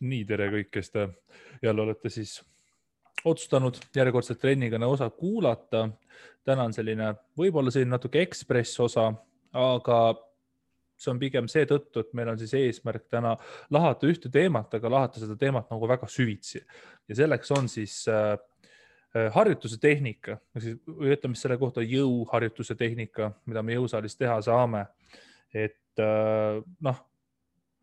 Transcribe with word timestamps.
nii, 0.00 0.24
tere 0.28 0.48
kõik, 0.54 0.70
kes 0.72 0.90
te 0.94 1.08
jälle 1.62 1.82
olete 1.82 2.10
siis 2.12 2.38
otsustanud 3.24 3.76
järjekordset 3.96 4.40
trennikõne 4.40 4.86
osa 4.86 5.10
kuulata. 5.10 5.88
täna 6.44 6.64
on 6.64 6.72
selline, 6.72 7.14
võib-olla 7.36 7.70
selline 7.70 7.90
natuke 7.90 8.22
ekspress 8.22 8.80
osa, 8.80 9.10
aga 9.52 9.98
see 11.00 11.10
on 11.12 11.20
pigem 11.20 11.48
seetõttu, 11.48 12.00
et 12.00 12.12
meil 12.16 12.28
on 12.32 12.38
siis 12.40 12.52
eesmärk 12.56 13.06
täna 13.12 13.36
lahata 13.70 14.08
ühte 14.08 14.30
teemat, 14.32 14.74
aga 14.74 14.90
lahata 14.90 15.20
seda 15.20 15.36
teemat 15.36 15.70
nagu 15.72 15.88
väga 15.88 16.08
süvitsi 16.08 16.60
ja 17.08 17.16
selleks 17.16 17.52
on 17.56 17.68
siis 17.72 18.02
äh, 18.08 18.36
harjutuse 19.34 19.80
tehnika, 19.80 20.38
või 20.54 21.14
ütleme 21.14 21.34
siis 21.34 21.46
selle 21.46 21.58
kohta 21.58 21.82
jõuharjutuse 21.84 22.76
tehnika, 22.78 23.32
mida 23.46 23.62
me 23.62 23.76
jõusaalis 23.78 24.16
teha 24.16 24.40
saame. 24.44 24.86
et 25.54 25.98
äh, 25.98 26.60
noh, 26.80 27.00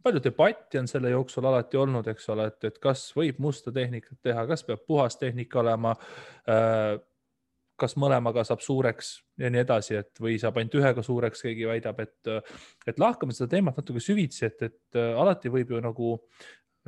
palju 0.08 0.24
debatti 0.24 0.80
on 0.80 0.88
selle 0.89 1.12
jooksul 1.12 1.46
alati 1.50 1.78
olnud, 1.78 2.07
eks 2.14 2.32
ole, 2.34 2.48
et, 2.52 2.64
et 2.70 2.79
kas 2.84 3.10
võib 3.18 3.42
musta 3.43 3.74
tehnikat 3.75 4.20
teha, 4.24 4.48
kas 4.50 4.65
peab 4.68 4.86
puhas 4.88 5.20
tehnika 5.20 5.61
olema 5.64 5.96
äh,. 6.50 6.98
kas 7.78 7.93
mõlemaga 7.93 8.42
saab 8.42 8.64
suureks 8.65 9.10
ja 9.38 9.51
nii 9.54 9.60
edasi, 9.62 10.00
et 10.00 10.18
või 10.18 10.39
saab 10.42 10.56
ainult 10.57 10.79
ühega 10.79 11.04
suureks, 11.06 11.43
keegi 11.46 11.68
väidab, 11.70 12.00
et, 12.01 12.29
et 12.89 13.00
lahkame 13.00 13.36
seda 13.38 13.51
teemat 13.51 13.78
natuke 13.78 14.01
süvitsi, 14.01 14.48
et, 14.48 14.64
et 14.65 14.98
äh, 14.98 15.12
alati 15.21 15.51
võib 15.54 15.75
ju 15.75 15.82
nagu 15.86 16.15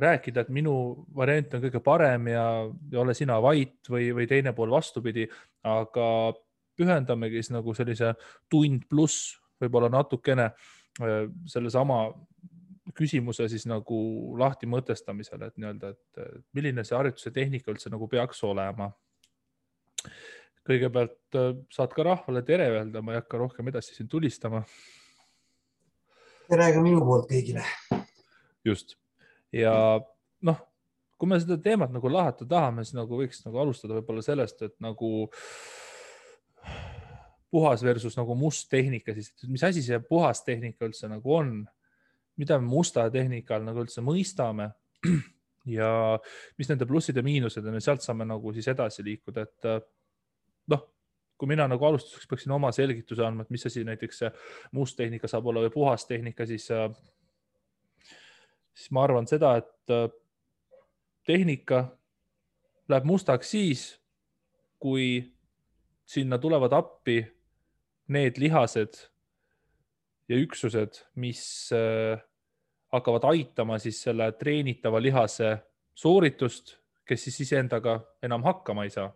rääkida, 0.00 0.42
et 0.42 0.50
minu 0.54 0.74
variant 1.14 1.54
on 1.54 1.62
kõige 1.62 1.82
parem 1.84 2.26
ja, 2.32 2.44
ja 2.90 3.00
ole 3.04 3.14
sina 3.14 3.38
vait 3.44 3.90
või, 3.92 4.10
või 4.16 4.26
teine 4.26 4.52
pool 4.56 4.72
vastupidi, 4.72 5.28
aga 5.68 6.08
pühendamegi 6.80 7.38
siis 7.38 7.52
nagu 7.54 7.74
sellise 7.76 8.14
tund 8.50 8.88
pluss, 8.90 9.36
võib-olla 9.60 9.92
natukene 9.92 10.50
äh, 10.50 11.28
sellesama 11.46 12.02
küsimuse 12.96 13.48
siis 13.50 13.66
nagu 13.68 13.98
lahti 14.38 14.68
mõtestamisele, 14.70 15.50
et 15.50 15.60
nii-öelda, 15.60 15.90
et 15.94 16.22
milline 16.56 16.84
see 16.86 16.96
harjutuse 16.96 17.32
tehnika 17.34 17.72
üldse 17.72 17.92
nagu 17.92 18.08
peaks 18.10 18.42
olema. 18.46 18.90
kõigepealt 20.66 21.36
äh, 21.40 21.52
saad 21.72 21.92
ka 21.96 22.04
rahvale 22.06 22.42
tere 22.46 22.68
öelda, 22.70 23.02
ma 23.02 23.14
ei 23.14 23.20
hakka 23.20 23.38
rohkem 23.40 23.68
edasi 23.68 23.94
siin 23.94 24.08
tulistama. 24.08 24.62
tere 26.48 26.72
ka 26.72 26.82
minu 26.82 27.04
poolt 27.04 27.30
kõigile. 27.30 27.64
just 28.64 28.96
ja 29.52 29.74
noh, 30.46 30.62
kui 31.18 31.28
me 31.28 31.40
seda 31.40 31.58
teemat 31.60 31.92
nagu 31.92 32.12
lahata 32.12 32.46
tahame, 32.48 32.84
siis 32.84 32.96
nagu 32.98 33.18
võiks 33.18 33.44
nagu 33.44 33.60
alustada 33.62 33.98
võib-olla 33.98 34.24
sellest, 34.24 34.62
et 34.62 34.76
nagu 34.82 35.28
puhas 37.50 37.82
versus 37.82 38.16
nagu 38.16 38.36
must 38.38 38.70
tehnika, 38.70 39.14
siis 39.16 39.32
mis 39.50 39.64
asi 39.66 39.82
see 39.82 39.98
puhas 40.06 40.44
tehnika 40.46 40.86
üldse 40.86 41.10
nagu 41.10 41.34
on 41.34 41.54
mida 42.40 42.58
me 42.60 42.68
musta 42.68 43.08
tehnika 43.12 43.56
all 43.56 43.66
nagu 43.68 43.82
üldse 43.84 44.02
mõistame 44.04 44.70
ja 45.76 45.90
mis 46.58 46.70
nende 46.70 46.88
plussid 46.88 47.18
ja 47.18 47.24
miinused 47.24 47.66
on 47.66 47.76
ja 47.76 47.84
sealt 47.84 48.04
saame 48.04 48.26
nagu 48.28 48.54
siis 48.56 48.68
edasi 48.72 49.04
liikuda, 49.04 49.44
et 49.44 49.68
äh, 49.68 49.80
noh, 50.72 50.86
kui 51.40 51.48
mina 51.48 51.66
nagu 51.68 51.84
alustuseks 51.88 52.28
peaksin 52.28 52.52
oma 52.52 52.68
selgituse 52.76 53.24
andma, 53.24 53.46
et 53.46 53.52
mis 53.54 53.64
asi 53.66 53.84
näiteks 53.88 54.26
must 54.76 54.98
tehnika 55.00 55.28
saab 55.30 55.46
olla 55.48 55.64
või 55.64 55.72
puhas 55.72 56.04
tehnika, 56.08 56.44
siis, 56.48 56.66
äh, 56.74 56.88
siis 58.76 58.90
ma 58.92 59.06
arvan 59.06 59.28
seda, 59.30 59.54
et 59.60 59.94
äh, 59.94 60.08
tehnika 61.28 61.84
läheb 62.92 63.08
mustaks 63.08 63.52
siis, 63.56 63.84
kui 64.80 65.22
sinna 66.08 66.38
tulevad 66.42 66.72
appi 66.76 67.20
need 68.10 68.40
lihased 68.42 68.98
ja 70.28 70.38
üksused, 70.38 71.04
mis 71.14 71.42
äh, 71.74 72.20
hakkavad 72.92 73.24
aitama 73.30 73.78
siis 73.78 74.02
selle 74.02 74.32
treenitava 74.38 75.02
lihase 75.02 75.56
sooritust, 75.94 76.76
kes 77.06 77.26
siis 77.26 77.40
iseendaga 77.46 78.00
enam 78.22 78.44
hakkama 78.46 78.84
ei 78.84 78.90
saa. 78.90 79.12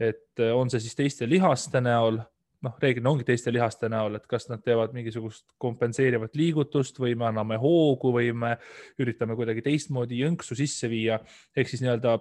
et 0.00 0.40
äh, 0.40 0.52
on 0.52 0.68
see 0.70 0.80
siis 0.84 0.94
teiste 0.94 1.28
lihaste 1.28 1.80
näol, 1.80 2.18
noh, 2.62 2.74
reeglina 2.82 3.08
ongi 3.10 3.24
teiste 3.24 3.52
lihaste 3.52 3.88
näol, 3.88 4.18
et 4.18 4.26
kas 4.28 4.44
nad 4.50 4.60
teevad 4.60 4.92
mingisugust 4.92 5.46
kompenseerivat 5.58 6.36
liigutust 6.36 7.00
või 7.00 7.14
me 7.16 7.24
anname 7.30 7.56
hoogu 7.56 8.12
või 8.12 8.28
me 8.36 8.58
üritame 9.00 9.36
kuidagi 9.38 9.64
teistmoodi 9.64 10.20
jõnksu 10.20 10.58
sisse 10.58 10.90
viia, 10.92 11.16
ehk 11.56 11.72
siis 11.72 11.80
nii-öelda 11.80 12.18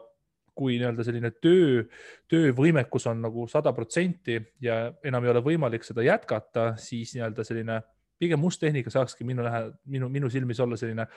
kui 0.56 0.78
nii-öelda 0.80 1.04
selline 1.04 1.34
töö, 1.44 1.84
töövõimekus 2.32 3.10
on 3.12 3.20
nagu 3.26 3.44
sada 3.52 3.74
protsenti 3.76 4.40
ja 4.64 4.86
enam 5.04 5.28
ei 5.28 5.34
ole 5.34 5.44
võimalik 5.44 5.84
seda 5.84 6.06
jätkata, 6.06 6.70
siis 6.80 7.12
nii-öelda 7.18 7.44
selline 7.44 7.82
pigem 8.20 8.40
must 8.40 8.62
tehnika 8.62 8.92
saakski 8.94 9.28
minu 9.28 9.44
lähe, 9.44 9.70
minu, 9.92 10.10
minu 10.10 10.30
silmis 10.32 10.60
olla 10.64 10.78
selline 10.80 11.08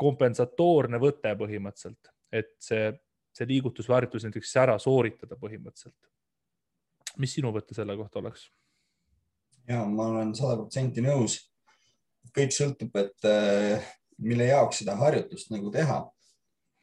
kompensatoorne 0.00 0.98
võte 1.02 1.34
põhimõtteliselt, 1.38 2.10
et 2.34 2.54
see, 2.62 2.90
see 3.34 3.48
liigutus 3.50 3.88
või 3.88 3.98
harjutus 4.00 4.26
näiteks 4.26 4.56
ära 4.62 4.76
sooritada 4.82 5.38
põhimõtteliselt. 5.38 5.96
mis 7.18 7.34
sinu 7.34 7.52
võte 7.54 7.74
selle 7.74 7.96
kohta 7.96 8.18
oleks? 8.18 8.48
ja 9.68 9.84
ma 9.88 10.08
olen 10.12 10.34
sada 10.34 10.56
protsenti 10.60 11.04
nõus. 11.04 11.38
kõik 12.34 12.54
sõltub, 12.56 12.96
et 12.96 13.28
äh, 13.28 13.84
mille 14.18 14.48
jaoks 14.48 14.82
seda 14.82 14.96
harjutust 14.96 15.50
nagu 15.52 15.70
teha 15.70 16.00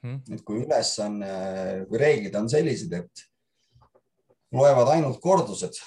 hmm.. 0.04 0.22
et 0.34 0.44
kui 0.46 0.64
ülesanne, 0.64 1.32
kui 1.90 2.00
reeglid 2.02 2.36
on 2.36 2.50
sellised, 2.50 2.94
et 2.94 3.26
loevad 4.52 4.96
ainult 4.96 5.20
kordused 5.24 5.78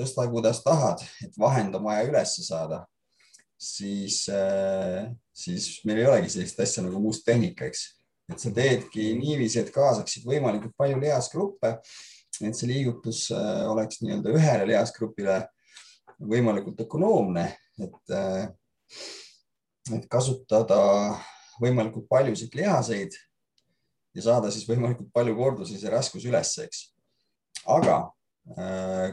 tõsta, 0.00 0.26
kuidas 0.32 0.62
tahad, 0.64 1.04
et 1.24 1.36
vahend 1.38 1.76
on 1.76 1.86
vaja 1.86 2.08
üles 2.08 2.34
saada, 2.46 2.82
siis, 3.60 4.24
äh, 4.32 5.10
siis 5.36 5.80
meil 5.84 6.02
ei 6.02 6.08
olegi 6.08 6.34
sellist 6.34 6.60
asja 6.64 6.84
nagu 6.86 7.00
must 7.02 7.26
tehnika, 7.26 7.68
eks. 7.68 7.86
et 8.30 8.40
sa 8.40 8.52
teedki 8.54 9.10
niiviisi, 9.18 9.60
et 9.60 9.72
kaasaksid 9.74 10.26
võimalikult 10.28 10.76
palju 10.78 11.00
lihasgruppe, 11.02 11.74
et 12.40 12.56
see 12.56 12.70
liigutus 12.70 13.26
äh, 13.34 13.64
oleks 13.68 14.00
nii-öelda 14.00 14.32
ühele 14.36 14.68
lihasgrupile 14.70 15.42
võimalikult 16.20 16.80
ökonoomne, 16.86 17.46
et, 17.80 18.14
äh, 18.14 18.46
et 19.96 20.06
kasutada 20.12 20.78
võimalikult 21.60 22.06
paljusid 22.08 22.54
lihaseid 22.56 23.16
ja 24.16 24.24
saada 24.24 24.50
siis 24.52 24.64
võimalikult 24.68 25.10
palju 25.14 25.36
kordusi 25.36 25.78
see 25.78 25.92
raskus 25.92 26.24
üles, 26.28 26.54
eks. 26.64 26.86
aga 27.68 28.06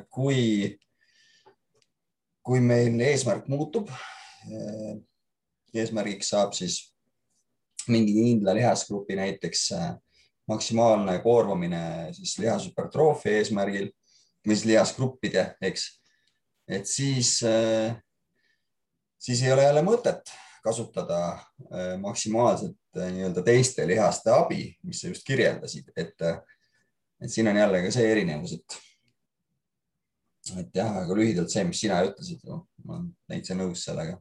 kui, 0.10 0.78
kui 2.46 2.62
meil 2.64 2.96
eesmärk 3.04 3.48
muutub, 3.52 3.90
äh, 3.92 4.96
eesmärgiks 5.78 6.32
saab 6.34 6.56
siis 6.58 6.80
mingi 7.92 8.16
kindla 8.16 8.56
lihasgrupi 8.58 9.18
näiteks 9.20 9.72
äh, 9.78 9.92
maksimaalne 10.48 11.20
koormamine 11.24 12.14
siis 12.16 12.38
lihashüpertroofia 12.40 13.42
eesmärgil 13.42 13.92
või 14.48 14.56
siis 14.56 14.68
lihasgruppide, 14.70 15.44
eks. 15.62 15.88
et 16.72 16.88
siis, 16.88 17.34
siis 19.20 19.42
ei 19.44 19.52
ole 19.52 19.66
jälle 19.66 19.82
mõtet 19.84 20.32
kasutada 20.64 21.18
maksimaalselt 22.00 22.80
nii-öelda 22.96 23.44
teiste 23.44 23.84
lihaste 23.88 24.32
abi, 24.32 24.70
mis 24.88 25.02
sa 25.04 25.12
just 25.12 25.28
kirjeldasid, 25.28 25.92
et, 26.00 26.16
et 27.20 27.34
siin 27.34 27.52
on 27.52 27.60
jälle 27.60 27.84
ka 27.84 27.92
see 27.92 28.08
erinevus, 28.14 28.56
et 28.56 28.80
et 30.62 30.80
jah, 30.80 31.02
aga 31.04 31.18
lühidalt 31.18 31.52
see, 31.54 31.64
mis 31.68 31.82
sina 31.84 32.00
ütlesid, 32.06 32.44
ma 32.48 32.98
olen 32.98 33.12
täitsa 33.30 33.58
nõus 33.58 33.84
sellega 33.88 34.18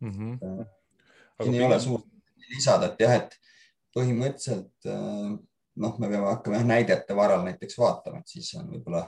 mm. 0.00 0.12
-hmm. 0.12 0.64
siin 1.42 1.52
ei 1.54 1.58
pigem... 1.58 1.66
ole 1.66 1.80
suurt 1.80 2.06
lisada, 2.50 2.92
et 2.92 3.00
jah, 3.00 3.14
et 3.20 3.36
põhimõtteliselt 3.96 4.90
äh, 4.92 5.36
noh, 5.82 5.98
me 5.98 6.10
peame 6.10 6.26
hakkama 6.30 6.60
jah 6.60 6.66
näidete 6.68 7.16
varal 7.16 7.44
näiteks 7.46 7.78
vaatama, 7.78 8.20
et 8.20 8.34
siis 8.36 8.52
on 8.58 8.68
võib-olla 8.72 9.06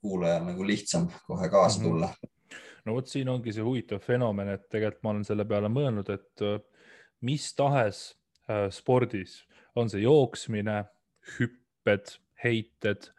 kuulajal 0.00 0.46
nagu 0.48 0.66
lihtsam 0.66 1.08
kohe 1.26 1.48
kaasa 1.52 1.80
mhm. 1.80 1.88
tulla 1.88 2.06
mm. 2.06 2.28
-hmm. 2.28 2.64
no 2.84 2.96
vot, 2.98 3.06
siin 3.06 3.28
ongi 3.28 3.52
see 3.52 3.64
huvitav 3.66 4.02
fenomen, 4.04 4.54
et 4.56 4.68
tegelikult 4.68 5.02
ma 5.02 5.14
olen 5.14 5.24
selle 5.24 5.44
peale 5.44 5.68
mõelnud, 5.68 6.12
et 6.14 6.46
äh, 6.46 6.58
mis 7.20 7.54
tahes 7.54 8.04
äh, 8.48 8.68
spordis, 8.70 9.44
on 9.76 9.90
see 9.90 10.02
jooksmine, 10.02 10.84
hüpped, 11.38 12.16
heited 12.44 13.10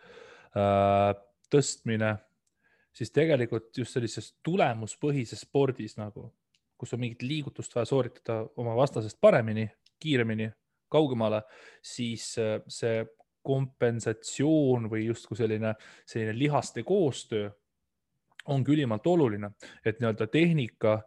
äh,, 0.57 1.15
tõstmine, 1.51 2.15
siis 2.94 3.12
tegelikult 3.13 3.77
just 3.77 3.95
sellises 3.95 4.33
tulemuspõhises 4.44 5.45
spordis 5.45 5.98
nagu, 6.00 6.30
kus 6.77 6.95
on 6.95 7.03
mingit 7.03 7.24
liigutust 7.24 7.75
vaja 7.75 7.88
sooritada 7.89 8.42
oma 8.59 8.75
vastasest 8.75 9.19
paremini, 9.21 9.68
kiiremini, 10.01 10.50
kaugemale, 10.92 11.44
siis 11.86 12.33
äh, 12.42 12.59
see 12.68 13.03
kompensatsioon 13.42 14.89
või 14.92 15.07
justkui 15.07 15.39
selline, 15.39 15.74
selline 16.06 16.36
lihaste 16.38 16.83
koostöö 16.86 17.50
ongi 18.51 18.74
ülimalt 18.74 19.07
oluline, 19.07 19.51
et 19.86 20.00
nii-öelda 20.01 20.27
tehnika, 20.33 20.98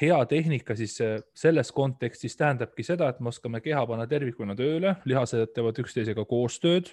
hea 0.00 0.18
tehnika 0.26 0.76
siis 0.76 0.96
äh, 1.04 1.18
selles 1.36 1.72
kontekstis 1.76 2.36
tähendabki 2.40 2.84
seda, 2.86 3.10
et 3.10 3.20
me 3.20 3.30
oskame 3.32 3.60
keha 3.64 3.84
panna 3.86 4.06
tervikuna 4.10 4.56
tööle, 4.56 4.96
lihased 5.08 5.54
teevad 5.54 5.78
üksteisega 5.84 6.24
koostööd 6.28 6.92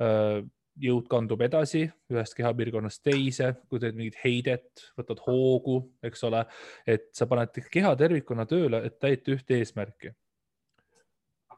äh, 0.00 0.42
jõud 0.80 1.04
kandub 1.10 1.42
edasi 1.44 1.84
ühest 2.12 2.34
kehapiirkonnast 2.38 3.02
teise, 3.04 3.52
kui 3.68 3.80
teed 3.82 3.98
mingit 3.98 4.16
heidet, 4.24 4.86
võtad 4.96 5.20
hoogu, 5.26 5.78
eks 6.02 6.24
ole, 6.24 6.46
et 6.86 7.10
sa 7.12 7.28
paned 7.28 7.60
keha 7.70 7.92
tervikuna 7.96 8.48
tööle, 8.48 8.84
et 8.86 8.98
täita 9.02 9.34
ühte 9.36 9.60
eesmärki 9.60 10.14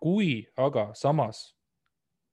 kui 0.05 0.43
aga 0.61 0.91
samas 0.99 1.55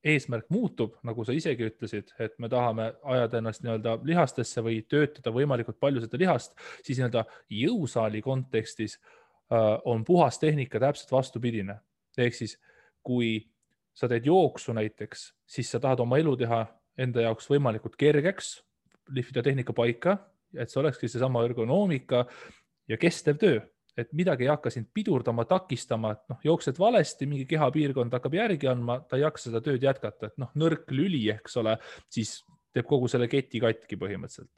eesmärk 0.04 0.50
muutub, 0.52 0.96
nagu 1.06 1.24
sa 1.24 1.34
isegi 1.36 1.68
ütlesid, 1.70 2.10
et 2.20 2.34
me 2.42 2.50
tahame 2.52 2.90
ajada 3.14 3.38
ennast 3.40 3.62
nii-öelda 3.64 4.00
lihastesse 4.08 4.64
või 4.66 4.82
töötada 4.90 5.32
võimalikult 5.32 5.78
palju 5.80 6.02
seda 6.04 6.20
lihast, 6.20 6.58
siis 6.82 6.98
nii-öelda 6.98 7.24
jõusaali 7.54 8.24
kontekstis 8.26 8.98
äh, 8.98 9.78
on 9.86 10.04
puhas 10.04 10.42
tehnika 10.42 10.82
täpselt 10.82 11.14
vastupidine. 11.14 11.78
ehk 12.18 12.36
siis, 12.36 12.58
kui 13.04 13.51
sa 13.94 14.08
teed 14.08 14.26
jooksu 14.26 14.74
näiteks, 14.74 15.32
siis 15.48 15.72
sa 15.72 15.80
tahad 15.80 16.00
oma 16.04 16.20
elu 16.22 16.36
teha 16.40 16.64
enda 17.02 17.28
jaoks 17.28 17.50
võimalikult 17.52 17.98
kergeks, 18.00 18.62
lihvida 19.12 19.44
tehnika 19.44 19.74
paika, 19.76 20.18
et 20.56 20.72
see 20.72 20.80
olekski 20.82 21.10
seesama 21.12 21.44
ergonoomika 21.48 22.26
ja 22.88 22.98
kestev 23.00 23.40
töö 23.42 23.60
et 23.98 24.12
midagi 24.16 24.46
ei 24.46 24.52
hakka 24.52 24.72
sind 24.72 24.90
pidurdama, 24.96 25.46
takistama, 25.50 26.14
et 26.16 26.24
noh, 26.32 26.40
jooksed 26.46 26.80
valesti, 26.80 27.28
mingi 27.30 27.46
kehapiirkond 27.50 28.14
hakkab 28.16 28.36
järgi 28.38 28.70
andma, 28.72 29.00
ta 29.08 29.20
ei 29.20 29.26
jaksa 29.26 29.50
seda 29.50 29.62
tööd 29.66 29.84
jätkata, 29.84 30.32
et 30.32 30.42
noh, 30.42 30.52
nõrk 30.60 30.92
lüli, 30.96 31.26
eks 31.34 31.58
ole, 31.62 31.76
siis 32.12 32.38
teeb 32.72 32.88
kogu 32.88 33.10
selle 33.12 33.28
keti 33.32 33.62
katki 33.64 34.00
põhimõtteliselt. 34.00 34.52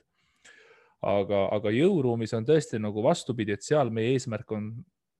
aga, 1.03 1.47
aga 1.51 1.71
jõuruumis 1.73 2.31
on 2.37 2.45
tõesti 2.47 2.79
nagu 2.79 3.03
vastupidi, 3.03 3.57
et 3.57 3.65
seal 3.65 3.89
meie 3.91 4.13
eesmärk 4.13 4.51
on 4.55 4.69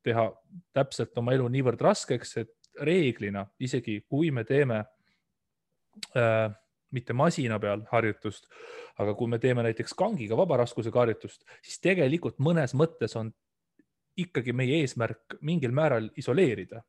teha 0.03 0.29
täpselt 0.75 1.17
oma 1.17 1.33
elu 1.35 1.47
niivõrd 1.51 1.81
raskeks, 1.81 2.37
et 2.37 2.53
reeglina 2.81 3.45
isegi 3.59 3.99
kui 4.09 4.31
me 4.31 4.43
teeme 4.43 4.83
äh, 6.17 6.49
mitte 6.93 7.13
masina 7.13 7.59
peal 7.59 7.83
harjutust, 7.91 8.47
aga 9.01 9.15
kui 9.17 9.29
me 9.29 9.39
teeme 9.41 9.63
näiteks 9.65 9.95
kangiga 9.97 10.37
vaba 10.37 10.59
raskusega 10.61 11.03
harjutust, 11.03 11.41
siis 11.65 11.79
tegelikult 11.81 12.39
mõnes 12.43 12.75
mõttes 12.77 13.17
on 13.19 13.31
ikkagi 14.17 14.53
meie 14.53 14.83
eesmärk 14.83 15.39
mingil 15.41 15.73
määral 15.73 16.11
isoleerida 16.17 16.83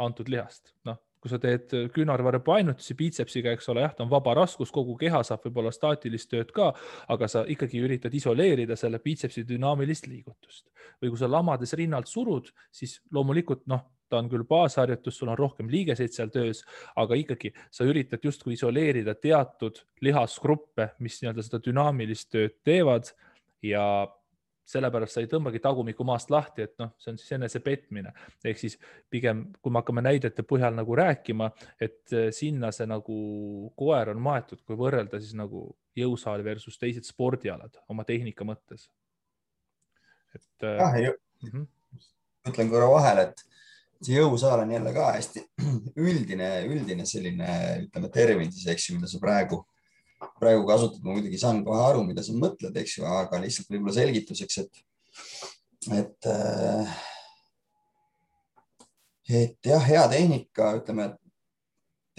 antud 0.00 0.28
lihast, 0.32 0.74
noh, 0.84 0.98
kui 1.20 1.28
sa 1.32 1.36
teed 1.40 1.72
küünarvarre 1.92 2.40
painutusi 2.44 2.96
biitsepsiga, 2.96 3.52
eks 3.52 3.68
ole, 3.72 3.84
jah, 3.84 3.92
ta 3.96 4.04
on 4.04 4.12
vaba 4.12 4.32
raskus, 4.38 4.72
kogu 4.72 4.96
keha 5.00 5.20
saab 5.26 5.44
võib-olla 5.44 5.72
staatilist 5.72 6.30
tööd 6.32 6.52
ka, 6.56 6.70
aga 7.12 7.28
sa 7.28 7.42
ikkagi 7.48 7.82
üritad 7.84 8.14
isoleerida 8.16 8.76
selle 8.80 9.02
biitsepsi 9.04 9.44
dünaamilist 9.48 10.08
liigutust. 10.08 10.70
Või 11.00 11.12
kui 11.12 11.20
sa 11.20 11.28
lamades 11.28 11.76
rinnalt 11.76 12.08
surud, 12.08 12.48
siis 12.72 12.98
loomulikult 13.12 13.66
noh, 13.68 13.84
ta 14.10 14.18
on 14.18 14.28
küll 14.30 14.44
baasharjutus, 14.48 15.16
sul 15.16 15.30
on 15.32 15.38
rohkem 15.38 15.70
liigeseid 15.70 16.14
seal 16.14 16.32
töös, 16.34 16.64
aga 16.98 17.18
ikkagi 17.18 17.52
sa 17.70 17.86
üritad 17.88 18.24
justkui 18.26 18.56
isoleerida 18.58 19.14
teatud 19.14 19.78
lihasgruppe, 20.04 20.92
mis 20.98 21.20
nii-öelda 21.22 21.46
seda 21.46 21.62
dünaamilist 21.64 22.30
tööd 22.34 22.58
teevad 22.66 23.12
ja 23.62 23.84
sellepärast 24.70 25.16
sa 25.16 25.22
ei 25.22 25.28
tõmbagi 25.30 25.60
tagumikku 25.62 26.04
maast 26.06 26.30
lahti, 26.32 26.64
et 26.66 26.76
noh, 26.80 26.92
see 27.00 27.12
on 27.12 27.18
siis 27.20 27.34
enesepetmine. 27.36 28.12
ehk 28.44 28.60
siis 28.60 28.76
pigem, 29.10 29.46
kui 29.62 29.72
me 29.72 29.82
hakkame 29.82 30.04
näidete 30.04 30.44
põhjal 30.46 30.76
nagu 30.76 30.96
rääkima, 30.96 31.50
et 31.80 32.14
eh, 32.14 32.30
sinna 32.34 32.70
see 32.74 32.86
nagu 32.90 33.18
koer 33.78 34.12
on 34.14 34.22
maetud, 34.22 34.62
kui 34.66 34.78
võrrelda 34.78 35.20
siis 35.20 35.34
nagu 35.38 35.64
jõusaal 35.98 36.44
versus 36.46 36.78
teised 36.78 37.08
spordialad 37.08 37.80
oma 37.88 38.06
tehnika 38.06 38.46
mõttes. 38.46 38.88
et. 40.34 40.62
Eh, 40.62 40.78
jah, 40.78 41.14
mm 41.42 41.50
-hmm. 41.50 41.66
ütlen 42.48 42.70
korra 42.70 42.90
vahele, 42.90 43.22
et 43.22 43.44
see 44.00 44.16
jõusaal 44.16 44.64
on 44.64 44.72
jälle 44.72 44.94
ka 44.96 45.10
hästi 45.16 45.44
üldine, 46.08 46.48
üldine 46.68 47.06
selline, 47.08 47.50
ütleme 47.86 48.10
termin 48.14 48.52
siis, 48.52 48.66
eks 48.72 48.88
ju, 48.88 48.96
mida 48.98 49.10
sa 49.10 49.20
praegu 49.22 49.62
praegu 50.40 50.66
kasutad, 50.68 51.00
ma 51.04 51.14
muidugi 51.16 51.38
saan 51.40 51.62
kohe 51.64 51.80
aru, 51.84 52.04
mida 52.08 52.24
sa 52.24 52.34
mõtled, 52.36 52.76
eks 52.76 52.98
ju, 52.98 53.06
aga 53.08 53.40
lihtsalt 53.42 53.70
võib-olla 53.72 53.96
selgituseks, 53.96 54.58
et, 54.64 54.82
et, 55.96 56.28
äh, 56.28 56.94
et 59.40 59.70
jah, 59.72 59.84
hea 59.86 60.04
tehnika, 60.12 60.74
ütleme 60.80 61.10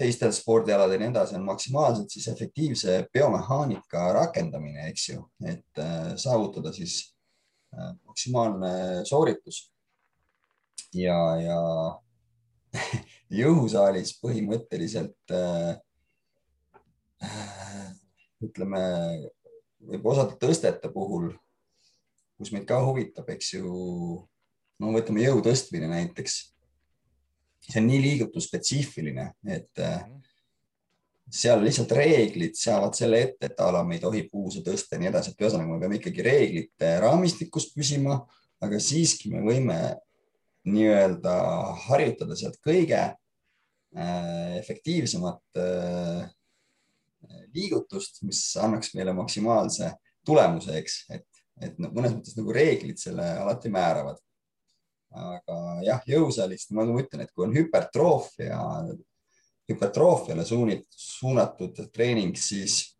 teistel 0.02 0.32
spordialadel 0.34 0.96
ja 0.96 1.02
nii 1.04 1.12
edasi 1.12 1.36
on 1.38 1.44
maksimaalselt 1.46 2.10
siis 2.10 2.26
efektiivse 2.32 3.02
biomehaanika 3.14 4.08
rakendamine, 4.18 4.88
eks 4.90 5.08
ju, 5.12 5.26
et 5.46 5.82
äh, 5.82 6.14
saavutada 6.18 6.72
siis 6.74 7.04
äh, 7.76 7.92
maksimaalne 8.08 8.72
sooritus. 9.06 9.68
Ja, 10.94 11.18
ja 11.40 11.58
jõusaalis 13.42 14.14
põhimõtteliselt 14.22 15.34
äh, 15.36 15.76
ütleme, 18.42 18.82
võib 19.86 20.08
osade 20.12 20.36
tõstete 20.40 20.90
puhul, 20.92 21.30
kus 22.38 22.52
meid 22.54 22.66
ka 22.68 22.80
huvitab, 22.82 23.28
eks 23.34 23.54
ju, 23.56 23.72
no 24.82 24.92
võtame 24.96 25.24
jõu 25.24 25.42
tõstmine 25.44 25.90
näiteks. 25.90 26.40
see 27.62 27.78
on 27.78 27.86
nii 27.86 28.00
liigutusspetsiifiline, 28.02 29.28
et 29.46 29.78
mhm. 29.78 30.16
seal 31.30 31.62
lihtsalt 31.62 31.92
reeglid 31.94 32.56
seavad 32.58 32.96
selle 32.98 33.20
ette, 33.22 33.46
et 33.46 33.60
a 33.60 33.70
la 33.70 33.84
me 33.86 33.94
ei 33.96 34.02
tohi 34.02 34.24
puuse 34.30 34.64
tõsta 34.66 34.96
ja 34.96 35.02
nii 35.02 35.12
edasi, 35.12 35.30
et 35.30 35.44
ühesõnaga 35.44 35.70
me 35.70 35.78
peame 35.80 36.00
ikkagi 36.00 36.26
reeglite 36.26 36.96
raamistikus 37.04 37.70
püsima, 37.74 38.18
aga 38.62 38.80
siiski 38.82 39.30
me 39.30 39.44
võime 39.46 39.78
nii-öelda 40.68 41.34
harjutada 41.88 42.36
sealt 42.38 42.58
kõige 42.64 43.00
äh, 43.02 44.56
efektiivsemat 44.60 45.58
äh, 45.58 46.30
liigutust, 47.54 48.22
mis 48.26 48.40
annaks 48.60 48.92
meile 48.96 49.14
maksimaalse 49.16 49.92
tulemuse, 50.26 50.76
eks, 50.78 50.98
et, 51.12 51.26
et 51.62 51.78
mõnes 51.82 52.14
mõttes 52.14 52.36
nagu 52.38 52.54
reeglid 52.54 53.00
selle 53.00 53.26
alati 53.42 53.72
määravad. 53.72 54.20
aga 55.12 55.56
jah, 55.84 56.04
jõusaalis, 56.08 56.70
nagu 56.72 56.94
ma 56.94 57.02
ütlen, 57.02 57.20
et 57.20 57.32
kui 57.36 57.44
on 57.44 57.52
hüpertroofia, 57.52 58.58
hüpertroofiale 59.68 60.44
suunit, 60.48 60.86
suunatud 60.88 61.76
treening, 61.92 62.32
siis, 62.38 62.96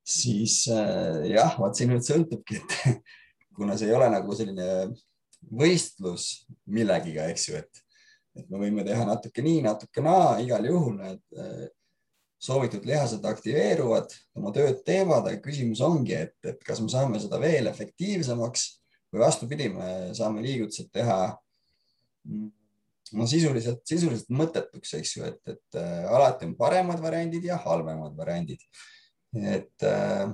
siis 0.00 0.62
äh, 0.72 1.26
jah, 1.34 1.58
vaat 1.60 1.76
siin 1.76 1.92
nüüd 1.92 2.06
sõltubki, 2.06 2.56
et 2.56 3.04
kuna 3.58 3.76
see 3.76 3.90
ei 3.90 3.98
ole 3.98 4.08
nagu 4.14 4.38
selline 4.38 4.70
võistlus 5.48 6.46
millegiga, 6.70 7.28
eks 7.32 7.48
ju, 7.48 7.60
et, 7.60 7.82
et 8.38 8.48
me 8.50 8.60
võime 8.62 8.84
teha 8.86 9.04
natuke 9.08 9.44
nii, 9.44 9.62
natuke 9.64 10.04
naa, 10.04 10.38
igal 10.44 10.66
juhul 10.68 10.98
need 11.00 11.70
soovitud 12.40 12.86
lihased 12.88 13.24
aktiveeruvad, 13.28 14.14
oma 14.38 14.52
tööd 14.56 14.80
teevad, 14.86 15.26
aga 15.28 15.40
küsimus 15.44 15.82
ongi, 15.84 16.16
et, 16.16 16.36
et 16.46 16.62
kas 16.64 16.80
me 16.80 16.88
saame 16.92 17.20
seda 17.20 17.40
veel 17.42 17.68
efektiivsemaks 17.68 18.66
või 19.12 19.24
vastupidi, 19.26 19.68
me 19.74 19.90
saame 20.16 20.40
liigutused 20.44 20.88
teha 20.94 21.18
no 23.18 23.26
sisuliselt, 23.28 23.82
sisuliselt 23.88 24.30
mõttetuks, 24.32 24.94
eks 25.00 25.16
ju, 25.16 25.26
et, 25.28 25.40
et 25.50 25.80
äh, 25.80 26.06
alati 26.08 26.48
on 26.48 26.54
paremad 26.58 27.02
variandid 27.02 27.44
ja 27.50 27.58
halvemad 27.60 28.16
variandid. 28.16 28.62
et 29.36 29.84
äh,, 29.86 30.30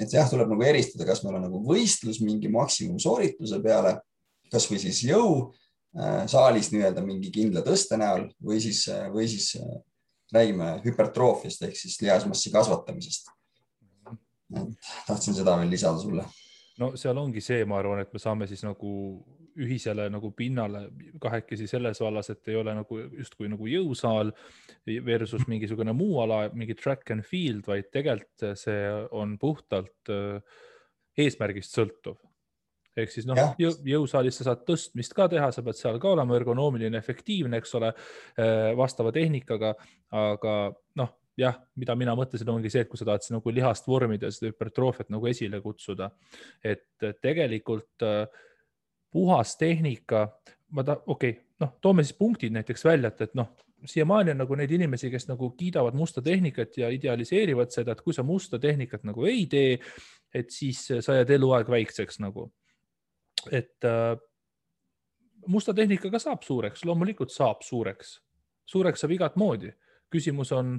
et 0.00 0.12
jah, 0.14 0.28
tuleb 0.30 0.50
nagu 0.52 0.64
eristada, 0.64 1.06
kas 1.08 1.22
meil 1.24 1.38
on 1.38 1.46
nagu 1.48 1.60
võistlus 1.66 2.20
mingi 2.24 2.50
maksimumsoorituse 2.52 3.60
peale, 3.64 3.96
kasvõi 4.52 4.80
siis 4.82 5.02
jõu 5.06 5.32
äh, 5.98 6.24
saalis 6.30 6.70
nii-öelda 6.72 7.04
mingi 7.04 7.32
kindla 7.34 7.64
tõste 7.66 7.98
näol 8.00 8.28
või 8.42 8.60
siis, 8.64 8.84
või 9.12 9.28
siis 9.30 9.54
äh, 9.60 9.80
räägime 10.32 10.78
hüpertroofiast 10.86 11.66
ehk 11.66 11.76
siis 11.76 12.00
lihasmassi 12.02 12.52
kasvatamisest. 12.52 13.30
tahtsin 15.06 15.34
seda 15.34 15.56
veel 15.58 15.70
lisada 15.70 15.98
sulle. 15.98 16.24
no 16.78 16.92
seal 16.96 17.18
ongi 17.18 17.40
see, 17.40 17.64
ma 17.64 17.78
arvan, 17.80 18.00
et 18.04 18.12
me 18.12 18.20
saame 18.20 18.48
siis 18.48 18.64
nagu 18.64 18.92
ühisele 19.60 20.08
nagu 20.12 20.30
pinnale 20.36 20.86
kahekesi 21.20 21.68
selles 21.70 22.00
vallas, 22.02 22.30
et 22.32 22.48
ei 22.52 22.58
ole 22.60 22.74
nagu 22.76 22.98
justkui 23.18 23.50
nagu 23.52 23.68
jõusaal 23.68 24.32
versus 25.06 25.46
mingisugune 25.50 25.94
muu 25.96 26.20
ala, 26.24 26.44
mingi 26.56 26.76
track 26.78 27.14
and 27.14 27.26
field, 27.26 27.66
vaid 27.68 27.90
tegelikult 27.92 28.58
see 28.58 28.90
on 29.18 29.36
puhtalt 29.40 30.12
äh, 30.12 30.60
eesmärgist 31.18 31.76
sõltuv. 31.76 32.20
Ehk 32.92 33.08
siis 33.08 33.24
noh, 33.24 33.38
jõusaalis 33.56 34.36
sa 34.36 34.50
saad 34.50 34.66
tõstmist 34.68 35.14
ka 35.16 35.24
teha, 35.32 35.48
sa 35.54 35.64
pead 35.64 35.78
seal 35.78 35.96
ka 36.00 36.10
olema 36.12 36.36
ergonoomiline, 36.36 36.98
efektiivne, 37.00 37.62
eks 37.62 37.78
ole, 37.78 37.92
äh, 38.36 38.72
vastava 38.76 39.14
tehnikaga, 39.16 39.72
aga 40.12 40.56
noh, 41.00 41.14
jah, 41.40 41.56
mida 41.80 41.96
mina 41.96 42.14
mõtlesin, 42.18 42.50
ongi 42.52 42.70
see, 42.72 42.84
et 42.84 42.90
kui 42.90 43.00
sa 43.00 43.06
tahad 43.08 43.24
nagu 43.32 43.54
lihast 43.54 43.88
vormida 43.88 44.30
seda 44.32 44.50
hüpertroofiat 44.50 45.12
nagu 45.12 45.28
esile 45.30 45.62
kutsuda, 45.64 46.10
et 46.60 47.08
tegelikult 47.24 48.04
äh, 48.04 48.26
puhas 49.12 49.56
tehnika, 49.60 50.26
ma 50.72 50.84
ta-, 50.84 51.00
okei 51.06 51.30
okay,, 51.30 51.44
noh, 51.60 51.76
toome 51.80 52.04
siis 52.04 52.16
punktid 52.18 52.54
näiteks 52.54 52.84
välja, 52.84 53.12
et, 53.12 53.20
et 53.28 53.36
noh, 53.38 53.52
siiamaani 53.84 54.34
on 54.34 54.42
nagu 54.42 54.56
neid 54.58 54.70
inimesi, 54.70 55.10
kes 55.10 55.28
nagu 55.28 55.50
kiidavad 55.58 55.94
musta 55.98 56.22
tehnikat 56.22 56.76
ja 56.78 56.90
idealiseerivad 56.92 57.72
seda, 57.74 57.92
et 57.92 58.02
kui 58.04 58.14
sa 58.14 58.24
musta 58.26 58.58
tehnikat 58.62 59.06
nagu 59.08 59.26
ei 59.28 59.46
tee, 59.50 59.78
et 60.34 60.50
siis 60.50 60.84
sa 61.00 61.18
jääd 61.18 61.32
eluaeg 61.36 61.70
väikseks 61.70 62.20
nagu. 62.22 62.48
Et 63.50 63.84
äh, 63.88 64.14
musta 65.46 65.74
tehnikaga 65.74 66.20
saab 66.22 66.46
suureks, 66.46 66.84
loomulikult 66.86 67.34
saab 67.34 67.64
suureks, 67.66 68.20
suureks 68.70 69.02
saab 69.02 69.16
igat 69.18 69.36
moodi. 69.36 69.72
küsimus 70.12 70.50
on, 70.52 70.74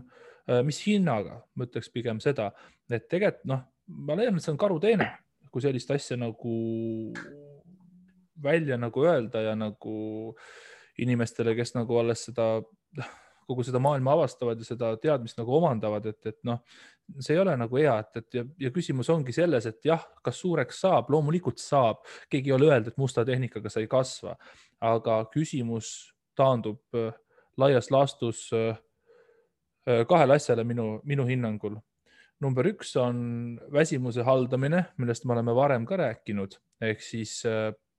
äh, 0.49 0.61
mis 0.63 0.77
hinnaga, 0.85 1.39
ma 1.55 1.65
ütleks 1.65 1.89
pigem 1.89 2.19
seda, 2.21 2.51
et 2.89 3.07
tegelikult 3.09 3.47
noh, 3.49 3.63
ma 3.87 4.15
leian, 4.15 4.37
et 4.37 4.45
see 4.45 4.51
on 4.53 4.59
karuteene, 4.61 5.07
kui 5.51 5.61
sellist 5.61 5.89
asja 5.91 6.17
nagu 6.17 6.53
välja 8.43 8.77
nagu 8.77 9.05
öelda 9.05 9.41
ja 9.41 9.57
nagu 9.57 9.97
inimestele, 11.01 11.55
kes 11.57 11.73
nagu 11.75 11.97
alles 11.97 12.27
seda, 12.27 12.47
kogu 13.47 13.65
seda 13.65 13.81
maailma 13.81 14.13
avastavad 14.13 14.59
ja 14.61 14.67
seda 14.67 14.91
teadmist 15.01 15.39
nagu 15.39 15.55
omandavad, 15.57 16.05
et, 16.11 16.19
et 16.29 16.39
noh, 16.47 16.61
see 17.19 17.35
ei 17.35 17.41
ole 17.41 17.55
nagu 17.59 17.79
hea, 17.79 17.95
et, 17.99 18.21
et 18.21 18.37
ja, 18.39 18.45
ja 18.67 18.71
küsimus 18.73 19.09
ongi 19.13 19.35
selles, 19.35 19.67
et 19.69 19.85
jah, 19.87 20.03
kas 20.23 20.39
suureks 20.43 20.83
saab, 20.85 21.11
loomulikult 21.13 21.61
saab, 21.61 22.03
keegi 22.31 22.51
ei 22.51 22.57
ole 22.57 22.69
öelnud, 22.69 22.91
et 22.93 23.01
musta 23.01 23.25
tehnikaga 23.27 23.71
sa 23.71 23.83
ei 23.83 23.89
kasva, 23.91 24.35
aga 24.83 25.19
küsimus 25.33 25.93
taandub 26.37 26.81
äh, 26.97 27.11
laias 27.59 27.89
laastus 27.93 28.47
äh, 28.55 28.77
äh, 29.87 30.05
kahele 30.09 30.39
asjale 30.39 30.65
minu, 30.67 30.99
minu 31.03 31.27
hinnangul. 31.29 31.79
number 32.43 32.67
üks 32.67 32.89
on 32.99 33.19
väsimuse 33.71 34.23
haldamine, 34.27 34.81
millest 34.99 35.23
me 35.23 35.31
oleme 35.31 35.53
varem 35.55 35.85
ka 35.87 35.95
rääkinud, 35.95 36.57
ehk 36.83 36.99
siis 36.99 37.37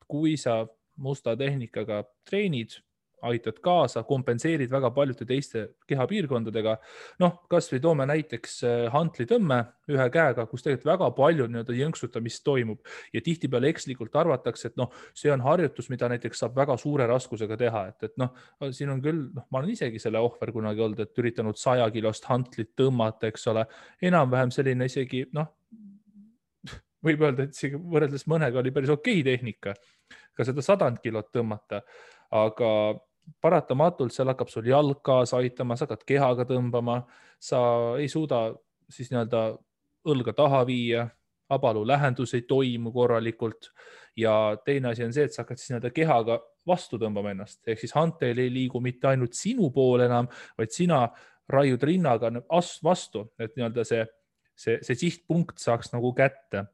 kui 0.08 0.36
sa 0.40 0.62
musta 0.96 1.36
tehnikaga 1.36 2.04
treenid 2.28 2.78
aitad 3.24 3.58
kaasa, 3.64 4.02
kompenseerid 4.04 4.70
väga 4.72 4.90
paljude 4.94 5.24
teiste 5.28 5.64
kehapiirkondadega. 5.88 6.76
noh, 7.22 7.36
kasvõi 7.50 7.80
toome 7.82 8.06
näiteks 8.08 8.56
äh, 8.66 8.74
hantlitõmme 8.92 9.60
ühe 9.92 10.06
käega, 10.12 10.46
kus 10.50 10.64
tegelikult 10.64 10.90
väga 10.90 11.10
palju 11.16 11.46
nii-öelda 11.48 11.76
jõnksutamist 11.78 12.44
toimub. 12.44 12.84
Ja 13.12 13.22
tihtipeale 13.24 13.70
ekslikult 13.72 14.16
arvatakse, 14.16 14.70
et 14.70 14.78
noh, 14.80 14.92
see 15.16 15.32
on 15.32 15.44
harjutus, 15.44 15.88
mida 15.92 16.08
näiteks 16.12 16.44
saab 16.44 16.56
väga 16.56 16.76
suure 16.80 17.08
raskusega 17.10 17.58
teha, 17.60 17.86
et, 17.92 18.08
et 18.10 18.16
noh, 18.20 18.32
siin 18.70 18.92
on 18.94 19.02
küll, 19.04 19.26
noh, 19.34 19.48
ma 19.50 19.62
olen 19.62 19.74
isegi 19.74 20.02
selle 20.02 20.22
ohver 20.24 20.52
kunagi 20.54 20.84
olnud, 20.84 21.04
et 21.04 21.24
üritanud 21.24 21.60
saja 21.60 21.88
kilost 21.94 22.28
hantlit 22.30 22.74
tõmmata, 22.78 23.32
eks 23.32 23.48
ole, 23.52 23.66
enam-vähem 24.04 24.52
selline 24.54 24.88
isegi 24.90 25.26
noh, 25.36 25.52
võib 27.04 27.24
öelda, 27.26 27.46
et 27.46 27.56
isegi 27.56 27.78
võrreldes 27.78 28.26
mõnega 28.30 28.60
oli 28.60 28.72
päris 28.74 28.92
okei 28.92 29.20
okay 29.20 29.30
tehnika 29.32 29.74
ka 30.34 30.46
seda 30.46 30.62
sadand 30.64 31.00
kilot 31.02 31.30
tõmmata, 31.34 31.82
aga 32.34 32.70
paratamatult 33.40 34.12
seal 34.12 34.30
hakkab 34.32 34.50
sul 34.52 34.66
jalg 34.68 35.00
kaasa 35.04 35.38
aitama, 35.40 35.76
sa 35.76 35.86
hakkad 35.86 36.04
kehaga 36.08 36.46
tõmbama, 36.48 37.02
sa 37.40 37.60
ei 38.00 38.08
suuda 38.12 38.48
siis 38.92 39.10
nii-öelda 39.12 39.44
õlga 40.10 40.34
taha 40.36 40.64
viia, 40.68 41.06
abalu 41.54 41.84
lähendus 41.86 42.34
ei 42.34 42.44
toimu 42.48 42.92
korralikult 42.92 43.70
ja 44.16 44.56
teine 44.64 44.90
asi 44.92 45.04
on 45.04 45.12
see, 45.14 45.26
et 45.28 45.34
sa 45.34 45.42
hakkad 45.44 45.60
siis 45.60 45.72
nii-öelda 45.72 45.92
kehaga 45.94 46.38
vastu 46.66 46.98
tõmbama 47.00 47.34
ennast, 47.34 47.62
ehk 47.68 47.80
siis 47.80 47.94
hantel 47.96 48.40
ei 48.40 48.52
liigu 48.52 48.80
mitte 48.84 49.10
ainult 49.10 49.36
sinu 49.36 49.70
poole 49.72 50.08
enam, 50.08 50.28
vaid 50.58 50.72
sina 50.74 51.06
raiud 51.52 51.82
rinnaga 51.84 52.32
vastu, 52.84 53.28
et 53.38 53.56
nii-öelda 53.56 53.84
see, 53.88 54.04
see, 54.56 54.78
see 54.84 55.00
sihtpunkt 55.06 55.60
saaks 55.60 55.92
nagu 55.92 56.12
kätte 56.16 56.66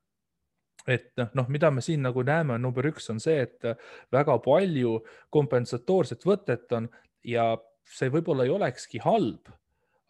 et 0.89 1.13
noh, 1.35 1.49
mida 1.49 1.71
me 1.71 1.83
siin 1.85 2.03
nagu 2.05 2.23
näeme, 2.27 2.57
number 2.59 2.87
üks 2.91 3.11
on 3.13 3.21
see, 3.21 3.45
et 3.45 3.67
väga 4.13 4.39
palju 4.45 4.99
kompensatoorset 5.33 6.25
võtet 6.27 6.73
on 6.77 6.89
ja 7.27 7.53
see 7.85 8.11
võib-olla 8.13 8.47
ei 8.47 8.55
olekski 8.55 9.03
halb, 9.05 9.51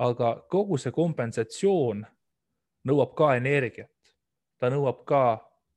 aga 0.00 0.34
kogu 0.52 0.78
see 0.80 0.92
kompensatsioon 0.94 2.04
nõuab 2.88 3.14
ka 3.18 3.34
energiat, 3.36 3.92
ta 4.60 4.70
nõuab 4.72 5.04
ka 5.08 5.24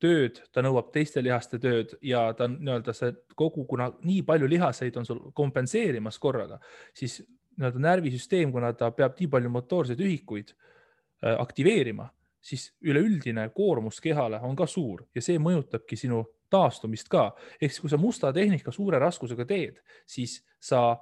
tööd, 0.00 0.40
ta 0.52 0.62
nõuab 0.64 0.90
teiste 0.92 1.22
lihaste 1.24 1.58
tööd 1.60 1.94
ja 2.04 2.26
ta 2.36 2.48
nii-öelda 2.50 2.94
see 2.96 3.14
kogu, 3.38 3.64
kuna 3.68 3.90
nii 4.04 4.22
palju 4.26 4.48
lihaseid 4.50 4.96
on 5.00 5.08
sul 5.08 5.22
kompenseerimas 5.36 6.18
korraga, 6.20 6.60
siis 6.96 7.20
nii-öelda 7.56 7.82
närvisüsteem, 7.82 8.52
kuna 8.52 8.72
ta 8.76 8.90
peab 8.94 9.16
nii 9.20 9.30
palju 9.32 9.52
motoorseid 9.54 10.00
ühikuid 10.04 10.52
äh, 10.54 11.34
aktiveerima 11.38 12.08
siis 12.44 12.68
üleüldine 12.84 13.48
koormus 13.56 14.00
kehale 14.04 14.40
on 14.44 14.56
ka 14.56 14.66
suur 14.68 15.06
ja 15.14 15.22
see 15.24 15.38
mõjutabki 15.40 15.96
sinu 15.96 16.20
taastumist 16.52 17.08
ka. 17.08 17.32
ehk 17.60 17.72
siis, 17.72 17.80
kui 17.80 17.90
sa 17.90 17.98
musta 17.98 18.32
tehnika 18.32 18.72
suure 18.72 18.98
raskusega 19.00 19.46
teed, 19.48 19.80
siis 20.06 20.42
sa 20.60 20.98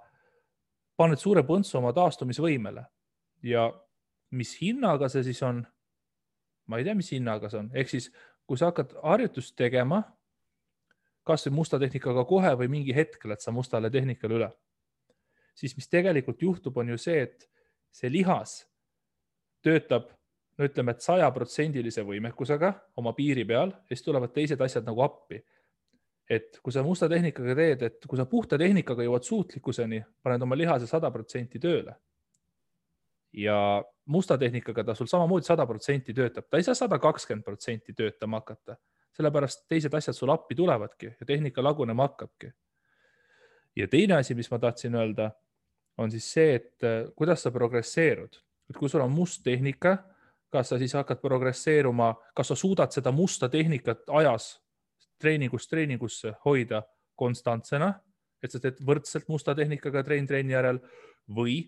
paned 0.96 1.18
suure 1.18 1.42
põntsu 1.42 1.80
oma 1.80 1.92
taastumisvõimele 1.96 2.84
ja 3.42 3.66
mis 4.30 4.54
hinnaga 4.60 5.08
see 5.12 5.26
siis 5.26 5.42
on? 5.42 5.64
ma 6.70 6.78
ei 6.78 6.86
tea, 6.86 6.94
mis 6.94 7.10
hinnaga 7.12 7.50
see 7.50 7.58
on, 7.58 7.70
ehk 7.74 7.90
siis 7.90 8.12
kui 8.46 8.58
sa 8.58 8.70
hakkad 8.70 8.94
harjutust 9.02 9.56
tegema, 9.58 10.02
kasvõi 11.26 11.54
musta 11.58 11.78
tehnikaga 11.78 12.24
kohe 12.26 12.54
või 12.58 12.70
mingi 12.70 12.94
hetk 12.94 13.24
lähed 13.26 13.42
sa 13.42 13.54
mustale 13.54 13.90
tehnikale 13.90 14.38
üle, 14.38 14.50
siis 15.58 15.74
mis 15.76 15.90
tegelikult 15.90 16.42
juhtub, 16.42 16.78
on 16.78 16.94
ju 16.94 16.98
see, 17.02 17.26
et 17.26 17.48
see 17.92 18.10
lihas 18.10 18.60
töötab 19.62 20.10
no 20.62 20.68
ütleme, 20.70 20.94
et 20.94 21.02
sajaprotsendilise 21.02 22.04
võimekusega 22.06 22.70
oma 23.00 23.12
piiri 23.16 23.44
peal 23.48 23.72
ja 23.72 23.96
siis 23.96 24.06
tulevad 24.06 24.32
teised 24.34 24.60
asjad 24.62 24.86
nagu 24.86 25.02
appi. 25.04 25.42
et 26.32 26.60
kui 26.62 26.72
sa 26.72 26.84
musta 26.86 27.08
tehnikaga 27.10 27.54
teed, 27.58 27.82
et 27.82 28.06
kui 28.08 28.16
sa 28.16 28.24
puhta 28.30 28.56
tehnikaga 28.58 29.04
jõuad 29.04 29.26
suutlikkuseni, 29.26 29.98
paned 30.22 30.42
oma 30.42 30.56
lihase 30.56 30.86
sada 30.86 31.10
protsenti 31.10 31.58
tööle. 31.58 31.96
ja 33.32 33.82
musta 34.06 34.38
tehnikaga 34.38 34.84
ta 34.84 34.94
sul 34.94 35.06
samamoodi 35.06 35.46
sada 35.46 35.66
protsenti 35.66 36.14
töötab, 36.14 36.48
ta 36.50 36.56
ei 36.56 36.62
saa 36.62 36.74
sada 36.74 36.98
kakskümmend 36.98 37.44
protsenti 37.44 37.92
töötama 37.92 38.40
hakata, 38.40 38.76
sellepärast 39.16 39.66
teised 39.68 39.94
asjad 39.94 40.14
sul 40.14 40.30
appi 40.30 40.54
tulevadki 40.54 41.14
ja 41.20 41.26
tehnika 41.26 41.62
lagunema 41.62 42.08
hakkabki. 42.08 42.52
ja 43.76 43.88
teine 43.88 44.14
asi, 44.14 44.34
mis 44.34 44.50
ma 44.50 44.58
tahtsin 44.58 44.94
öelda, 44.94 45.30
on 45.98 46.10
siis 46.10 46.32
see, 46.32 46.54
et 46.54 46.84
eh, 46.84 47.10
kuidas 47.16 47.42
sa 47.42 47.50
progresseerud, 47.50 48.36
et 48.70 48.76
kui 48.76 48.88
sul 48.88 49.00
on 49.00 49.12
must 49.12 49.42
tehnika 49.44 50.11
kas 50.52 50.68
sa 50.68 50.78
siis 50.78 50.92
hakkad 50.92 51.20
progresseeruma, 51.22 52.12
kas 52.36 52.52
sa 52.52 52.56
suudad 52.58 52.92
seda 52.92 53.12
musta 53.12 53.48
tehnikat 53.48 54.04
ajas 54.12 54.58
treeningust 55.22 55.70
treeningusse 55.70 56.34
hoida 56.44 56.82
konstantsena, 57.16 57.92
et 58.42 58.50
sa 58.50 58.60
teed 58.60 58.80
võrdselt 58.84 59.28
musta 59.30 59.54
tehnikaga 59.54 60.02
trenn 60.04 60.26
trenni 60.26 60.56
järel 60.56 60.80
või 61.30 61.62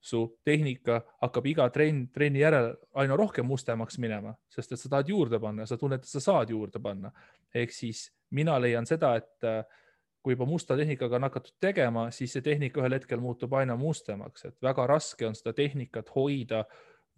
su 0.00 0.22
tehnika 0.44 1.00
hakkab 1.20 1.46
iga 1.50 1.66
trenn 1.74 2.06
trenni 2.14 2.40
järel 2.40 2.70
aina 3.02 3.16
rohkem 3.18 3.44
mustemaks 3.46 3.98
minema, 4.00 4.32
sest 4.48 4.72
et 4.72 4.80
sa 4.80 4.88
tahad 4.88 5.10
juurde 5.12 5.40
panna, 5.42 5.66
sa 5.66 5.76
tunned, 5.76 6.00
et 6.00 6.08
sa 6.08 6.22
saad 6.24 6.50
juurde 6.50 6.80
panna. 6.80 7.12
ehk 7.54 7.72
siis 7.74 8.08
mina 8.30 8.56
leian 8.60 8.86
seda, 8.86 9.16
et 9.16 9.44
äh, 9.44 9.64
kui 10.22 10.32
juba 10.32 10.46
musta 10.46 10.76
tehnikaga 10.76 11.16
on 11.16 11.26
hakatud 11.28 11.56
tegema, 11.60 12.10
siis 12.10 12.32
see 12.32 12.44
tehnika 12.44 12.80
ühel 12.80 12.94
hetkel 12.96 13.20
muutub 13.20 13.52
aina 13.56 13.76
mustemaks, 13.76 14.44
et 14.44 14.56
väga 14.62 14.86
raske 14.86 15.26
on 15.26 15.34
seda 15.34 15.52
tehnikat 15.56 16.12
hoida 16.14 16.64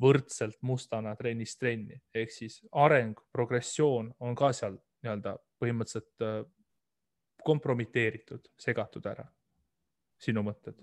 võrdselt 0.01 0.57
mustana 0.63 1.15
trennist 1.17 1.59
trenni, 1.61 2.01
ehk 2.15 2.33
siis 2.33 2.61
areng, 2.73 3.19
progressioon 3.33 4.13
on 4.21 4.35
ka 4.39 4.53
seal 4.57 4.79
nii-öelda 5.03 5.37
põhimõtteliselt 5.61 6.25
äh, 6.25 6.41
kompromiteeritud, 7.45 8.49
segatud 8.59 9.07
ära. 9.07 9.27
sinu 10.23 10.43
mõtted? 10.47 10.79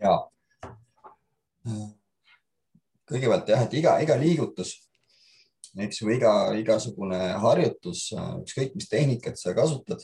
ja 0.00 0.14
kõigepealt 3.10 3.50
jah, 3.50 3.66
et 3.66 3.74
iga, 3.76 3.96
iga 4.04 4.16
liigutus, 4.20 4.76
eks 5.76 6.00
ju, 6.00 6.08
iga, 6.14 6.32
igasugune 6.58 7.18
harjutus, 7.42 8.08
ükskõik 8.14 8.76
mis 8.78 8.88
tehnikat 8.90 9.38
sa 9.40 9.54
kasutad, 9.56 10.02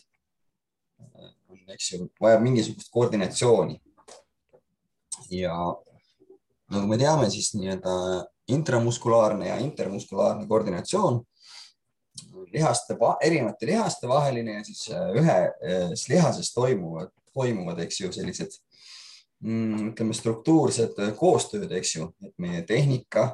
eks 1.73 1.93
ju, 1.93 2.09
vajab 2.23 2.45
mingisugust 2.45 2.93
koordinatsiooni. 2.95 3.81
ja 5.31 5.55
nagu 6.73 6.89
me 6.91 6.99
teame, 6.99 7.29
siis 7.31 7.53
nii-öelda 7.55 7.95
intramuskulaarne 8.53 9.49
ja 9.49 9.57
intermuskulaarne 9.63 10.47
koordinatsioon, 10.51 11.21
lihaste, 12.53 12.97
erinevate 13.23 13.67
lihaste 13.67 14.09
vaheline 14.09 14.59
ja 14.59 14.65
siis 14.65 14.87
äh, 14.91 15.11
ühes 15.19 16.07
lihases 16.09 16.53
toimuvad, 16.55 17.11
toimuvad, 17.35 17.81
eks 17.85 18.01
ju, 18.01 18.13
sellised 18.15 18.55
mm, 19.45 19.91
ütleme, 19.93 20.17
struktuursed 20.17 20.99
koostööd, 21.19 21.71
eks 21.79 21.97
ju, 21.97 22.11
et 22.25 22.35
meie 22.43 22.63
tehnika 22.67 23.29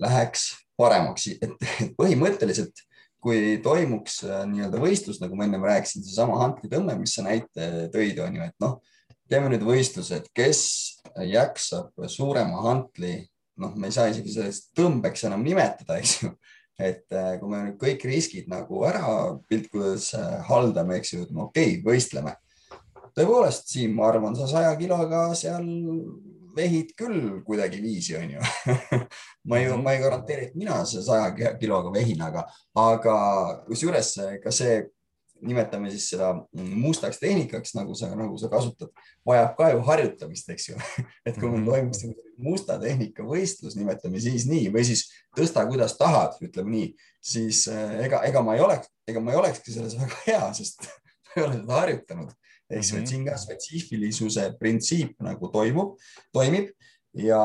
läheks 0.00 0.52
paremaks, 0.76 1.30
et 1.40 1.56
põhimõtteliselt 2.00 2.84
kui 3.26 3.56
toimuks 3.62 4.20
äh, 4.26 4.44
nii-öelda 4.50 4.80
võistlus, 4.80 5.20
nagu 5.22 5.36
ma 5.38 5.48
ennem 5.48 5.64
rääkisin, 5.66 6.04
seesama 6.06 6.38
hantlitõmme, 6.44 6.94
mis 7.00 7.16
sa 7.16 7.26
näite 7.26 7.88
tõid, 7.94 8.20
on 8.22 8.38
ju, 8.38 8.46
et 8.46 8.56
noh, 8.62 8.78
teeme 9.30 9.50
nüüd 9.50 9.64
võistlused, 9.66 10.28
kes 10.36 10.60
jaksab 11.30 12.06
suurema 12.10 12.62
hantli, 12.66 13.18
noh, 13.62 13.74
me 13.76 13.90
ei 13.90 13.96
saa 13.96 14.10
isegi 14.12 14.34
sellest 14.34 14.70
tõmbeks 14.76 15.26
enam 15.28 15.44
nimetada, 15.46 15.98
eks 16.00 16.22
ju. 16.22 16.32
et 16.76 17.06
äh, 17.16 17.36
kui 17.40 17.48
me 17.48 17.62
nüüd 17.64 17.78
kõik 17.80 18.02
riskid 18.04 18.50
nagu 18.52 18.82
ära 18.84 19.06
piltkudes 19.48 20.10
äh, 20.18 20.40
haldame, 20.48 20.98
eks 21.00 21.14
ju, 21.14 21.22
ütleme 21.24 21.46
okei 21.46 21.78
okay,, 21.78 21.84
võistleme. 21.86 22.36
tõepoolest, 23.16 23.70
Siim, 23.72 23.94
ma 23.96 24.10
arvan, 24.10 24.36
sa 24.36 24.48
saja 24.50 24.74
kiloga 24.76 25.30
seal 25.38 25.64
vehid 26.56 26.92
küll 26.96 27.40
kuidagiviisi, 27.44 28.16
onju 28.16 28.44
ma 29.48 29.60
ei, 29.60 29.72
ma 29.80 29.94
ei 29.94 30.02
garanteeri, 30.02 30.50
et 30.50 30.58
mina 30.58 30.82
saja 30.88 31.30
kiloga 31.60 31.92
vehin, 31.92 32.20
aga, 32.24 32.46
aga 32.80 33.16
kusjuures 33.68 34.12
ka 34.44 34.52
see 34.54 34.82
nimetame 35.44 35.90
siis 35.92 36.08
seda 36.12 36.30
mustaks 36.52 37.20
tehnikaks, 37.20 37.74
nagu 37.76 37.94
sa, 37.98 38.08
nagu 38.16 38.38
sa 38.40 38.48
kasutad, 38.52 38.92
vajab 39.26 39.52
ka 39.58 39.70
ju 39.72 39.82
harjutamist, 39.88 40.48
eks 40.54 40.70
ju 40.70 40.78
et 41.28 41.36
kui 41.36 41.48
mul 41.48 41.60
mhm. 41.60 41.68
toimuks 41.68 42.04
musta 42.42 42.78
tehnika 42.80 43.24
võistlus, 43.26 43.76
nimetame 43.78 44.20
siis 44.22 44.46
nii 44.48 44.70
või 44.74 44.84
siis 44.88 45.06
tõsta, 45.36 45.64
kuidas 45.68 45.96
tahad, 46.00 46.36
ütleme 46.44 46.72
nii, 46.72 46.88
siis 47.24 47.64
äh, 47.72 48.00
ega, 48.06 48.22
ega 48.28 48.42
ma 48.44 48.56
ei 48.56 48.64
oleks, 48.64 48.90
ega 49.08 49.22
ma 49.24 49.32
ei 49.32 49.40
olekski 49.40 49.74
selles 49.74 49.96
väga 49.98 50.24
hea, 50.26 50.42
sest 50.58 50.88
ma 51.24 51.36
ei 51.36 51.46
ole 51.46 51.60
seda 51.60 51.80
harjutanud. 51.82 52.34
eks 52.66 52.90
ju, 52.90 52.98
et 52.98 53.12
siin 53.12 53.22
ka 53.28 53.36
spetsiifilisuse 53.38 54.50
printsiip 54.60 55.20
nagu 55.22 55.48
toimub, 55.52 55.94
toimib 56.34 56.72
ja 57.16 57.38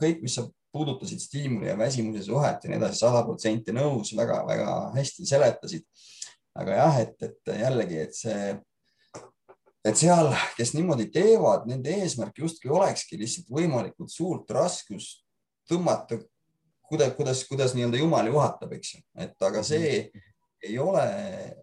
kõik, 0.00 0.20
mis 0.22 0.36
sa 0.36 0.44
puudutasid 0.76 1.20
stiimuli 1.20 1.70
ja 1.70 1.78
väsimuse 1.78 2.22
suhet 2.26 2.64
ja 2.64 2.70
nii 2.70 2.78
edasi, 2.78 3.00
sada 3.00 3.22
protsenti 3.24 3.72
nõus 3.72 4.12
väga,, 4.16 4.42
väga-väga 4.48 4.76
hästi 4.96 5.28
seletasid. 5.28 5.86
Aga 6.56 6.78
jah, 6.80 7.00
et, 7.04 7.16
et 7.22 7.52
jällegi, 7.60 7.98
et 8.02 8.16
see, 8.16 8.54
et 9.86 9.98
seal, 9.98 10.30
kes 10.56 10.74
niimoodi 10.76 11.08
teevad, 11.14 11.66
nende 11.70 11.94
eesmärk 12.02 12.38
justkui 12.42 12.72
olekski 12.74 13.18
lihtsalt 13.20 13.52
võimalikult 13.52 14.12
suurt 14.12 14.50
raskust 14.56 15.24
tõmmata, 15.70 16.18
kuidas, 16.86 17.12
kuidas, 17.18 17.42
kuidas 17.48 17.74
nii-öelda 17.76 18.00
jumal 18.00 18.30
juhatab, 18.30 18.76
eks 18.78 18.94
ju, 18.94 19.02
et 19.26 19.48
aga 19.48 19.64
see 19.66 19.90
ei 20.66 20.78
ole, 20.82 21.02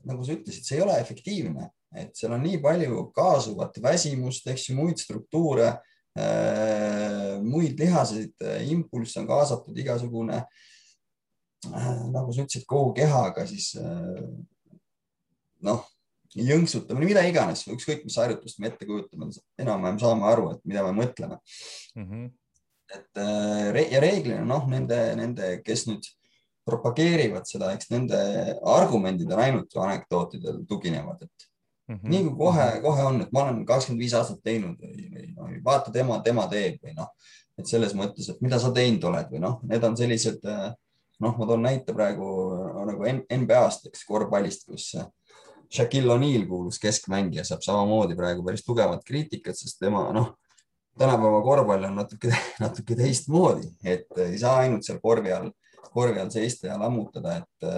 nagu 0.07 0.23
sa 0.23 0.35
ütlesid, 0.35 0.67
see 0.67 0.77
ei 0.77 0.85
ole 0.85 0.99
efektiivne, 1.01 1.71
et 1.97 2.13
seal 2.17 2.35
on 2.35 2.43
nii 2.43 2.59
palju 2.63 3.07
kaasuvat 3.15 3.79
väsimust, 3.83 4.47
eks 4.51 4.69
ju, 4.69 4.77
muid 4.77 5.01
struktuure 5.01 5.71
Äh, 6.13 7.41
muid 7.41 7.79
lihaseid, 7.79 8.35
äh, 8.45 8.61
impulss 8.69 9.17
on 9.17 9.25
kaasatud 9.25 9.77
igasugune, 9.81 10.43
äh, 11.65 11.87
nagu 12.13 12.29
sa 12.29 12.43
ütlesid, 12.43 12.67
kogu 12.69 12.91
kehaga 12.99 13.47
siis 13.49 13.71
noh, 15.65 15.83
jõnksutamine, 16.33 17.11
mida 17.11 17.25
iganes, 17.29 17.65
ükskõik 17.69 18.07
mis 18.07 18.17
harjutust 18.17 18.59
me 18.59 18.71
ette 18.71 18.87
kujutame, 18.89 19.29
enam-vähem 19.61 19.99
saame 20.01 20.27
aru, 20.31 20.49
et 20.55 20.63
mida 20.65 20.85
me 20.87 20.95
mõtleme 21.03 21.37
mm. 21.95 22.07
-hmm. 22.07 22.27
et 22.97 23.93
ja 23.93 24.01
reeglina 24.01 24.43
noh, 24.47 24.67
nende, 24.69 24.99
nende, 25.19 25.55
kes 25.65 25.85
nüüd 25.91 26.09
propageerivad 26.65 27.45
seda, 27.45 27.73
eks 27.75 27.91
nende 27.91 28.19
argumendid 28.65 29.31
on 29.31 29.43
ainult 29.45 29.75
anekdootidel 29.85 30.63
tuginevad, 30.69 31.27
et 31.27 31.49
Mm 31.87 31.95
-hmm. 31.95 32.09
nii 32.09 32.23
kui 32.23 32.35
kohe, 32.37 32.81
kohe 32.81 33.03
on, 33.03 33.21
et 33.21 33.31
ma 33.31 33.43
olen 33.43 33.65
kakskümmend 33.65 33.99
viis 33.99 34.13
aastat 34.15 34.39
teinud 34.43 34.77
või, 34.79 35.07
või 35.13 35.25
no, 35.35 35.47
vaata 35.65 35.91
tema, 35.91 36.19
tema 36.23 36.45
teeb 36.47 36.77
või 36.79 36.93
noh, 36.95 37.09
et 37.59 37.67
selles 37.67 37.91
mõttes, 37.93 38.29
et 38.31 38.39
mida 38.41 38.59
sa 38.59 38.71
teinud 38.71 39.03
oled 39.03 39.27
või 39.31 39.41
noh, 39.43 39.57
need 39.67 39.83
on 39.83 39.97
sellised 39.97 40.47
noh, 41.19 41.35
ma 41.37 41.47
toon 41.49 41.61
näite 41.61 41.93
praegu 41.93 42.29
nagu 42.87 43.09
NBA-st, 43.41 43.91
eks 43.91 44.05
korvpallist, 44.07 44.63
kus 44.69 44.93
Shaquille 45.73 46.13
O'Neal 46.13 46.45
kuulus 46.49 46.79
keskmängija, 46.81 47.45
saab 47.47 47.63
samamoodi 47.65 48.17
praegu 48.17 48.45
päris 48.45 48.65
tugevat 48.65 49.01
kriitikat, 49.07 49.57
sest 49.57 49.79
tema 49.81 50.05
noh, 50.13 50.33
tänapäeva 50.99 51.41
korvpall 51.45 51.89
on 51.89 51.99
natuke, 52.03 52.31
natuke 52.63 52.97
teistmoodi, 52.99 53.71
et 53.83 54.23
ei 54.27 54.37
saa 54.41 54.61
ainult 54.63 54.85
seal 54.85 55.01
korvi 55.03 55.33
all, 55.33 55.51
korvi 55.93 56.21
all 56.21 56.33
seista 56.33 56.69
ja 56.69 56.79
lammutada, 56.81 57.39
et 57.41 57.69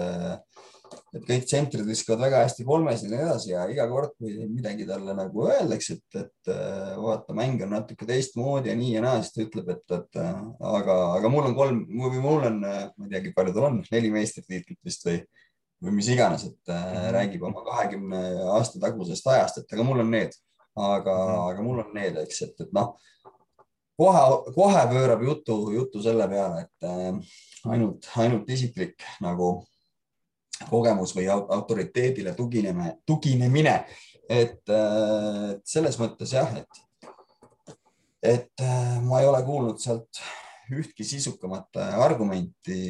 et 1.16 1.24
kõik 1.26 1.46
tsentrid 1.48 1.86
viskavad 1.86 2.20
väga 2.26 2.42
hästi 2.44 2.64
kolmes 2.66 3.02
ja 3.02 3.10
nii 3.10 3.22
edasi 3.24 3.50
ja 3.52 3.64
iga 3.72 3.86
kord, 3.90 4.12
kui 4.20 4.34
midagi 4.50 4.86
talle 4.88 5.14
nagu 5.16 5.46
öeldakse, 5.48 5.96
et, 5.98 6.18
et 6.20 6.52
äh, 6.52 6.92
vaata, 7.00 7.34
mäng 7.36 7.62
on 7.64 7.72
natuke 7.76 8.08
teistmoodi 8.08 8.70
ja 8.70 8.76
nii 8.78 8.92
ja 8.96 9.02
naa, 9.04 9.22
siis 9.22 9.34
ta 9.34 9.42
ütleb, 9.46 9.70
et, 9.74 9.84
et 9.96 10.20
äh, 10.22 10.42
aga, 10.76 10.96
aga 11.16 11.32
mul 11.32 11.50
on 11.50 11.56
kolm 11.58 11.82
või 12.04 12.22
mul 12.22 12.46
on, 12.50 12.60
äh, 12.68 12.84
ma 12.92 13.08
ei 13.08 13.14
teagi, 13.16 13.34
palju 13.36 13.56
tal 13.56 13.68
on, 13.70 13.80
neli 13.92 14.12
meistritiitlit 14.14 14.80
vist 14.86 15.06
või, 15.08 15.20
või 15.82 15.96
mis 15.98 16.08
iganes, 16.12 16.46
et 16.48 16.72
äh, 16.72 17.10
räägib 17.14 17.44
oma 17.46 17.64
kahekümne 17.66 18.22
aasta 18.56 18.80
tagusest 18.82 19.26
ajast, 19.32 19.60
et 19.60 19.76
aga 19.76 19.84
mul 19.84 20.00
on 20.04 20.10
need, 20.14 20.32
aga, 20.76 21.16
aga 21.50 21.64
mul 21.64 21.82
on 21.84 21.92
need, 21.96 22.16
eks, 22.22 22.42
et, 22.48 22.64
et 22.64 22.72
noh, 22.76 22.94
kohe, 24.00 24.24
kohe 24.56 24.84
pöörab 24.92 25.24
jutu, 25.26 25.58
jutu 25.76 26.02
selle 26.04 26.28
peale, 26.32 26.66
et 26.66 26.88
äh, 26.88 27.38
ainult, 27.72 28.08
ainult 28.22 28.50
isiklik 28.56 29.04
nagu 29.24 29.58
kogemus 30.70 31.12
või 31.12 31.28
autoriteedile 31.28 32.32
tugineme, 32.36 32.96
tuginemine. 33.06 33.82
et 34.26 34.72
selles 35.68 35.98
mõttes 36.00 36.32
jah, 36.34 36.48
et, 36.56 37.10
et 38.24 38.64
äh, 38.64 38.96
ma 39.04 39.20
ei 39.20 39.28
ole 39.28 39.42
kuulnud 39.46 39.78
sealt 39.78 40.22
ühtki 40.72 41.04
sisukamat 41.06 41.76
argumenti. 41.78 42.80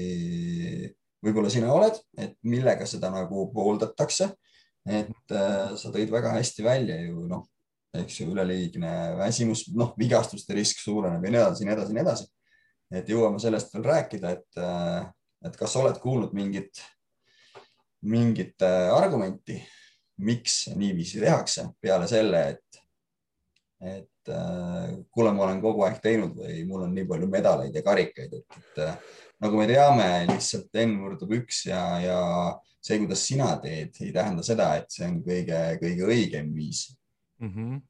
Võib-olla 1.27 1.51
sina 1.53 1.73
oled, 1.75 1.99
et 2.19 2.37
millega 2.47 2.87
seda 2.89 3.11
nagu 3.15 3.49
pooldatakse. 3.55 4.31
et 4.87 5.35
äh, 5.35 5.75
sa 5.75 5.91
tõid 5.91 6.11
väga 6.15 6.37
hästi 6.37 6.63
välja 6.63 6.97
ju 7.03 7.27
noh, 7.27 7.47
eks 7.99 8.21
ju, 8.21 8.31
üleliigne 8.31 9.17
väsimus, 9.19 9.67
noh, 9.75 9.95
vigastuste 9.99 10.55
risk 10.55 10.79
suureneb 10.79 11.25
ja 11.25 11.31
nii 11.31 11.41
edasi, 11.41 11.67
nii 11.67 11.75
edasi, 11.75 11.95
nii 11.97 12.05
edasi. 12.05 12.29
et 12.95 13.09
jõuame 13.11 13.41
sellest 13.43 13.75
veel 13.75 13.89
rääkida, 13.89 14.37
et, 14.37 14.61
äh, 14.63 15.09
et 15.47 15.57
kas 15.59 15.75
sa 15.75 15.83
oled 15.83 15.99
kuulnud 16.03 16.37
mingit 16.39 16.85
mingit 18.07 18.63
äh, 18.63 18.95
argumenti, 18.95 19.61
miks 20.19 20.67
niiviisi 20.77 21.21
tehakse 21.21 21.67
peale 21.81 22.07
selle, 22.09 22.43
et, 22.55 22.81
et 23.81 24.33
äh, 24.33 24.97
kuule, 25.11 25.33
ma 25.35 25.47
olen 25.47 25.61
kogu 25.65 25.85
aeg 25.87 26.01
teinud 26.05 26.37
või 26.39 26.63
mul 26.69 26.87
on 26.87 26.95
nii 26.97 27.07
palju 27.09 27.29
medaleid 27.31 27.77
ja 27.77 27.85
karikaid, 27.85 28.39
et, 28.39 28.61
et 28.61 29.26
nagu 29.45 29.59
me 29.61 29.67
teame, 29.69 30.07
lihtsalt 30.31 30.79
N 30.85 30.95
murdub 31.01 31.33
üks 31.37 31.67
ja, 31.69 31.83
ja 32.01 32.21
see, 32.81 33.01
kuidas 33.03 33.25
sina 33.27 33.55
teed, 33.63 33.97
ei 34.01 34.13
tähenda 34.15 34.45
seda, 34.47 34.73
et 34.81 34.93
see 34.93 35.09
on 35.09 35.19
kõige-kõige 35.27 36.07
õigem 36.09 36.55
viis 36.57 36.87
mm. 37.39 37.51
-hmm. 37.55 37.81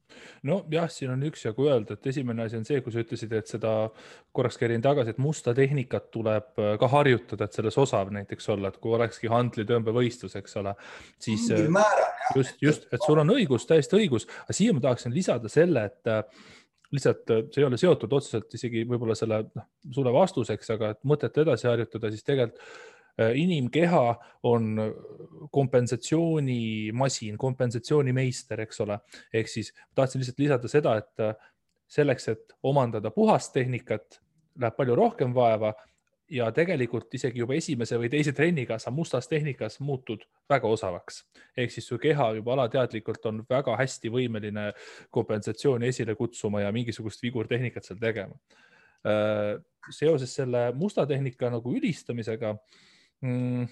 nojah, 0.43 0.89
siin 0.89 1.11
on 1.11 1.23
üksjagu 1.23 1.67
öelda, 1.69 1.93
et 1.93 2.07
esimene 2.07 2.43
asi 2.43 2.57
on 2.57 2.65
see, 2.65 2.81
kui 2.81 2.93
sa 2.93 3.03
ütlesid, 3.03 3.33
et 3.37 3.47
seda 3.47 3.73
korraks 4.35 4.57
käin 4.59 4.81
tagasi, 4.81 5.15
et 5.15 5.21
musta 5.23 5.53
tehnikat 5.53 6.11
tuleb 6.11 6.59
äh, 6.59 6.73
ka 6.79 6.91
harjutada, 6.91 7.45
et 7.47 7.53
selles 7.53 7.77
osav 7.77 8.11
näiteks 8.15 8.49
olla, 8.49 8.73
et 8.73 8.77
kui 8.83 8.93
olekski 8.97 9.31
handlitõmbevõistlus, 9.31 10.35
eks 10.39 10.59
ole, 10.61 10.75
siis 11.19 11.49
äh, 11.51 11.67
määral, 11.71 12.11
just, 12.35 12.61
just, 12.61 12.87
et 12.91 13.03
sul 13.05 13.23
on 13.23 13.35
õigus, 13.37 13.67
täiesti 13.69 13.99
õigus, 14.01 14.27
aga 14.43 14.59
siia 14.59 14.75
ma 14.75 14.83
tahaksin 14.83 15.15
lisada 15.15 15.51
selle, 15.51 15.87
et 15.91 16.11
äh, 16.11 16.23
lihtsalt 16.91 17.31
see 17.51 17.61
ei 17.61 17.65
ole 17.67 17.77
seotud 17.79 18.13
otseselt 18.15 18.53
isegi 18.55 18.85
võib-olla 18.87 19.15
selle 19.17 19.41
noh, 19.49 19.65
sulle 19.91 20.13
vastuseks, 20.15 20.69
aga 20.75 20.93
et 20.93 21.01
mõtet 21.07 21.41
edasi 21.43 21.67
harjutada, 21.67 22.11
siis 22.13 22.23
tegelikult 22.23 22.63
Äh, 23.21 23.31
inimkeha 23.35 24.15
on 24.43 24.77
kompensatsioonimasin, 25.51 27.37
kompensatsioonimeister, 27.37 28.61
eks 28.61 28.81
ole. 28.81 28.99
ehk 29.33 29.49
siis 29.49 29.73
tahtsin 29.95 30.21
lihtsalt 30.21 30.39
lisada 30.39 30.69
seda, 30.69 30.93
et 31.01 31.23
äh, 31.25 31.33
selleks, 31.89 32.27
et 32.27 32.53
omandada 32.63 33.09
puhast 33.11 33.55
tehnikat, 33.57 34.19
läheb 34.61 34.77
palju 34.77 34.95
rohkem 34.95 35.33
vaeva 35.33 35.73
ja 36.29 36.49
tegelikult 36.51 37.13
isegi 37.13 37.39
juba 37.39 37.55
esimese 37.55 37.97
või 37.99 38.09
teise 38.11 38.33
trenniga 38.35 38.77
sa 38.81 38.91
mustas 38.91 39.29
tehnikas 39.31 39.79
muutud 39.79 40.25
väga 40.49 40.67
osavaks. 40.67 41.23
ehk 41.57 41.71
siis 41.71 41.87
su 41.87 41.97
keha 41.97 42.33
juba 42.39 42.53
alateadlikult 42.53 43.25
on 43.25 43.43
väga 43.49 43.77
hästi 43.77 44.11
võimeline 44.11 44.71
kompensatsiooni 45.11 45.87
esile 45.87 46.15
kutsuma 46.15 46.61
ja 46.61 46.71
mingisugust 46.71 47.23
vigurtehnikat 47.23 47.83
seal 47.83 47.99
tegema. 47.99 48.35
Äh, 49.07 49.57
seoses 49.89 50.35
selle 50.35 50.71
musta 50.75 51.05
tehnika 51.07 51.49
nagu 51.49 51.75
ülistamisega 51.77 52.55
mm, 53.21 53.67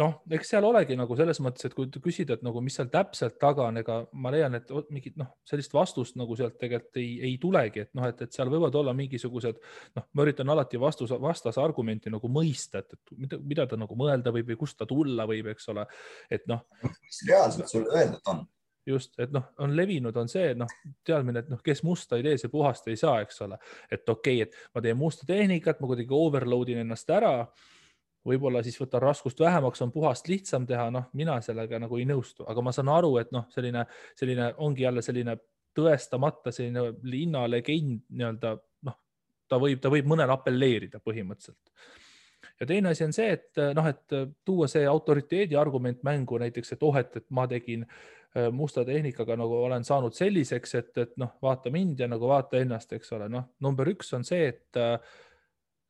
noh, 0.00 0.14
eks 0.32 0.50
seal 0.52 0.64
olegi 0.66 0.96
nagu 0.98 1.16
selles 1.18 1.38
mõttes, 1.44 1.66
et 1.68 1.74
kui 1.76 1.88
küsida, 2.02 2.36
et 2.36 2.44
nagu, 2.46 2.60
mis 2.64 2.76
seal 2.78 2.88
täpselt 2.92 3.36
taga 3.42 3.66
on, 3.68 3.80
ega 3.82 3.98
ma 4.22 4.32
leian, 4.34 4.56
et 4.58 4.72
mingit 4.94 5.16
noh, 5.20 5.28
sellist 5.46 5.74
vastust 5.76 6.16
nagu 6.18 6.36
sealt 6.38 6.56
tegelikult 6.60 7.00
ei, 7.02 7.12
ei 7.28 7.36
tulegi, 7.42 7.84
et 7.86 7.92
noh, 7.98 8.06
et, 8.08 8.24
et 8.24 8.36
seal 8.36 8.50
võivad 8.52 8.74
olla 8.80 8.94
mingisugused 8.96 9.60
noh, 9.98 10.08
ma 10.16 10.26
üritan 10.26 10.50
alati 10.52 10.80
vastus, 10.80 11.14
vastase 11.20 11.62
argumenti 11.62 12.12
nagu 12.12 12.30
mõista, 12.32 12.82
et, 12.82 12.96
et 12.96 13.16
mida, 13.20 13.40
mida 13.42 13.68
ta 13.70 13.78
nagu 13.80 13.98
mõelda 13.98 14.32
võib 14.34 14.52
või 14.52 14.60
kust 14.64 14.80
ta 14.80 14.88
tulla 14.88 15.28
võib, 15.28 15.52
eks 15.52 15.72
ole, 15.74 15.86
et 16.32 16.46
noh. 16.50 16.64
mis 16.82 17.24
reaalselt 17.28 17.72
sulle 17.72 17.92
öeldud 17.92 18.32
on? 18.32 18.44
just, 18.86 19.16
et 19.18 19.32
noh, 19.34 19.48
on 19.58 19.72
levinud, 19.76 20.16
on 20.16 20.28
see 20.30 20.52
noh, 20.54 20.70
teadmine, 21.06 21.42
et 21.42 21.48
noh, 21.50 21.60
kes 21.64 21.82
musta 21.82 22.18
ei 22.18 22.22
tee, 22.26 22.36
see 22.38 22.52
puhast 22.52 22.86
ei 22.88 22.98
saa, 23.00 23.18
eks 23.24 23.40
ole, 23.42 23.58
et 23.90 24.08
okei 24.08 24.42
okay,, 24.42 24.46
et 24.46 24.76
ma 24.76 24.82
teen 24.84 24.98
musta 25.00 25.26
tehnikat, 25.26 25.80
ma 25.82 25.90
kuidagi 25.90 26.14
overload 26.14 26.70
in 26.70 26.84
ennast 26.84 27.10
ära 27.10 27.40
võib-olla 28.26 28.62
siis 28.64 28.78
võtan 28.80 29.02
raskust 29.02 29.40
vähemaks, 29.40 29.82
on 29.84 29.92
puhast 29.94 30.28
lihtsam 30.28 30.66
teha, 30.66 30.88
noh, 30.94 31.10
mina 31.16 31.38
sellega 31.44 31.80
nagu 31.82 31.98
ei 32.00 32.06
nõustu, 32.08 32.46
aga 32.48 32.64
ma 32.64 32.72
saan 32.74 32.90
aru, 32.92 33.16
et 33.22 33.30
noh, 33.34 33.46
selline, 33.54 33.86
selline 34.18 34.52
ongi 34.66 34.86
jälle 34.86 35.04
selline 35.04 35.36
tõestamata 35.76 36.52
selline 36.54 36.94
linnalegend 37.04 38.06
nii-öelda 38.08 38.56
noh, 38.88 38.98
ta 39.48 39.60
võib, 39.60 39.80
ta 39.82 39.92
võib 39.92 40.08
mõnele 40.08 40.32
apelleerida 40.32 41.00
põhimõtteliselt. 41.04 41.72
ja 42.60 42.66
teine 42.66 42.92
asi 42.92 43.04
on 43.04 43.14
see, 43.16 43.30
et 43.36 43.62
noh, 43.76 43.88
et 43.90 44.18
tuua 44.44 44.68
see 44.72 44.86
autoriteedi 44.88 45.56
argument 45.60 46.02
mängu 46.06 46.40
näiteks, 46.40 46.76
et 46.76 46.86
oh, 46.86 46.96
et, 46.96 47.16
et 47.20 47.26
ma 47.30 47.46
tegin 47.50 47.84
äh, 47.84 48.48
musta 48.52 48.84
tehnikaga 48.84 49.36
nagu 49.36 49.62
olen 49.68 49.84
saanud 49.84 50.16
selliseks, 50.16 50.74
et, 50.80 50.92
et 51.04 51.16
noh, 51.20 51.36
vaata 51.42 51.72
mind 51.74 52.00
ja 52.00 52.10
nagu 52.10 52.28
vaata 52.32 52.60
ennast, 52.62 52.92
eks 52.96 53.12
ole, 53.18 53.28
noh, 53.32 53.50
number 53.60 53.92
üks 53.92 54.14
on 54.16 54.24
see, 54.24 54.48
et 54.54 54.80
äh, 54.80 54.96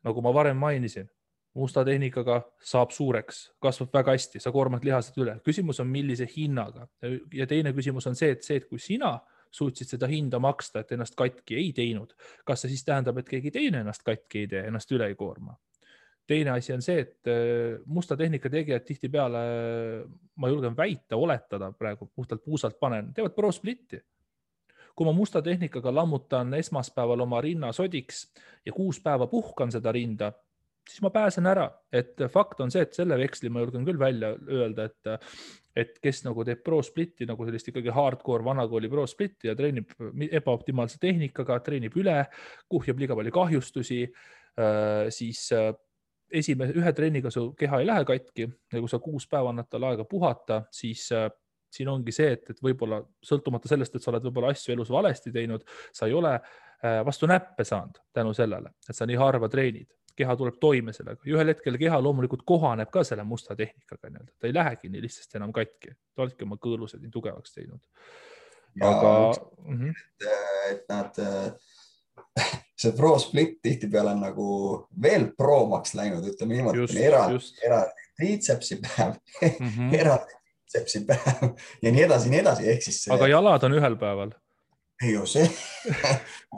nagu 0.07 0.22
ma 0.22 0.35
varem 0.35 0.59
mainisin, 0.59 1.09
musta 1.56 1.84
tehnikaga 1.84 2.40
saab 2.60 2.92
suureks, 2.94 3.40
kasvab 3.62 3.94
väga 3.96 4.14
hästi, 4.16 4.40
sa 4.42 4.52
koormad 4.52 4.84
lihased 4.84 5.16
üle. 5.22 5.38
küsimus 5.44 5.80
on, 5.80 5.88
millise 5.88 6.28
hinnaga 6.28 6.86
ja 7.34 7.46
teine 7.48 7.72
küsimus 7.76 8.06
on 8.10 8.18
see, 8.18 8.34
et 8.36 8.44
see, 8.44 8.60
et 8.60 8.68
kui 8.68 8.82
sina 8.82 9.16
suutsid 9.56 9.88
seda 9.94 10.08
hinda 10.10 10.40
maksta, 10.42 10.82
et 10.82 10.92
ennast 10.92 11.16
katki 11.16 11.56
ei 11.56 11.70
teinud, 11.76 12.12
kas 12.44 12.64
see 12.64 12.74
siis 12.74 12.84
tähendab, 12.84 13.22
et 13.22 13.30
keegi 13.30 13.52
teine 13.54 13.80
ennast 13.84 14.04
katki 14.06 14.44
ei 14.44 14.50
tee, 14.52 14.66
ennast 14.68 14.92
üle 14.92 15.08
ei 15.10 15.16
koorma? 15.18 15.56
teine 16.26 16.50
asi 16.50 16.72
on 16.74 16.82
see, 16.82 17.04
et 17.04 17.28
äh, 17.30 17.78
musta 17.86 18.16
tehnika 18.18 18.50
tegijad 18.50 18.82
tihtipeale, 18.82 19.42
ma 20.42 20.48
julgen 20.50 20.74
väita, 20.76 21.16
oletada 21.16 21.70
praegu 21.72 22.08
puhtalt 22.10 22.42
puusalt 22.44 22.80
panen, 22.80 23.12
teevad 23.14 23.34
pro 23.36 23.52
split'i. 23.54 24.00
kui 24.96 25.04
ma 25.04 25.12
musta 25.12 25.42
tehnikaga 25.44 25.92
lammutan 25.94 26.54
esmaspäeval 26.56 27.20
oma 27.20 27.40
rinna 27.44 27.68
sodiks 27.72 28.32
ja 28.66 28.72
kuus 28.72 28.98
päeva 29.00 29.26
puhkan 29.26 29.70
seda 29.72 29.92
rinda, 29.92 30.32
siis 30.87 31.03
ma 31.03 31.11
pääsen 31.14 31.46
ära, 31.51 31.66
et 31.92 32.20
fakt 32.33 32.61
on 32.62 32.72
see, 32.72 32.85
et 32.87 32.94
selle 32.96 33.18
veksli 33.18 33.51
ma 33.53 33.62
julgen 33.64 33.87
küll 33.87 33.99
välja 34.01 34.33
öelda, 34.35 34.87
et, 34.87 35.31
et 35.77 35.96
kes 36.03 36.22
nagu 36.27 36.44
teeb 36.46 36.62
pro 36.66 36.79
split'i 36.85 37.27
nagu 37.29 37.46
sellist 37.49 37.72
ikkagi 37.72 37.94
hardcore 37.94 38.46
vanakooli 38.46 38.90
pro 38.92 39.07
split'i 39.11 39.51
ja 39.51 39.57
treenib 39.59 39.92
ebaoptimaalse 40.27 41.01
tehnikaga, 41.03 41.59
treenib 41.66 41.96
üle, 41.99 42.20
kuhjab 42.72 43.03
liiga 43.03 43.18
palju 43.18 43.35
kahjustusi, 43.35 44.03
äh, 44.07 45.09
siis 45.14 45.49
äh, 45.57 45.72
esimese, 46.31 46.77
ühe 46.79 46.92
trenniga 46.96 47.31
su 47.35 47.49
keha 47.59 47.81
ei 47.83 47.88
lähe 47.88 48.07
katki 48.07 48.46
ja 48.46 48.79
kui 48.79 48.90
sa 48.90 49.03
kuus 49.03 49.27
päeva 49.31 49.53
annad 49.53 49.70
talle 49.70 49.92
aega 49.92 50.07
puhata, 50.09 50.62
siis 50.75 51.09
äh, 51.14 51.29
siin 51.77 51.90
ongi 51.90 52.14
see, 52.14 52.31
et, 52.37 52.46
et 52.55 52.62
võib-olla 52.62 53.03
sõltumata 53.25 53.68
sellest, 53.70 53.96
et 53.96 54.05
sa 54.05 54.12
oled 54.12 54.25
võib-olla 54.29 54.53
asju 54.55 54.75
elus 54.75 54.90
valesti 54.92 55.33
teinud, 55.35 55.66
sa 55.94 56.09
ei 56.09 56.14
ole 56.16 56.37
vastu 57.04 57.26
näppe 57.26 57.64
saanud 57.64 57.98
tänu 58.12 58.34
sellele, 58.34 58.70
et 58.88 58.96
sa 58.96 59.06
nii 59.06 59.16
harva 59.16 59.48
treenid, 59.48 59.88
keha 60.16 60.36
tuleb 60.36 60.58
toime 60.60 60.92
sellega 60.96 61.24
ja 61.24 61.36
ühel 61.36 61.52
hetkel 61.52 61.78
keha 61.80 61.98
loomulikult 62.02 62.44
kohaneb 62.48 62.90
ka 62.92 63.04
selle 63.04 63.24
musta 63.24 63.56
tehnikaga 63.56 64.10
nii-öelda, 64.10 64.32
ta 64.40 64.48
ei 64.48 64.54
lähegi 64.54 64.90
nii 64.92 65.02
lihtsasti 65.04 65.40
enam 65.40 65.52
katki, 65.56 65.92
ta 66.14 66.24
olebki 66.24 66.46
oma 66.48 66.58
kõõlused 66.62 67.02
nii 67.02 67.12
tugevaks 67.12 67.56
teinud. 67.56 67.82
aga. 68.82 69.12
Mm 69.64 69.80
-hmm. 69.80 69.92
et, 70.70 70.84
nad 70.88 71.20
see 72.80 72.92
pro 72.96 73.18
split 73.18 73.60
tihtipeale 73.62 74.12
on 74.16 74.20
nagu 74.20 74.48
veel 75.02 75.30
promaks 75.36 75.94
läinud, 75.94 76.24
ütleme 76.32 76.58
niimoodi, 76.58 77.02
eraldi, 77.02 77.44
eraldi 77.64 78.08
triitsepsi 78.16 78.80
päev 78.82 79.14
mm 79.60 79.68
-hmm. 79.68 79.94
eraldi 80.00 80.32
triitsepsi 80.32 81.04
päev 81.06 81.52
ja 81.84 81.92
nii 81.92 82.02
edasi, 82.08 82.32
nii 82.32 82.42
edasi, 82.44 82.68
ehk 82.72 82.82
siis 82.82 83.06
aga 83.12 83.28
jalad 83.28 83.62
on 83.68 83.78
ühel 83.80 83.96
päeval. 84.00 84.34
Ei 85.04 85.16
see 85.28 85.46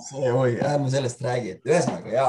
see, 0.09 0.31
oi, 0.31 0.59
ärme 0.63 0.91
sellest 0.93 1.23
räägi, 1.25 1.57
et 1.57 1.69
ühesõnaga 1.69 2.13
ja, 2.13 2.29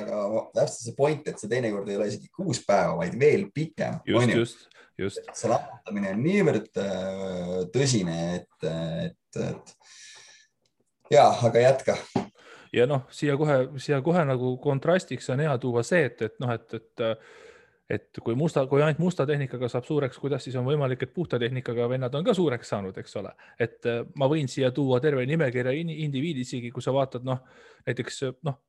aga 0.00 0.44
täpselt 0.54 0.84
see 0.84 0.96
point, 0.98 1.26
et 1.26 1.40
see 1.40 1.50
teinekord 1.50 1.88
ei 1.90 1.98
ole 1.98 2.10
isegi 2.12 2.30
kuus 2.34 2.62
päeva, 2.66 2.94
vaid 3.00 3.16
veel 3.18 3.48
pikem. 3.54 3.98
just, 4.06 4.34
just, 4.36 4.80
just. 4.98 5.32
see 5.34 5.50
lammutamine 5.50 6.14
on 6.14 6.24
niivõrd 6.26 6.82
äh, 6.84 7.56
tõsine, 7.74 8.18
et, 8.38 8.70
et, 8.70 9.42
et 9.48 9.76
ja, 11.16 11.26
aga 11.32 11.66
jätka 11.66 11.98
ja 12.76 12.86
noh, 12.86 13.06
siia 13.14 13.36
kohe, 13.38 13.62
siia 13.82 14.00
kohe 14.04 14.24
nagu 14.28 14.56
kontrastiks 14.62 15.30
on 15.34 15.42
hea 15.42 15.56
tuua 15.62 15.82
see, 15.86 16.06
et, 16.10 16.22
et 16.28 16.42
noh, 16.42 16.54
et, 16.54 16.78
et 16.78 17.06
et 17.90 18.22
kui 18.22 18.36
musta, 18.38 18.64
kui 18.70 18.82
ainult 18.82 19.02
musta 19.02 19.26
tehnikaga 19.26 19.68
saab 19.68 19.88
suureks, 19.88 20.18
kuidas 20.22 20.46
siis 20.46 20.56
on 20.60 20.66
võimalik, 20.68 21.02
et 21.02 21.14
puhta 21.14 21.38
tehnikaga 21.42 21.88
vennad 21.90 22.14
on 22.14 22.26
ka 22.26 22.34
suureks 22.36 22.70
saanud, 22.74 22.96
eks 23.02 23.16
ole. 23.20 23.34
et 23.58 23.90
ma 24.16 24.28
võin 24.30 24.48
siia 24.48 24.70
tuua 24.74 25.00
terve 25.00 25.26
nimekirja 25.26 25.74
indiviidi 25.74 26.46
isegi, 26.46 26.70
kui 26.70 26.82
sa 26.82 26.94
vaatad, 26.94 27.26
noh 27.26 27.42
näiteks 27.86 28.22
noh, 28.46 28.60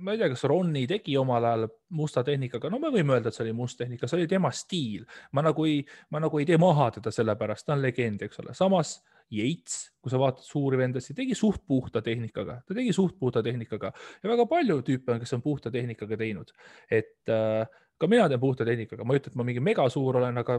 ma 0.00 0.14
ei 0.14 0.20
tea, 0.20 0.30
kas 0.32 0.44
Ronni 0.48 0.84
tegi 0.88 1.16
omal 1.20 1.44
ajal 1.44 1.68
musta 1.98 2.24
tehnikaga, 2.24 2.70
no 2.72 2.80
me 2.82 2.90
võime 2.92 3.16
öelda, 3.16 3.30
et 3.30 3.36
see 3.36 3.44
oli 3.46 3.56
must 3.56 3.78
tehnika, 3.80 4.08
see 4.08 4.20
oli 4.20 4.28
tema 4.30 4.52
stiil, 4.56 5.04
ma 5.36 5.44
nagu 5.44 5.66
ei, 5.68 5.82
ma 6.14 6.22
nagu 6.22 6.40
ei 6.40 6.48
tee 6.48 6.58
maha 6.60 6.90
teda 6.96 7.12
sellepärast, 7.14 7.66
ta 7.66 7.76
on 7.76 7.82
legend, 7.84 8.24
eks 8.28 8.40
ole, 8.42 8.56
samas 8.56 9.00
Yates, 9.32 9.76
kui 10.02 10.12
sa 10.12 10.18
vaatad 10.20 10.44
suuri 10.44 10.76
vendasid, 10.76 11.16
tegi 11.16 11.36
suht 11.36 11.62
puhta 11.68 12.02
tehnikaga, 12.04 12.58
ta 12.68 12.74
tegi 12.76 12.92
suht 12.92 13.14
puhta 13.16 13.40
tehnikaga. 13.44 13.88
Ja 14.20 14.28
väga 14.28 14.44
palju 14.50 14.82
tüüpe 14.84 15.14
on, 15.14 15.22
kes 15.22 15.32
on 15.32 15.44
puhta 15.44 15.72
tehnikaga 15.72 16.18
teinud, 16.20 16.52
et 16.92 17.32
äh, 17.32 17.62
ka 18.02 18.08
mina 18.10 18.26
teen 18.28 18.40
puhta 18.42 18.66
tehnikaga, 18.66 19.04
ma 19.06 19.14
ei 19.14 19.20
ütle, 19.20 19.30
et 19.30 19.38
ma 19.38 19.46
mingi 19.46 19.62
megasuur 19.62 20.18
olen, 20.18 20.40
aga 20.42 20.58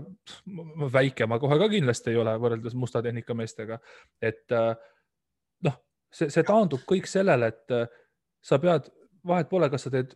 väike 0.94 1.28
ma 1.28 1.40
kohe 1.42 1.58
ka 1.60 1.68
kindlasti 1.74 2.14
ei 2.14 2.20
ole 2.22 2.38
võrreldes 2.40 2.76
musta 2.80 3.02
tehnika 3.04 3.36
meestega. 3.36 3.80
et 4.24 4.56
äh, 4.56 4.72
noh, 5.68 5.76
see, 6.08 6.32
see 6.32 6.46
taandub 6.48 6.86
kõik 6.88 7.10
sellele, 7.12 7.52
et 7.52 7.76
äh, 7.76 8.00
sa 8.44 8.60
pead 8.64 8.88
vahet 9.28 9.52
pole, 9.52 9.70
kas 9.72 9.88
sa 9.88 9.92
teed 9.92 10.16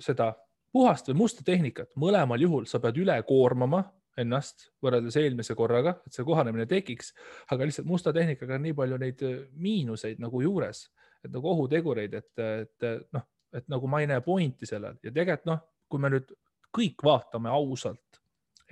seda 0.00 0.32
puhast 0.72 1.08
või 1.08 1.22
musta 1.24 1.44
tehnikat, 1.44 1.92
mõlemal 2.00 2.40
juhul 2.40 2.68
sa 2.68 2.80
pead 2.84 3.00
üle 3.00 3.16
koormama 3.28 3.82
ennast 4.20 4.68
võrreldes 4.84 5.16
eelmise 5.16 5.56
korraga, 5.56 5.96
et 6.04 6.12
see 6.12 6.28
kohanemine 6.28 6.68
tekiks, 6.68 7.14
aga 7.52 7.64
lihtsalt 7.64 7.88
musta 7.88 8.12
tehnikaga 8.12 8.58
on 8.58 8.66
nii 8.68 8.76
palju 8.76 9.00
neid 9.00 9.24
äh, 9.24 9.38
miinuseid 9.56 10.20
nagu 10.20 10.44
juures, 10.44 10.84
et 11.24 11.32
nagu 11.32 11.54
ohutegureid, 11.56 12.20
et, 12.20 12.32
et 12.44 12.90
noh, 13.16 13.28
et 13.56 13.68
nagu 13.72 13.88
ma 13.88 14.04
ei 14.04 14.08
näe 14.10 14.20
pointi 14.24 14.68
sellel 14.68 15.00
ja 15.00 15.12
tegelikult 15.12 15.48
noh, 15.48 15.64
kui 15.92 16.00
me 16.00 16.08
nüüd 16.12 16.32
kõik 16.72 17.04
vaatame 17.04 17.52
ausalt 17.52 18.22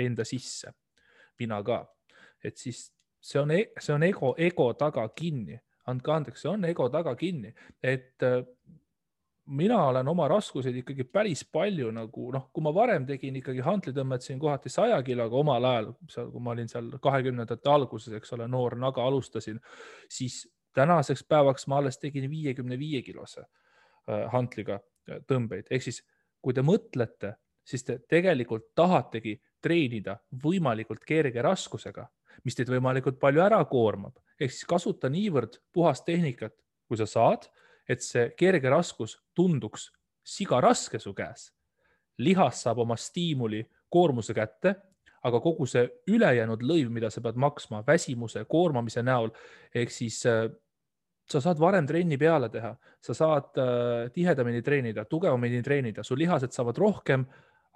enda 0.00 0.24
sisse, 0.24 0.72
mina 1.40 1.60
ka, 1.64 1.82
et 2.44 2.56
siis 2.56 2.86
see 3.20 3.40
on, 3.40 3.52
e-, 3.52 3.68
see 3.78 3.92
on 3.94 4.06
ego, 4.06 4.32
ego 4.40 4.70
taga 4.80 5.04
kinni, 5.16 5.58
andke 5.90 6.14
andeks, 6.14 6.44
see 6.44 6.50
on 6.52 6.64
ego 6.68 6.88
taga 6.92 7.12
kinni, 7.20 7.52
et 7.84 8.24
äh, 8.24 8.40
mina 9.50 9.80
olen 9.88 10.08
oma 10.08 10.28
raskuseid 10.30 10.76
ikkagi 10.80 11.04
päris 11.10 11.42
palju 11.52 11.90
nagu 11.94 12.28
noh, 12.32 12.46
kui 12.54 12.64
ma 12.64 12.72
varem 12.74 13.06
tegin 13.08 13.36
ikkagi 13.40 13.64
hantlitõmmet 13.66 14.24
siin 14.24 14.38
kohati 14.40 14.70
saja 14.72 15.00
kiloga 15.02 15.36
omal 15.36 15.66
ajal, 15.72 15.90
kui 16.06 16.44
ma 16.44 16.54
olin 16.54 16.70
seal 16.70 16.92
kahekümnendate 17.02 17.72
alguses, 17.72 18.14
eks 18.16 18.36
ole, 18.36 18.46
noor 18.48 18.78
naga 18.78 19.04
alustasin, 19.04 19.58
siis 20.08 20.44
tänaseks 20.76 21.24
päevaks 21.28 21.66
ma 21.66 21.80
alles 21.80 21.98
tegin 21.98 22.28
viiekümne 22.30 22.78
viie 22.78 23.02
kilose 23.02 23.42
äh, 23.42 24.24
hantliga 24.32 24.78
äh, 24.78 25.20
tõmbeid, 25.28 25.68
ehk 25.70 25.88
siis 25.88 26.04
kui 26.42 26.54
te 26.56 26.64
mõtlete, 26.64 27.34
siis 27.64 27.84
te 27.84 27.98
tegelikult 28.08 28.70
tahategi 28.74 29.36
treenida 29.62 30.16
võimalikult 30.42 31.04
kerge 31.06 31.42
raskusega, 31.42 32.06
mis 32.44 32.56
teid 32.56 32.70
võimalikult 32.72 33.20
palju 33.20 33.42
ära 33.44 33.60
koormab, 33.68 34.16
ehk 34.40 34.52
siis 34.52 34.68
kasuta 34.68 35.10
niivõrd 35.12 35.60
puhast 35.72 36.06
tehnikat, 36.08 36.54
kui 36.88 36.98
sa 36.98 37.06
saad 37.06 37.50
et 37.90 38.04
see 38.04 38.28
kerge 38.38 38.70
raskus 38.70 39.16
tunduks 39.34 39.88
siga 40.26 40.60
raske 40.62 41.00
su 41.02 41.14
käes. 41.14 41.50
lihas 42.20 42.58
saab 42.62 42.82
oma 42.82 42.96
stiimuli 43.00 43.62
koormuse 43.88 44.34
kätte, 44.36 44.74
aga 45.24 45.38
kogu 45.40 45.64
see 45.66 45.86
ülejäänud 46.12 46.60
lõiv, 46.62 46.90
mida 46.92 47.08
sa 47.10 47.22
pead 47.24 47.38
maksma 47.40 47.80
väsimuse, 47.86 48.44
koormamise 48.44 49.02
näol, 49.02 49.30
ehk 49.74 49.90
siis 49.90 50.18
äh, 50.28 50.50
sa 51.30 51.42
saad 51.42 51.60
varem 51.62 51.86
trenni 51.86 52.18
peale 52.18 52.48
teha, 52.52 52.72
sa 53.02 53.14
saad 53.16 53.58
äh, 53.60 54.10
tihedamini 54.14 54.62
treenida, 54.62 55.04
tugevamini 55.08 55.62
treenida, 55.62 56.04
su 56.06 56.18
lihased 56.18 56.54
saavad 56.54 56.78
rohkem, 56.78 57.26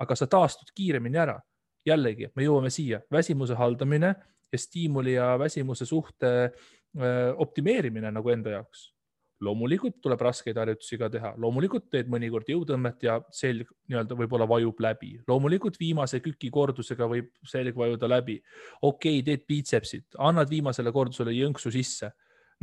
aga 0.02 0.16
sa 0.18 0.26
taastud 0.30 0.74
kiiremini 0.74 1.20
ära. 1.26 1.40
jällegi, 1.84 2.30
me 2.32 2.46
jõuame 2.46 2.70
siia, 2.72 3.02
väsimuse 3.12 3.54
haldamine 3.60 4.14
ja 4.52 4.58
stiimuli 4.58 5.18
ja 5.18 5.34
väsimuse 5.38 5.84
suhte 5.86 6.30
äh, 6.44 7.30
optimeerimine 7.36 8.10
nagu 8.10 8.30
enda 8.32 8.54
jaoks 8.56 8.94
loomulikult 9.44 9.98
tuleb 10.02 10.20
raskeid 10.24 10.58
harjutusi 10.58 10.98
ka 11.00 11.08
teha, 11.12 11.32
loomulikult 11.40 11.88
teed 11.92 12.10
mõnikord 12.12 12.48
jõutõmmet 12.50 13.02
ja 13.06 13.18
selg 13.34 13.70
nii-öelda 13.90 14.16
võib-olla 14.18 14.46
vajub 14.48 14.80
läbi, 14.84 15.14
loomulikult 15.28 15.78
viimase 15.80 16.20
küki 16.24 16.50
kordusega 16.54 17.08
võib 17.10 17.30
selg 17.50 17.76
vajuda 17.76 18.08
läbi. 18.10 18.38
okei 18.82 19.20
okay,, 19.20 19.24
teed 19.26 19.46
biitsepsit, 19.48 20.06
annad 20.18 20.50
viimasele 20.50 20.92
kordusele 20.92 21.34
jõnksu 21.36 21.72
sisse. 21.74 22.12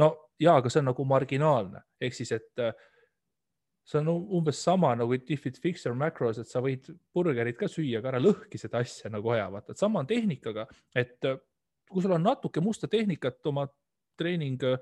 No 0.02 0.10
ja, 0.42 0.56
aga 0.58 0.72
see 0.72 0.82
on 0.82 0.90
nagu 0.92 1.06
marginaalne, 1.08 1.84
ehk 2.02 2.18
siis, 2.18 2.34
et 2.38 2.64
äh, 2.64 2.74
see 3.88 4.02
on 4.02 4.10
umbes 4.40 4.62
sama 4.64 4.94
nagu 4.98 5.16
if 5.18 5.48
it 5.48 5.60
fix 5.62 5.86
your 5.86 5.98
macros, 5.98 6.42
et 6.42 6.50
sa 6.50 6.62
võid 6.64 6.90
burgerit 7.14 7.58
ka 7.60 7.70
süüa, 7.72 8.00
aga 8.02 8.16
ära 8.16 8.24
lõhki 8.24 8.60
seda 8.62 8.82
asja 8.82 9.12
nagu 9.14 9.34
vaja, 9.34 9.50
vaata, 9.54 9.76
et 9.76 9.82
sama 9.82 10.02
on 10.04 10.10
tehnikaga, 10.10 10.68
et 10.96 11.30
äh, 11.30 11.40
kui 11.92 12.04
sul 12.04 12.16
on 12.16 12.24
natuke 12.24 12.64
musta 12.64 12.90
tehnikat 12.92 13.42
oma 13.52 13.68
treening 14.20 14.64
äh, 14.68 14.80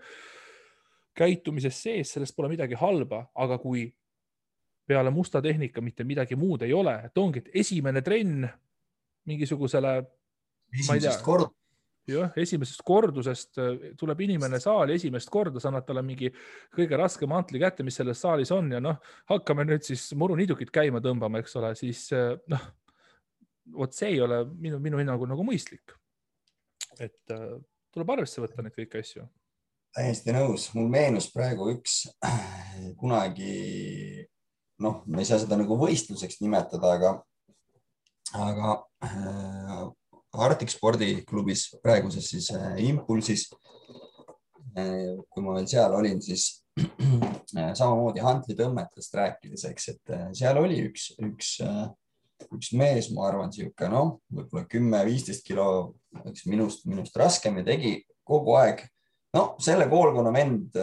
käitumises 1.20 1.82
sees, 1.84 2.14
sellest 2.16 2.36
pole 2.38 2.52
midagi 2.52 2.78
halba, 2.80 3.26
aga 3.36 3.58
kui 3.60 3.88
peale 4.90 5.12
musta 5.14 5.42
tehnika 5.42 5.84
mitte 5.86 6.06
midagi 6.08 6.38
muud 6.40 6.64
ei 6.66 6.74
ole, 6.74 6.96
et 7.10 7.18
ongi, 7.22 7.44
et 7.44 7.62
esimene 7.62 8.02
trenn 8.02 8.48
mingisugusele. 9.30 10.00
esimesest 10.74 11.22
kord. 11.26 11.52
Jah, 12.14 12.36
esimesest 12.40 12.84
kordusest 12.88 13.62
äh, 13.62 13.90
tuleb 14.00 14.26
inimene 14.26 14.60
saali 14.64 14.98
esimest 15.00 15.32
korda, 15.34 15.62
sa 15.62 15.72
annad 15.72 15.88
talle 15.88 16.04
mingi 16.06 16.32
kõige 16.76 17.00
raskema 17.00 17.40
antli 17.40 17.62
kätte, 17.62 17.86
mis 17.88 18.00
selles 18.00 18.22
saalis 18.24 18.52
on 18.56 18.72
ja 18.76 18.82
noh, 18.84 19.00
hakkame 19.32 19.66
nüüd 19.68 19.86
siis 19.88 20.10
muruniidukit 20.20 20.74
käima 20.76 21.02
tõmbama, 21.04 21.42
eks 21.44 21.58
ole, 21.62 21.74
siis 21.80 22.06
äh, 22.16 22.34
noh, 22.52 22.70
vot 23.80 23.94
see 23.96 24.14
ei 24.16 24.22
ole 24.26 24.44
minu, 24.50 24.82
minu 24.84 25.02
hinnangul 25.02 25.30
nagu 25.30 25.46
mõistlik. 25.46 25.96
et 27.00 27.36
äh, 27.36 27.52
tuleb 27.94 28.16
arvesse 28.16 28.42
võtta 28.42 28.66
neid 28.66 28.76
kõiki 28.76 29.04
asju 29.04 29.30
täiesti 29.96 30.34
nõus, 30.36 30.70
mul 30.78 30.90
meenus 30.92 31.30
praegu 31.34 31.70
üks 31.74 32.04
kunagi, 33.00 34.26
noh, 34.84 35.02
ma 35.10 35.22
ei 35.22 35.28
saa 35.28 35.42
seda 35.42 35.58
nagu 35.60 35.78
võistluseks 35.80 36.42
nimetada, 36.44 36.94
aga, 36.94 37.14
aga 38.38 38.76
Arctic 40.38 40.70
spordiklubis, 40.70 41.70
praeguses 41.84 42.30
siis 42.30 42.50
äh, 42.54 42.78
Impulsis 42.86 43.48
äh,. 44.78 45.16
kui 45.30 45.44
ma 45.44 45.56
veel 45.58 45.68
seal 45.70 45.96
olin, 45.98 46.22
siis 46.22 46.62
samamoodi 47.80 48.22
hantlitõmmetest 48.24 49.18
rääkides, 49.18 49.66
eks, 49.72 49.90
et 49.96 50.14
seal 50.38 50.60
oli 50.62 50.78
üks, 50.86 51.10
üks, 51.26 51.56
üks 52.46 52.70
mees, 52.78 53.10
ma 53.16 53.26
arvan, 53.28 53.50
niisugune 53.52 53.90
noh, 53.92 54.14
võib-olla 54.32 54.70
kümme-viisteist 54.70 55.44
kilo, 55.48 55.66
eks 56.24 56.46
minust, 56.48 56.86
minust 56.88 57.18
raskem 57.20 57.60
ja 57.60 57.66
tegi 57.68 57.98
kogu 58.24 58.56
aeg, 58.62 58.86
no 59.36 59.44
selle 59.60 59.90
koolkonna 59.92 60.32
vend. 60.32 60.78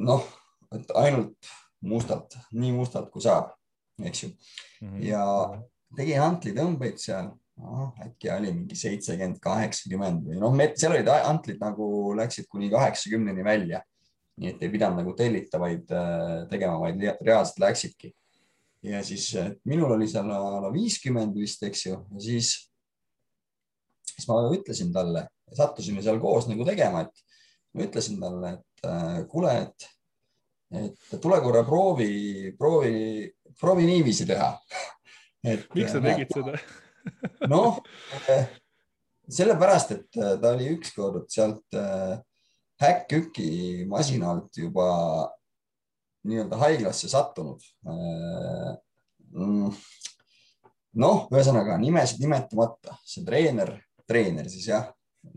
noh, 0.00 0.24
et 0.72 0.94
ainult 1.02 1.50
mustalt, 1.82 2.36
nii 2.52 2.72
mustalt 2.76 3.10
kui 3.12 3.24
saab, 3.24 3.52
eks 4.04 4.22
ju 4.22 4.28
mm. 4.30 4.88
-hmm. 4.88 5.04
ja 5.04 5.24
tegi 5.96 6.14
hantlitõmbeid 6.14 7.00
seal 7.02 7.30
no,, 7.60 7.90
äkki 8.04 8.30
oli 8.32 8.52
mingi 8.54 8.78
seitsekümmend, 8.78 9.40
kaheksakümmend 9.44 10.26
või 10.30 10.40
noh, 10.40 10.56
seal 10.78 10.96
olid 10.96 11.10
antlid 11.12 11.60
nagu 11.62 11.86
läksid 12.18 12.48
kuni 12.50 12.70
kaheksakümneni 12.72 13.44
välja. 13.46 13.82
nii 14.40 14.54
et 14.54 14.62
ei 14.64 14.72
pidanud 14.72 15.02
nagu 15.02 15.12
tellitavaid 15.16 15.90
äh, 15.92 16.34
tegema, 16.48 16.78
vaid 16.80 17.02
reaalselt 17.20 17.60
läksidki. 17.60 18.14
ja 18.82 19.02
siis 19.04 19.34
minul 19.68 19.92
oli 19.98 20.08
seal 20.08 20.30
viiskümmend 20.72 21.36
vist, 21.36 21.62
eks 21.62 21.86
ju, 21.86 21.98
ja 22.14 22.24
siis, 22.24 22.54
siis 24.14 24.28
ma 24.28 24.40
ütlesin 24.48 24.92
talle, 24.92 25.26
sattusime 25.52 26.02
seal 26.02 26.20
koos 26.20 26.48
nagu 26.48 26.64
tegema, 26.64 27.04
et 27.04 27.24
ma 27.74 27.84
ütlesin 27.84 28.20
talle, 28.20 28.54
et 28.56 28.86
äh, 28.88 29.24
kuule, 29.28 29.56
et 29.66 29.90
et 30.70 31.16
tule 31.18 31.40
korra 31.42 31.64
proovi, 31.66 32.52
proovi, 32.58 33.26
proovi 33.58 33.88
niiviisi 33.88 34.26
teha. 34.28 34.52
miks 35.74 35.96
sa 35.96 36.02
tegid 36.04 36.30
seda? 36.30 36.54
noh, 37.52 37.80
sellepärast, 39.30 39.94
et 39.96 40.20
ta 40.42 40.54
oli 40.54 40.70
ükskord 40.74 41.28
sealt 41.32 41.78
häkk-üki 42.80 43.86
masina 43.90 44.32
alt 44.34 44.56
juba 44.56 44.88
nii-öelda 46.28 46.58
haiglasse 46.60 47.08
sattunud. 47.12 47.62
Mm, 49.30 49.70
noh, 51.00 51.22
ühesõnaga 51.32 51.78
nimesid 51.80 52.20
nimetamata, 52.24 52.96
see 53.06 53.24
treener, 53.26 53.76
treener 54.08 54.48
siis 54.52 54.68
jah, 54.72 54.90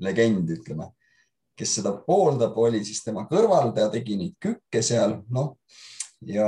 legend, 0.04 0.50
ütleme 0.58 0.90
kes 1.58 1.78
seda 1.78 1.94
pooldab, 2.06 2.56
oli 2.58 2.82
siis 2.86 3.04
tema 3.06 3.28
kõrval, 3.30 3.72
ta 3.76 3.90
tegi 3.94 4.18
neid 4.18 4.38
kükke 4.42 4.82
seal, 4.86 5.20
noh 5.34 5.54
ja 6.26 6.48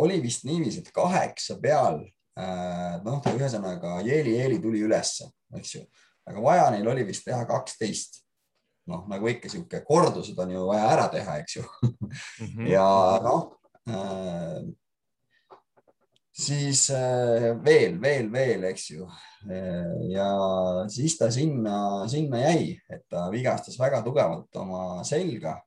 oli 0.00 0.18
vist 0.22 0.44
niiviisi, 0.48 0.82
et 0.82 0.92
kaheksa 0.94 1.56
peal, 1.62 2.02
noh, 3.04 3.22
ühesõnaga 3.34 3.98
jeeli-jeeli 4.06 4.60
tuli 4.62 4.80
ülesse, 4.86 5.26
eks 5.58 5.74
ju, 5.74 5.84
aga 6.30 6.42
vaja 6.44 6.68
neil 6.74 6.88
oli 6.88 7.04
vist 7.08 7.26
teha 7.26 7.42
kaksteist. 7.48 8.20
noh, 8.90 9.04
nagu 9.10 9.28
ikka 9.28 9.48
sihuke 9.50 9.82
kordused 9.86 10.38
on 10.40 10.50
ju 10.50 10.66
vaja 10.66 10.86
ära 10.90 11.08
teha, 11.12 11.38
eks 11.42 11.56
ju 11.56 11.62
mm. 11.62 12.46
-hmm. 12.46 12.68
ja 12.70 12.86
noh 13.22 13.52
äh, 13.86 14.62
siis 16.40 16.90
äh, 16.90 17.54
veel, 17.64 17.98
veel, 18.00 18.30
veel, 18.32 18.64
eks 18.70 18.90
ju. 18.90 19.08
Äh, 19.50 20.10
ja 20.12 20.28
siis 20.92 21.16
ta 21.18 21.30
sinna, 21.32 22.06
sinna 22.10 22.44
jäi, 22.48 22.74
et 22.90 23.04
ta 23.10 23.28
vigastas 23.32 23.78
väga 23.80 24.02
tugevalt 24.06 24.60
oma 24.62 25.04
selga. 25.06 25.58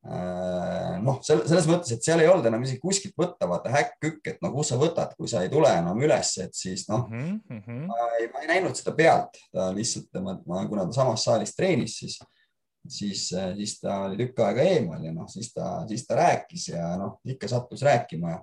Noh, 0.00 1.18
selles 1.20 1.66
mõttes, 1.68 1.92
et 1.92 2.04
seal 2.04 2.22
ei 2.22 2.28
olnud 2.30 2.46
enam 2.48 2.62
isegi 2.64 2.80
kuskilt 2.80 3.12
võtta, 3.20 3.44
vaata 3.48 3.72
häkk-kükk, 3.74 4.30
et 4.32 4.38
no 4.40 4.48
kus 4.54 4.70
sa 4.72 4.78
võtad, 4.80 5.12
kui 5.18 5.28
sa 5.28 5.42
ei 5.44 5.50
tule 5.52 5.68
enam 5.76 6.00
üles, 6.00 6.30
et 6.40 6.56
siis 6.56 6.86
noh 6.88 7.04
mm, 7.10 7.34
-hmm. 7.50 7.82
ma, 7.90 8.08
ei, 8.16 8.30
ma 8.32 8.40
ei 8.40 8.48
näinud 8.48 8.78
seda 8.78 8.94
pealt, 8.96 9.36
ta 9.52 9.68
lihtsalt, 9.76 10.08
ma, 10.24 10.62
kuna 10.68 10.86
ta 10.88 10.96
samas 11.02 11.24
saalis 11.28 11.52
treenis, 11.56 11.98
siis 12.00 12.16
siis, 12.88 13.28
siis 13.56 13.76
ta 13.80 13.98
oli 14.06 14.16
tükk 14.16 14.40
aega 14.40 14.64
eemal 14.64 15.04
ja 15.04 15.12
noh, 15.12 15.28
siis 15.28 15.52
ta, 15.52 15.82
siis 15.88 16.06
ta 16.08 16.16
rääkis 16.16 16.70
ja 16.72 16.94
noh, 16.96 17.18
ikka 17.28 17.48
sattus 17.48 17.84
rääkima 17.84 18.36
ja 18.36 18.40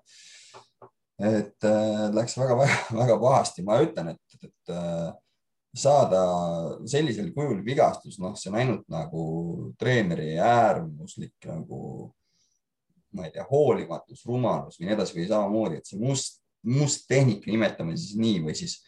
et 1.18 1.66
äh, 1.66 2.04
läks 2.14 2.38
väga-väga 2.38 3.18
pahasti, 3.22 3.66
ma 3.66 3.80
ütlen, 3.82 4.14
et, 4.14 4.44
et 4.44 4.74
äh, 4.74 5.10
saada 5.78 6.22
sellisel 6.90 7.32
kujul 7.36 7.62
vigastus, 7.66 8.18
noh, 8.22 8.36
see 8.38 8.52
on 8.52 8.60
ainult 8.62 8.86
nagu 8.92 9.24
treeneri 9.80 10.36
äärmuslik 10.42 11.48
nagu, 11.50 11.80
ma 13.16 13.28
ei 13.28 13.34
tea, 13.36 13.46
hoolimatus, 13.50 14.26
rumalus 14.28 14.80
või 14.80 14.90
nii 14.90 14.96
edasi 14.98 15.18
või 15.18 15.28
samamoodi, 15.32 15.82
et 15.82 15.90
see 15.90 16.00
must, 16.02 16.40
must 16.68 17.08
tehnika, 17.10 17.50
nimetame 17.52 17.98
siis 17.98 18.16
nii 18.20 18.40
või 18.48 18.56
siis 18.58 18.80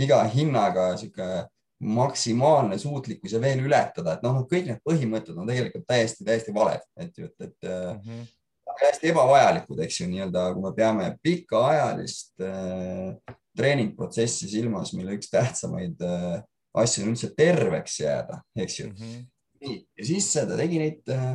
iga 0.00 0.22
hinnaga 0.30 0.92
sihuke 1.00 1.46
maksimaalne 1.84 2.78
suutlikkus 2.80 3.34
ja 3.34 3.42
veel 3.42 3.60
ületada, 3.66 4.14
et 4.14 4.24
noh, 4.24 4.40
kõik 4.48 4.70
need 4.70 4.80
põhimõtted 4.86 5.36
on 5.36 5.50
tegelikult 5.50 5.84
täiesti, 5.88 6.24
täiesti 6.26 6.54
valed, 6.54 6.82
et, 6.96 7.12
et, 7.18 7.36
et 7.48 7.68
mm 7.68 8.00
-hmm 8.00 8.32
hästi 8.80 9.08
ebavajalikud, 9.12 9.78
eks 9.84 10.00
ju, 10.00 10.08
nii-öelda, 10.10 10.44
kui 10.54 10.62
me 10.64 10.72
peame 10.74 11.08
pikaajalist 11.22 12.42
äh, 12.42 13.36
treeningprotsessi 13.56 14.48
silmas, 14.50 14.92
mille 14.96 15.16
üks 15.18 15.30
tähtsamaid 15.32 16.02
äh, 16.04 16.42
asju 16.80 17.04
on 17.04 17.14
üldse 17.14 17.30
terveks 17.36 18.00
jääda, 18.02 18.40
eks 18.58 18.78
ju 18.80 18.88
mm. 18.88 18.96
-hmm. 18.98 19.26
nii, 19.62 19.76
ja 19.98 20.06
siis 20.10 20.32
ta 20.32 20.46
tegi 20.58 20.80
neid 20.82 21.14
äh, 21.14 21.32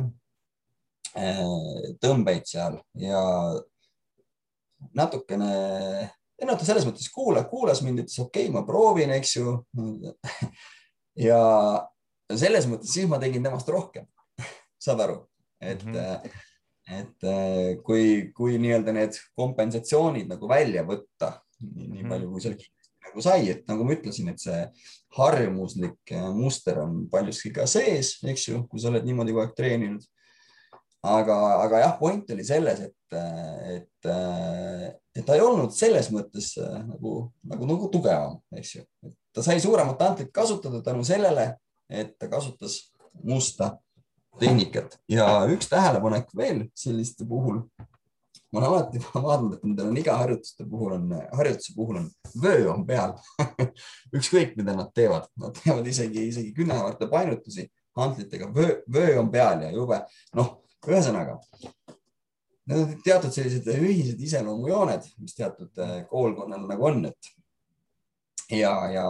äh, 1.16 1.44
tõmbeid 2.02 2.48
seal 2.48 2.80
ja 3.00 3.22
natukene, 4.96 5.50
no 6.44 6.56
ta 6.56 6.68
selles 6.68 6.86
mõttes 6.88 7.08
kuula, 7.12 7.44
kuulas 7.48 7.82
mind, 7.84 8.04
ütles 8.04 8.20
okei 8.20 8.48
okay,, 8.48 8.54
ma 8.54 8.64
proovin, 8.68 9.12
eks 9.16 9.36
ju 9.36 9.56
ja 11.28 11.40
selles 12.30 12.68
mõttes 12.68 12.92
siis 12.94 13.08
ma 13.08 13.20
tegin 13.20 13.44
temast 13.44 13.68
rohkem 13.68 14.06
saad 14.84 15.06
aru, 15.06 15.24
et 15.60 15.84
mm 15.84 15.94
-hmm 15.96 16.38
et 16.90 17.22
kui, 17.86 18.32
kui 18.34 18.56
nii-öelda 18.58 18.92
need 18.92 19.14
kompensatsioonid 19.38 20.26
nagu 20.26 20.48
välja 20.50 20.82
võtta, 20.82 21.28
nii, 21.62 21.86
nii 21.86 22.02
mhm. 22.02 22.12
palju 22.12 22.30
kui 22.32 22.44
seal 22.44 22.56
nagu 23.10 23.24
sai, 23.24 23.48
et 23.50 23.66
nagu 23.70 23.84
ma 23.86 23.96
ütlesin, 23.96 24.30
et 24.32 24.42
see 24.42 24.60
harjumuslik 25.16 26.14
äh, 26.14 26.30
muster 26.36 26.80
on 26.82 27.04
paljuski 27.10 27.52
ka 27.54 27.66
sees, 27.70 28.18
eks 28.26 28.48
ju, 28.48 28.64
kui 28.70 28.82
sa 28.82 28.90
oled 28.92 29.06
niimoodi 29.06 29.34
kogu 29.34 29.44
aeg 29.44 29.54
treeninud. 29.58 30.06
aga, 31.00 31.36
aga 31.64 31.78
jah, 31.80 31.94
point 31.96 32.30
oli 32.34 32.44
selles, 32.44 32.82
et, 32.84 33.14
et, 33.72 34.08
et 35.16 35.24
ta 35.24 35.36
ei 35.36 35.40
olnud 35.40 35.72
selles 35.72 36.10
mõttes 36.12 36.52
äh, 36.60 36.80
nagu, 36.84 37.14
nagu, 37.48 37.68
nagu 37.72 37.88
tugevam, 37.92 38.36
eks 38.56 38.74
ju. 38.76 38.84
ta 39.34 39.44
sai 39.46 39.60
suuremat 39.62 40.02
antlit 40.04 40.32
kasutada 40.34 40.82
tänu 40.84 41.06
sellele, 41.06 41.54
et 41.88 42.12
ta 42.20 42.28
kasutas 42.30 42.92
musta 43.24 43.78
tehnikat 44.38 44.98
ja 45.10 45.26
üks 45.50 45.68
tähelepanek 45.70 46.30
veel 46.36 46.66
selliste 46.78 47.26
puhul. 47.28 47.64
Ma 48.52 48.60
olen 48.60 48.68
alati 48.68 49.02
vaadanud, 49.14 49.56
et 49.56 49.66
nendel 49.66 49.90
on 49.92 50.00
iga 50.00 50.16
harjutuste 50.20 50.66
puhul 50.70 50.96
on, 50.96 51.12
harjutuse 51.38 51.74
puhul 51.76 52.00
on 52.02 52.08
vöö 52.42 52.70
on 52.72 52.86
peal 52.86 53.14
ükskõik, 54.18 54.56
mida 54.58 54.74
nad 54.76 54.90
teevad, 54.94 55.28
nad 55.40 55.56
teevad 55.58 55.86
isegi, 55.86 56.26
isegi 56.32 56.54
künnehaarte 56.56 57.08
painutusi 57.10 57.68
hantlitega, 57.98 58.50
vöö, 58.54 58.80
vöö 58.92 59.18
on 59.20 59.30
peal 59.30 59.66
ja 59.66 59.72
jube, 59.74 60.00
noh, 60.38 60.54
ühesõnaga. 60.86 61.38
Need 62.70 62.78
on 62.78 62.90
teatud 63.02 63.34
sellised 63.34 63.66
ühised 63.72 64.20
iseloomujooned, 64.22 65.06
mis 65.18 65.34
teatud 65.34 65.80
äh, 65.82 66.00
koolkonnal 66.10 66.68
nagu 66.70 66.86
on, 66.86 67.04
et 67.10 67.30
ja, 68.54 68.72
ja 68.90 69.06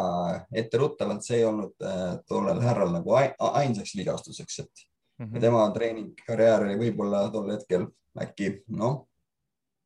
etteruttavalt 0.52 1.24
see 1.24 1.40
ei 1.40 1.46
olnud 1.48 1.84
äh, 1.84 2.14
tollel 2.28 2.60
härral 2.64 2.92
nagu 2.94 3.14
ainsaks 3.16 3.94
vigastuseks, 3.98 4.58
et 4.64 4.86
mm. 5.18 5.26
-hmm. 5.26 5.40
tema 5.40 5.68
treeningkarjäär 5.74 6.66
oli 6.66 6.78
võib-olla 6.84 7.26
tol 7.32 7.52
hetkel 7.52 7.86
äkki 8.20 8.52
noh, 8.68 9.06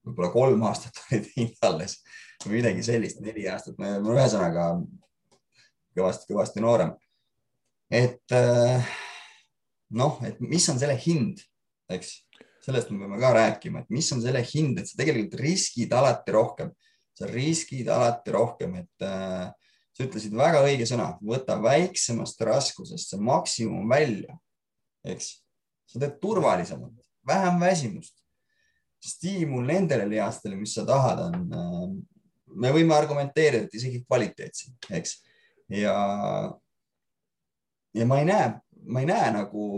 võib-olla 0.05 0.31
kolm 0.35 0.67
aastat 0.69 1.01
oli 1.09 1.23
teinud 1.29 1.67
alles 1.69 1.99
või 2.45 2.59
midagi 2.59 2.85
sellist, 2.85 3.23
neli 3.25 3.47
aastat, 3.49 3.79
ühesõnaga 3.81 4.69
kõvasti-kõvasti 5.97 6.63
noorem. 6.65 6.93
et 7.91 8.37
äh, 8.37 8.95
noh, 9.95 10.21
et 10.27 10.41
mis 10.43 10.69
on 10.73 10.81
selle 10.81 10.97
hind, 10.99 11.41
eks, 11.93 12.17
sellest 12.65 12.91
me 12.91 13.05
peame 13.05 13.21
ka 13.23 13.33
rääkima, 13.37 13.85
et 13.85 13.93
mis 13.95 14.09
on 14.13 14.23
selle 14.25 14.43
hind, 14.55 14.81
et 14.81 14.91
sa 14.91 14.99
tegelikult 15.01 15.41
riskid 15.41 15.93
alati 15.95 16.35
rohkem, 16.35 16.73
sa 17.15 17.29
riskid 17.31 17.89
alati 17.93 18.35
rohkem, 18.35 18.81
et 18.83 19.07
äh, 19.07 19.53
sa 19.95 20.09
ütlesid 20.09 20.35
väga 20.37 20.65
õige 20.67 20.89
sõna, 20.91 21.13
võta 21.23 21.57
väiksemast 21.63 22.41
raskusest 22.45 23.15
see 23.15 23.23
maksimum 23.23 23.87
välja 23.89 24.35
eks. 25.05 25.31
sa 25.87 26.01
teed 26.01 26.19
turvalisemalt, 26.23 27.05
vähem 27.27 27.61
väsimust. 27.61 28.24
Stiimul 29.09 29.67
nendele 29.69 30.07
lihastele, 30.09 30.57
mis 30.57 30.75
sa 30.77 30.85
tahad, 30.89 31.25
on, 31.29 31.47
äh, 31.53 31.87
me 32.55 32.71
võime 32.75 32.95
argumenteerida, 32.97 33.67
et 33.67 33.75
isegi 33.75 34.05
kvaliteetsem, 34.05 34.77
eks. 34.99 35.17
ja, 35.75 35.95
ja 37.95 38.07
ma 38.07 38.21
ei 38.23 38.29
näe, 38.29 38.49
ma 38.87 39.03
ei 39.03 39.11
näe 39.11 39.31
nagu 39.35 39.69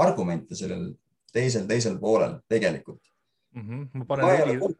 argumente 0.00 0.56
sellel 0.58 0.90
teisel, 1.32 1.66
teisel 1.68 1.98
poolel 1.98 2.38
tegelikult 2.48 3.02
mm. 3.54 3.62
-hmm. 3.62 3.88
ma 3.98 4.04
panen 4.04 4.26
neli. 4.26 4.74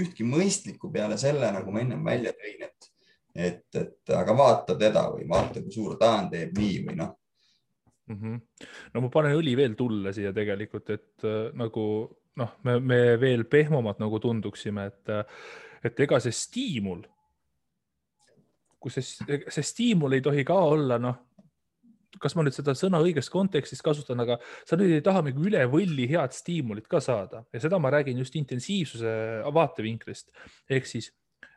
ühtki 0.00 0.26
mõistlikku 0.26 0.90
peale 0.92 1.18
selle, 1.20 1.50
nagu 1.52 1.72
ma 1.72 1.80
ennem 1.80 2.04
välja 2.04 2.32
tõin, 2.32 2.64
et, 2.68 2.90
et, 3.34 3.80
et 3.80 4.16
aga 4.16 4.36
vaata 4.36 4.78
teda 4.78 5.06
või 5.12 5.28
vaata, 5.28 5.62
kui 5.62 5.72
suur 5.72 5.98
ta 6.00 6.14
on, 6.20 6.30
teeb 6.30 6.56
nii 6.58 6.80
või 6.88 6.98
noh 7.00 7.14
mm. 8.08 8.18
-hmm. 8.20 8.68
no 8.94 9.04
ma 9.06 9.12
panen 9.12 9.38
õli 9.38 9.56
veel 9.56 9.76
tulle 9.78 10.12
siia 10.12 10.32
tegelikult, 10.32 10.90
et 10.90 11.24
äh, 11.24 11.50
nagu 11.54 11.86
noh, 12.40 12.54
me, 12.66 12.78
me 12.80 13.00
veel 13.20 13.44
pehmemad 13.50 14.00
nagu 14.02 14.20
tunduksime, 14.22 14.88
et, 14.90 15.12
et 15.84 16.00
ega 16.06 16.20
see 16.22 16.34
stiimul, 16.34 17.04
kui 18.82 18.92
see, 18.92 19.04
see 19.48 19.64
stiimul 19.64 20.16
ei 20.16 20.24
tohi 20.24 20.44
ka 20.46 20.56
olla, 20.74 20.98
noh, 21.00 21.20
kas 22.20 22.36
ma 22.38 22.44
nüüd 22.46 22.54
seda 22.54 22.76
sõna 22.78 23.00
õiges 23.02 23.26
kontekstis 23.32 23.82
kasutan, 23.84 24.22
aga 24.22 24.38
sa 24.68 24.78
nüüd 24.78 24.92
ei 24.94 25.04
taha 25.04 25.24
mingi 25.26 25.42
üle 25.48 25.64
võlli 25.70 26.06
head 26.12 26.34
stiimulit 26.36 26.86
ka 26.90 27.00
saada 27.02 27.42
ja 27.52 27.62
seda 27.62 27.80
ma 27.82 27.90
räägin 27.90 28.20
just 28.22 28.36
intensiivsuse 28.38 29.10
vaatevinklist. 29.54 30.30
ehk 30.70 30.86
siis 30.86 31.10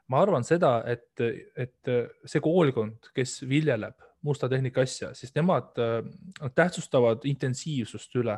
ma 0.09 0.23
arvan 0.23 0.45
seda, 0.47 0.79
et, 0.89 1.13
et 1.55 1.93
see 2.25 2.41
koolkond, 2.43 3.11
kes 3.13 3.41
viljeleb 3.49 4.07
musta 4.25 4.49
tehnika 4.49 4.81
asja, 4.81 5.13
siis 5.15 5.33
nemad 5.35 5.77
äh, 5.81 6.49
tähtsustavad 6.55 7.25
intensiivsust 7.29 8.15
üle. 8.19 8.37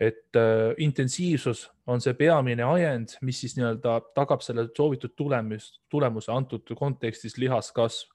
Et 0.00 0.36
äh, 0.38 0.74
intensiivsus 0.78 1.66
on 1.86 2.00
see 2.00 2.14
peamine 2.14 2.62
ajend, 2.62 3.16
mis 3.26 3.40
siis 3.42 3.56
nii-öelda 3.58 3.98
tagab 4.14 4.44
selle 4.46 4.68
soovitud 4.76 5.16
tulemus, 5.18 5.72
tulemuse 5.90 6.32
antud 6.32 6.70
kontekstis 6.78 7.38
lihaskasv 7.38 8.14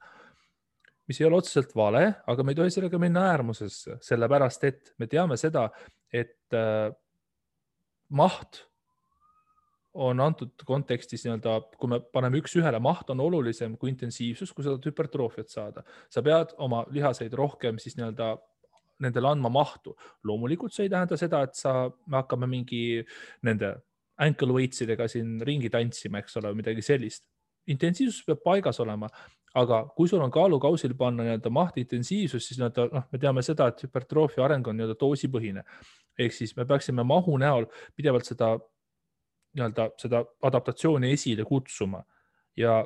mis 1.08 1.20
ei 1.20 1.28
ole 1.28 1.42
otseselt 1.42 1.74
vale, 1.76 2.06
aga 2.28 2.44
me 2.44 2.54
ei 2.54 2.60
tohi 2.60 2.72
sellega 2.72 3.00
minna 3.02 3.26
äärmusesse, 3.34 3.98
sellepärast 4.04 4.64
et 4.70 4.94
me 5.00 5.08
teame 5.12 5.36
seda, 5.40 5.68
et 6.14 6.56
äh, 6.56 6.94
maht 8.16 8.64
on 9.94 10.22
antud 10.24 10.64
kontekstis 10.66 11.26
nii-öelda, 11.26 11.58
kui 11.78 11.92
me 11.92 12.00
paneme 12.16 12.40
üks-ühele, 12.42 12.80
maht 12.82 13.12
on 13.14 13.22
olulisem 13.22 13.76
kui 13.78 13.92
intensiivsus, 13.92 14.54
kui 14.54 14.66
tahad 14.66 14.88
hüpertroofiat 14.90 15.52
saada. 15.54 15.84
sa 16.10 16.24
pead 16.26 16.56
oma 16.58 16.84
lihaseid 16.90 17.34
rohkem 17.38 17.78
siis 17.78 18.00
nii-öelda 18.00 18.34
nendele 19.04 19.30
andma 19.30 19.52
mahtu. 19.54 19.96
loomulikult 20.24 20.74
see 20.74 20.88
ei 20.88 20.94
tähenda 20.94 21.18
seda, 21.20 21.44
et 21.48 21.56
sa, 21.60 21.90
me 22.08 22.22
hakkame 22.22 22.50
mingi 22.50 23.04
nende 23.44 23.76
ankle 24.24 24.54
weights 24.56 24.84
idega 24.86 25.08
siin 25.10 25.40
ringi 25.46 25.72
tantsima, 25.74 26.22
eks 26.22 26.38
ole, 26.42 26.54
midagi 26.58 26.82
sellist. 26.86 27.26
intensiivsus 27.68 28.26
peab 28.28 28.42
paigas 28.44 28.80
olema, 28.84 29.08
aga 29.56 29.84
kui 29.96 30.10
sul 30.12 30.22
on 30.26 30.32
kaalukausil 30.34 30.96
panna 31.00 31.24
nii-öelda 31.24 31.52
maht 31.54 31.78
intensiivsus, 31.80 32.48
siis 32.48 32.60
nii-öelda 32.60 32.90
noh, 32.92 33.06
me 33.12 33.20
teame 33.22 33.44
seda, 33.46 33.70
et 33.72 33.86
hüpertroofia 33.86 34.44
areng 34.44 34.68
on 34.68 34.78
nii-öelda 34.80 34.98
doosipõhine. 35.00 35.64
ehk 36.20 36.34
siis 36.34 36.56
me 36.58 36.66
peaksime 36.66 37.04
mahu 37.04 37.38
näol 37.38 37.66
pidevalt 37.96 38.26
seda 38.26 38.58
nii-öelda 39.56 39.88
seda 40.02 40.26
adaptatsiooni 40.50 41.12
esile 41.14 41.46
kutsuma 41.46 42.04
ja 42.58 42.84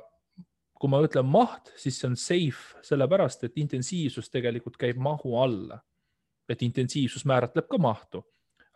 kui 0.78 0.92
ma 0.92 1.02
ütlen 1.02 1.26
maht, 1.26 1.72
siis 1.80 1.98
see 2.00 2.10
on 2.12 2.18
safe, 2.20 2.78
sellepärast 2.86 3.48
et 3.48 3.58
intensiivsus 3.58 4.30
tegelikult 4.30 4.78
käib 4.80 5.00
mahu 5.02 5.38
alla. 5.42 5.82
Et 6.50 6.66
intensiivsus 6.66 7.26
määratleb 7.28 7.68
ka 7.70 7.80
mahtu, 7.82 8.24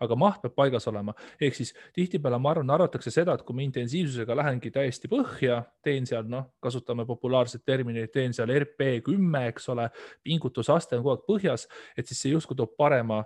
aga 0.02 0.18
maht 0.18 0.42
peab 0.42 0.56
paigas 0.58 0.88
olema, 0.90 1.14
ehk 1.42 1.58
siis 1.58 1.74
tihtipeale 1.94 2.40
ma 2.42 2.54
arvan, 2.56 2.74
arvatakse 2.74 3.14
seda, 3.14 3.36
et 3.38 3.44
kui 3.46 3.58
ma 3.58 3.66
intensiivsusega 3.66 4.38
lähengi 4.40 4.72
täiesti 4.74 5.10
põhja, 5.12 5.60
teen 5.86 6.08
seal 6.10 6.26
noh, 6.30 6.48
kasutame 6.64 7.06
populaarset 7.10 7.64
terminit, 7.66 8.12
teen 8.14 8.34
seal 8.34 8.52
RP 8.56 9.04
kümme, 9.06 9.46
eks 9.52 9.70
ole, 9.74 9.88
pingutusaste 10.26 10.98
on 10.98 11.06
kogu 11.06 11.14
aeg 11.16 11.28
põhjas, 11.30 11.68
et 11.98 12.10
siis 12.10 12.26
see 12.26 12.34
justkui 12.34 12.58
toob 12.58 12.74
parema 12.80 13.22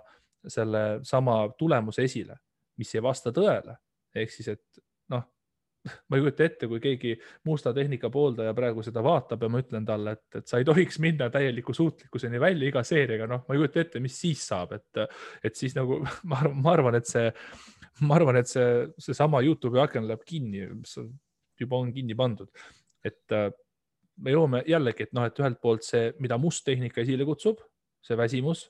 selle 0.46 1.00
sama 1.06 1.40
tulemuse 1.58 2.04
esile, 2.06 2.36
mis 2.78 2.92
ei 2.94 3.02
vasta 3.02 3.32
tõele. 3.34 3.78
Ehk 4.16 4.32
siis, 4.32 4.52
et 4.52 4.84
noh, 5.12 5.24
ma 6.08 6.18
ei 6.18 6.24
kujuta 6.24 6.46
ette, 6.46 6.68
kui 6.70 6.80
keegi 6.82 7.14
musta 7.48 7.72
tehnika 7.76 8.10
pooldaja 8.12 8.54
praegu 8.56 8.84
seda 8.86 9.02
vaatab 9.04 9.44
ja 9.46 9.50
ma 9.52 9.62
ütlen 9.62 9.86
talle, 9.88 10.16
et, 10.16 10.40
et 10.40 10.48
sa 10.50 10.60
ei 10.60 10.66
tohiks 10.68 11.00
minna 11.02 11.28
täieliku 11.32 11.74
suutlikkuseni 11.76 12.40
välja 12.42 12.70
iga 12.70 12.82
seeriaga, 12.86 13.28
noh, 13.30 13.44
ma 13.46 13.56
ei 13.56 13.62
kujuta 13.62 13.82
ette, 13.84 14.02
mis 14.04 14.18
siis 14.20 14.46
saab, 14.50 14.76
et, 14.78 15.04
et 15.46 15.58
siis 15.58 15.76
nagu 15.78 16.00
ma 16.30 16.40
arvan, 16.42 16.58
ma 16.62 16.74
arvan, 16.76 17.00
et 17.00 17.10
see, 17.10 17.30
ma 18.06 18.18
arvan, 18.20 18.40
et 18.42 18.50
see, 18.50 18.70
seesama 19.08 19.42
Youtube'i 19.46 19.84
aken 19.84 20.08
läheb 20.10 20.26
kinni, 20.26 20.66
mis 20.74 20.98
juba 21.60 21.80
on 21.80 21.92
kinni 21.94 22.16
pandud, 22.18 22.50
et 23.06 23.38
me 24.16 24.32
jõuame 24.32 24.62
jällegi, 24.68 25.06
et 25.06 25.16
noh, 25.16 25.26
et 25.28 25.38
ühelt 25.40 25.60
poolt 25.62 25.84
see, 25.86 26.10
mida 26.20 26.38
must 26.40 26.64
tehnika 26.66 27.02
esile 27.04 27.24
kutsub, 27.28 27.60
see 28.04 28.16
väsimus 28.18 28.66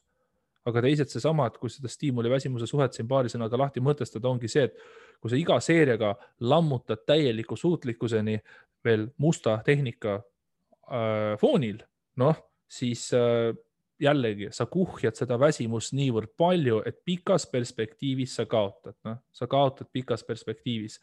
aga 0.67 0.83
teised 0.83 1.13
seesama, 1.13 1.47
et 1.47 1.59
kui 1.63 1.71
seda 1.71 1.91
stiimuli 1.91 2.31
väsimuse 2.33 2.67
suhet 2.67 2.97
siin 2.97 3.09
paari 3.09 3.31
sõnaga 3.33 3.59
lahti 3.61 3.83
mõtestada, 3.85 4.31
ongi 4.31 4.51
see, 4.51 4.67
et 4.67 5.21
kui 5.23 5.33
sa 5.33 5.39
iga 5.39 5.59
seeriaga 5.63 6.15
lammutad 6.43 7.05
täieliku 7.07 7.57
suutlikkuseni 7.59 8.39
veel 8.85 9.07
musta 9.23 9.61
tehnika 9.67 10.19
äh, 10.19 11.37
foonil, 11.41 11.79
noh, 12.23 12.37
siis 12.67 13.09
äh, 13.15 13.55
jällegi 14.01 14.51
sa 14.53 14.67
kuhjad 14.71 15.17
seda 15.17 15.39
väsimust 15.41 15.95
niivõrd 15.97 16.35
palju, 16.39 16.83
et 16.87 16.99
pikas 17.05 17.47
perspektiivis 17.51 18.37
sa 18.41 18.47
kaotad, 18.51 18.99
noh, 19.07 19.23
sa 19.33 19.49
kaotad 19.51 19.89
pikas 19.93 20.25
perspektiivis. 20.27 21.01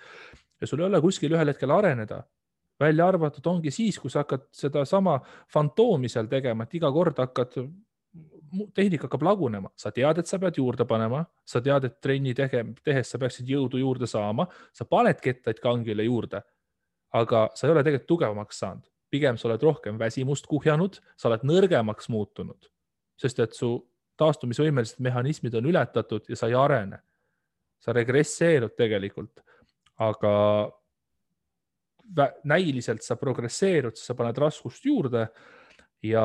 Ja 0.62 0.69
sul 0.69 0.84
ei 0.84 0.88
ole 0.88 1.02
kuskil 1.02 1.34
ühel 1.34 1.52
hetkel 1.52 1.71
areneda. 1.73 2.21
Välja 2.80 3.08
arvatud 3.08 3.45
ongi 3.47 3.71
siis, 3.71 3.97
kui 4.02 4.12
sa 4.12 4.23
hakkad 4.23 4.47
sedasama 4.54 5.17
fantoomi 5.52 6.10
seal 6.10 6.28
tegema, 6.28 6.65
et 6.65 6.78
iga 6.78 6.89
kord 6.91 7.19
hakkad 7.21 7.58
tehnika 8.73 9.07
hakkab 9.07 9.25
lagunema, 9.25 9.71
sa 9.75 9.91
tead, 9.91 10.19
et 10.21 10.29
sa 10.29 10.39
pead 10.41 10.57
juurde 10.59 10.85
panema, 10.89 11.23
sa 11.45 11.61
tead, 11.63 11.87
et 11.87 11.99
trenni 12.03 12.33
tege, 12.37 12.63
tehes 12.85 13.13
sa 13.13 13.19
peaksid 13.21 13.49
jõudu 13.49 13.81
juurde 13.81 14.09
saama, 14.09 14.47
sa 14.73 14.85
paned 14.89 15.21
kettaid 15.23 15.61
kangile 15.63 16.05
juurde. 16.07 16.43
aga 17.13 17.43
sa 17.53 17.67
ei 17.67 17.71
ole 17.71 17.83
tegelikult 17.85 18.07
tugevamaks 18.09 18.57
saanud, 18.57 18.85
pigem 19.13 19.37
sa 19.37 19.45
oled 19.45 19.61
rohkem 19.61 19.99
väsimust 20.01 20.47
kuhjanud, 20.49 20.95
sa 21.13 21.27
oled 21.29 21.43
nõrgemaks 21.45 22.07
muutunud, 22.09 22.65
sest 23.21 23.39
et 23.39 23.53
su 23.53 23.75
taastumisvõimelised 24.17 24.97
mehhanismid 24.97 25.53
on 25.59 25.67
ületatud 25.69 26.25
ja 26.29 26.37
sa 26.39 26.49
ei 26.49 26.57
arene. 26.57 27.03
sa 27.83 27.91
regresseerud 27.91 28.71
tegelikult, 28.79 29.41
aga 29.99 30.71
näiliselt 32.47 33.03
sa 33.03 33.17
progresseerud, 33.19 33.97
sa 33.99 34.15
paned 34.15 34.37
raskust 34.39 34.85
juurde 34.85 35.27
ja 36.03 36.23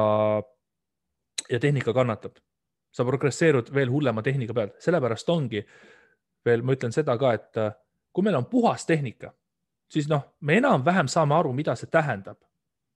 ja 1.51 1.61
tehnika 1.61 1.93
kannatab. 1.93 2.37
sa 2.93 3.05
progresseerud 3.05 3.69
veel 3.75 3.91
hullema 3.91 4.23
tehnika 4.23 4.55
peal, 4.55 4.71
sellepärast 4.81 5.29
ongi 5.29 5.61
veel, 6.45 6.63
ma 6.63 6.73
ütlen 6.73 6.93
seda 6.93 7.19
ka, 7.19 7.33
et 7.37 7.57
äh, 7.61 7.75
kui 8.13 8.25
meil 8.25 8.39
on 8.39 8.47
puhas 8.49 8.87
tehnika, 8.87 9.33
siis 9.93 10.09
noh, 10.09 10.23
me 10.41 10.57
enam-vähem 10.59 11.09
saame 11.09 11.37
aru, 11.37 11.53
mida 11.53 11.77
see 11.77 11.91
tähendab. 11.91 12.39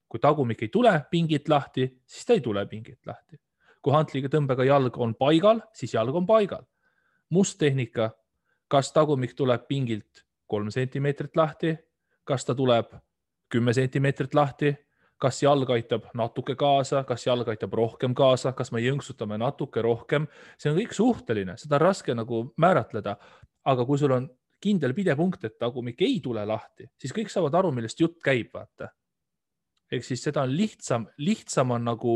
kui 0.09 0.19
tagumik 0.19 0.61
ei 0.61 0.69
tule 0.69 0.91
pingilt 1.09 1.47
lahti, 1.49 1.87
siis 2.05 2.25
ta 2.25 2.33
ei 2.33 2.41
tule 2.41 2.65
pingilt 2.65 3.05
lahti. 3.05 3.39
kui 3.81 3.93
hantliga 3.93 4.29
tõmbega 4.29 4.65
jalg 4.65 4.97
on 4.97 5.15
paigal, 5.15 5.61
siis 5.73 5.93
jalg 5.93 6.15
on 6.15 6.25
paigal. 6.25 6.65
must 7.29 7.57
tehnika, 7.59 8.11
kas 8.67 8.91
tagumik 8.91 9.33
tuleb 9.33 9.67
pingilt 9.67 10.25
kolm 10.47 10.71
sentimeetrit 10.71 11.35
lahti, 11.35 11.77
kas 12.23 12.45
ta 12.45 12.55
tuleb 12.55 12.93
kümme 13.49 13.73
sentimeetrit 13.73 14.33
lahti 14.33 14.75
kas 15.23 15.39
jalg 15.43 15.69
aitab 15.71 16.09
natuke 16.19 16.55
kaasa, 16.59 17.03
kas 17.07 17.27
jalg 17.27 17.47
aitab 17.53 17.73
rohkem 17.79 18.15
kaasa, 18.17 18.51
kas 18.57 18.73
me 18.75 18.81
jõnksutame 18.83 19.37
natuke 19.39 19.83
rohkem, 19.85 20.27
see 20.59 20.71
on 20.71 20.79
kõik 20.81 20.95
suhteline, 20.97 21.55
seda 21.59 21.79
on 21.79 21.85
raske 21.87 22.15
nagu 22.17 22.45
määratleda. 22.59 23.17
aga 23.63 23.85
kui 23.87 23.97
sul 23.97 24.11
on 24.11 24.25
kindel 24.59 24.93
pidepunkt, 24.93 25.45
et 25.45 25.57
tagumik 25.59 26.01
ei 26.01 26.19
tule 26.23 26.43
lahti, 26.45 26.89
siis 26.99 27.13
kõik 27.15 27.31
saavad 27.31 27.55
aru, 27.55 27.71
millest 27.71 27.99
jutt 27.99 28.19
käib, 28.23 28.49
vaata. 28.53 28.89
ehk 29.91 30.03
siis 30.03 30.23
seda 30.23 30.41
on 30.41 30.55
lihtsam, 30.57 31.07
lihtsam 31.17 31.71
on 31.71 31.85
nagu 31.85 32.15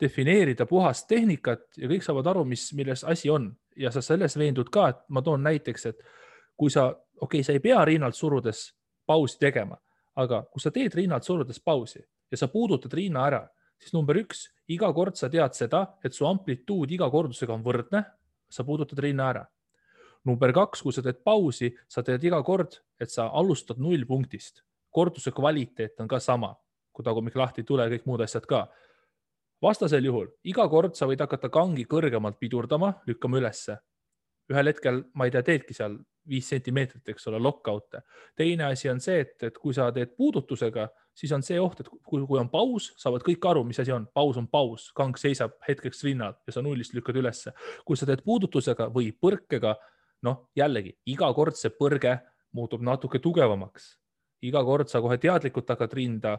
defineerida 0.00 0.66
puhast 0.66 1.08
tehnikat 1.08 1.76
ja 1.76 1.88
kõik 1.88 2.04
saavad 2.06 2.26
aru, 2.26 2.44
mis, 2.44 2.72
milles 2.72 3.04
asi 3.04 3.30
on. 3.30 3.50
Ja 3.76 3.90
sa 3.90 4.00
selles 4.02 4.36
veendud 4.38 4.70
ka, 4.70 4.88
et 4.88 5.00
ma 5.08 5.22
toon 5.22 5.42
näiteks, 5.42 5.86
et 5.86 6.00
kui 6.56 6.70
sa, 6.70 6.88
okei 7.20 7.40
okay,, 7.40 7.42
sa 7.42 7.52
ei 7.52 7.60
pea 7.60 7.84
rinnalt 7.84 8.14
surudes 8.14 8.70
pausi 9.06 9.38
tegema, 9.38 9.76
aga 10.16 10.44
kui 10.52 10.62
sa 10.62 10.70
teed 10.70 10.94
rinnalt 10.94 11.24
surudes 11.26 11.60
pausi 11.60 12.00
ja 12.30 12.40
sa 12.40 12.48
puudutad 12.52 12.94
rinna 12.94 13.26
ära, 13.26 13.42
siis 13.78 13.94
number 13.94 14.18
üks, 14.20 14.48
iga 14.68 14.90
kord 14.94 15.16
sa 15.16 15.30
tead 15.32 15.54
seda, 15.56 15.84
et 16.04 16.14
su 16.14 16.26
amplituud 16.28 16.90
iga 16.90 17.08
kordusega 17.10 17.54
on 17.54 17.64
võrdne, 17.64 18.04
sa 18.48 18.64
puudutad 18.64 18.98
rinna 18.98 19.30
ära. 19.30 19.46
number 20.24 20.52
kaks, 20.52 20.82
kui 20.82 20.92
sa 20.92 21.02
teed 21.02 21.22
pausi, 21.24 21.70
sa 21.88 22.02
teed 22.02 22.24
iga 22.24 22.42
kord, 22.42 22.74
et 23.00 23.10
sa 23.10 23.28
alustad 23.32 23.78
nullpunktist, 23.78 24.62
korduse 24.90 25.30
kvaliteet 25.32 26.00
on 26.00 26.08
ka 26.08 26.18
sama, 26.20 26.54
kui 26.92 27.04
tagumik 27.04 27.36
lahti 27.36 27.62
ei 27.62 27.64
tule, 27.64 27.86
kõik 27.88 28.04
muud 28.04 28.20
asjad 28.20 28.44
ka 28.46 28.66
vastasel 29.62 30.04
juhul 30.06 30.28
iga 30.46 30.66
kord 30.70 30.96
sa 30.98 31.08
võid 31.10 31.22
hakata 31.22 31.50
kangi 31.50 31.84
kõrgemalt 31.90 32.38
pidurdama, 32.38 32.94
lükkama 33.06 33.40
ülesse. 33.40 33.78
ühel 34.48 34.70
hetkel, 34.70 35.02
ma 35.14 35.26
ei 35.26 35.30
tea, 35.30 35.42
teedki 35.44 35.74
seal 35.76 35.98
viis 36.28 36.48
sentimeetrit, 36.48 37.08
eks 37.08 37.28
ole, 37.30 37.40
lockout'e. 37.42 38.02
teine 38.36 38.64
asi 38.68 38.90
on 38.90 39.00
see, 39.00 39.20
et, 39.24 39.36
et 39.42 39.58
kui 39.58 39.74
sa 39.74 39.90
teed 39.92 40.14
puudutusega, 40.16 40.88
siis 41.14 41.32
on 41.32 41.42
see 41.42 41.58
oht, 41.60 41.80
et 41.80 41.88
kui, 41.88 42.24
kui 42.26 42.40
on 42.40 42.50
paus, 42.52 42.92
saavad 43.00 43.24
kõik 43.26 43.46
aru, 43.50 43.64
mis 43.66 43.80
asi 43.80 43.92
on, 43.94 44.06
paus 44.14 44.38
on 44.40 44.48
paus, 44.48 44.90
kang 44.96 45.16
seisab 45.18 45.56
hetkeks 45.68 46.04
rinnal 46.06 46.36
ja 46.46 46.54
sa 46.54 46.62
nullist 46.64 46.94
lükkad 46.94 47.16
ülesse. 47.18 47.52
kui 47.84 47.96
sa 47.96 48.06
teed 48.06 48.22
puudutusega 48.26 48.90
või 48.94 49.10
põrkega, 49.12 49.74
noh, 50.26 50.48
jällegi 50.56 50.96
iga 51.06 51.30
kord 51.34 51.56
see 51.58 51.72
põrge 51.74 52.18
muutub 52.52 52.82
natuke 52.82 53.18
tugevamaks. 53.22 53.96
Iga 54.46 54.62
kord 54.64 54.90
sa 54.90 55.00
kohe 55.02 55.18
teadlikult 55.20 55.68
hakkad 55.72 55.94
rinda 55.98 56.34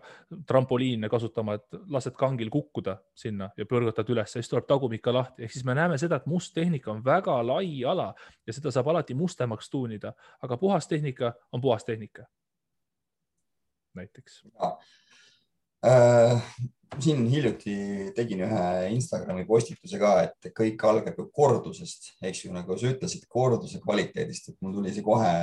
trampoliine 0.47 1.09
kasutama, 1.11 1.57
et 1.59 1.79
lased 1.91 2.15
kangil 2.19 2.51
kukkuda 2.53 2.97
sinna 3.17 3.49
ja 3.57 3.67
põrgatad 3.69 4.09
üles, 4.13 4.33
siis 4.33 4.49
tuleb 4.51 4.67
tagumik 4.69 5.03
ka 5.05 5.13
lahti, 5.15 5.43
ehk 5.43 5.55
siis 5.55 5.67
me 5.67 5.75
näeme 5.77 5.97
seda, 6.01 6.19
et 6.19 6.29
must 6.29 6.53
tehnika 6.55 6.93
on 6.93 7.03
väga 7.05 7.39
lai 7.45 7.83
ala 7.87 8.11
ja 8.47 8.55
seda 8.55 8.71
saab 8.71 8.91
alati 8.93 9.17
mustemaks 9.17 9.69
tuunida, 9.69 10.13
aga 10.41 10.57
puhas 10.57 10.87
tehnika 10.87 11.33
on 11.51 11.61
puhas 11.61 11.85
tehnika. 11.85 12.27
näiteks. 13.99 14.43
Äh, 15.85 16.43
siin 16.99 17.25
hiljuti 17.29 17.75
tegin 18.15 18.43
ühe 18.45 18.63
Instagrami 18.93 19.45
postituse 19.47 19.99
ka, 20.01 20.13
et 20.27 20.49
kõik 20.55 20.83
algab 20.87 21.19
ju 21.19 21.27
kordusest, 21.35 22.13
eks 22.21 22.45
ju, 22.45 22.53
nagu 22.55 22.77
sa 22.77 22.91
ütlesid, 22.91 23.27
korduse 23.31 23.81
kvaliteedist, 23.83 24.51
et 24.51 24.57
mul 24.61 24.77
tuli 24.77 24.93
see 24.95 25.05
kohe 25.05 25.33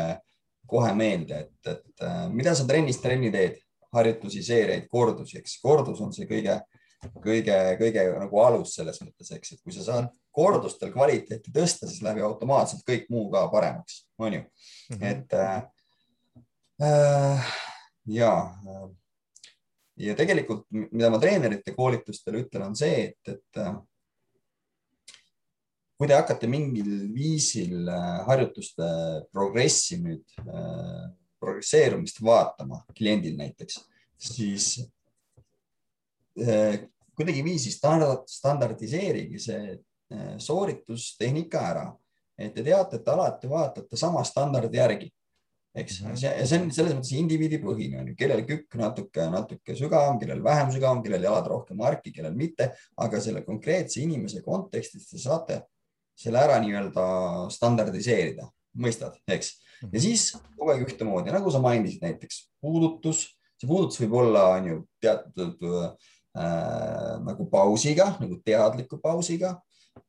kohe 0.67 0.93
meelde, 0.95 1.45
et, 1.47 1.71
et 1.73 2.05
äh, 2.05 2.27
mida 2.33 2.55
sa 2.57 2.67
trennis 2.69 3.01
trenni 3.03 3.31
teed, 3.35 3.61
harjutusi, 3.97 4.43
seeriaid, 4.45 4.89
kordusi, 4.93 5.39
eks 5.41 5.61
kordus 5.63 6.01
on 6.05 6.13
see 6.13 6.27
kõige, 6.29 6.59
kõige, 7.23 7.57
kõige 7.81 8.05
nagu 8.19 8.43
alus 8.43 8.75
selles 8.77 8.99
mõttes, 9.03 9.31
eks, 9.37 9.55
et 9.55 9.63
kui 9.63 9.75
sa 9.75 9.87
saad 9.87 10.11
kordustel 10.37 10.93
kvaliteeti 10.93 11.53
tõsta, 11.55 11.89
siis 11.89 12.03
läheb 12.05 12.21
ju 12.21 12.29
automaatselt 12.29 12.85
kõik 12.89 13.09
muu 13.13 13.31
ka 13.33 13.47
paremaks, 13.53 14.05
on 14.19 14.39
ju 14.39 14.43
mm. 14.43 14.97
-hmm. 14.97 15.07
et 15.13 15.33
äh, 15.33 15.63
äh, 16.83 17.53
ja, 18.07 18.33
ja 19.97 20.15
tegelikult, 20.15 20.67
mida 20.71 21.11
ma 21.11 21.21
treenerite 21.23 21.75
koolitustel 21.77 22.43
ütlen, 22.43 22.67
on 22.69 22.77
see, 22.77 23.11
et, 23.11 23.37
et 23.37 23.63
äh, 23.63 23.75
kui 25.97 26.09
te 26.09 26.17
hakkate 26.17 26.49
mingil 26.51 26.91
viisil 27.15 27.89
äh, 27.89 28.21
harjutuste 28.29 28.89
progressi 29.33 29.99
nüüd, 30.03 30.25
äh, 30.45 31.07
progresseerumist 31.41 32.21
vaatama 32.25 32.83
kliendil 32.97 33.37
näiteks, 33.39 33.81
siis 34.21 34.69
äh, 36.41 36.83
kuidagiviisi 37.17 37.73
standard, 37.73 38.27
standardiseerige 38.29 39.41
see 39.41 39.77
sooritustehnika 40.39 41.61
ära, 41.67 41.87
et 42.39 42.53
te 42.55 42.63
teate, 42.63 43.01
et 43.01 43.09
alati 43.11 43.49
vaatate 43.51 43.99
sama 43.99 44.21
standardi 44.25 44.79
järgi. 44.79 45.09
Eks 45.77 45.97
mm 46.01 46.07
-hmm. 46.07 46.17
see, 46.21 46.47
see 46.47 46.61
on 46.63 46.71
selles 46.73 46.95
mõttes 46.95 47.17
indiviidipõhine 47.19 47.99
on 48.01 48.07
ju, 48.09 48.15
kellel 48.17 48.45
kükk 48.47 48.77
natuke, 48.81 49.27
natuke 49.33 49.75
sügavam, 49.77 50.21
kellel 50.21 50.45
vähem 50.45 50.71
sügavam, 50.73 51.03
kellel 51.03 51.27
jalad 51.27 51.49
rohkem 51.51 51.81
harki, 51.85 52.13
kellel 52.13 52.37
mitte, 52.37 52.71
aga 52.97 53.21
selle 53.21 53.43
konkreetse 53.45 54.01
inimese 54.01 54.45
kontekstis 54.45 55.11
te 55.11 55.19
saate 55.19 55.59
selle 56.17 56.43
ära 56.43 56.59
nii-öelda 56.63 57.07
standardiseerida, 57.53 58.49
mõistad, 58.81 59.17
eks. 59.31 59.53
ja 59.83 59.89
mhm. 59.91 60.03
siis 60.03 60.29
kogu 60.57 60.73
aeg 60.73 60.87
ühtemoodi, 60.87 61.35
nagu 61.35 61.53
sa 61.53 61.61
mainisid, 61.63 62.03
näiteks 62.05 62.47
puudutus, 62.63 63.27
see 63.61 63.69
puudutus 63.69 64.01
võib 64.05 64.17
olla, 64.23 64.47
on 64.57 64.71
ju, 64.71 64.79
teatud 65.05 65.67
äh, 65.69 66.15
nagu 67.27 67.49
pausiga, 67.53 68.15
nagu 68.23 68.41
teadliku 68.45 69.01
pausiga 69.03 69.55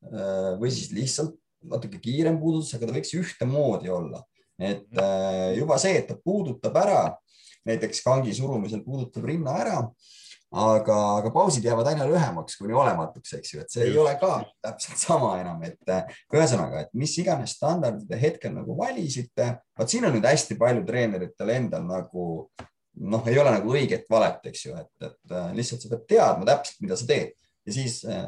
äh, 0.08 0.56
või 0.60 0.72
siis 0.72 0.92
lihtsalt 0.96 1.36
natuke 1.68 2.00
kiirem 2.00 2.38
puudutus, 2.40 2.74
aga 2.76 2.88
ta 2.88 2.96
võiks 2.96 3.14
ühtemoodi 3.18 3.92
olla. 3.92 4.24
et 4.58 4.86
mhm. 4.90 5.02
äh, 5.04 5.56
juba 5.60 5.78
see, 5.78 6.00
et 6.00 6.08
ta 6.08 6.16
puudutab 6.18 6.76
ära, 6.80 7.02
näiteks 7.68 8.00
kangi 8.04 8.32
surumisel 8.34 8.80
puudutab 8.84 9.26
rinna 9.28 9.58
ära 9.60 9.82
aga, 10.48 10.96
aga 11.18 11.30
pausid 11.32 11.64
jäävad 11.64 11.90
aina 11.90 12.06
lühemaks 12.08 12.56
kuni 12.60 12.76
olematuks, 12.76 13.34
eks 13.36 13.52
ju, 13.52 13.60
et 13.60 13.72
see 13.72 13.84
Just. 13.84 13.92
ei 13.92 13.98
ole 14.00 14.14
ka 14.20 14.30
täpselt 14.64 15.02
sama 15.02 15.34
enam, 15.42 15.60
et 15.68 15.92
ühesõnaga, 16.32 16.86
et 16.86 16.94
mis 16.96 17.12
iganes 17.20 17.58
standardid 17.58 18.08
te 18.08 18.20
hetkel 18.20 18.54
nagu 18.56 18.76
valisite, 18.78 19.50
vot 19.78 19.92
siin 19.92 20.08
on 20.08 20.16
nüüd 20.16 20.28
hästi 20.28 20.56
palju 20.60 20.86
treeneritel 20.88 21.52
endal 21.52 21.84
nagu 21.88 22.24
noh, 22.98 23.28
ei 23.28 23.38
ole 23.38 23.52
nagu 23.54 23.76
õiget 23.76 24.08
valet, 24.10 24.40
eks 24.50 24.64
ju, 24.64 24.78
et, 24.80 24.90
et 25.04 25.36
äh, 25.36 25.52
lihtsalt 25.58 25.84
sa 25.84 25.92
pead 25.92 26.08
teadma 26.16 26.48
täpselt, 26.48 26.80
mida 26.82 26.96
sa 26.98 27.06
teed 27.08 27.36
ja 27.68 27.74
siis 27.76 28.00
äh, 28.08 28.24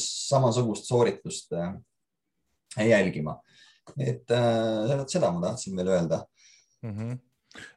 samasugust 0.00 0.88
sooritust 0.88 1.52
äh, 1.52 1.74
jälgima. 2.88 3.40
et 3.98 4.30
äh, 4.30 5.04
seda 5.10 5.32
ma 5.34 5.40
tahtsin 5.48 5.76
veel 5.76 5.88
öelda 5.88 6.24
mm. 6.82 6.90
-hmm 6.90 7.18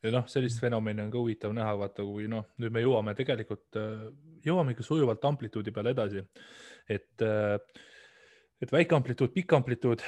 ja 0.03 0.11
noh, 0.13 0.27
sellist 0.29 0.61
fenomeni 0.61 1.03
on 1.03 1.09
ka 1.13 1.21
huvitav 1.21 1.55
näha, 1.55 1.73
vaata, 1.79 2.05
kui 2.05 2.27
noh, 2.31 2.51
nüüd 2.61 2.73
me 2.73 2.83
jõuame 2.83 3.15
tegelikult, 3.17 3.65
äh, 3.79 4.05
jõuame 4.45 4.75
ikka 4.75 4.85
sujuvalt 4.85 5.25
amplituudi 5.29 5.73
peale 5.73 5.95
edasi. 5.95 6.23
et, 6.89 7.21
äh, 7.21 7.57
et 8.61 8.71
väike 8.71 8.95
amplituud, 8.95 9.31
pikk 9.33 9.53
amplituud, 9.55 10.01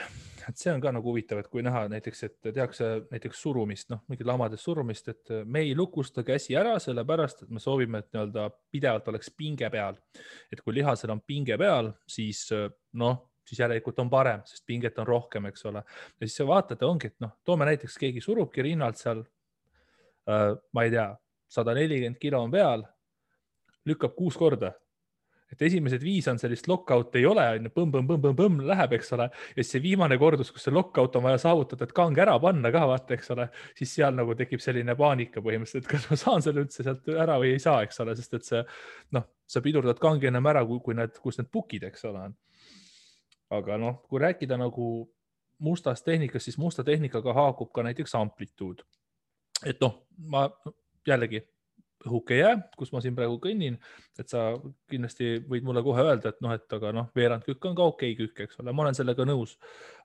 et 0.49 0.57
see 0.57 0.71
on 0.71 0.81
ka 0.81 0.91
nagu 0.91 1.07
huvitav, 1.09 1.39
et 1.39 1.47
kui 1.47 1.63
näha 1.63 1.85
näiteks, 1.89 2.23
et 2.23 2.49
tehakse 2.53 3.07
näiteks 3.11 3.41
surumist, 3.41 3.89
noh, 3.89 4.03
mingit 4.07 4.27
lamades 4.27 4.61
surumist, 4.61 5.07
et 5.07 5.31
me 5.45 5.63
ei 5.63 5.75
lukusta 5.75 6.23
käsi 6.23 6.55
ära, 6.55 6.75
sellepärast 6.79 7.43
et 7.43 7.49
me 7.49 7.59
soovime, 7.59 8.03
et 8.03 8.11
nii-öelda 8.11 8.49
pidevalt 8.71 9.07
oleks 9.07 9.31
pinge 9.31 9.69
peal. 9.69 9.95
et 10.51 10.61
kui 10.61 10.73
lihasel 10.73 11.11
on 11.11 11.21
pinge 11.21 11.57
peal, 11.57 11.93
siis 12.07 12.49
noh 12.93 13.31
siis 13.45 13.59
järelikult 13.59 13.99
on 14.01 14.09
parem, 14.09 14.41
sest 14.41 14.63
pinget 14.65 14.97
on 14.97 15.05
rohkem, 15.05 15.45
eks 15.45 15.65
ole. 15.69 15.83
ja 16.19 16.27
siis 16.27 16.37
sa 16.37 16.47
vaatad, 16.49 16.81
ongi, 16.81 17.07
et 17.07 17.19
noh, 17.21 17.37
toome 17.45 17.65
näiteks 17.65 17.97
keegi 18.01 18.21
surubki 18.21 18.63
rinnalt 18.65 18.97
seal 18.97 19.21
Äh, 19.21 19.34
ma 20.25 20.83
ei 20.85 20.91
tea, 20.93 21.09
sada 21.51 21.75
nelikümmend 21.77 22.17
kilo 22.21 22.41
on 22.43 22.51
peal, 22.53 22.83
lükkab 23.85 24.15
kuus 24.17 24.37
korda. 24.37 24.73
et 25.53 25.61
esimesed 25.61 26.01
viis 26.01 26.25
on 26.27 26.39
sellist 26.41 26.65
lockout 26.67 27.13
ei 27.15 27.25
ole, 27.29 27.43
on 27.53 27.67
ju, 27.67 27.71
põmm-põmm-põmm-põmm 27.71 28.63
läheb, 28.65 28.95
eks 28.97 29.13
ole, 29.15 29.27
ja 29.29 29.61
siis 29.61 29.75
see 29.75 29.81
viimane 29.83 30.17
kordus, 30.19 30.49
kus 30.51 30.65
see 30.65 30.73
lockout 30.73 31.15
on 31.15 31.23
vaja 31.27 31.37
saavutada, 31.43 31.85
et 31.85 31.93
kang 31.95 32.17
ära 32.19 32.33
panna 32.41 32.71
ka 32.73 32.81
vaata, 32.89 33.13
eks 33.13 33.29
ole, 33.35 33.45
siis 33.77 33.93
seal 33.93 34.17
nagu 34.17 34.33
tekib 34.35 34.59
selline 34.59 34.97
paanika 34.97 35.43
põhimõtteliselt, 35.45 35.85
et 35.85 35.91
kas 35.91 36.09
ma 36.09 36.17
saan 36.19 36.43
selle 36.43 36.65
üldse 36.65 36.83
sealt 36.83 37.07
ära 37.13 37.37
või 37.39 37.53
ei 37.53 37.61
saa, 37.61 37.85
eks 37.85 38.01
ole, 38.03 38.17
sest 38.17 38.35
et 38.35 38.49
see 38.49 38.63
noh, 39.15 39.29
sa 39.47 39.61
pidurdad 39.63 40.01
kangi 40.01 40.31
ennem 40.31 40.49
ära, 40.49 40.65
kui, 40.65 40.81
kui 40.83 40.97
need, 40.97 41.13
kus 41.23 41.37
need 41.39 41.53
pukid, 41.53 41.85
eks 41.91 42.09
ole, 42.09 42.25
on. 42.25 42.35
aga 43.61 43.79
noh, 43.85 44.01
kui 44.09 44.25
rääkida 44.25 44.57
nagu 44.59 44.89
mustast 45.63 46.09
tehnikast, 46.09 46.49
siis 46.49 46.57
musta 46.59 46.83
tehnikaga 46.83 47.37
haakub 47.37 47.69
ka 47.71 47.85
näiteks 47.85 48.17
amplituud 48.17 48.81
et 49.63 49.79
noh, 49.81 50.01
ma 50.17 50.47
jällegi 51.07 51.43
õhuke 52.05 52.37
jää, 52.37 52.55
kus 52.77 52.91
ma 52.93 53.01
siin 53.01 53.15
praegu 53.17 53.37
kõnnin, 53.41 53.77
et 54.19 54.29
sa 54.29 54.47
kindlasti 54.91 55.39
võid 55.49 55.65
mulle 55.65 55.81
kohe 55.85 56.03
öelda, 56.05 56.31
et 56.31 56.41
noh, 56.43 56.53
et 56.55 56.75
aga 56.77 56.91
noh, 56.95 57.07
veerand 57.17 57.45
kükk 57.45 57.69
on 57.69 57.77
ka 57.77 57.87
okei 57.91 58.13
okay 58.13 58.19
kükk, 58.19 58.43
eks 58.45 58.59
ole, 58.61 58.73
ma 58.75 58.85
olen 58.85 58.97
sellega 58.97 59.25
nõus. 59.27 59.55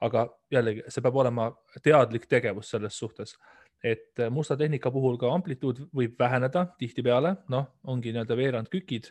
aga 0.01 0.27
jällegi, 0.53 0.85
see 0.89 1.05
peab 1.05 1.19
olema 1.23 1.51
teadlik 1.85 2.27
tegevus 2.31 2.71
selles 2.73 2.97
suhtes, 2.97 3.37
et 3.85 4.23
musta 4.33 4.57
tehnika 4.57 4.93
puhul 4.93 5.19
ka 5.21 5.33
amplituud 5.33 5.85
võib 5.97 6.17
väheneda 6.19 6.67
tihtipeale, 6.79 7.37
noh, 7.53 7.69
ongi 7.85 8.15
nii-öelda 8.15 8.37
veerand 8.37 8.73
kükid, 8.73 9.11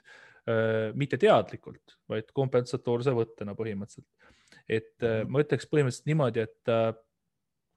mitte 0.98 1.20
teadlikult, 1.22 2.00
vaid 2.10 2.32
kompensatoorse 2.34 3.14
võttena 3.14 3.54
põhimõtteliselt. 3.58 4.08
et 4.70 4.96
mhm. 5.02 5.30
ma 5.30 5.46
ütleks 5.46 5.70
põhimõtteliselt 5.70 6.10
niimoodi, 6.10 6.48
et 6.48 6.74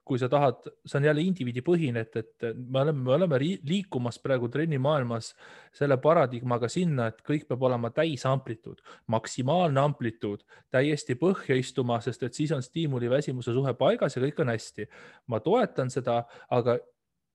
kui 0.04 0.18
sa 0.18 0.26
tahad, 0.28 0.66
see 0.86 0.98
on 0.98 1.04
jälle 1.06 1.22
indiviidipõhine, 1.22 2.02
et, 2.02 2.16
et 2.18 2.46
me 2.58 2.80
oleme, 2.80 3.04
me 3.06 3.12
oleme 3.14 3.38
liikumas 3.40 4.18
praegu 4.22 4.48
trennimaailmas 4.50 5.30
selle 5.74 5.96
paradigmaga 6.02 6.68
sinna, 6.72 7.06
et 7.12 7.22
kõik 7.26 7.46
peab 7.48 7.62
olema 7.68 7.92
täisamplituud, 7.94 8.82
maksimaalne 9.14 9.80
amplituud, 9.80 10.42
täiesti 10.74 11.14
põhja 11.20 11.54
istuma, 11.58 12.00
sest 12.02 12.26
et 12.26 12.34
siis 12.34 12.54
on 12.56 12.64
stiimuli 12.66 13.10
väsimuse 13.10 13.54
suhe 13.54 13.74
paigas 13.78 14.18
ja 14.18 14.24
kõik 14.24 14.42
on 14.42 14.50
hästi. 14.50 14.88
ma 15.26 15.40
toetan 15.40 15.90
seda, 15.90 16.24
aga 16.50 16.78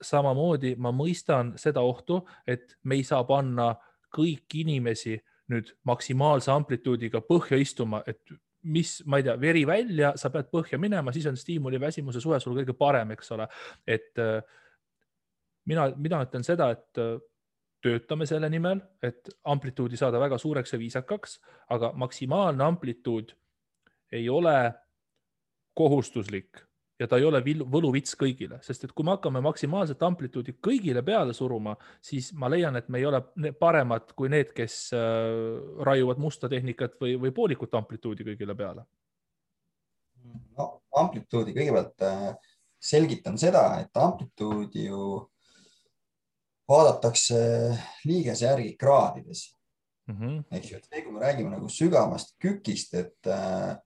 samamoodi 0.04 0.76
ma 0.76 0.92
mõistan 0.92 1.56
seda 1.58 1.82
ohtu, 1.82 2.22
et 2.48 2.76
me 2.84 3.00
ei 3.00 3.04
saa 3.04 3.24
panna 3.24 3.74
kõiki 4.14 4.66
inimesi 4.66 5.18
nüüd 5.52 5.72
maksimaalse 5.88 6.52
amplituudiga 6.52 7.22
põhja 7.24 7.58
istuma, 7.62 8.04
et 8.08 8.20
mis, 8.74 8.98
ma 9.06 9.20
ei 9.20 9.26
tea, 9.28 9.38
veri 9.42 9.64
välja, 9.68 10.14
sa 10.20 10.32
pead 10.34 10.52
põhja 10.54 10.80
minema, 10.82 11.14
siis 11.16 11.28
on 11.30 11.38
stiimuli 11.40 11.80
väsimuse 11.82 12.22
suhe 12.24 12.40
sul 12.44 12.58
kõige 12.60 12.76
parem, 12.78 13.16
eks 13.16 13.34
ole. 13.36 13.48
et 13.88 14.22
äh, 14.22 14.38
mina, 15.66 15.90
mina 15.96 16.22
ütlen 16.26 16.46
seda, 16.48 16.70
et 16.76 17.02
äh, 17.02 17.18
töötame 17.84 18.28
selle 18.30 18.50
nimel, 18.50 18.82
et 19.04 19.30
amplituudi 19.48 20.00
saada 20.00 20.20
väga 20.20 20.40
suureks 20.42 20.74
ja 20.74 20.80
viisakaks, 20.82 21.40
aga 21.74 21.92
maksimaalne 21.96 22.64
amplituud 22.64 23.36
ei 24.12 24.30
ole 24.30 24.58
kohustuslik 25.78 26.64
ja 27.00 27.08
ta 27.08 27.20
ei 27.20 27.26
ole 27.28 27.42
võluvits 27.44 28.18
kõigile, 28.18 28.60
sest 28.66 28.88
et 28.88 28.94
kui 28.96 29.06
me 29.06 29.14
hakkame 29.16 29.42
maksimaalset 29.46 30.02
amplituudi 30.04 30.56
kõigile 30.64 31.04
peale 31.06 31.36
suruma, 31.38 31.76
siis 32.02 32.32
ma 32.34 32.50
leian, 32.50 32.76
et 32.80 32.90
me 32.90 33.02
ei 33.02 33.06
ole 33.06 33.22
paremad 33.60 34.14
kui 34.18 34.32
need, 34.34 34.54
kes 34.58 34.80
äh, 34.98 35.30
raiuvad 35.86 36.22
musta 36.22 36.50
tehnikat 36.50 36.98
või, 37.02 37.16
või 37.22 37.34
poolikut 37.36 37.78
amplituudi 37.78 38.26
kõigile 38.32 38.58
peale. 38.58 38.86
no 40.58 40.70
amplituudi 40.98 41.54
kõigepealt 41.56 42.08
äh, 42.08 42.32
selgitan 42.80 43.38
seda, 43.38 43.68
et 43.82 43.98
amplituudi 43.98 44.88
ju 44.88 45.22
vaadatakse 46.68 47.38
liigese 48.06 48.46
järgi 48.46 48.74
kraadides 48.76 49.48
mm. 50.08 50.16
-hmm. 50.16 50.44
eks 50.52 50.72
ju, 50.72 50.78
et 50.78 50.90
see, 50.90 51.02
kui 51.02 51.14
me 51.14 51.20
räägime 51.20 51.54
nagu 51.54 51.70
sügavast 51.70 52.36
kükist, 52.42 52.94
et 52.94 53.28
äh, 53.28 53.78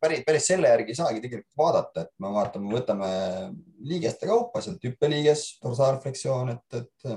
päris, 0.00 0.22
päris 0.26 0.50
selle 0.50 0.70
järgi 0.72 0.92
ei 0.94 0.98
saagi 0.98 1.22
tegelikult 1.22 1.62
vaadata, 1.62 2.04
et 2.04 2.12
me 2.22 2.32
vaatame, 2.34 2.72
võtame 2.74 3.08
liigeste 3.86 4.28
kaupa 4.28 4.62
sealt 4.64 4.84
hüppeliiges, 4.84 5.46
dorsaalfleksioon, 5.62 6.52
et, 6.54 6.80
et 6.80 7.16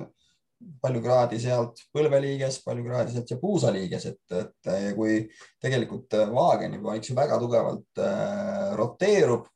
palju 0.83 1.01
kraadi 1.03 1.39
sealt 1.39 1.83
põlveliiges, 1.95 2.59
palju 2.65 2.83
kraadi 2.87 3.15
sealt 3.15 3.31
ja 3.31 3.37
puusaliiges, 3.41 4.09
et, 4.11 4.21
et 4.41 4.71
ja 4.87 4.95
kui 4.97 5.21
tegelikult 5.61 6.17
vaagen 6.33 6.75
juba, 6.79 6.97
eks 6.99 7.11
ju, 7.11 7.17
väga 7.19 7.39
tugevalt 7.41 8.03
äh, 8.03 8.73
roteerub 8.79 9.47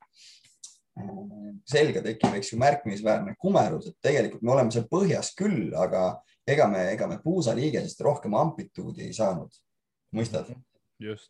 selga 1.70 2.04
tekib, 2.06 2.36
eks 2.38 2.54
ju, 2.54 2.60
märkimisväärne 2.62 3.36
kumerus, 3.42 3.90
et 3.90 3.98
tegelikult 4.04 4.44
me 4.46 4.54
oleme 4.56 4.74
seal 4.74 4.86
põhjas 4.92 5.34
küll, 5.38 5.72
aga 5.80 6.12
ega 6.48 6.68
me, 6.72 6.86
ega 6.94 7.08
me 7.10 7.20
puusaliigesest 7.24 8.04
rohkem 8.06 8.36
amplituudi 8.38 9.08
ei 9.08 9.16
saanud, 9.16 9.52
mõistad? 10.16 10.54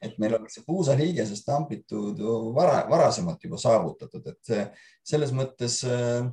Et 0.02 0.16
meil 0.22 0.38
on 0.38 0.48
see 0.52 0.64
puusaliigesest 0.68 1.50
amplituud 1.56 2.22
vara, 2.56 2.84
varasemalt 2.90 3.44
juba 3.44 3.60
saavutatud, 3.62 4.32
et 4.32 4.74
selles 5.06 5.34
mõttes 5.36 5.82
äh, 5.88 6.30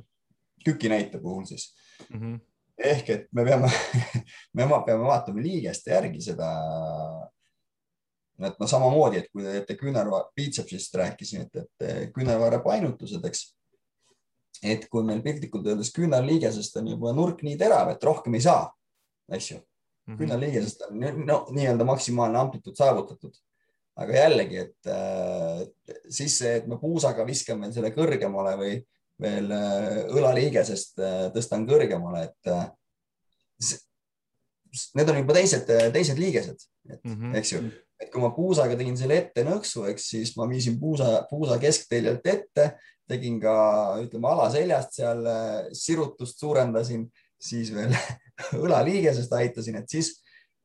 küki 0.65 0.91
näite 0.91 1.21
puhul 1.21 1.45
siis 1.49 1.71
mm. 2.09 2.19
-hmm. 2.19 2.39
ehk 2.77 3.09
et 3.09 3.27
me 3.31 3.45
peame 3.45 3.71
me 4.57 4.67
peame 4.85 5.03
vaatama 5.03 5.41
liigeste 5.41 5.91
järgi 5.91 6.21
seda 6.31 6.51
et 8.41 8.59
no 8.59 8.67
samamoodi, 8.67 9.17
et 9.17 9.31
kui 9.31 9.43
te 9.43 9.51
teete 9.51 9.77
küünarva, 9.77 10.23
biitsepsist 10.35 10.95
rääkisin, 10.97 11.41
et, 11.45 11.67
et 11.85 12.13
küünarvarre 12.15 12.61
painutused, 12.63 13.25
eks. 13.25 13.43
et 14.63 14.87
kui 14.89 15.03
meil 15.05 15.21
piltlikult 15.21 15.67
öeldes 15.67 15.91
küünarliigesest 15.93 16.79
on 16.81 16.87
juba 16.87 17.13
nurk 17.13 17.43
nii 17.45 17.57
terav, 17.57 17.91
et 17.93 18.03
rohkem 18.03 18.33
ei 18.33 18.41
saa, 18.41 18.63
eks 19.29 19.51
ju 19.51 19.59
mm 20.07 20.13
-hmm.. 20.13 20.17
küünarliigesest 20.19 20.85
on 20.87 21.25
no, 21.25 21.37
nii-öelda 21.51 21.87
maksimaalne 21.87 22.39
amplituud 22.39 22.77
saavutatud. 22.77 23.35
aga 24.01 24.13
jällegi, 24.15 24.57
et 24.57 24.87
äh, 24.87 25.61
siis 26.09 26.37
see, 26.39 26.55
et 26.57 26.67
ma 26.67 26.77
puusaga 26.79 27.25
viskan 27.27 27.59
veel 27.61 27.73
selle 27.75 27.91
kõrgemale 27.91 28.53
või 28.57 28.75
veel 29.21 29.51
äh, 29.51 30.05
õlaliigesest 30.15 30.99
äh, 30.99 31.25
tõstan 31.35 31.67
kõrgemale, 31.67 32.23
et 32.29 32.51
äh, 32.51 32.69
need 34.95 35.09
on 35.11 35.19
juba 35.19 35.35
teised, 35.35 35.67
teised 35.93 36.17
liigesed, 36.17 36.63
et 36.89 37.03
mm 37.03 37.15
-hmm. 37.15 37.35
eks 37.37 37.51
ju 37.51 37.61
et 38.01 38.09
kui 38.09 38.21
ma 38.23 38.31
puusaga 38.33 38.77
tegin 38.77 38.97
selle 38.97 39.17
ette 39.21 39.43
nõksu, 39.45 39.85
eks 39.91 40.07
siis 40.15 40.33
ma 40.37 40.47
viisin 40.49 40.79
puusa, 40.81 41.21
puusa 41.29 41.57
keskteljelt 41.61 42.25
ette, 42.27 42.67
tegin 43.11 43.37
ka 43.43 43.53
ütleme 44.01 44.29
alaseljast 44.31 44.97
seal 44.97 45.25
äh, 45.27 45.57
sirutust 45.77 46.41
suurendasin, 46.41 47.05
siis 47.41 47.71
veel 47.75 47.95
õlaliigesest 48.63 49.33
aitasin, 49.37 49.81
et 49.81 49.89
siis, 49.91 50.13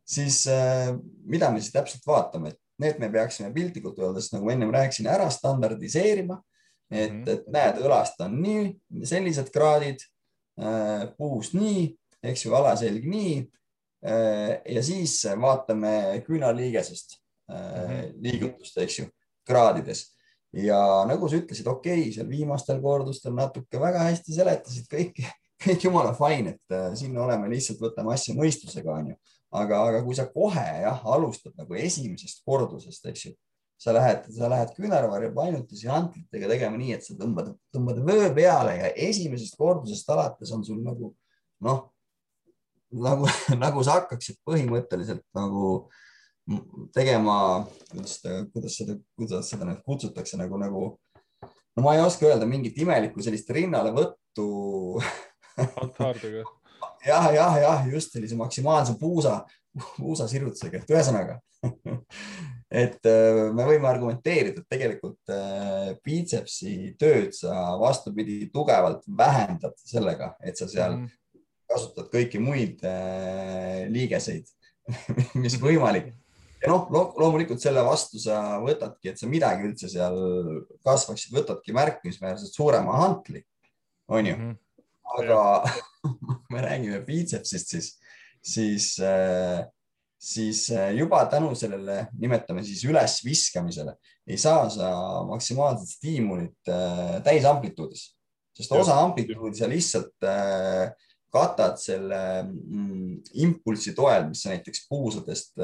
siis 0.07 0.43
äh, 0.53 0.93
mida 1.25 1.51
me 1.53 1.63
siis 1.63 1.75
täpselt 1.75 2.07
vaatame, 2.09 2.55
et 2.55 2.61
need 2.83 3.01
me 3.01 3.11
peaksime 3.13 3.53
piltlikult 3.55 3.99
öeldes, 4.03 4.31
nagu 4.35 4.47
ma 4.47 4.55
ennem 4.55 4.73
rääkisin, 4.75 5.09
ära 5.11 5.31
standardiseerima. 5.33 6.41
et, 6.91 7.11
mhm. 7.11 7.29
et 7.33 7.47
näed, 7.51 7.81
õlast 7.83 8.21
on 8.23 8.37
nii, 8.39 8.69
sellised 9.09 9.49
kraadid, 9.55 10.05
äh, 10.61 11.09
puust 11.19 11.57
nii, 11.59 11.89
eks 12.23 12.47
ju, 12.47 12.55
alaselg 12.57 13.05
nii 13.11 13.37
ja 14.07 14.83
siis 14.85 15.15
vaatame 15.41 15.91
küünaliigesest 16.27 17.17
Äh, 17.47 18.11
liigutust, 18.19 18.75
eks 18.83 18.99
ju, 18.99 19.05
kraadides. 19.47 20.09
ja 20.57 20.79
nagu 21.07 21.29
sa 21.29 21.39
ütlesid, 21.39 21.67
okei 21.71 22.01
okay,, 22.01 22.13
seal 22.15 22.27
viimastel 22.27 22.81
kordustel 22.83 23.35
natuke 23.37 23.79
väga 23.79 24.03
hästi 24.09 24.35
seletasid 24.35 24.89
kõike, 24.91 25.29
kõik 25.65 25.85
jumala 25.89 26.13
fine, 26.17 26.57
et 26.57 26.77
äh, 26.77 26.93
siin 26.99 27.17
oleme 27.21 27.51
lihtsalt, 27.53 27.81
võtame 27.83 28.15
asja 28.15 28.37
mõistusega, 28.37 29.01
onju. 29.01 29.17
aga, 29.57 29.83
aga 29.91 30.05
kui 30.05 30.17
sa 30.19 30.27
kohe 30.29 30.67
jah, 30.83 31.03
alustad 31.09 31.55
nagu 31.57 31.77
esimesest 31.79 32.43
kordusest, 32.45 33.07
eks 33.09 33.29
ju, 33.29 33.35
sa 33.81 33.93
lähed, 33.93 34.25
sa 34.33 34.49
lähed 34.53 34.73
küünarvarju 34.77 35.33
painutusi 35.37 35.89
hantlitega 35.91 36.49
tegema 36.55 36.81
nii, 36.81 36.95
et 36.97 37.05
sa 37.05 37.17
tõmbad, 37.19 37.53
tõmbad 37.75 38.01
vöö 38.05 38.31
peale 38.37 38.79
ja 38.79 38.91
esimesest 39.09 39.57
kordusest 39.61 40.09
alates 40.13 40.53
on 40.57 40.65
sul 40.65 40.81
nagu 40.85 41.13
noh, 41.65 41.85
nagu, 42.93 43.29
nagu 43.65 43.85
sa 43.85 44.01
hakkaksid 44.01 44.41
põhimõtteliselt 44.47 45.25
nagu 45.37 45.87
tegema, 46.95 47.67
kuidas 47.91 48.19
seda, 48.21 48.43
kuidas 48.55 48.77
seda, 48.79 48.97
kuidas 49.19 49.51
seda 49.51 49.67
nüüd 49.67 49.83
kutsutakse 49.87 50.39
nagu, 50.39 50.59
nagu 50.61 50.83
no 51.43 51.85
ma 51.85 51.97
ei 51.97 52.05
oska 52.05 52.29
öelda 52.29 52.47
mingit 52.49 52.79
imelikku 52.81 53.25
sellist 53.25 53.51
rinnalevõttu 53.53 54.47
althaardega 55.57 56.45
jah, 57.07 57.31
jah, 57.35 57.59
jah, 57.63 57.87
just 57.93 58.13
sellise 58.13 58.37
maksimaalse 58.39 58.97
puusa, 59.01 59.41
puusasirutusega, 59.97 60.83
et 60.83 60.95
ühesõnaga 60.95 61.41
et 62.71 63.09
äh, 63.09 63.39
me 63.55 63.67
võime 63.69 63.89
argumenteerida, 63.89 64.63
et 64.63 64.71
tegelikult 64.71 65.33
äh, 65.33 65.95
biitsepsi 66.05 66.97
tööd 67.01 67.33
sa 67.37 67.77
vastupidi 67.81 68.45
tugevalt 68.53 69.07
vähendad 69.07 69.77
sellega, 69.81 70.35
et 70.45 70.59
sa 70.59 70.69
seal 70.71 70.99
mm. 70.99 71.09
kasutad 71.71 72.11
kõiki 72.13 72.43
muid 72.43 72.85
äh, 72.87 73.87
liigeseid 73.93 74.51
mis 75.43 75.59
võimalik 75.63 76.13
ja 76.63 76.71
noh 76.73 76.87
lo, 76.93 77.09
loomulikult 77.21 77.63
selle 77.63 77.83
vastu 77.87 78.21
sa 78.23 78.59
võtadki, 78.63 79.13
et 79.13 79.21
sa 79.21 79.31
midagi 79.31 79.67
üldse 79.69 79.91
seal 79.93 80.19
kasvaksid, 80.87 81.35
võtadki 81.37 81.75
märkimisväärselt 81.77 82.55
suurema 82.55 83.01
hantli, 83.05 83.45
onju 84.11 84.37
mm. 84.37 84.43
-hmm. 84.43 84.63
Aga 85.17 85.41
me 86.53 86.63
räägime 86.63 87.01
biitsepsist, 87.07 87.73
siis, 87.73 87.89
siis, 88.43 88.89
äh, 89.01 89.65
siis 90.19 90.67
äh, 90.71 90.93
juba 90.97 91.25
tänu 91.31 91.55
sellele, 91.59 92.07
nimetame 92.19 92.65
siis 92.65 92.85
ülesviskamisele, 92.89 93.97
ei 94.27 94.39
saa 94.41 94.69
sa 94.73 94.91
maksimaalset 95.29 95.97
stiimulit 95.99 96.73
äh, 96.73 97.19
täisamplituudis, 97.27 98.11
sest 98.57 98.73
osa 98.73 98.99
amplituudi 99.05 99.59
sa 99.59 99.69
lihtsalt 99.69 100.15
katad 101.37 101.77
selle 101.77 102.21
mm, 102.47 103.33
impulsi 103.43 103.93
toel, 103.97 104.31
mis 104.31 104.45
sa 104.45 104.55
näiteks 104.55 104.87
puusadest 104.89 105.59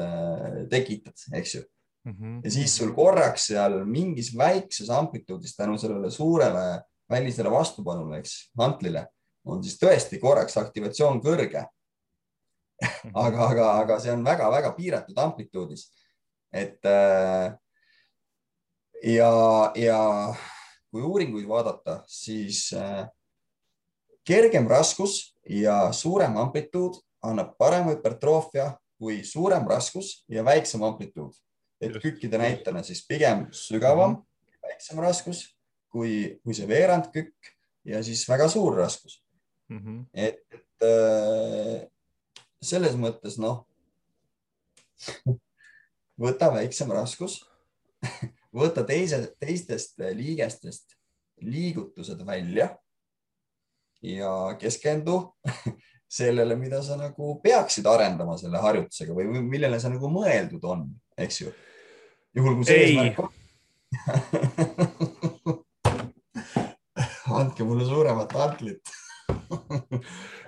tekitad, 0.69 1.17
eks 1.33 1.55
ju 1.55 1.61
mm. 1.63 2.13
-hmm. 2.13 2.41
ja 2.43 2.51
siis 2.51 2.75
sul 2.77 2.93
korraks 2.93 3.47
seal 3.49 3.79
mingis 3.85 4.29
väikses 4.37 4.89
amplituudis 4.93 5.55
tänu 5.55 5.77
sellele 5.77 6.11
suurele 6.11 6.83
välisele 7.09 7.51
vastupanule, 7.51 8.19
eks, 8.21 8.35
mantlile, 8.57 9.07
on 9.45 9.63
siis 9.63 9.77
tõesti 9.79 10.19
korraks 10.21 10.57
aktivatsioon 10.57 11.21
kõrge 11.23 11.63
mhm. 11.63 13.11
aga, 13.13 13.47
aga, 13.49 13.67
aga 13.83 13.99
see 13.99 14.13
on 14.13 14.23
väga-väga 14.25 14.73
piiratud 14.77 15.19
amplituudis. 15.19 15.89
et 16.53 16.85
äh, 16.85 17.53
ja, 19.03 19.33
ja 19.75 19.99
kui 20.91 21.01
uuringuid 21.01 21.47
vaadata, 21.49 22.03
siis 22.07 22.67
äh, 22.77 23.07
kergem 24.23 24.67
raskus 24.69 25.33
ja 25.49 25.91
suurem 25.91 26.37
amplituud 26.37 27.01
annab 27.23 27.57
parema 27.57 27.95
hüpertroofia 27.95 28.73
kui 28.99 29.23
suurem 29.27 29.65
raskus 29.67 30.21
ja 30.29 30.45
väiksem 30.45 30.83
amplituud. 30.83 31.33
et 31.81 31.97
kükkide 31.99 32.37
näitena 32.39 32.83
siis 32.83 33.05
pigem 33.07 33.47
sügavam 33.51 34.15
-hmm. 34.15 34.61
väiksem 34.61 34.99
raskus 34.99 35.57
kui, 35.89 36.39
kui 36.43 36.53
see 36.53 36.67
veerand 36.67 37.11
kükk 37.11 37.51
ja 37.85 38.03
siis 38.03 38.29
väga 38.29 38.47
suur 38.47 38.77
raskus 38.77 39.22
mm. 39.73 39.79
-hmm. 39.79 40.05
et, 40.13 40.43
et 40.53 40.85
äh, 40.87 41.87
selles 42.61 42.95
mõttes 42.99 43.39
noh, 43.41 43.65
võta 46.23 46.51
väiksem 46.53 46.91
raskus 46.93 47.41
võta 48.61 48.83
teise, 48.87 49.35
teistest 49.39 49.99
liigestest 49.99 50.97
liigutused 51.43 52.25
välja 52.25 52.69
ja 54.03 54.55
keskendu 54.59 55.33
sellele, 56.19 56.55
mida 56.55 56.81
sa 56.85 56.97
nagu 56.99 57.39
peaksid 57.43 57.85
arendama 57.89 58.37
selle 58.37 58.61
harjutusega 58.61 59.13
või 59.17 59.41
millele 59.41 59.79
see 59.81 59.93
nagu 59.95 60.09
mõeldud 60.13 60.63
on, 60.69 60.89
eks 61.17 61.41
ju. 61.41 61.53
juhul 62.37 62.59
kui 62.59 62.65
see 62.69 62.83
eesmärk 62.85 63.19
on 63.23 63.31
andke 67.33 67.65
mulle 67.65 67.85
suuremat 67.85 68.35
antlit 68.35 68.93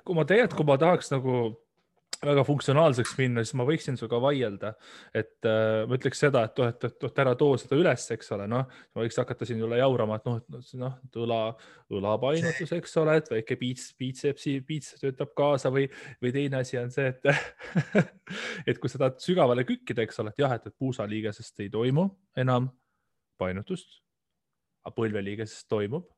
kui 0.05 0.17
ma 0.17 0.25
tegelikult, 0.27 0.57
kui 0.61 0.69
ma 0.69 0.79
tahaks 0.81 1.11
nagu 1.13 1.37
väga 2.25 2.43
funktsionaalseks 2.47 3.13
minna, 3.19 3.43
siis 3.43 3.55
ma 3.59 3.65
võiksin 3.67 3.97
sinuga 3.99 4.19
vaielda, 4.23 4.71
et 5.15 5.47
äh, 5.47 5.83
ma 5.89 5.97
ütleks 5.97 6.21
seda, 6.23 6.45
et 6.47 6.61
noh, 6.61 6.69
et, 6.71 6.85
et, 6.87 7.05
et 7.09 7.19
ära 7.21 7.33
too 7.39 7.57
seda 7.59 7.77
üles, 7.79 8.05
eks 8.15 8.31
ole, 8.35 8.47
noh, 8.51 8.69
võiks 8.97 9.19
hakata 9.19 9.47
siin 9.47 9.61
sulle 9.61 9.79
jaurama, 9.79 10.19
et 10.19 10.29
noh, 10.29 10.39
noh, 10.81 10.95
et 11.05 11.19
õla, 11.25 11.41
õlapainutus, 11.93 12.73
eks 12.77 12.97
ole, 13.01 13.17
et 13.21 13.29
väike 13.35 13.59
piits, 13.61 13.89
piitsepsi, 13.99 14.55
piits 14.67 14.95
töötab 15.01 15.35
kaasa 15.37 15.71
või, 15.73 15.85
või 16.23 16.33
teine 16.35 16.61
asi 16.63 16.79
on 16.81 16.93
see, 16.93 17.11
et 17.11 17.29
et 18.69 18.81
kui 18.81 18.91
sa 18.91 19.01
tahad 19.01 19.21
sügavale 19.23 19.67
kükkida, 19.67 20.05
eks 20.05 20.23
ole, 20.23 20.33
et 20.33 20.43
jah, 20.45 20.55
et, 20.57 20.65
et 20.69 20.77
puusaliigesest 20.79 21.65
ei 21.65 21.71
toimu 21.73 22.09
enam 22.41 22.71
painutust, 23.41 24.01
aga 24.85 24.95
põlveliigesest 24.95 25.67
toimub 25.69 26.14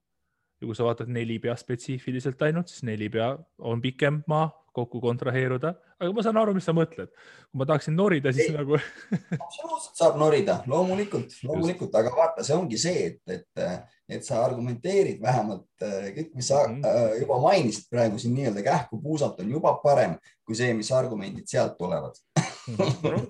ja 0.61 0.65
kui 0.65 0.75
sa 0.77 0.87
vaatad 0.87 1.09
nelipea 1.13 1.55
spetsiifiliselt 1.57 2.41
ainult, 2.47 2.71
siis 2.71 2.85
nelipea 2.87 3.33
on 3.59 3.81
pikem 3.81 4.23
maa 4.27 4.49
kokku 4.77 5.01
kontraheeruda, 5.01 5.73
aga 5.97 6.13
ma 6.13 6.23
saan 6.25 6.37
aru, 6.37 6.53
mis 6.57 6.65
sa 6.67 6.73
mõtled. 6.77 7.09
kui 7.49 7.61
ma 7.61 7.65
tahaksin 7.69 7.95
norida, 7.97 8.33
siis 8.35 8.51
Ei, 8.51 8.55
nagu 8.55 8.77
absoluutselt 9.47 9.97
saab 9.97 10.19
norida, 10.21 10.59
loomulikult, 10.69 11.33
loomulikult, 11.47 11.95
aga 11.97 12.11
vaata, 12.13 12.45
see 12.45 12.57
ongi 12.57 12.79
see, 12.81 13.05
et, 13.09 13.21
et, 13.33 13.87
et 14.17 14.25
sa 14.25 14.43
argumenteerid 14.45 15.21
vähemalt 15.23 15.85
äh, 15.85 16.11
kõik, 16.19 16.33
mis 16.37 16.51
sa 16.51 16.63
mm 16.67 16.81
-hmm. 16.83 17.21
juba 17.23 17.39
mainisid 17.47 17.89
praegu 17.89 18.21
siin 18.21 18.35
nii-öelda 18.37 18.65
kähku 18.65 19.01
puusalt 19.01 19.39
on 19.41 19.51
juba 19.57 19.73
parem 19.83 20.17
kui 20.45 20.55
see, 20.55 20.73
mis 20.77 20.91
argumendid 20.91 21.49
sealt 21.49 21.77
tulevad. 21.77 22.21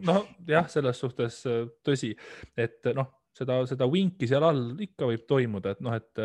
Noh, 0.09 0.25
jah, 0.49 0.67
selles 0.69 0.99
suhtes 0.99 1.43
äh, 1.45 1.63
tõsi, 1.85 2.11
et 2.57 2.91
noh, 2.97 3.13
seda, 3.37 3.61
seda 3.69 3.87
vinki 3.91 4.27
seal 4.27 4.43
all 4.43 4.75
ikka 4.81 5.07
võib 5.13 5.25
toimuda, 5.29 5.77
et 5.77 5.81
noh, 5.85 5.95
et 5.95 6.23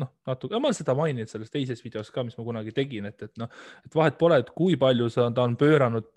noh, 0.00 0.10
natuke, 0.28 0.56
ma 0.56 0.70
olen 0.70 0.76
seda 0.76 0.94
maininud 0.98 1.30
selles 1.30 1.52
teises 1.52 1.82
videos 1.84 2.10
ka, 2.14 2.24
mis 2.26 2.36
ma 2.38 2.46
kunagi 2.46 2.74
tegin, 2.76 3.06
et, 3.10 3.28
et 3.28 3.40
noh, 3.40 3.50
et 3.84 4.00
vahet 4.00 4.18
pole, 4.20 4.40
et 4.42 4.50
kui 4.56 4.78
palju 4.80 5.10
sa, 5.12 5.28
ta 5.36 5.46
on 5.46 5.56
pööranud, 5.60 6.10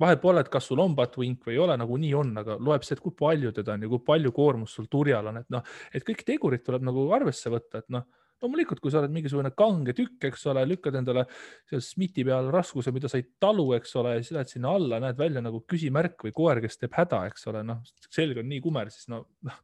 vahet 0.00 0.22
pole, 0.22 0.44
et 0.44 0.52
kas 0.52 0.70
sul 0.70 0.82
on 0.84 0.94
butt-wink 0.98 1.48
või 1.48 1.56
ei 1.56 1.64
ole, 1.64 1.76
nagunii 1.80 2.14
on, 2.20 2.32
aga 2.42 2.60
loeb 2.60 2.86
see, 2.86 2.96
et 2.98 3.04
kui 3.04 3.16
palju 3.16 3.54
teda 3.56 3.76
on 3.76 3.86
ja 3.86 3.92
kui 3.92 4.04
palju 4.12 4.32
koormust 4.36 4.78
sul 4.78 4.88
turjal 4.92 5.32
on, 5.32 5.42
et 5.42 5.52
noh, 5.52 5.76
et 5.94 6.06
kõik 6.06 6.24
tegurid 6.28 6.66
tuleb 6.66 6.86
nagu 6.86 7.08
arvesse 7.16 7.52
võtta, 7.52 7.84
et 7.84 7.92
noh, 7.96 8.06
loomulikult, 8.40 8.80
kui 8.80 8.92
sa 8.92 9.00
oled 9.02 9.12
mingisugune 9.12 9.52
kange 9.56 9.94
tükk, 9.96 10.30
eks 10.30 10.46
ole, 10.52 10.62
lükkad 10.68 10.96
endale 11.00 11.26
seal 11.68 11.82
SMIT-i 11.84 12.24
peal 12.26 12.48
raskuse, 12.54 12.92
mida 12.96 13.10
sa 13.10 13.20
ei 13.20 13.26
talu, 13.42 13.66
eks 13.76 13.92
ole, 14.00 14.16
ja 14.16 14.24
siis 14.24 14.36
lähed 14.36 14.52
sinna 14.52 14.72
alla, 14.78 15.00
näed 15.04 15.18
välja 15.20 15.42
nagu 15.44 15.62
küsimärk 15.68 16.24
või 16.26 16.32
koer, 16.36 16.62
kes 16.64 16.80
teeb 16.80 16.96
häda, 16.96 17.24
eks 17.30 17.48
ole, 17.52 17.64
noh, 17.68 17.82
selg 18.08 18.40
on 18.40 18.48
nii 18.50 18.62
kumer, 18.64 18.92
siis 18.94 19.10
no, 19.12 19.22
noh, 19.46 19.58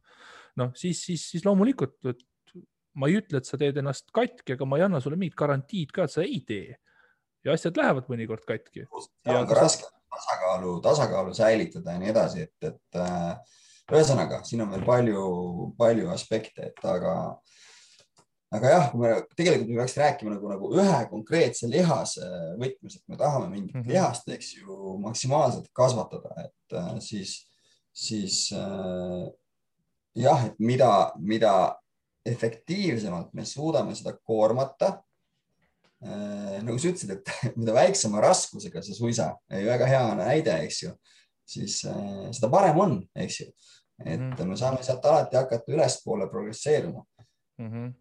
noh, 0.61 0.73
siis, 0.77 1.01
siis, 1.09 1.25
siis 1.33 1.45
loomulikult, 1.47 1.97
ma 2.97 3.09
ei 3.09 3.19
ütle, 3.19 3.41
et 3.41 3.49
sa 3.49 3.59
teed 3.61 3.77
ennast 3.77 4.09
katki, 4.15 4.55
aga 4.57 4.65
ma 4.65 4.79
ei 4.79 4.87
anna 4.87 5.01
sulle 5.03 5.19
mingit 5.19 5.37
garantiid 5.37 5.93
ka, 5.93 6.07
et 6.07 6.13
sa 6.13 6.25
ei 6.25 6.41
tee. 6.47 6.77
ja 7.45 7.53
asjad 7.53 7.77
lähevad 7.77 8.09
mõnikord 8.11 8.43
katki. 8.47 8.87
on 8.91 9.47
ka 9.47 9.61
raske 9.61 9.87
tasakaalu, 10.17 10.81
tasakaalu 10.81 11.33
säilitada 11.33 11.93
ja 11.93 12.01
nii 12.01 12.11
edasi, 12.11 12.47
et, 12.47 12.71
et 12.71 12.99
äh, 13.01 13.57
ühesõnaga, 13.91 14.41
siin 14.47 14.63
on 14.65 14.73
veel 14.73 14.83
palju, 14.87 15.23
palju 15.79 16.09
aspekte, 16.11 16.71
et 16.71 16.85
aga, 16.87 17.13
aga 18.57 18.73
jah, 18.73 18.89
kui 18.91 19.03
me 19.03 19.13
tegelikult 19.37 19.71
me 19.71 19.79
peaks 19.81 19.97
rääkima 20.01 20.35
nagu, 20.35 20.51
nagu 20.51 20.71
ühe 20.75 20.99
konkreetse 21.11 21.69
lihase 21.71 22.27
võtmes, 22.59 22.99
et 22.99 23.03
me 23.07 23.19
tahame 23.19 23.49
mingit 23.51 23.75
mm 23.75 23.81
-hmm. 23.81 23.93
lihast, 23.93 24.29
eks 24.29 24.53
ju, 24.59 24.97
maksimaalselt 25.03 25.69
kasvatada, 25.73 26.33
et 26.45 26.79
äh, 26.79 26.95
siis, 26.99 27.39
siis 27.93 28.51
äh, 28.55 29.27
jah, 30.15 30.45
et 30.45 30.59
mida, 30.59 31.11
mida 31.19 31.75
efektiivsemalt 32.31 33.33
me 33.33 33.45
suudame 33.45 33.95
seda 33.95 34.15
koormata. 34.17 34.93
Äh, 36.05 36.57
nagu 36.61 36.77
sa 36.77 36.91
ütlesid, 36.91 37.15
et 37.15 37.31
mida 37.59 37.73
väiksema 37.73 38.21
raskusega 38.21 38.83
see 38.85 38.97
suisa, 38.97 39.31
väga 39.49 39.87
hea 39.89 40.03
näide, 40.19 40.59
eks 40.67 40.83
ju, 40.83 40.91
siis 41.47 41.79
äh, 41.89 42.27
seda 42.37 42.51
parem 42.53 42.77
on, 42.83 42.99
eks 43.15 43.41
ju. 43.41 43.51
et 44.05 44.19
mm 44.19 44.33
-hmm. 44.33 44.45
me 44.45 44.57
saame 44.57 44.83
sealt 44.83 45.05
alati 45.05 45.35
hakata 45.35 45.71
ülespoole 45.73 46.27
progresseeruma 46.29 47.03
mm. 47.57 47.71
-hmm 47.71 47.93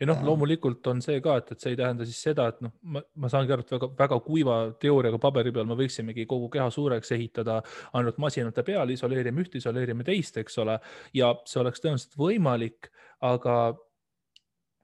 ja 0.00 0.06
noh, 0.08 0.20
loomulikult 0.24 0.86
on 0.90 1.00
see 1.04 1.20
ka, 1.24 1.36
et, 1.40 1.50
et 1.52 1.62
see 1.62 1.72
ei 1.74 1.78
tähenda 1.78 2.06
siis 2.08 2.18
seda, 2.28 2.48
et 2.52 2.60
noh, 2.64 2.72
ma, 2.94 3.02
ma 3.22 3.30
saangi 3.32 3.54
aru, 3.54 3.64
et 3.64 3.72
väga-väga 3.74 4.18
kuiva 4.26 4.58
teooriaga 4.82 5.20
paberi 5.22 5.52
peal 5.54 5.66
me 5.68 5.78
võiksimegi 5.78 6.26
kogu 6.30 6.48
keha 6.52 6.68
suureks 6.74 7.12
ehitada 7.16 7.58
ainult 7.98 8.20
masinate 8.22 8.64
peal, 8.66 8.92
isoleerime 8.94 9.42
ühte, 9.44 9.60
isoleerime 9.62 10.06
teist, 10.06 10.38
eks 10.42 10.60
ole, 10.62 10.78
ja 11.16 11.32
see 11.48 11.62
oleks 11.62 11.82
tõenäoliselt 11.82 12.18
võimalik 12.20 12.90
aga 13.24 13.56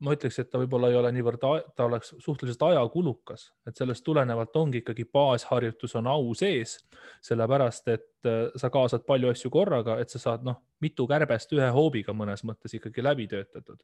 ma 0.03 0.15
ütleks, 0.17 0.39
et 0.43 0.51
ta 0.51 0.59
võib-olla 0.61 0.91
ei 0.91 0.97
ole 0.99 1.13
niivõrd, 1.15 1.45
ta 1.77 1.87
oleks 1.87 2.13
suhteliselt 2.23 2.65
ajakulukas, 2.67 3.47
et 3.69 3.79
sellest 3.79 4.05
tulenevalt 4.07 4.57
ongi 4.59 4.83
ikkagi 4.83 5.07
baasharjutus 5.15 5.95
on 6.01 6.09
au 6.11 6.33
sees, 6.39 6.77
sellepärast 7.25 7.93
et 7.93 8.29
äh, 8.29 8.49
sa 8.59 8.71
kaasad 8.75 9.07
palju 9.07 9.31
asju 9.33 9.53
korraga, 9.55 9.99
et 10.03 10.11
sa 10.11 10.21
saad 10.23 10.47
noh, 10.47 10.59
mitu 10.83 11.07
kärbest 11.11 11.55
ühe 11.55 11.69
hoobiga 11.75 12.15
mõnes 12.17 12.43
mõttes 12.49 12.75
ikkagi 12.79 13.05
läbi 13.05 13.29
töötatud. 13.31 13.79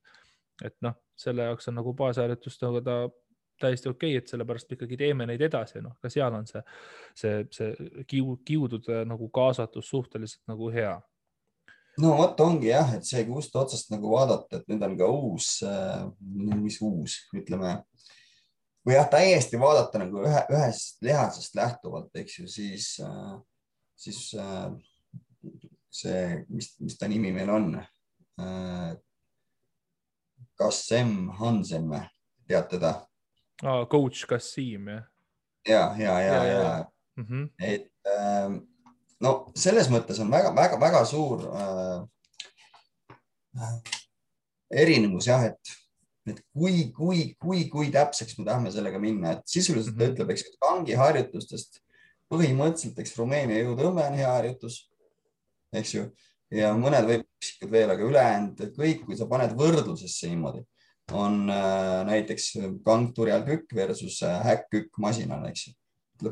et 0.64 0.74
noh, 0.82 0.96
selle 1.14 1.44
jaoks 1.46 1.68
on 1.70 1.76
nagu 1.78 1.92
baasharjutust 1.94 2.64
nagu 2.66 2.80
ta 2.82 2.96
täiesti 3.62 3.88
okei 3.88 4.16
okay,, 4.16 4.22
et 4.22 4.32
sellepärast 4.32 4.72
ikkagi 4.74 4.96
teeme 4.98 5.26
neid 5.26 5.42
edasi, 5.42 5.82
noh, 5.82 5.94
ka 6.02 6.10
seal 6.10 6.34
on 6.34 6.46
see, 6.50 6.62
see, 7.14 7.44
see 7.54 8.02
kiu, 8.10 8.40
kiudude 8.46 9.04
nagu 9.06 9.30
kaasatus 9.34 9.90
suhteliselt 9.90 10.42
nagu 10.50 10.70
hea 10.74 10.96
no 12.02 12.14
vot 12.18 12.40
ongi 12.40 12.70
jah, 12.70 12.94
et 12.96 13.06
see 13.06 13.24
kust 13.28 13.56
otsast 13.58 13.90
nagu 13.92 14.12
vaadata, 14.12 14.60
et 14.60 14.70
nüüd 14.70 14.84
on 14.86 14.96
ka 14.98 15.08
uus 15.10 15.50
äh,, 15.66 16.04
mis 16.58 16.78
uus, 16.84 17.18
ütleme 17.36 17.78
või 18.86 18.96
jah, 18.96 19.08
täiesti 19.10 19.60
vaadata 19.60 20.02
nagu 20.04 20.22
ühe, 20.24 20.44
ühest 20.54 21.02
lihasest 21.04 21.58
lähtuvalt, 21.58 22.12
eks 22.22 22.38
ju, 22.40 22.46
siis 22.50 22.94
äh,, 23.04 23.34
siis 23.98 24.22
äh, 24.38 24.70
see, 25.90 26.22
mis, 26.48 26.72
mis 26.82 26.98
ta 26.98 27.10
nimi 27.10 27.34
meil 27.34 27.52
on 27.52 27.76
äh,? 27.80 28.96
Kassem 30.58 31.28
Hansen 31.38 31.84
või, 31.86 32.00
tead 32.50 32.66
teda 32.72 32.94
ah,? 33.62 33.84
Coach 33.90 34.26
Kassim 34.30 34.88
jah? 34.90 35.04
ja, 35.68 35.84
ja, 35.98 36.14
ja, 36.22 36.22
ja, 36.22 36.44
ja, 36.44 36.62
ja. 36.62 36.78
Mm 37.18 37.26
-hmm. 37.26 37.50
et 37.58 37.90
äh, 38.06 38.60
no 39.24 39.34
selles 39.58 39.90
mõttes 39.92 40.20
on 40.22 40.30
väga-väga-väga 40.32 41.02
suur 41.08 41.44
äh, 41.50 42.00
erinevus 44.70 45.28
jah, 45.30 45.48
et, 45.48 45.74
et 46.28 46.40
kui, 46.52 46.88
kui, 46.94 47.24
kui, 47.40 47.64
kui 47.72 47.90
täpseks 47.94 48.38
me 48.38 48.46
tahame 48.46 48.72
sellega 48.74 49.00
minna, 49.02 49.36
et 49.36 49.44
sisuliselt 49.48 49.96
mm 49.96 50.00
-hmm. 50.00 50.06
ta 50.06 50.12
ütleb, 50.14 50.30
eks 50.30 50.44
kangi 50.60 50.94
harjutustest 51.02 51.82
põhimõtteliselt, 52.32 52.98
eks 53.00 53.16
Rumeenia 53.16 53.62
jõutõmme 53.62 54.04
on 54.04 54.18
hea 54.20 54.32
harjutus, 54.32 54.90
eks 55.72 55.94
ju, 55.94 56.02
ja 56.52 56.74
mõned 56.76 57.08
võiksikud 57.08 57.70
veel, 57.72 57.90
aga 57.90 58.04
ülejäänud 58.04 58.60
kõik, 58.76 59.06
kui 59.06 59.16
sa 59.16 59.26
paned 59.26 59.56
võrdlusesse 59.56 60.28
niimoodi, 60.28 60.62
on 61.12 61.48
äh, 61.50 62.04
näiteks 62.04 62.52
kangturjal 62.84 63.42
kükk 63.46 63.74
versus 63.74 64.22
äh, 64.22 64.42
häkk-kükk 64.44 65.00
masinal, 65.00 65.46
eks 65.48 65.68
ju 65.68 65.72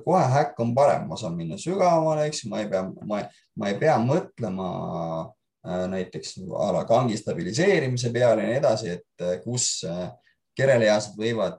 kohe 0.04 0.24
häkk 0.32 0.60
on 0.62 0.74
parem, 0.74 1.06
ma 1.08 1.16
saan 1.18 1.36
minna 1.38 1.58
sügavamale, 1.60 2.26
eks 2.28 2.44
ma 2.50 2.60
ei 2.62 2.68
pea, 2.70 2.82
ma, 3.06 3.22
ma 3.58 3.70
ei 3.70 3.78
pea 3.80 3.96
mõtlema 4.02 4.68
äh, 5.66 5.82
näiteks 5.92 6.36
a 6.44 6.70
la 6.76 6.84
kangi 6.88 7.18
stabiliseerimise 7.20 8.12
peale 8.14 8.44
ja 8.44 8.52
nii 8.52 8.60
edasi, 8.60 8.94
et 8.98 9.24
äh, 9.24 9.36
kus 9.44 9.84
äh, 9.88 10.08
kerelihased 10.56 11.18
võivad 11.20 11.58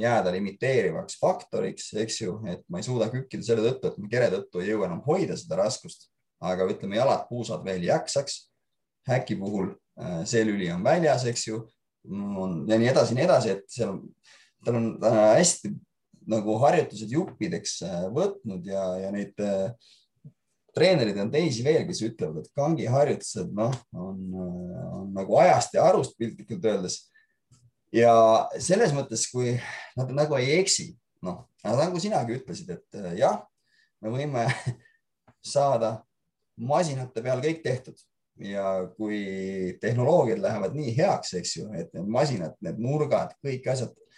jääda 0.00 0.30
limiteerivaks 0.32 1.18
faktoriks, 1.20 1.90
eks 2.00 2.22
ju, 2.22 2.38
et 2.48 2.62
ma 2.72 2.80
ei 2.80 2.86
suuda 2.86 3.10
kükkida 3.12 3.44
selle 3.44 3.66
tõttu, 3.66 3.90
et 3.90 3.98
ma 4.00 4.08
kere 4.08 4.30
tõttu 4.32 4.62
ei 4.62 4.70
jõua 4.70 4.86
enam 4.86 5.02
hoida 5.04 5.36
seda 5.36 5.58
raskust, 5.58 6.06
aga 6.40 6.64
ütleme, 6.72 6.96
jalad, 6.96 7.26
puusad 7.28 7.60
veel 7.66 7.84
jaksaks. 7.84 8.46
häki 9.08 9.36
puhul 9.36 9.74
see 10.24 10.40
lüli 10.48 10.70
on 10.72 10.80
väljas, 10.84 11.26
eks 11.28 11.46
ju, 11.50 11.60
ja 12.08 12.78
nii 12.80 12.88
edasi, 12.88 13.18
nii 13.18 13.26
edasi, 13.26 13.52
et 13.58 13.68
seal 13.68 13.92
on, 13.92 14.00
tal 14.64 14.80
on 14.80 14.88
hästi 15.04 15.74
nagu 16.28 16.56
harjutused 16.62 17.12
juppideks 17.12 17.80
äh, 17.86 18.04
võtnud 18.14 18.66
ja, 18.68 18.82
ja 19.04 19.12
neid 19.14 19.38
äh, 19.44 19.70
treenereid 20.76 21.18
on 21.22 21.32
teisi 21.32 21.64
veel, 21.66 21.84
kes 21.88 22.02
ütlevad, 22.06 22.44
et 22.44 22.52
kangi 22.56 22.88
harjutused, 22.90 23.52
noh, 23.56 23.74
on, 23.96 24.18
äh, 24.34 24.82
on 25.00 25.08
nagu 25.16 25.38
ajast 25.42 25.76
ja 25.76 25.86
arust 25.88 26.16
piltlikult 26.20 26.66
öeldes. 26.72 27.00
ja 27.94 28.12
selles 28.58 28.94
mõttes, 28.94 29.26
kui 29.32 29.56
nad 29.98 30.12
nagu 30.14 30.36
ei 30.38 30.60
eksi, 30.60 30.92
noh, 31.26 31.46
nagu 31.64 32.02
sinagi 32.02 32.38
ütlesid, 32.38 32.70
et 32.76 33.18
jah, 33.18 33.42
me 34.00 34.14
võime 34.14 34.46
saada 35.54 35.98
masinate 36.60 37.22
peal 37.24 37.40
kõik 37.42 37.64
tehtud 37.64 37.98
ja 38.40 38.86
kui 38.96 39.76
tehnoloogiad 39.80 40.40
lähevad 40.40 40.76
nii 40.76 40.94
heaks, 40.96 41.34
eks 41.40 41.56
ju, 41.58 41.66
et 41.76 41.90
need 41.96 42.08
masinad, 42.08 42.54
need 42.64 42.78
nurgad, 42.80 43.34
kõik 43.44 43.66
asjad 43.68 43.92
Äh, 43.92 44.09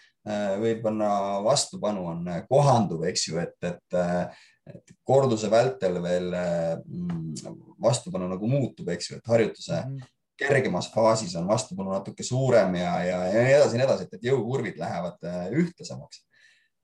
võib-olla 0.62 1.43
vastupanu 1.43 2.07
on 2.12 2.27
äh, 2.31 2.43
kohanduv, 2.51 3.05
eks 3.11 3.29
ju, 3.29 3.39
et, 3.43 3.57
et, 3.66 3.97
äh, 3.99 4.43
et 4.70 4.95
korduse 5.07 5.51
vältel 5.51 5.99
veel 6.05 6.29
mm, 6.33 7.55
vastupanu 7.83 8.29
nagu 8.31 8.51
muutub, 8.51 8.91
eks 8.95 9.11
ju, 9.11 9.18
et 9.18 9.31
harjutuse 9.33 9.81
-hmm. 9.81 10.11
kergemas 10.39 10.93
faasis 10.95 11.35
on 11.37 11.49
vastupanu 11.49 11.91
natuke 11.91 12.23
suurem 12.23 12.75
ja, 12.75 12.93
ja, 13.05 13.25
ja 13.27 13.43
nii 13.43 13.55
edasi, 13.57 13.77
nii 13.77 13.87
edasi, 13.87 14.09
et, 14.12 14.29
jõukurvid 14.31 14.79
lähevad 14.79 15.18
ühtlasemaks 15.51 16.27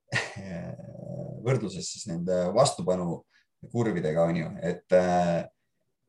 võrdluses 1.46 1.92
siis 1.92 2.06
nende 2.08 2.48
vastupanu 2.54 3.22
kurvidega 3.70 4.22
on 4.22 4.36
ju, 4.36 4.50
et 4.62 4.94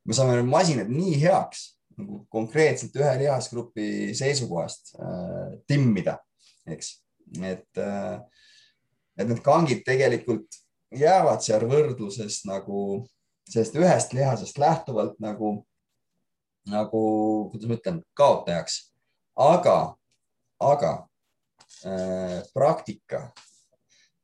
me 0.06 0.14
saame 0.16 0.42
masinad 0.44 0.90
nii 0.90 1.20
heaks 1.22 1.80
nagu 2.00 2.24
konkreetselt 2.32 2.96
ühe 2.96 3.12
lihasgrupi 3.24 4.16
seisukohast 4.18 4.96
äh, 4.96 5.60
timmida, 5.68 6.18
eks 6.70 6.96
et, 7.44 7.82
et 9.20 9.28
need 9.28 9.42
kangid 9.46 9.84
tegelikult 9.88 10.60
jäävad 10.96 11.44
seal 11.46 11.66
võrdluses 11.70 12.42
nagu 12.50 13.04
sellest 13.50 13.78
ühest 13.78 14.14
lihasest 14.14 14.58
lähtuvalt 14.62 15.18
nagu, 15.22 15.52
nagu, 16.70 17.04
kuidas 17.52 17.70
ma 17.70 17.78
ütlen, 17.78 18.02
kaotajaks. 18.18 18.80
aga, 19.40 19.96
aga 20.60 20.92
äh, 21.86 22.42
praktika 22.54 23.30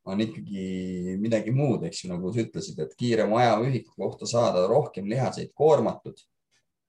on 0.06 0.22
ikkagi 0.22 1.18
midagi 1.18 1.53
muud, 1.56 1.86
eks 1.88 2.03
ju, 2.03 2.12
nagu 2.12 2.30
sa 2.34 2.43
ütlesid, 2.43 2.80
et 2.84 2.93
kiirema 2.97 3.39
ajaühiku 3.41 3.95
kohta 3.97 4.30
saada 4.30 4.68
rohkem 4.70 5.10
lihaseid 5.10 5.53
koormatud. 5.53 6.18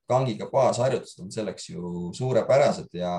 kangiga 0.07 0.45
baasharjutused 0.47 1.19
on 1.19 1.31
selleks 1.31 1.65
ju 1.69 2.13
suurepärased 2.15 2.93
ja, 2.95 3.11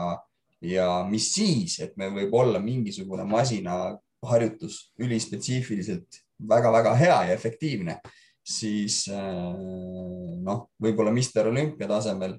ja 0.64 0.88
mis 1.08 1.30
siis, 1.34 1.78
et 1.84 1.96
meil 2.00 2.14
võib 2.16 2.34
olla 2.34 2.60
mingisugune 2.62 3.24
masinaharjutus 3.28 4.80
ülispetsiifiliselt 4.98 6.22
väga-väga 6.48 6.94
hea 6.98 7.18
ja 7.28 7.36
efektiivne, 7.36 7.98
siis 8.42 9.04
noh, 9.10 10.68
võib-olla 10.80 11.12
Mister 11.14 11.50
Olümpia 11.50 11.88
tasemel 11.90 12.36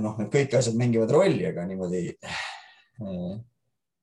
noh, 0.00 0.18
need 0.20 0.30
kõik 0.32 0.56
asjad 0.56 0.76
mängivad 0.78 1.10
rolli, 1.12 1.44
aga 1.48 1.64
niimoodi 1.68 2.04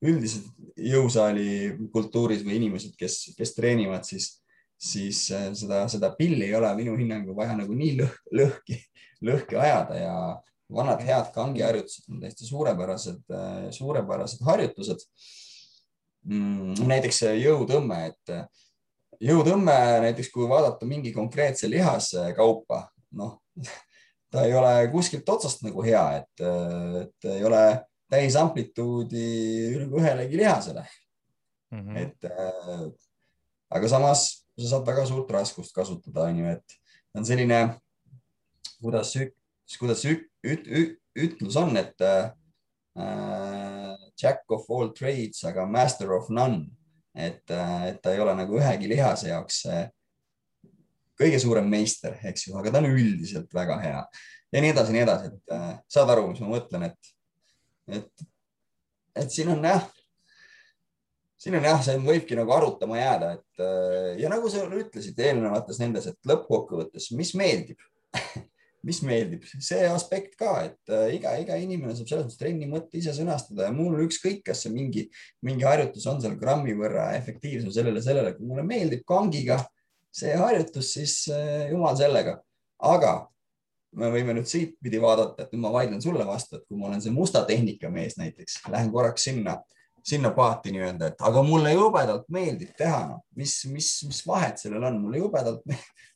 üldiselt 0.05 0.51
jõusaali 0.79 1.89
kultuuris 1.93 2.43
või 2.45 2.59
inimesed, 2.59 2.93
kes, 2.99 3.33
kes 3.37 3.55
treenivad, 3.55 4.05
siis, 4.07 4.31
siis 4.79 5.25
äh, 5.35 5.49
seda, 5.57 5.83
seda 5.91 6.11
pilli 6.15 6.47
ei 6.47 6.55
ole 6.55 6.69
minu 6.77 6.95
hinnangul 6.99 7.35
vaja 7.37 7.57
nagu 7.57 7.75
nii 7.75 7.97
lõh, 7.99 8.13
lõhki, 8.39 8.79
lõhki 9.27 9.59
ajada 9.59 9.99
ja 9.99 10.15
vanad 10.73 11.01
head 11.05 11.31
kangiharjutused 11.33 12.09
on 12.11 12.21
täiesti 12.21 12.47
suurepärased, 12.47 13.21
äh, 13.33 13.67
suurepärased 13.75 14.43
harjutused. 14.45 15.05
Mm, 16.29 16.75
näiteks 16.89 17.23
jõutõmme, 17.39 17.99
et 18.11 18.33
äh, 18.35 18.45
jõutõmme 19.23 19.75
näiteks, 20.05 20.31
kui 20.33 20.47
vaadata 20.49 20.87
mingi 20.89 21.13
konkreetse 21.15 21.69
lihaskaupa, 21.71 22.83
noh, 23.19 23.39
ta 24.31 24.45
ei 24.45 24.53
ole 24.53 24.73
kuskilt 24.93 25.29
otsast 25.29 25.63
nagu 25.65 25.83
hea, 25.85 26.03
et, 26.21 26.47
et 27.01 27.29
ei 27.33 27.45
ole 27.47 27.63
täisamplituudi 28.09 29.25
nagu 29.83 29.99
ühelegi 30.01 30.37
lihasele 30.37 30.83
mm. 31.71 31.79
-hmm. 31.79 31.97
et 31.97 32.25
äh, 32.25 32.85
aga 33.69 33.89
samas 33.89 34.45
sa 34.59 34.67
saad 34.67 34.87
väga 34.87 35.05
suurt 35.05 35.31
raskust 35.31 35.73
kasutada, 35.75 36.27
onju, 36.27 36.45
et 36.51 36.79
on 37.15 37.25
selline, 37.25 37.59
kuidas, 38.81 39.13
kuidas 39.79 40.05
ük, 40.05 40.25
üt, 40.43 40.67
üt, 40.67 40.97
ütlus 41.19 41.57
on, 41.59 41.75
et 41.79 42.01
äh, 42.05 42.29
jack 44.19 44.43
of 44.51 44.69
all 44.69 44.91
trades, 44.93 45.43
aga 45.47 45.65
master 45.65 46.13
of 46.15 46.29
none, 46.29 46.65
et, 47.15 47.43
äh, 47.51 47.85
et 47.91 48.01
ta 48.03 48.13
ei 48.13 48.23
ole 48.23 48.35
nagu 48.37 48.59
ühegi 48.59 48.89
lihase 48.91 49.31
jaoks 49.31 49.61
äh, 49.69 49.85
kõige 51.19 51.39
suurem 51.41 51.67
meister, 51.71 52.17
eks 52.27 52.47
ju, 52.47 52.57
aga 52.59 52.71
ta 52.73 52.81
on 52.81 52.91
üldiselt 52.93 53.53
väga 53.55 53.79
hea. 53.83 54.01
Ja 54.53 54.63
nii 54.63 54.73
edasi, 54.73 54.95
nii 54.95 55.05
edasi, 55.05 55.31
et 55.31 55.55
äh, 55.55 55.71
saad 55.91 56.11
aru, 56.13 56.29
mis 56.31 56.43
ma 56.43 56.51
mõtlen, 56.55 56.89
et 56.89 57.15
et, 57.89 58.27
et 59.17 59.31
siin 59.33 59.49
on 59.49 59.63
jah, 59.65 59.87
siin 61.41 61.57
on 61.57 61.65
jah, 61.65 61.79
see 61.81 61.97
võibki 62.03 62.37
nagu 62.37 62.53
arutama 62.53 62.99
jääda, 62.99 63.31
et 63.39 63.63
ja 64.21 64.29
nagu 64.29 64.51
sa 64.51 64.67
ütlesid 64.67 65.17
eelnevates 65.25 65.79
nendes, 65.81 66.05
et 66.11 66.29
lõppkokkuvõttes, 66.29 67.09
mis 67.17 67.33
meeldib 67.39 67.81
mis 68.87 69.01
meeldib, 69.03 69.43
see 69.59 69.81
aspekt 69.89 70.37
ka, 70.39 70.53
et 70.69 70.93
äh, 70.93 71.15
iga, 71.17 71.33
iga 71.41 71.57
inimene 71.59 71.95
saab 71.97 72.11
selles 72.11 72.27
mõttes 72.27 72.39
trenni 72.39 72.69
mõtte 72.69 72.99
ise 72.99 73.13
sõnastada 73.15 73.67
ja 73.67 73.73
mul 73.75 73.97
ükskõik, 74.05 74.43
kas 74.47 74.63
see 74.63 74.71
mingi, 74.73 75.07
mingi 75.45 75.67
harjutus 75.67 76.05
on 76.11 76.21
seal 76.23 76.37
grammi 76.39 76.75
võrra 76.79 77.09
efektiivsem 77.17 77.73
sellele, 77.75 78.03
sellele, 78.05 78.35
kui 78.37 78.47
mulle 78.47 78.63
meeldib 78.67 79.03
kangiga 79.09 79.59
see 80.15 80.31
harjutus, 80.39 80.93
siis 80.95 81.17
äh, 81.33 81.67
jumal 81.73 81.97
sellega. 81.99 82.39
aga 82.79 83.13
me 83.99 84.11
võime 84.13 84.35
nüüd 84.37 84.47
siitpidi 84.47 85.01
vaadata, 85.01 85.43
et 85.43 85.51
nüüd 85.53 85.63
ma 85.65 85.73
vaidlen 85.73 86.01
sulle 86.01 86.23
vastu, 86.27 86.59
et 86.59 86.67
kui 86.69 86.77
ma 86.79 86.87
olen 86.87 87.01
see 87.03 87.11
musta 87.11 87.41
tehnika 87.47 87.89
mees 87.91 88.15
näiteks, 88.19 88.61
lähen 88.69 88.91
korraks 88.93 89.25
sinna, 89.27 89.57
sinna 90.09 90.31
paati 90.35 90.73
nii-öelda, 90.73 91.11
et 91.11 91.23
aga 91.29 91.41
mulle 91.45 91.71
jubedalt 91.75 92.27
meeldib 92.33 92.71
teha, 92.77 92.99
noh, 93.11 93.21
mis, 93.37 93.53
mis, 93.69 93.89
mis 94.07 94.21
vahet 94.27 94.61
sellel 94.61 94.85
on, 94.89 94.99
mulle 95.03 95.21
jubedalt 95.21 95.65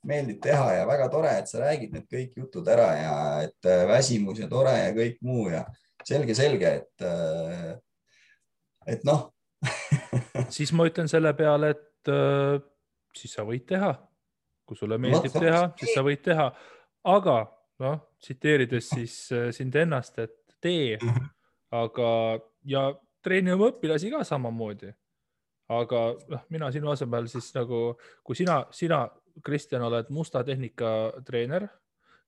meeldib 0.08 0.41
teha 0.44 0.72
ja 0.78 0.88
väga 0.88 1.08
tore, 1.14 1.32
et 1.39 1.50
sa 1.50 1.62
räägid 1.64 1.96
need 1.96 2.08
kõik 2.12 2.38
jutud 2.41 2.68
ära 2.74 2.89
ja 2.98 3.16
et 3.46 3.70
äh, 3.70 3.86
väsimus 3.89 4.41
ja 4.41 4.50
tore 4.52 4.74
ja 4.76 4.91
kõik 4.96 5.20
muu 5.26 5.48
ja 5.52 5.64
selge, 6.04 6.36
selge, 6.38 6.74
et, 6.82 7.06
äh, 7.08 7.74
et 8.96 9.06
noh 9.08 9.30
siis 10.56 10.74
ma 10.76 10.88
ütlen 10.89 11.08
selle 11.12 11.32
peale, 11.38 11.72
et 11.76 12.12
äh, 12.12 12.58
siis 13.16 13.36
sa 13.38 13.46
võid 13.48 13.68
teha, 13.70 13.94
kui 14.68 14.80
sulle 14.80 15.00
meeldib 15.00 15.38
no, 15.38 15.44
teha, 15.46 15.64
siis 15.80 15.94
sa 15.96 16.04
võid 16.06 16.24
teha, 16.26 16.50
aga 17.14 17.38
noh, 17.84 18.02
tsiteerides 18.24 18.89
siis 18.96 19.16
sind 19.56 19.76
ennast, 19.76 20.20
et 20.20 20.36
tee, 20.64 20.98
mhm. 21.00 21.32
aga 21.80 22.10
ja 22.68 22.89
treeni 23.24 23.53
oma 23.53 23.71
õpilasi 23.71 24.11
ka 24.13 24.24
samamoodi. 24.28 24.91
aga 25.74 25.99
noh, 26.30 26.41
mina 26.53 26.69
sinu 26.76 26.91
asemel 26.91 27.28
siis 27.32 27.47
nagu, 27.55 27.95
kui 28.24 28.36
sina, 28.36 28.65
sina, 28.71 29.05
Kristjan, 29.43 29.82
oled 29.82 30.11
musta 30.13 30.43
tehnika 30.45 30.89
treener, 31.26 31.65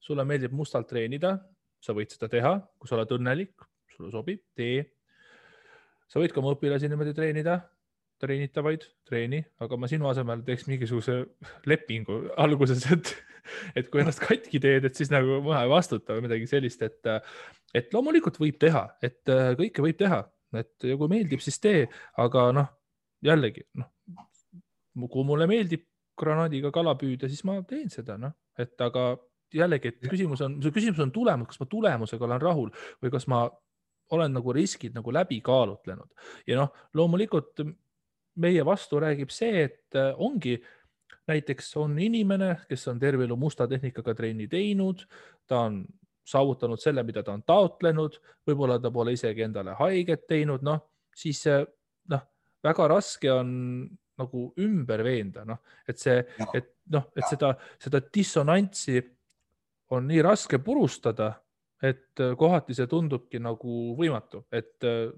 sulle 0.02 0.24
meeldib 0.26 0.56
mustalt 0.56 0.88
treenida, 0.90 1.36
sa 1.84 1.94
võid 1.94 2.10
seda 2.10 2.30
teha, 2.32 2.56
kui 2.80 2.90
sa 2.90 2.96
oled 2.98 3.12
õnnelik, 3.20 3.68
sulle 3.94 4.10
sobib, 4.10 4.42
tee. 4.58 4.88
sa 6.10 6.24
võid 6.24 6.34
ka 6.34 6.42
oma 6.42 6.56
õpilasi 6.56 6.90
niimoodi 6.90 7.14
treenida 7.14 7.60
treenitavaid, 8.22 8.86
treeni, 9.08 9.42
aga 9.62 9.78
ma 9.80 9.90
sinu 9.92 10.08
asemel 10.10 10.44
teeks 10.48 10.68
mingisuguse 10.70 11.18
lepingu 11.70 12.22
alguses, 12.42 12.86
et, 12.94 13.12
et 13.82 13.90
kui 13.92 14.02
ennast 14.04 14.24
katki 14.24 14.62
teed, 14.64 14.88
et 14.88 14.98
siis 14.98 15.12
nagu 15.14 15.42
ma 15.46 15.64
ei 15.64 15.72
vastuta 15.72 16.16
või 16.16 16.28
midagi 16.30 16.48
sellist, 16.50 16.84
et, 16.86 17.12
et 17.76 17.92
loomulikult 17.96 18.40
võib 18.42 18.60
teha, 18.62 18.88
et 19.06 19.32
äh, 19.32 19.52
kõike 19.60 19.84
võib 19.86 20.00
teha, 20.00 20.24
et 20.62 20.86
kui 20.86 21.12
meeldib, 21.12 21.44
siis 21.44 21.60
tee, 21.62 21.86
aga 22.22 22.48
noh, 22.56 22.72
jällegi 23.26 23.66
noh, 23.80 23.92
kui 25.12 25.28
mulle 25.28 25.48
meeldib 25.50 25.86
granaadiga 26.20 26.72
kala 26.76 26.96
püüda, 27.00 27.28
siis 27.32 27.44
ma 27.48 27.58
teen 27.68 27.90
seda, 27.92 28.18
noh, 28.22 28.36
et 28.60 28.80
aga 28.82 29.14
jällegi, 29.56 29.92
et 29.92 30.10
küsimus 30.10 30.42
on, 30.46 30.58
küsimus 30.64 31.02
on 31.04 31.12
tulemus, 31.16 31.52
kas 31.52 31.62
ma 31.62 31.68
tulemusega 31.72 32.28
olen 32.28 32.42
rahul 32.42 32.72
või 33.04 33.12
kas 33.14 33.28
ma 33.32 33.46
olen 34.16 34.36
nagu 34.38 34.54
riskid 34.54 34.96
nagu 34.96 35.14
läbi 35.14 35.40
kaalutlenud. 35.46 36.12
Ja 36.48 36.60
noh, 36.62 36.74
loomulikult 36.94 37.64
meie 38.42 38.66
vastu 38.68 39.00
räägib 39.02 39.32
see, 39.34 39.66
et 39.66 39.98
äh, 39.98 40.12
ongi 40.22 40.60
näiteks 41.30 41.72
on 41.82 41.98
inimene, 42.00 42.52
kes 42.70 42.88
on 42.92 43.00
terve 43.02 43.26
elu 43.26 43.38
musta 43.40 43.68
tehnikaga 43.68 44.14
trenni 44.18 44.48
teinud, 44.52 45.06
ta 45.50 45.66
on 45.70 45.82
saavutanud 46.26 46.82
selle, 46.82 47.04
mida 47.06 47.24
ta 47.24 47.36
on 47.36 47.44
taotlenud, 47.46 48.20
võib-olla 48.48 48.80
ta 48.82 48.92
pole 48.92 49.14
isegi 49.14 49.46
endale 49.46 49.76
haiget 49.80 50.26
teinud, 50.28 50.66
noh, 50.66 50.82
siis 51.16 51.44
noh, 52.12 52.24
väga 52.66 52.88
raske 52.92 53.32
on 53.32 53.52
nagu 54.18 54.46
ümber 54.64 55.04
veenda, 55.06 55.44
noh, 55.48 55.60
et 55.88 56.00
see, 56.00 56.22
et 56.56 56.72
noh, 56.94 57.10
et 57.16 57.28
seda, 57.30 57.52
seda 57.82 58.02
dissonantsi 58.14 59.02
on 59.96 60.08
nii 60.10 60.24
raske 60.26 60.60
purustada, 60.64 61.34
et 61.84 62.24
äh, 62.24 62.34
kohati 62.38 62.76
see 62.76 62.88
tundubki 62.90 63.42
nagu 63.44 63.94
võimatu, 64.00 64.46
et 64.56 64.88
äh, 64.88 65.12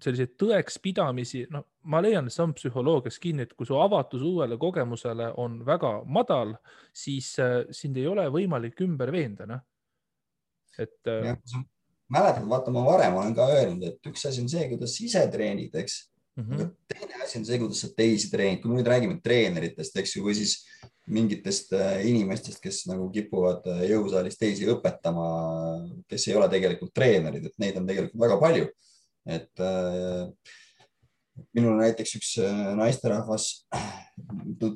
selliseid 0.00 0.36
tõekspidamisi, 0.38 1.44
no 1.50 1.64
ma 1.90 2.02
leian, 2.02 2.28
et 2.28 2.34
see 2.34 2.44
on 2.44 2.54
psühholoogias 2.54 3.18
kinni, 3.22 3.46
et 3.46 3.54
kui 3.58 3.66
su 3.66 3.78
avatus 3.80 4.22
uuele 4.26 4.58
kogemusele 4.60 5.30
on 5.42 5.60
väga 5.66 5.96
madal, 6.06 6.54
siis 6.92 7.32
äh, 7.42 7.62
sind 7.74 7.98
ei 7.98 8.06
ole 8.10 8.28
võimalik 8.32 8.82
ümber 8.86 9.12
veenda, 9.14 9.48
noh. 9.50 9.66
Et 10.78 11.10
äh.... 11.10 11.34
mäletad, 12.10 12.46
vaata, 12.50 12.74
ma 12.74 12.84
varem 12.86 13.18
olen 13.18 13.34
ka 13.34 13.48
öelnud, 13.56 13.86
et 13.88 14.10
üks 14.10 14.26
asi 14.28 14.42
on 14.44 14.48
see, 14.52 14.68
kuidas 14.72 14.96
ise 15.02 15.24
treenid, 15.32 15.74
eks 15.82 15.98
mm. 16.36 16.44
-hmm. 16.44 16.54
aga 16.54 16.94
teine 16.94 17.24
asi 17.24 17.38
on 17.38 17.48
see, 17.48 17.58
kuidas 17.62 17.84
sa 17.84 17.92
teisi 17.96 18.30
treenid, 18.30 18.62
kui 18.62 18.70
me 18.70 18.80
nüüd 18.80 18.92
räägime 18.92 19.20
treeneritest, 19.24 19.96
eks 20.02 20.16
ju, 20.16 20.26
või 20.26 20.36
siis 20.38 20.60
mingitest 21.10 21.72
äh, 21.74 22.04
inimestest, 22.06 22.60
kes 22.62 22.84
nagu 22.86 23.08
kipuvad 23.10 23.66
äh, 23.66 23.86
jõusaalis 23.90 24.38
teisi 24.38 24.68
õpetama, 24.70 25.26
kes 26.08 26.28
ei 26.28 26.38
ole 26.38 26.46
tegelikult 26.52 26.94
treenerid, 26.94 27.50
et 27.50 27.58
neid 27.58 27.80
on 27.80 27.88
tegelikult 27.88 28.28
väga 28.28 28.38
palju 28.38 28.70
et 29.28 29.60
äh, 29.60 30.28
minul 31.56 31.78
näiteks 31.80 32.16
üks 32.18 32.30
äh, 32.42 32.62
naisterahvas 32.78 33.46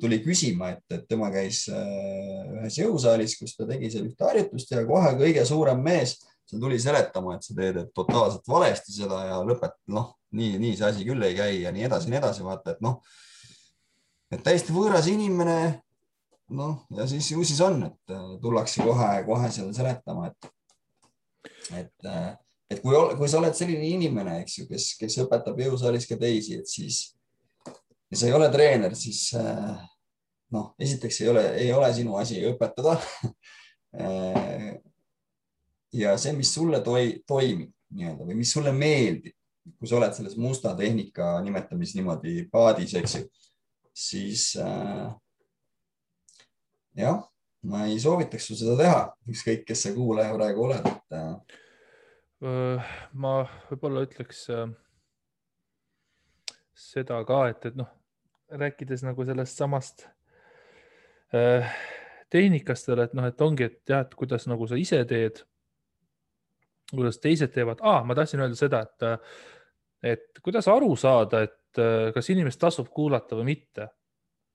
tuli 0.01 0.19
küsima, 0.23 0.71
et, 0.75 0.83
et 0.93 1.05
tema 1.09 1.29
käis 1.33 1.65
äh, 1.71 2.55
ühes 2.59 2.79
jõusaalis, 2.79 3.37
kus 3.39 3.55
ta 3.57 3.67
tegi 3.69 3.91
seal 3.93 4.07
ühte 4.09 4.27
harjutust 4.27 4.73
ja 4.73 4.83
kohe 4.87 5.13
kõige 5.19 5.45
suurem 5.47 5.83
mees, 5.85 6.17
see 6.45 6.61
tuli 6.61 6.79
seletama, 6.81 7.35
et 7.35 7.45
sa 7.45 7.57
teed 7.57 7.81
totaalselt 7.95 8.47
valesti 8.49 8.95
seda 8.95 9.21
ja 9.29 9.39
lõpet, 9.45 9.77
noh, 9.93 10.13
nii, 10.37 10.59
nii 10.61 10.75
see 10.77 10.89
asi 10.89 11.07
küll 11.07 11.25
ei 11.25 11.37
käi 11.37 11.61
ja 11.63 11.73
nii 11.75 11.87
edasi, 11.87 12.11
nii 12.11 12.21
edasi, 12.21 12.45
vaata, 12.45 12.75
et 12.75 12.85
noh, 12.85 12.99
et 14.33 14.43
täiesti 14.45 14.75
võõras 14.75 15.09
inimene. 15.11 15.81
noh, 16.53 16.83
ja 16.93 17.07
siis 17.09 17.31
ju 17.31 17.41
siis 17.43 17.61
on, 17.65 17.79
et 17.87 18.17
tullakse 18.41 18.83
kohe-kohe 18.85 19.49
seal 19.53 19.71
seletama, 19.73 20.29
et, 20.29 20.49
et 21.73 22.11
et 22.71 22.81
kui, 22.81 22.95
kui 23.17 23.29
sa 23.29 23.39
oled 23.41 23.55
selline 23.57 23.85
inimene, 23.95 24.39
eks 24.43 24.59
ju, 24.59 24.69
kes, 24.69 24.93
kes 24.99 25.19
õpetab 25.25 25.59
jõusaalis 25.61 26.07
ka 26.09 26.17
teisi, 26.21 26.59
et 26.61 26.69
siis 26.69 27.03
ja 28.11 28.19
sa 28.19 28.29
ei 28.29 28.35
ole 28.37 28.49
treener, 28.53 28.95
siis 28.97 29.27
äh, 29.37 29.75
noh, 30.55 30.71
esiteks 30.79 31.21
ei 31.21 31.29
ole, 31.31 31.45
ei 31.61 31.71
ole 31.73 31.91
sinu 31.93 32.17
asi 32.21 32.41
õpetada. 32.51 32.99
Äh, 33.95 34.73
ja 35.95 36.17
see, 36.19 36.33
mis 36.35 36.49
sulle 36.51 36.81
toi, 36.83 37.13
toimib 37.23 37.69
nii-öelda 37.95 38.25
või 38.27 38.35
mis 38.41 38.49
sulle 38.51 38.73
meeldib, 38.75 39.31
kui 39.79 39.87
sa 39.87 39.95
oled 39.95 40.11
selles 40.17 40.33
musta 40.35 40.73
tehnika 40.75 41.37
nimetamis 41.45 41.93
niimoodi 41.95 42.41
paadis, 42.51 42.91
eks 42.99 43.13
ju, 43.15 43.21
siis 43.95 44.43
äh, 44.59 45.05
jah, 46.99 47.23
ma 47.71 47.85
ei 47.87 47.95
soovitaks 48.03 48.49
sul 48.49 48.59
seda 48.59 48.75
teha, 48.81 48.99
ükskõik, 49.31 49.63
kes 49.69 49.85
sa 49.87 49.93
kuulaja 49.95 50.35
praegu 50.35 50.67
oled, 50.67 50.91
et 50.91 51.15
äh.... 51.21 51.61
ma 52.45 53.35
võib-olla 53.69 54.03
ütleks 54.05 54.45
äh, 54.53 54.67
seda 56.75 57.21
ka, 57.27 57.45
et, 57.49 57.65
et 57.71 57.77
noh, 57.79 57.89
rääkides 58.51 59.05
nagu 59.07 59.25
sellest 59.25 59.57
samast 59.57 60.05
äh, 61.33 61.65
tehnikast, 62.29 62.89
et 62.93 63.17
noh, 63.17 63.27
et 63.29 63.41
ongi, 63.41 63.69
et 63.69 63.81
jah, 63.89 64.05
et 64.05 64.15
kuidas 64.17 64.47
nagu 64.51 64.67
sa 64.69 64.77
ise 64.79 65.01
teed 65.09 65.41
kuidas 66.91 67.19
teised 67.19 67.53
teevad 67.53 67.81
ah,. 67.81 68.03
ma 68.05 68.15
tahtsin 68.15 68.43
öelda 68.43 68.57
seda, 68.57 68.81
et, 68.85 69.29
et 70.13 70.41
kuidas 70.43 70.67
aru 70.69 70.93
saada, 70.99 71.45
et 71.47 71.81
kas 72.15 72.29
inimest 72.31 72.61
tasub 72.61 72.91
kuulata 72.93 73.35
või 73.35 73.55
mitte. 73.55 73.89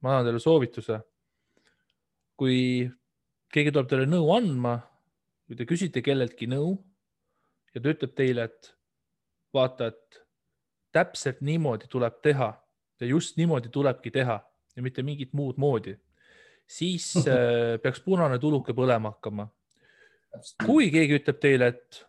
ma 0.00 0.14
annan 0.14 0.30
teile 0.30 0.40
soovituse. 0.40 1.00
kui 2.40 2.88
keegi 3.52 3.72
tuleb 3.72 3.88
teile 3.88 4.06
nõu 4.06 4.30
andma, 4.32 4.78
kui 5.46 5.56
te 5.58 5.66
küsite 5.68 6.02
kelleltki 6.02 6.46
nõu 6.48 6.78
ja 7.74 7.80
ta 7.80 7.92
ütleb 7.92 8.14
teile, 8.16 8.46
et 8.50 8.72
vaata, 9.54 9.90
et 9.90 10.20
täpselt 10.94 11.40
niimoodi 11.46 11.88
tuleb 11.90 12.20
teha 12.22 12.50
ja 13.00 13.06
just 13.06 13.36
niimoodi 13.38 13.70
tulebki 13.72 14.10
teha 14.14 14.40
ja 14.76 14.82
mitte 14.82 15.02
mingit 15.06 15.32
muud 15.32 15.58
moodi, 15.58 15.94
siis 16.66 17.12
peaks 17.82 18.02
punane 18.04 18.38
tuluke 18.38 18.74
põlema 18.76 19.14
hakkama. 19.14 19.48
kui 20.66 20.90
keegi 20.90 21.18
ütleb 21.18 21.40
teile, 21.42 21.72
et 21.74 22.02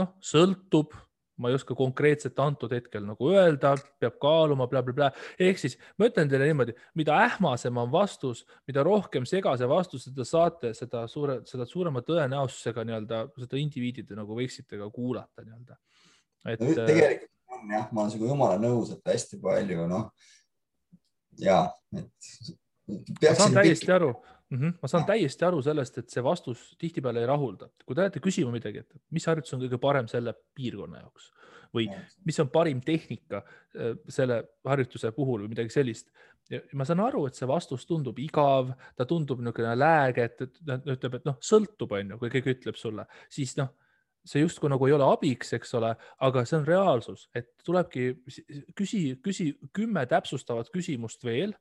noh, 0.00 0.14
sõltub, 0.20 0.94
ma 1.40 1.50
ei 1.50 1.56
oska 1.56 1.74
konkreetselt 1.76 2.38
antud 2.42 2.72
hetkel 2.74 3.04
nagu 3.08 3.30
öelda, 3.32 3.74
peab 4.02 4.18
kaaluma 4.22 4.66
bla,, 4.70 4.82
blablabla. 4.84 5.10
ehk 5.40 5.60
siis 5.62 5.76
ma 5.98 6.08
ütlen 6.10 6.30
teile 6.30 6.48
niimoodi, 6.50 6.74
mida 6.98 7.16
ähmasem 7.26 7.80
on 7.80 7.90
vastus, 7.92 8.44
mida 8.68 8.84
rohkem 8.86 9.26
segase 9.28 9.68
vastuse 9.70 10.12
te 10.14 10.26
saate, 10.28 10.74
seda 10.76 11.06
suure, 11.10 11.40
seda 11.48 11.66
suurema 11.68 12.04
tõenäosusega 12.06 12.84
nii-öelda 12.86 13.22
seda 13.38 13.60
indiviidi 13.60 14.04
te 14.06 14.18
nagu 14.18 14.36
võiksite 14.36 14.80
ka 14.80 14.90
kuulata 14.94 15.44
nii-öelda. 15.46 15.78
et 16.54 16.64
no,. 16.64 16.74
tegelikult 16.86 17.56
on 17.60 17.72
jah, 17.74 17.88
ma 17.92 18.04
olen 18.04 18.12
sinuga 18.14 18.34
jumala 18.34 18.60
nõus, 18.62 18.92
et 18.94 19.14
hästi 19.14 19.40
palju 19.42 19.86
noh 19.90 20.10
ja, 21.40 21.64
et. 21.96 22.12
ma 22.90 23.34
saan 23.38 23.56
täiesti 23.56 23.86
pikk... 23.86 23.96
aru 23.96 24.12
mm. 24.50 24.58
-hmm. 24.58 24.78
ma 24.82 24.88
saan 24.88 25.06
täiesti 25.08 25.44
aru 25.44 25.62
sellest, 25.62 25.98
et 25.98 26.10
see 26.10 26.24
vastus 26.24 26.76
tihtipeale 26.78 27.20
ei 27.20 27.26
rahulda. 27.26 27.68
kui 27.86 27.94
te 27.94 28.00
lähete 28.00 28.20
küsima 28.20 28.52
midagi, 28.52 28.78
et 28.78 29.00
mis 29.10 29.26
harjutus 29.26 29.54
on 29.54 29.62
kõige 29.64 29.78
parem 29.78 30.08
selle 30.08 30.34
piirkonna 30.54 31.04
jaoks 31.04 31.32
või 31.74 31.86
mis 32.26 32.40
on 32.42 32.48
parim 32.50 32.80
tehnika 32.80 33.42
äh, 33.44 33.94
selle 34.08 34.42
harjutuse 34.66 35.12
puhul 35.12 35.44
või 35.44 35.54
midagi 35.54 35.70
sellist. 35.70 36.10
ma 36.74 36.84
saan 36.84 37.00
aru, 37.00 37.26
et 37.26 37.34
see 37.34 37.46
vastus 37.46 37.86
tundub 37.86 38.18
igav, 38.18 38.72
ta 38.96 39.04
tundub 39.06 39.38
niisugune 39.38 39.76
lääge, 39.76 40.24
et, 40.24 40.40
et 40.40 40.56
ta 40.66 40.80
ütleb, 40.82 41.14
et 41.14 41.28
noh, 41.28 41.36
sõltub, 41.38 41.92
on 41.92 42.10
ju, 42.10 42.18
kui 42.18 42.30
keegi 42.30 42.56
ütleb 42.56 42.76
sulle, 42.76 43.06
siis 43.30 43.54
noh 43.56 43.70
see 44.26 44.42
justkui 44.42 44.68
nagu 44.68 44.86
ei 44.86 44.92
ole 44.92 45.06
abiks, 45.06 45.54
eks 45.56 45.74
ole, 45.78 45.94
aga 46.26 46.42
see 46.44 46.58
on 46.58 46.66
reaalsus, 46.66 47.28
et 47.34 47.52
tulebki 47.64 48.10
küsi, 48.76 49.16
küsi 49.24 49.46
kümme 49.76 50.04
täpsustavat 50.10 50.68
küsimust 50.74 51.24
veel 51.24 51.54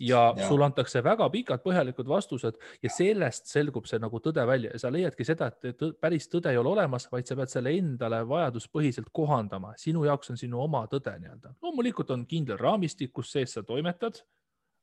ja, 0.00 0.34
ja 0.36 0.48
sul 0.48 0.62
antakse 0.64 1.02
väga 1.04 1.28
pikad 1.32 1.62
põhjalikud 1.64 2.08
vastused 2.08 2.58
ja 2.82 2.90
sellest 2.90 3.50
selgub 3.50 3.86
see 3.88 4.00
nagu 4.02 4.20
tõde 4.22 4.44
välja 4.48 4.72
ja 4.74 4.82
sa 4.82 4.90
leiadki 4.92 5.26
seda, 5.26 5.50
et 5.52 5.78
tõ, 5.78 5.92
päris 6.00 6.28
tõde 6.32 6.52
ei 6.52 6.60
ole 6.60 6.72
olemas, 6.74 7.08
vaid 7.12 7.28
sa 7.28 7.36
pead 7.38 7.52
selle 7.52 7.74
endale 7.78 8.22
vajaduspõhiselt 8.28 9.12
kohandama. 9.14 9.74
sinu 9.78 10.04
jaoks 10.08 10.34
on 10.34 10.40
sinu 10.40 10.60
oma 10.62 10.84
tõde 10.90 11.14
nii-öelda. 11.18 11.54
loomulikult 11.62 12.10
on 12.10 12.26
kindel 12.26 12.58
raamistik, 12.58 13.12
kus 13.12 13.32
sees 13.32 13.54
sa 13.58 13.62
toimetad, 13.62 14.22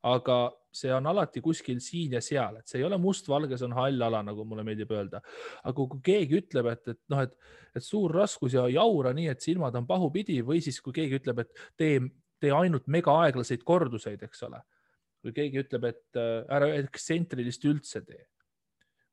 aga 0.03 0.37
see 0.71 0.91
on 0.93 1.07
alati 1.11 1.41
kuskil 1.43 1.79
siin 1.83 2.13
ja 2.15 2.21
seal, 2.23 2.59
et 2.59 2.69
see 2.69 2.79
ei 2.79 2.85
ole 2.87 2.97
mustvalge, 3.01 3.57
see 3.57 3.67
on 3.67 3.75
hall 3.75 4.05
ala, 4.05 4.21
nagu 4.23 4.45
mulle 4.47 4.63
meeldib 4.63 4.91
öelda. 4.95 5.21
aga 5.63 5.75
kui 5.75 6.01
keegi 6.05 6.39
ütleb, 6.39 6.71
et, 6.71 6.87
et 6.93 6.99
noh, 7.11 7.25
et, 7.25 7.35
et 7.75 7.83
suur 7.83 8.13
raskus 8.15 8.55
ja 8.55 8.67
jaura 8.71 9.13
nii, 9.13 9.27
et 9.33 9.43
silmad 9.43 9.75
on 9.75 9.87
pahupidi 9.89 10.39
või 10.45 10.61
siis, 10.63 10.79
kui 10.81 10.95
keegi 10.95 11.19
ütleb, 11.19 11.43
et 11.43 11.65
tee 11.77 11.99
tee 12.39 12.51
ainult 12.55 12.87
mega 12.87 13.15
aeglaseid 13.25 13.63
korduseid, 13.67 14.23
eks 14.25 14.43
ole. 14.47 14.61
kui 15.19 15.33
keegi 15.35 15.59
ütleb, 15.59 15.85
et 15.89 16.19
äh, 16.19 16.45
ära 16.55 16.69
ekstsentrilist 16.79 17.65
üldse 17.67 18.01
tee. 18.05 18.25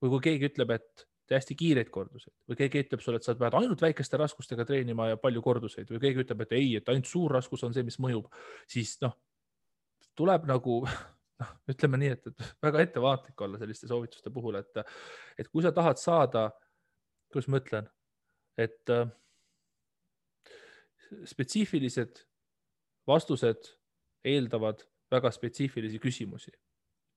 või 0.03 0.17
kui 0.17 0.27
keegi 0.29 0.51
ütleb, 0.53 0.71
et 0.77 1.07
tee 1.27 1.39
hästi 1.41 1.57
kiireid 1.59 1.91
korduseid 1.91 2.35
või 2.47 2.59
keegi 2.61 2.85
ütleb 2.85 3.03
sulle, 3.03 3.19
et 3.19 3.27
sa 3.27 3.35
pead 3.39 3.57
ainult 3.59 3.83
väikeste 3.83 4.19
raskustega 4.21 4.67
treenima 4.69 5.11
ja 5.11 5.19
palju 5.21 5.43
korduseid 5.43 5.91
või 5.91 6.03
keegi 6.05 6.23
ütleb, 6.23 6.45
et 6.45 6.55
ei, 6.59 6.71
et 6.79 6.89
ainult 6.93 7.11
suur 7.11 7.35
raskus 7.39 7.65
on 7.67 7.75
see, 7.75 7.85
mis 7.87 7.99
mõjub, 8.03 8.29
siis 8.71 8.97
noh, 9.03 9.17
tuleb 10.19 10.47
nagu 10.49 10.79
noh, 11.41 11.53
ütleme 11.73 12.01
nii, 12.03 12.13
et, 12.15 12.31
et 12.31 12.47
väga 12.69 12.87
ettevaatlik 12.87 13.47
olla 13.49 13.61
selliste 13.61 13.91
soovituste 13.91 14.33
puhul, 14.35 14.61
et, 14.63 14.83
et 15.39 15.51
kui 15.51 15.65
sa 15.67 15.75
tahad 15.75 16.01
saada, 16.01 16.49
kuidas 17.33 17.51
ma 17.51 17.61
ütlen, 17.63 17.91
et 18.57 18.95
äh, 18.95 19.11
spetsiifilised 21.27 22.23
vastused 23.07 23.71
eeldavad 24.27 24.83
väga 25.13 25.31
spetsiifilisi 25.31 26.01
küsimusi. 26.03 26.51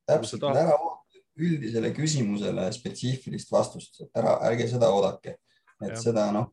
täpselt, 0.10 0.44
ära 0.44 0.78
oota 0.78 1.00
üldisele 1.40 1.92
küsimusele 1.96 2.68
spetsiifilist 2.76 3.52
vastust, 3.52 4.02
ära, 4.18 4.38
ärge 4.50 4.68
seda 4.72 4.90
oodake, 4.94 5.38
et 5.84 5.94
ja. 5.94 6.00
seda 6.02 6.30
noh, 6.36 6.52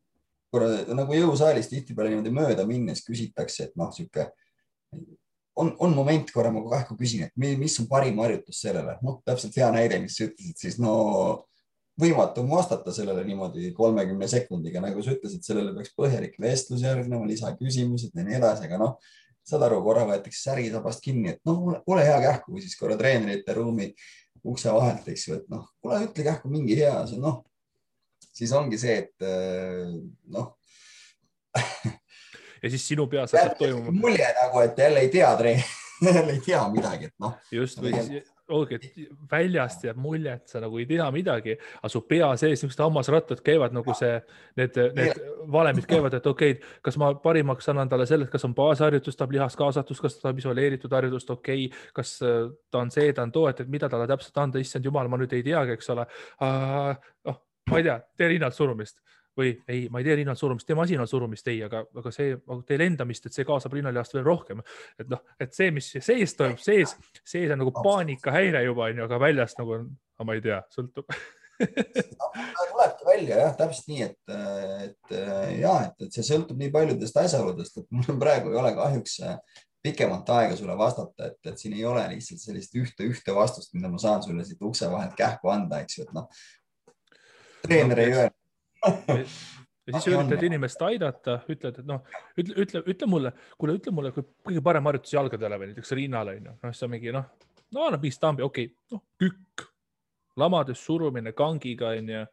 nagu 0.95 1.15
jõusaalis 1.17 1.69
tihtipeale 1.71 2.13
niimoodi 2.13 2.33
mööda 2.33 2.65
minnes 2.69 3.03
küsitakse, 3.05 3.67
et 3.67 3.79
noh, 3.79 3.91
sihuke 3.93 4.29
on, 5.57 5.73
on 5.83 5.93
moment 5.97 6.31
korra 6.31 6.53
ma 6.53 6.63
kohe 6.63 6.97
küsin, 6.99 7.27
et 7.27 7.33
mis 7.35 7.75
on 7.81 7.89
parim 7.89 8.21
harjutus 8.23 8.61
sellele, 8.63 8.97
noh, 9.03 9.19
täpselt 9.27 9.57
hea 9.57 9.69
näide, 9.73 9.99
mis 10.03 10.17
sa 10.17 10.29
ütlesid, 10.29 10.57
siis 10.61 10.79
no 10.81 10.95
võimatu 11.99 12.43
on 12.43 12.51
vastata 12.51 12.93
sellele 12.93 13.23
niimoodi 13.25 13.71
kolmekümne 13.77 14.29
sekundiga, 14.29 14.81
nagu 14.83 15.03
sa 15.03 15.15
ütlesid, 15.15 15.43
sellele 15.45 15.73
peaks 15.75 15.95
põhjalik 15.97 16.37
vestlus 16.41 16.85
järgnema, 16.85 17.25
lisaküsimused 17.29 18.13
ja 18.15 18.25
nii 18.27 18.37
edasi, 18.37 18.67
aga 18.69 18.79
noh, 18.83 19.15
saad 19.47 19.63
aru, 19.67 19.81
korra 19.85 20.05
võetakse 20.09 20.41
särisabast 20.49 21.03
kinni, 21.03 21.35
et 21.35 21.41
noh, 21.47 21.77
ole 21.87 22.05
hea 22.05 22.17
kähku 22.23 22.55
või 22.55 22.63
siis 22.65 22.75
korra 22.79 22.97
treenerite 22.99 23.55
ruumi 23.55 23.91
ukse 24.47 24.71
vahelt, 24.71 25.07
eks 25.11 25.27
ju, 25.27 25.37
et 25.41 25.47
noh, 25.51 25.65
kuule, 25.81 26.01
ütle 26.07 26.25
kähku 26.27 26.51
mingi 26.51 26.77
hea, 26.79 26.95
noh, 27.21 27.41
siis 28.31 28.51
ongi 28.55 28.79
see, 28.81 28.99
et 29.05 29.27
äh, 29.27 29.95
noh 30.33 30.53
ja 32.63 32.69
siis 32.69 32.87
sinu 32.87 33.07
peas 33.09 33.33
hakkab 33.33 33.57
toimuma. 33.59 33.93
mulje 33.95 34.27
nagu, 34.41 34.61
et 34.65 34.79
jälle 34.79 35.03
ei 35.05 35.11
tea 35.13 35.29
jälle 36.07 36.33
ei 36.33 36.41
tea 36.45 36.63
midagi, 36.73 37.11
et 37.11 37.15
noh. 37.23 37.37
just 37.51 37.81
või 37.81 37.95
siis 37.97 38.36
ongi, 38.53 38.77
et 38.77 38.99
väljast 39.31 39.83
jääb 39.87 39.99
mulje, 40.01 40.33
et 40.37 40.51
sa 40.51 40.61
nagu 40.63 40.79
ei 40.79 40.85
tea 40.89 41.07
midagi, 41.13 41.55
aga 41.79 41.91
su 41.91 42.01
pea 42.07 42.29
sees 42.39 42.55
niisugused 42.57 42.83
hammasrattad 42.83 43.41
käivad 43.45 43.75
nagu 43.75 43.95
see, 43.97 44.19
need, 44.59 44.77
need 44.97 45.21
valemid 45.51 45.87
käivad, 45.89 46.15
et 46.17 46.29
okei 46.29 46.55
okay,, 46.55 46.75
kas 46.85 46.99
ma 47.01 47.11
parimaks 47.23 47.67
annan 47.73 47.91
talle 47.91 48.07
selle, 48.09 48.29
kas 48.31 48.47
on 48.47 48.55
baasharjutus, 48.57 49.19
tahab 49.19 49.35
lihaskaasatus, 49.37 50.01
kas 50.03 50.17
ta 50.17 50.27
tahab 50.27 50.41
isoleeritud 50.43 50.95
harjutust, 50.97 51.33
okei 51.35 51.67
okay,, 51.67 51.89
kas 51.97 52.17
äh, 52.25 52.45
ta 52.71 52.83
on 52.83 52.93
see, 52.93 53.11
ta 53.13 53.27
on 53.27 53.35
too, 53.35 53.47
et, 53.51 53.59
et 53.63 53.73
mida 53.73 53.89
talle 53.91 54.07
täpselt 54.09 54.43
anda, 54.43 54.63
issand 54.63 54.87
jumal, 54.87 55.11
ma 55.11 55.19
nüüd 55.19 55.35
ei 55.35 55.43
teagi, 55.45 55.77
eks 55.77 55.93
ole. 55.95 56.07
noh, 57.27 57.43
ma 57.71 57.81
ei 57.81 57.89
tea, 57.89 57.99
tee 58.17 58.31
rinnalt 58.31 58.55
surumist 58.55 59.01
või 59.37 59.53
ei, 59.69 59.85
ma 59.93 60.01
ei 60.01 60.07
tee 60.07 60.17
rinnalt 60.21 60.39
surumist, 60.39 60.67
tee 60.67 60.77
masinal 60.77 61.09
surumist, 61.09 61.47
ei, 61.51 61.61
aga, 61.67 61.83
aga 62.01 62.13
see, 62.13 62.35
tee 62.67 62.79
lendamist, 62.81 63.27
et 63.27 63.37
see 63.37 63.47
kaasab 63.47 63.77
rinnalihast 63.77 64.17
veel 64.17 64.25
rohkem. 64.27 64.61
et 64.99 65.09
noh, 65.11 65.23
et 65.39 65.53
see, 65.53 65.71
mis 65.75 65.89
sees 65.99 66.35
toimub, 66.37 66.61
sees, 66.63 66.95
sees 67.23 67.53
on 67.53 67.61
nagu 67.63 67.73
paanikahäire 67.75 68.63
juba 68.65 68.89
onju, 68.91 69.07
aga 69.07 69.21
väljast 69.27 69.61
nagu 69.61 69.77
on, 69.79 69.89
ma 70.25 70.37
ei 70.37 70.43
tea, 70.45 70.61
sõltub 70.73 71.11
tulebki 71.57 73.05
välja 73.05 73.37
jah, 73.41 73.53
täpselt 73.57 73.87
nii, 73.89 74.03
et, 74.05 74.33
et 74.85 75.15
ja 75.57 75.73
et, 75.87 76.05
et 76.05 76.13
see 76.13 76.25
sõltub 76.27 76.59
nii 76.59 76.69
paljudest 76.73 77.17
asjaoludest, 77.17 77.81
et 77.81 77.95
mul 77.95 78.19
praegu 78.21 78.51
ei 78.51 78.59
ole 78.61 78.73
kahjuks 78.77 79.17
pikemat 79.87 80.29
aega 80.35 80.57
sulle 80.59 80.77
vastata, 80.77 81.31
et, 81.31 81.39
et 81.51 81.59
siin 81.59 81.75
ei 81.77 81.85
ole 81.87 82.03
lihtsalt 82.11 82.43
sellist 82.43 82.75
ühte, 82.77 83.07
ühte 83.07 83.35
vastust, 83.35 83.73
mida 83.77 83.89
ma 83.91 84.01
saan 84.01 84.23
sulle 84.25 84.45
siit 84.45 84.61
ukse 84.61 84.89
vahelt 84.91 85.15
kähku 85.17 85.53
anda, 85.53 85.81
eks 85.83 85.99
ju, 85.99 86.07
et 86.07 86.17
noh. 86.17 86.27
treener 87.65 88.03
ei 88.03 88.11
öelnud 88.13 88.36
ja 89.87 89.95
siis 89.95 90.09
üritad 90.11 90.43
inimest 90.43 90.81
aidata, 90.83 91.39
ütled, 91.51 91.81
et 91.81 91.87
noh, 91.87 92.03
ütle, 92.37 92.55
ütle, 92.63 92.83
ütle 92.93 93.09
mulle, 93.09 93.33
kuule, 93.59 93.77
ütle 93.79 93.93
mulle 93.95 94.13
kõige 94.15 94.63
parem 94.63 94.89
harjutus 94.89 95.15
jalgadele 95.15 95.59
või 95.59 95.71
näiteks 95.71 95.93
rinnale 95.97 96.37
onju, 96.37 96.55
noh, 96.61 96.73
siis 96.73 96.87
on 96.87 96.93
mingi 96.93 97.13
noh, 97.15 97.27
no 97.75 97.85
annab 97.87 98.03
mingi 98.03 98.17
stambi, 98.17 98.45
okei 98.45 98.67
okay,, 98.67 98.95
noh, 98.95 99.03
kükk, 99.21 99.67
lamades 100.37 100.81
surumine 100.83 101.33
kangiga 101.37 101.93
onju. 101.95 102.25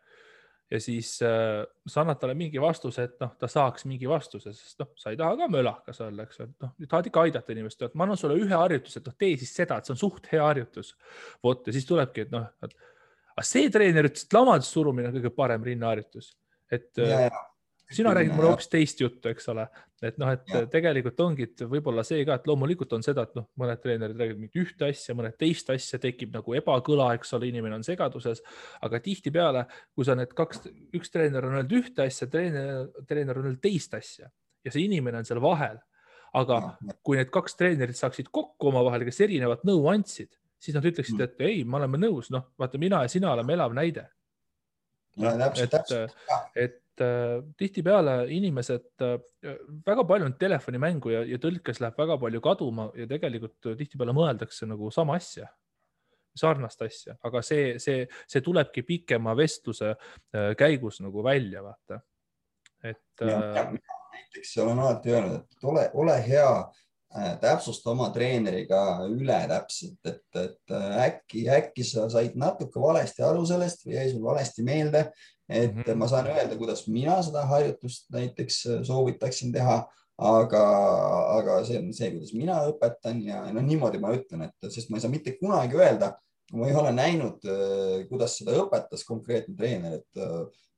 ja 0.75 0.81
siis 0.81 1.11
äh, 1.23 1.63
sa 1.87 2.01
annad 2.03 2.19
talle 2.19 2.35
mingi 2.35 2.59
vastuse, 2.61 3.05
et 3.07 3.21
noh, 3.23 3.35
ta 3.39 3.49
saaks 3.51 3.85
mingi 3.87 4.09
vastuse, 4.11 4.51
sest 4.57 4.81
noh, 4.83 4.91
sa 4.99 5.13
ei 5.13 5.19
taha 5.21 5.37
ka 5.39 5.49
mölakas 5.53 6.01
olla, 6.03 6.25
eks 6.27 6.41
et 6.41 6.55
noh, 6.65 6.73
tahad 6.89 7.11
ikka 7.11 7.27
aidata 7.29 7.55
inimest, 7.55 7.85
et 7.87 7.95
ma 7.95 8.09
annan 8.09 8.19
sulle 8.19 8.39
ühe 8.41 8.57
harjutuse, 8.57 8.99
et 8.99 9.11
noh, 9.11 9.15
tee 9.21 9.37
siis 9.39 9.55
seda, 9.55 9.79
et 9.79 9.87
see 9.87 9.95
on 9.95 10.01
suht 10.01 10.27
hea 10.33 10.43
harjutus. 10.43 10.95
vot 11.45 11.69
ja 11.69 11.77
siis 11.77 11.87
tulebki, 11.87 12.27
et 12.27 12.35
noh, 12.35 12.49
aga 12.65 13.47
see 13.47 13.71
treener 13.71 14.09
ütles, 14.09 14.27
et 14.27 14.35
lamades 14.35 14.73
surumine 14.75 15.13
on 15.13 15.15
kõige 15.19 15.31
parem 15.37 15.69
rinnaharjutus, 15.69 16.33
et. 16.73 16.93
Äh, 16.99 17.29
sina 17.95 18.15
räägid 18.17 18.33
mulle 18.35 18.49
hoopis 18.49 18.69
teist 18.73 19.01
juttu, 19.01 19.29
eks 19.29 19.49
ole, 19.53 19.67
et 20.03 20.17
noh, 20.19 20.31
et 20.33 20.49
ja. 20.51 20.62
tegelikult 20.71 21.21
ongi, 21.21 21.47
et 21.47 21.62
võib-olla 21.69 22.03
see 22.07 22.25
ka, 22.27 22.39
et 22.41 22.47
loomulikult 22.49 22.95
on 22.97 23.05
seda, 23.05 23.27
et 23.29 23.35
noh, 23.39 23.47
mõned 23.61 23.81
treenerid 23.83 24.19
räägivad 24.19 24.41
mingit 24.41 24.61
ühte 24.62 24.89
asja, 24.89 25.15
mõned 25.15 25.37
teist 25.39 25.71
asja, 25.71 26.01
tekib 26.03 26.33
nagu 26.35 26.57
ebakõla, 26.59 27.11
eks 27.19 27.37
ole, 27.37 27.51
inimene 27.53 27.79
on 27.79 27.85
segaduses. 27.87 28.43
aga 28.83 29.01
tihtipeale, 29.05 29.67
kui 29.95 30.09
sa 30.09 30.17
need 30.19 30.33
kaks, 30.35 30.65
üks 30.97 31.12
treener 31.12 31.47
on 31.47 31.59
öelnud 31.59 31.77
ühte 31.77 32.09
asja, 32.09 32.29
treener, 32.33 32.89
treener 33.09 33.39
on 33.39 33.51
öelnud 33.51 33.62
teist 33.62 33.95
asja 33.95 34.31
ja 34.65 34.73
see 34.73 34.87
inimene 34.89 35.21
on 35.21 35.29
seal 35.29 35.43
vahel. 35.45 35.79
aga 36.35 36.57
ja. 36.59 36.95
kui 37.07 37.15
need 37.15 37.31
kaks 37.31 37.55
treenerit 37.55 37.95
saaksid 37.95 38.33
kokku 38.35 38.73
omavahel, 38.73 39.05
kes 39.07 39.21
erinevat 39.23 39.62
nõu 39.69 39.85
andsid, 39.93 40.33
siis 40.59 40.75
nad 40.75 40.87
ütleksid, 40.89 41.15
mm. 41.15 41.29
et 41.29 41.45
ei, 41.47 41.61
me 41.62 41.79
oleme 41.79 42.01
nõus, 42.01 42.33
noh, 42.35 42.49
vaata, 42.59 42.81
mina 42.83 43.05
ja 43.05 43.12
sina 43.12 43.31
oleme 43.37 43.55
elav 43.55 43.77
näide 43.77 44.09
täpselt, 45.21 45.71
täpselt. 45.71 46.15
et 46.57 47.03
äh, 47.03 47.41
tihtipeale 47.59 48.17
inimesed 48.35 49.05
äh,, 49.05 49.19
väga 49.87 50.05
palju 50.09 50.29
on 50.31 50.37
telefonimängu 50.41 51.12
ja, 51.15 51.25
ja 51.29 51.41
tõlkes 51.43 51.81
läheb 51.83 51.99
väga 51.99 52.19
palju 52.23 52.43
kaduma 52.45 52.89
ja 52.99 53.09
tegelikult 53.11 53.75
tihtipeale 53.79 54.15
mõeldakse 54.17 54.69
nagu 54.71 54.91
sama 54.95 55.19
asja, 55.21 55.49
sarnast 56.37 56.83
asja, 56.87 57.19
aga 57.23 57.43
see, 57.47 57.77
see, 57.83 58.07
see 58.27 58.45
tulebki 58.45 58.87
pikema 58.87 59.37
vestluse 59.39 59.95
äh, 59.95 60.55
käigus 60.59 61.03
nagu 61.05 61.25
välja, 61.25 61.65
vaata. 61.67 62.01
et. 62.83 63.05
Äh, 63.23 63.77
näiteks 64.15 64.57
olen 64.62 64.79
alati 64.79 65.11
öelnud, 65.11 65.47
et 65.51 65.65
ole, 65.67 65.89
ole 65.99 66.19
hea 66.23 66.51
Äh, 66.55 66.84
täpsusta 67.15 67.93
oma 67.93 68.09
treeneriga 68.15 68.81
üle 69.07 69.37
täpselt, 69.51 70.01
et, 70.09 70.25
et 70.41 70.75
äh, 70.75 70.97
äkki, 71.07 71.45
äkki 71.51 71.87
sa 71.87 72.09
said 72.11 72.35
natuke 72.41 72.83
valesti 72.83 73.23
aru 73.23 73.45
sellest 73.47 73.87
või 73.87 73.95
jäi 73.95 74.09
sul 74.11 74.25
valesti 74.25 74.65
meelde, 74.67 75.05
et 75.49 75.71
mm 75.71 75.83
-hmm. 75.83 76.01
ma 76.01 76.09
saan 76.11 76.31
öelda, 76.33 76.59
kuidas 76.59 76.87
mina 76.89 77.21
seda 77.23 77.45
harjutust 77.47 78.11
näiteks 78.11 78.67
äh, 78.67 78.83
soovitaksin 78.83 79.55
teha, 79.55 79.85
aga, 80.19 80.65
aga 81.39 81.62
see 81.69 81.79
on 81.79 81.95
see, 81.95 82.11
kuidas 82.17 82.35
mina 82.35 82.59
õpetan 82.73 83.23
ja 83.23 83.45
noh, 83.53 83.62
niimoodi 83.62 84.03
ma 84.03 84.15
ütlen, 84.15 84.49
et 84.49 84.71
sest 84.71 84.91
ma 84.91 84.99
ei 84.99 85.07
saa 85.07 85.15
mitte 85.15 85.39
kunagi 85.39 85.79
öelda, 85.79 86.12
ma 86.53 86.69
ei 86.69 86.75
ole 86.75 86.93
näinud, 86.93 87.47
kuidas 88.09 88.39
seda 88.39 88.55
õpetas 88.62 89.07
konkreetne 89.07 89.57
treener, 89.57 89.99
et 89.99 90.23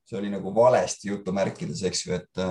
see 0.09 0.19
oli 0.21 0.31
nagu 0.31 0.55
valesti 0.55 1.09
jutumärkides, 1.09 1.83
eks 1.83 2.07
ju, 2.07 2.17
et 2.17 2.45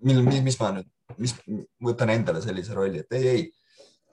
mil, 0.00 0.22
mis 0.24 0.60
ma 0.60 0.72
nüüd 0.76 0.91
mis, 1.18 1.34
võtan 1.82 2.12
endale 2.14 2.42
sellise 2.44 2.74
rolli, 2.76 3.02
et 3.02 3.18
ei, 3.18 3.28
ei, 3.28 3.44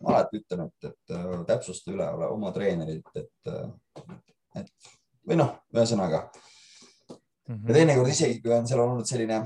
ma 0.04 0.16
alati 0.16 0.40
ütlen, 0.42 0.68
et, 0.68 0.92
et 0.92 1.16
äh, 1.16 1.32
täpsusta 1.48 1.94
üle 1.94 2.08
ole 2.18 2.30
oma 2.34 2.52
treenerit, 2.56 3.10
et, 3.16 3.52
äh, 3.52 4.14
et 4.62 4.94
või 5.28 5.40
noh, 5.40 5.56
ühesõnaga 5.76 6.26
mm. 6.30 7.16
-hmm. 7.56 7.66
ja 7.68 7.80
teinekord 7.80 8.14
isegi, 8.14 8.42
kui 8.44 8.54
on 8.56 8.68
seal 8.68 8.84
olnud 8.84 9.10
selline 9.10 9.42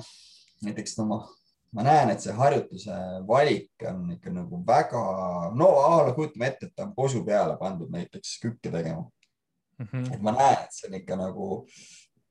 näiteks 0.64 0.98
no 1.00 1.08
ma, 1.10 1.20
ma 1.76 1.88
näen, 1.88 2.14
et 2.14 2.24
see 2.24 2.36
harjutuse 2.38 3.00
valik 3.28 3.88
on 3.90 4.14
ikka 4.16 4.34
nagu 4.34 4.62
väga, 4.68 5.02
no 5.60 5.74
a 5.82 6.06
la 6.08 6.14
kujutame 6.16 6.48
ette, 6.52 6.70
et 6.70 6.76
ta 6.76 6.88
on 6.88 6.96
posu 6.96 7.24
peale 7.26 7.58
pandud 7.60 7.92
näiteks 7.92 8.38
kükke 8.46 8.72
tegema 8.72 9.04
mm. 9.04 9.86
-hmm. 9.86 10.14
et 10.14 10.22
ma 10.22 10.36
näen, 10.38 10.64
et 10.64 10.78
see 10.78 10.90
on 10.90 11.00
ikka 11.02 11.20
nagu 11.20 11.50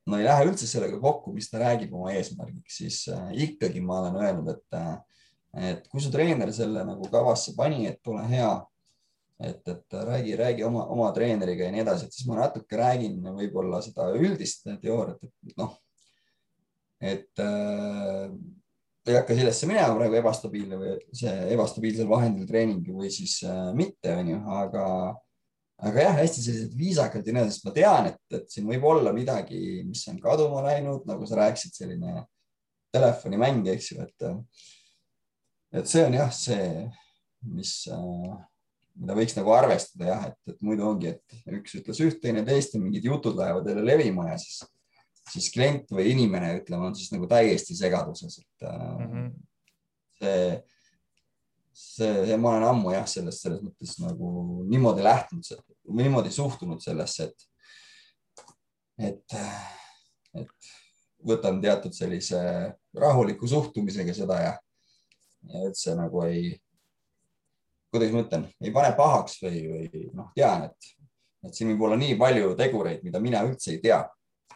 no 0.06 0.18
ei 0.18 0.26
lähe 0.26 0.48
üldse 0.48 0.66
sellega 0.66 0.98
kokku, 1.00 1.32
mis 1.36 1.50
ta 1.50 1.60
räägib 1.62 1.92
oma 1.94 2.12
eesmärgiks, 2.16 2.78
siis 2.82 3.02
äh, 3.12 3.32
ikkagi 3.46 3.82
ma 3.84 4.00
olen 4.02 4.20
öelnud, 4.22 4.52
et 4.56 4.78
äh, 4.78 4.94
et 5.52 5.88
kui 5.92 6.00
su 6.00 6.10
treener 6.12 6.52
selle 6.54 6.84
nagu 6.88 7.08
kavasse 7.12 7.52
pani, 7.56 7.84
et 7.90 8.08
ole 8.08 8.24
hea, 8.30 8.52
et, 9.42 9.60
et 9.68 9.96
räägi, 10.08 10.36
räägi 10.38 10.64
oma, 10.64 10.86
oma 10.94 11.10
treeneriga 11.12 11.66
ja 11.66 11.74
nii 11.74 11.82
edasi, 11.84 12.08
et 12.08 12.16
siis 12.16 12.28
ma 12.28 12.38
natuke 12.40 12.78
räägin 12.78 13.20
võib-olla 13.36 13.82
seda 13.84 14.08
üldist 14.16 14.68
teooriat, 14.80 15.20
et 15.28 15.56
noh, 15.60 15.74
et 17.02 17.42
äh, 17.42 18.32
ei 19.02 19.18
hakka 19.18 19.34
sellesse 19.34 19.66
minema 19.66 19.96
praegu 19.98 20.16
ebastabiilne 20.20 20.78
või 20.78 20.94
see 21.18 21.34
ebastabiilsel 21.56 22.08
vahendil 22.08 22.46
treening 22.48 22.86
või 22.94 23.10
siis 23.12 23.40
äh, 23.44 23.72
mitte, 23.76 24.14
onju, 24.14 24.38
aga, 24.62 24.86
aga 25.82 26.04
jah, 26.06 26.18
hästi 26.20 26.44
sellised 26.44 26.76
viisakad 26.78 27.26
ja 27.26 27.34
nii 27.34 27.42
edasi, 27.42 27.58
sest 27.58 27.66
ma 27.66 27.74
tean, 27.74 28.10
et, 28.12 28.20
et 28.38 28.46
siin 28.52 28.68
võib 28.68 28.84
olla 28.86 29.12
midagi, 29.14 29.82
mis 29.86 30.04
on 30.12 30.20
kaduma 30.22 30.62
läinud, 30.68 31.02
nagu 31.08 31.26
sa 31.26 31.40
rääkisid, 31.40 31.74
selline 31.74 32.22
telefonimäng, 32.94 33.66
eks 33.72 33.92
ju, 33.92 34.04
et 34.04 34.28
et 35.72 35.88
see 35.88 36.04
on 36.04 36.14
jah, 36.14 36.28
see, 36.36 36.66
mis 37.48 37.72
mida 39.00 39.16
võiks 39.16 39.36
nagu 39.38 39.54
arvestada 39.54 40.08
jah, 40.10 40.26
et, 40.30 40.52
et 40.52 40.58
muidu 40.64 40.84
ongi, 40.86 41.14
et 41.14 41.56
üks 41.58 41.78
ütles 41.80 42.02
üht, 42.04 42.20
teine 42.22 42.44
teist 42.46 42.76
ja 42.76 42.80
mingid 42.82 43.06
jutud 43.08 43.38
lähevad 43.38 43.68
jälle 43.70 43.84
levima 43.86 44.28
ja 44.30 44.36
siis, 44.40 44.60
siis 45.32 45.48
klient 45.54 45.90
või 45.94 46.10
inimene, 46.12 46.58
ütleme, 46.60 46.90
on 46.90 46.98
siis 46.98 47.12
nagu 47.14 47.28
täiesti 47.30 47.76
segaduses, 47.78 48.42
et 48.42 48.68
mm 48.68 49.08
-hmm. 49.08 49.30
see, 50.20 50.46
see, 51.72 52.36
ma 52.36 52.56
olen 52.56 52.68
ammu 52.68 52.92
jah, 52.92 53.08
sellest, 53.08 53.46
selles 53.46 53.64
mõttes 53.64 53.96
nagu 54.02 54.62
niimoodi 54.68 55.06
lähtunud, 55.08 55.46
niimoodi 55.88 56.30
suhtunud 56.30 56.82
sellesse, 56.82 57.30
et, 57.30 57.48
et, 59.10 59.38
et 60.38 60.72
võtan 61.26 61.60
teatud 61.62 61.94
sellise 61.94 62.40
rahuliku 62.98 63.48
suhtumisega 63.48 64.14
seda 64.14 64.40
ja 64.42 64.52
ja 65.50 65.66
üldse 65.66 65.94
nagu 65.98 66.22
ei, 66.26 66.52
kuidas 67.92 68.14
ma 68.14 68.24
ütlen, 68.24 68.48
ei 68.62 68.72
pane 68.74 68.94
pahaks 68.98 69.38
või, 69.42 69.62
või 69.68 70.08
noh, 70.16 70.30
tean, 70.36 70.68
et, 70.68 70.90
et 71.48 71.56
siin 71.56 71.72
võib 71.72 71.86
olla 71.88 71.98
nii 72.00 72.16
palju 72.20 72.54
tegureid, 72.58 73.04
mida 73.06 73.22
mina 73.22 73.42
üldse 73.48 73.74
ei 73.74 73.80
tea, 73.82 74.02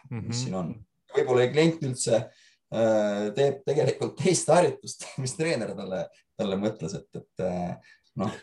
mis 0.09 0.11
mm 0.11 0.19
-hmm. 0.19 0.37
siin 0.41 0.59
on. 0.61 0.75
võib-olla 1.15 1.47
klient 1.51 1.83
üldse 1.83 2.17
äh, 2.17 3.27
teeb 3.35 3.63
tegelikult 3.67 4.17
teist 4.23 4.51
harjutust, 4.53 5.07
mis 5.23 5.35
treener 5.37 5.75
talle, 5.75 6.05
talle 6.37 6.59
mõtles, 6.61 6.95
et, 7.01 7.09
et 7.21 7.45
äh, 7.45 7.95
noh, 8.15 8.39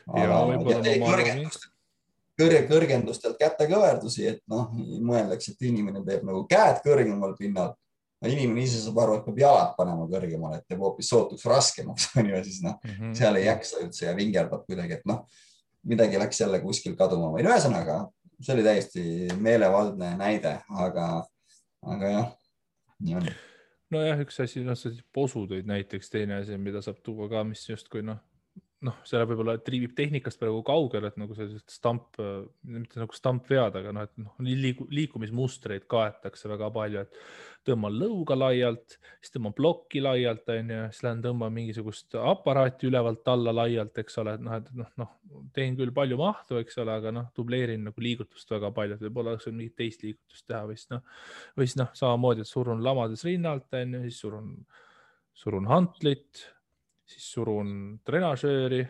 kõrge, 2.39 2.65
kõrgendustelt 2.69 3.39
kätekõverdusi, 3.41 4.27
et 4.35 4.43
noh, 4.51 4.71
mõeldakse, 5.05 5.55
et 5.55 5.67
inimene 5.69 6.03
teeb 6.07 6.25
nagu 6.27 6.45
käed 6.51 6.83
kõrgemal 6.85 7.35
pinnal 7.39 7.75
inimene 8.31 8.65
ise 8.65 8.81
saab 8.81 9.01
aru, 9.03 9.19
et 9.19 9.27
peab 9.27 9.41
jalad 9.43 9.73
panema 9.79 10.07
kõrgemale, 10.09 10.61
et 10.61 10.69
teeb 10.69 10.83
hoopis 10.85 11.11
sootuks 11.13 11.45
raskemaks, 11.51 12.09
on 12.19 12.31
ju, 12.31 12.37
ja 12.37 12.45
siis 12.47 12.61
noh 12.65 12.79
mm 12.79 12.95
-hmm., 12.95 13.15
seal 13.19 13.41
ei 13.41 13.47
jaksa 13.47 13.83
üldse 13.85 14.07
ja 14.07 14.17
vingerdab 14.17 14.67
kuidagi, 14.69 14.99
et 14.99 15.09
noh, 15.11 15.25
midagi 15.85 16.21
läks 16.21 16.41
jälle 16.41 16.61
kuskil 16.61 16.97
kaduma 16.97 17.31
või 17.35 17.45
no 17.45 17.53
ühesõnaga, 17.53 17.99
see 18.41 18.55
oli 18.55 18.67
täiesti 18.67 19.03
meelevaldne 19.39 20.15
näide, 20.21 20.59
aga, 20.87 21.09
aga 21.83 22.13
jah, 22.17 22.31
nii 23.01 23.19
on. 23.21 23.29
nojah, 23.91 24.23
üks 24.25 24.41
asi, 24.41 24.65
noh, 24.65 24.79
sa 24.79 24.93
posu 25.13 25.47
tõid 25.51 25.69
näiteks, 25.69 26.11
teine 26.11 26.41
asi, 26.41 26.57
mida 26.59 26.83
saab 26.83 27.03
tuua 27.05 27.29
ka, 27.29 27.45
mis 27.45 27.69
justkui 27.69 28.03
noh 28.03 28.23
noh, 28.85 29.01
selle 29.09 29.25
võib-olla 29.29 29.57
triivib 29.65 29.95
tehnikast 29.97 30.41
praegu 30.41 30.61
kaugele, 30.67 31.09
et 31.11 31.19
nagu 31.21 31.35
sellised 31.37 31.73
stamp, 31.73 32.19
mitte 32.69 33.01
nagu 33.01 33.17
stampvead, 33.17 33.79
aga 33.81 33.95
noh, 33.97 34.07
et 34.07 34.21
noh, 34.21 34.37
liigu, 34.45 34.87
liikumismustreid 34.93 35.87
kaetakse 35.91 36.51
väga 36.51 36.71
palju, 36.75 37.05
et 37.05 37.19
tõmban 37.65 37.97
lõuga 37.97 38.37
laialt, 38.37 38.99
siis 39.23 39.33
tõmban 39.35 39.55
plokki 39.57 40.03
laialt, 40.05 40.45
onju, 40.53 40.81
siis 40.93 41.05
lähen 41.07 41.23
tõmban 41.25 41.55
mingisugust 41.55 42.17
aparaati 42.21 42.91
ülevalt 42.91 43.29
alla 43.33 43.55
laialt, 43.57 43.97
eks 44.05 44.21
ole, 44.21 44.37
et 44.37 44.45
noh, 44.45 44.57
et 44.61 44.71
noh, 44.77 44.91
noh, 45.01 45.13
teen 45.57 45.79
küll 45.79 45.95
palju 45.97 46.19
mahtu, 46.21 46.61
eks 46.61 46.81
ole, 46.85 46.99
aga 47.01 47.13
noh, 47.15 47.31
dubleerin 47.37 47.87
nagu 47.89 48.05
liigutust 48.05 48.53
väga 48.53 48.73
palju, 48.77 48.99
et 48.99 49.07
võib-olla 49.07 49.35
oleks 49.35 49.49
mingit 49.51 49.77
teist 49.81 50.05
liigutust 50.05 50.47
teha 50.51 50.65
või 50.69 50.77
siis 50.81 50.93
noh, 50.93 51.05
või 51.57 51.71
siis 51.71 51.79
noh, 51.81 51.95
samamoodi, 51.97 52.45
et 52.45 52.53
surun 52.53 52.85
lamades 52.85 53.25
rinnalt, 53.27 53.71
onju, 53.81 54.03
siis 54.09 54.21
surun, 54.27 54.51
surun 55.45 55.73
hantlit 55.73 56.45
siis 57.09 57.27
surun 57.35 57.71
trenažööri, 58.07 58.83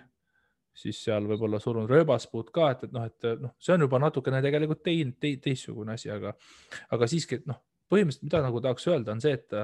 siis 0.75 0.99
seal 1.07 1.27
võib-olla 1.31 1.61
surun 1.63 1.87
rööbaspuud 1.91 2.51
ka, 2.55 2.71
et, 2.75 2.87
et 2.87 2.95
noh, 2.95 3.05
et 3.07 3.29
noh, 3.43 3.55
see 3.63 3.75
on 3.77 3.87
juba 3.87 4.01
natukene 4.03 4.41
tegelikult 4.43 4.83
tein, 4.87 5.13
te, 5.21 5.35
teistsugune 5.43 5.95
asi, 5.95 6.11
aga, 6.15 6.35
aga 6.95 7.09
siiski 7.11 7.41
noh, 7.47 7.61
põhimõtteliselt, 7.91 8.27
mida 8.27 8.43
nagu 8.43 8.63
tahaks 8.65 8.89
öelda, 8.91 9.15
on 9.15 9.23
see, 9.23 9.37
et 9.39 9.55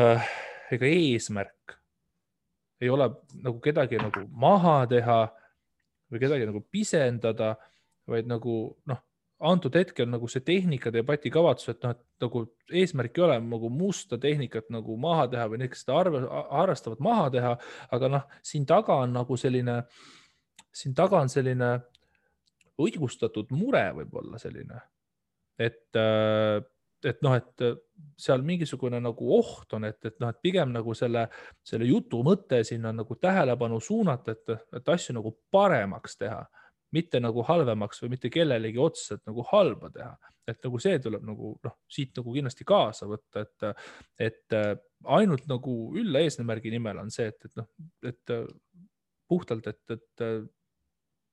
äh, 0.00 0.34
ega 0.74 0.90
eesmärk 0.90 1.78
ei 2.82 2.90
ole 2.90 3.06
nagu 3.44 3.60
kedagi 3.62 4.00
nagu 4.02 4.24
maha 4.42 4.80
teha 4.90 5.20
või 6.10 6.20
kedagi 6.22 6.48
nagu 6.48 6.64
pisendada, 6.66 7.54
vaid 8.10 8.26
nagu 8.26 8.56
noh 8.90 9.02
antud 9.42 9.74
hetkel 9.74 10.08
nagu 10.10 10.28
see 10.30 10.42
tehnikadebati 10.46 11.30
kavatsus, 11.32 11.74
et 11.74 11.84
noh, 11.84 11.94
et 11.96 12.24
nagu 12.24 12.42
eesmärk 12.82 13.18
ei 13.18 13.24
ole 13.26 13.38
nagu 13.44 13.70
musta 13.72 14.18
tehnikat 14.20 14.70
nagu 14.74 14.96
maha 15.00 15.26
teha 15.32 15.46
või 15.50 15.62
need, 15.62 15.72
kes 15.72 15.84
seda 15.84 15.98
arve, 15.98 16.22
harrastavad 16.50 17.02
maha 17.02 17.28
teha, 17.34 17.52
aga 17.96 18.10
noh, 18.12 18.26
siin 18.46 18.66
taga 18.68 19.00
on 19.02 19.16
nagu 19.18 19.38
selline, 19.40 19.80
siin 20.72 20.94
taga 20.98 21.22
on 21.22 21.32
selline 21.32 21.72
õigustatud 22.82 23.50
mure 23.54 23.84
võib-olla 23.98 24.38
selline, 24.42 24.78
et, 25.58 26.00
et 27.10 27.26
noh, 27.26 27.36
et 27.36 27.66
seal 28.18 28.46
mingisugune 28.46 29.00
nagu 29.02 29.34
oht 29.36 29.74
on, 29.76 29.86
et, 29.90 29.98
et 30.06 30.18
noh, 30.22 30.30
et 30.30 30.42
pigem 30.42 30.72
nagu 30.74 30.94
selle, 30.98 31.26
selle 31.66 31.86
jutu 31.90 32.22
mõte 32.26 32.62
siin 32.66 32.86
on 32.88 33.02
nagu 33.02 33.18
tähelepanu 33.18 33.80
suunata, 33.82 34.36
et, 34.38 34.58
et 34.78 34.92
asju 34.94 35.18
nagu 35.18 35.34
paremaks 35.50 36.18
teha 36.22 36.42
mitte 36.92 37.20
nagu 37.22 37.44
halvemaks 37.48 38.02
või 38.02 38.14
mitte 38.14 38.30
kellelegi 38.32 38.80
otseselt 38.82 39.22
nagu 39.28 39.44
halba 39.50 39.90
teha, 39.94 40.32
et 40.48 40.58
nagu 40.64 40.80
see 40.82 40.98
tuleb 41.02 41.24
nagu 41.26 41.54
noh, 41.64 41.76
siit 41.90 42.16
nagu 42.18 42.34
kindlasti 42.34 42.66
kaasa 42.68 43.08
võtta, 43.10 43.44
et, 43.46 43.86
et 44.28 44.58
ainult 45.18 45.46
nagu 45.50 45.76
ülla 45.98 46.22
eesmärgi 46.24 46.72
nimel 46.74 47.02
on 47.04 47.12
see, 47.14 47.30
et, 47.32 47.48
et 47.48 47.60
noh, 47.60 47.70
et 48.08 48.36
puhtalt, 49.32 49.70
et, 49.72 49.96
et 49.96 50.26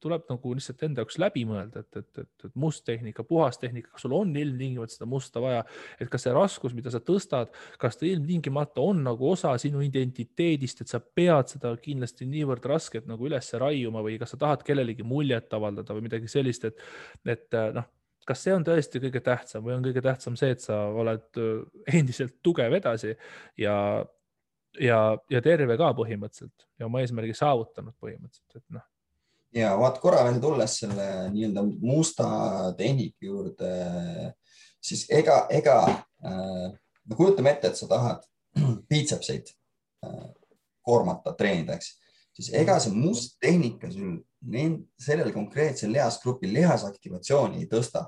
tuleb 0.03 0.25
nagu 0.31 0.53
lihtsalt 0.55 0.83
enda 0.87 1.03
jaoks 1.03 1.19
läbi 1.21 1.43
mõelda, 1.49 1.83
et, 1.83 1.99
et, 2.01 2.23
et, 2.23 2.45
et 2.47 2.55
must 2.59 2.85
tehnika, 2.87 3.23
puhas 3.27 3.59
tehnika, 3.61 3.91
kas 3.93 4.05
sul 4.05 4.15
on 4.17 4.31
ilmtingimata 4.35 4.95
seda 4.95 5.07
musta 5.09 5.43
vaja, 5.43 5.61
et 5.99 6.09
kas 6.11 6.25
see 6.25 6.33
raskus, 6.35 6.75
mida 6.77 6.93
sa 6.93 7.01
tõstad, 7.03 7.53
kas 7.81 7.99
ta 7.99 8.07
ilmtingimata 8.09 8.83
on 8.83 9.03
nagu 9.05 9.29
osa 9.31 9.53
sinu 9.61 9.83
identiteedist, 9.85 10.83
et 10.83 10.91
sa 10.91 11.01
pead 11.01 11.55
seda 11.55 11.73
kindlasti 11.83 12.27
niivõrd 12.29 12.67
rasket 12.71 13.07
nagu 13.09 13.29
üles 13.29 13.53
raiuma 13.61 14.03
või 14.05 14.19
kas 14.21 14.35
sa 14.35 14.41
tahad 14.41 14.65
kellelegi 14.67 15.05
muljet 15.07 15.53
avaldada 15.55 15.95
või 15.95 16.07
midagi 16.09 16.31
sellist, 16.31 16.69
et, 16.69 16.85
et 17.29 17.59
noh 17.75 17.87
kas 18.29 18.43
see 18.45 18.53
on 18.53 18.61
tõesti 18.65 19.01
kõige 19.01 19.23
tähtsam 19.25 19.63
või 19.65 19.73
on 19.73 19.85
kõige 19.87 20.03
tähtsam 20.05 20.35
see, 20.37 20.53
et 20.53 20.61
sa 20.61 20.83
oled 21.01 21.39
endiselt 21.97 22.35
tugev 22.45 22.75
edasi 22.77 23.15
ja, 23.57 23.75
ja, 24.77 24.99
ja 25.33 25.41
terve 25.41 25.77
ka 25.81 25.89
põhimõtteliselt 25.97 26.67
ja 26.77 26.85
oma 26.85 27.01
eesmärgi 27.01 27.33
saavutanud 27.39 27.97
põhimõtteliselt, 27.97 28.61
et 28.61 28.77
noh 28.77 28.85
ja 29.55 29.73
vaat 29.79 29.97
korra 30.01 30.23
veel 30.27 30.39
tulles 30.41 30.75
selle 30.83 31.07
nii-öelda 31.33 31.63
musta 31.81 32.27
tehnika 32.77 33.25
juurde, 33.25 33.71
siis 34.81 35.05
ega, 35.09 35.41
ega 35.49 35.79
äh, 35.89 36.67
no 37.09 37.17
kujutame 37.17 37.55
ette, 37.55 37.71
et 37.71 37.79
sa 37.79 37.89
tahad 37.89 38.25
piitsepseid 38.89 39.49
äh, 40.05 40.29
koormata, 40.85 41.33
treenida, 41.37 41.77
eks, 41.77 41.95
siis 42.37 42.51
ega 42.57 42.77
see 42.81 42.95
must 42.95 43.37
tehnika 43.41 43.91
sul 43.93 44.19
sellel 45.01 45.33
konkreetsel 45.35 45.91
lihasgrupil 45.91 46.53
lihasaktivatsiooni 46.55 47.63
ei 47.63 47.67
tõsta. 47.67 48.05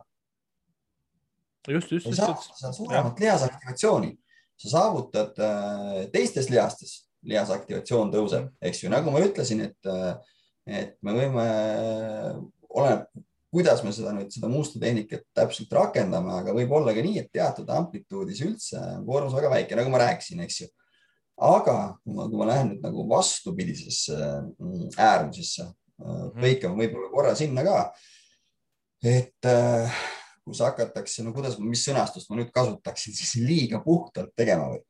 just, 1.68 1.92
just. 1.92 2.08
sa 2.16 2.36
saad 2.40 2.74
suuremat 2.74 3.20
lihasaktivatsiooni, 3.20 4.14
sa 4.58 4.70
saavutad 4.78 5.42
äh, 5.42 6.06
teistes 6.14 6.50
lihastes, 6.50 7.02
lihasaktivatsioon 7.22 8.14
tõuseb, 8.14 8.48
eks 8.62 8.84
ju, 8.84 8.90
nagu 8.90 9.12
ma 9.14 9.22
ütlesin, 9.22 9.66
et 9.68 9.90
äh, 9.90 10.16
et 10.68 10.96
me 11.06 11.16
võime, 11.16 11.46
oleneb, 12.70 13.08
kuidas 13.52 13.82
me 13.84 13.92
seda 13.96 14.14
nüüd, 14.16 14.30
seda 14.32 14.50
musta 14.52 14.80
tehnikat 14.80 15.26
täpselt 15.36 15.74
rakendame, 15.76 16.32
aga 16.40 16.54
võib 16.56 16.72
olla 16.78 16.94
ka 16.96 17.04
nii, 17.04 17.20
et 17.24 17.32
teatud 17.34 17.70
amplituudis 17.74 18.40
üldse 18.46 18.80
on 18.80 19.04
koormus 19.08 19.36
väga 19.36 19.52
väike, 19.56 19.78
nagu 19.80 19.92
ma 19.92 20.06
rääkisin, 20.06 20.44
eks 20.46 20.62
ju. 20.64 20.70
aga 21.42 21.76
kui 22.04 22.16
ma, 22.16 22.30
kui 22.30 22.40
ma 22.40 22.48
lähen 22.52 22.72
nüüd 22.72 22.86
nagu 22.86 23.06
vastupidisesse 23.10 24.16
mm, 24.16 24.90
äärmusesse 24.98 25.66
-hmm. 25.66 26.42
lõikame 26.44 26.84
võib-olla 26.84 27.12
korra 27.12 27.36
sinna 27.36 27.64
ka. 27.66 27.94
et 29.04 29.46
äh, 29.46 30.02
kus 30.46 30.62
hakatakse, 30.62 31.24
no 31.24 31.34
kuidas, 31.34 31.58
mis 31.60 31.84
sõnastust 31.86 32.30
ma 32.30 32.40
nüüd 32.40 32.52
kasutaksin, 32.54 33.14
siis 33.14 33.36
liiga 33.42 33.82
puhtalt 33.84 34.34
tegema 34.36 34.70
või 34.72 34.82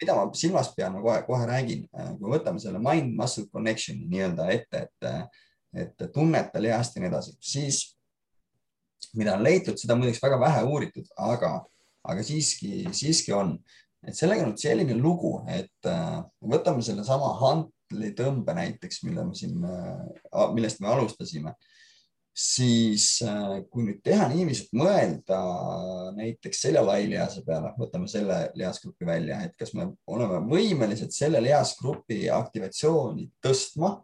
mida 0.00 0.14
ma 0.16 0.28
silmas 0.36 0.70
pean, 0.76 0.94
ma 0.94 1.02
kohe, 1.04 1.18
kohe 1.26 1.48
räägin, 1.48 1.84
äh, 1.92 2.12
kui 2.18 2.32
võtame 2.32 2.62
selle 2.62 2.80
mind-muscle 2.82 3.50
connection'i 3.52 4.08
nii-öelda 4.08 4.48
ette, 4.54 4.86
et, 4.86 5.34
et 5.84 6.06
tunneta 6.14 6.62
lihast 6.62 6.96
ja 6.96 7.04
nii 7.04 7.10
edasi, 7.10 7.36
siis 7.44 7.82
mida 9.14 9.36
on 9.36 9.44
leitud, 9.44 9.76
seda 9.78 9.96
muideks 9.98 10.22
väga 10.24 10.40
vähe 10.40 10.64
uuritud, 10.64 11.10
aga, 11.20 11.58
aga 12.08 12.24
siiski, 12.24 12.86
siiski 12.96 13.34
on, 13.36 13.58
et 14.04 14.16
sellega 14.16 14.46
on 14.46 14.56
selline 14.60 14.96
lugu, 14.96 15.36
et 15.52 15.90
äh, 15.90 16.18
võtame 16.40 16.84
sellesama 16.84 17.34
hantli 17.42 18.14
tõmbe 18.16 18.56
näiteks, 18.56 19.02
mille 19.04 19.28
me 19.28 19.36
siin, 19.36 19.60
millest 20.56 20.80
me 20.80 20.88
alustasime 20.94 21.52
siis 22.34 23.22
äh, 23.22 23.60
kui 23.70 23.84
nüüd 23.86 24.00
teha 24.02 24.26
niiviisi, 24.32 24.66
et 24.66 24.78
mõelda 24.78 25.38
näiteks 26.16 26.64
seljalaialihase 26.66 27.44
peale, 27.46 27.70
võtame 27.78 28.08
selle 28.10 28.38
lihasgrupi 28.58 29.06
välja, 29.06 29.38
et 29.46 29.54
kas 29.58 29.70
me 29.78 29.86
oleme 30.10 30.40
võimelised 30.50 31.14
selle 31.14 31.42
lihasgrupi 31.44 32.24
aktivatsiooni 32.34 33.28
tõstma. 33.44 33.94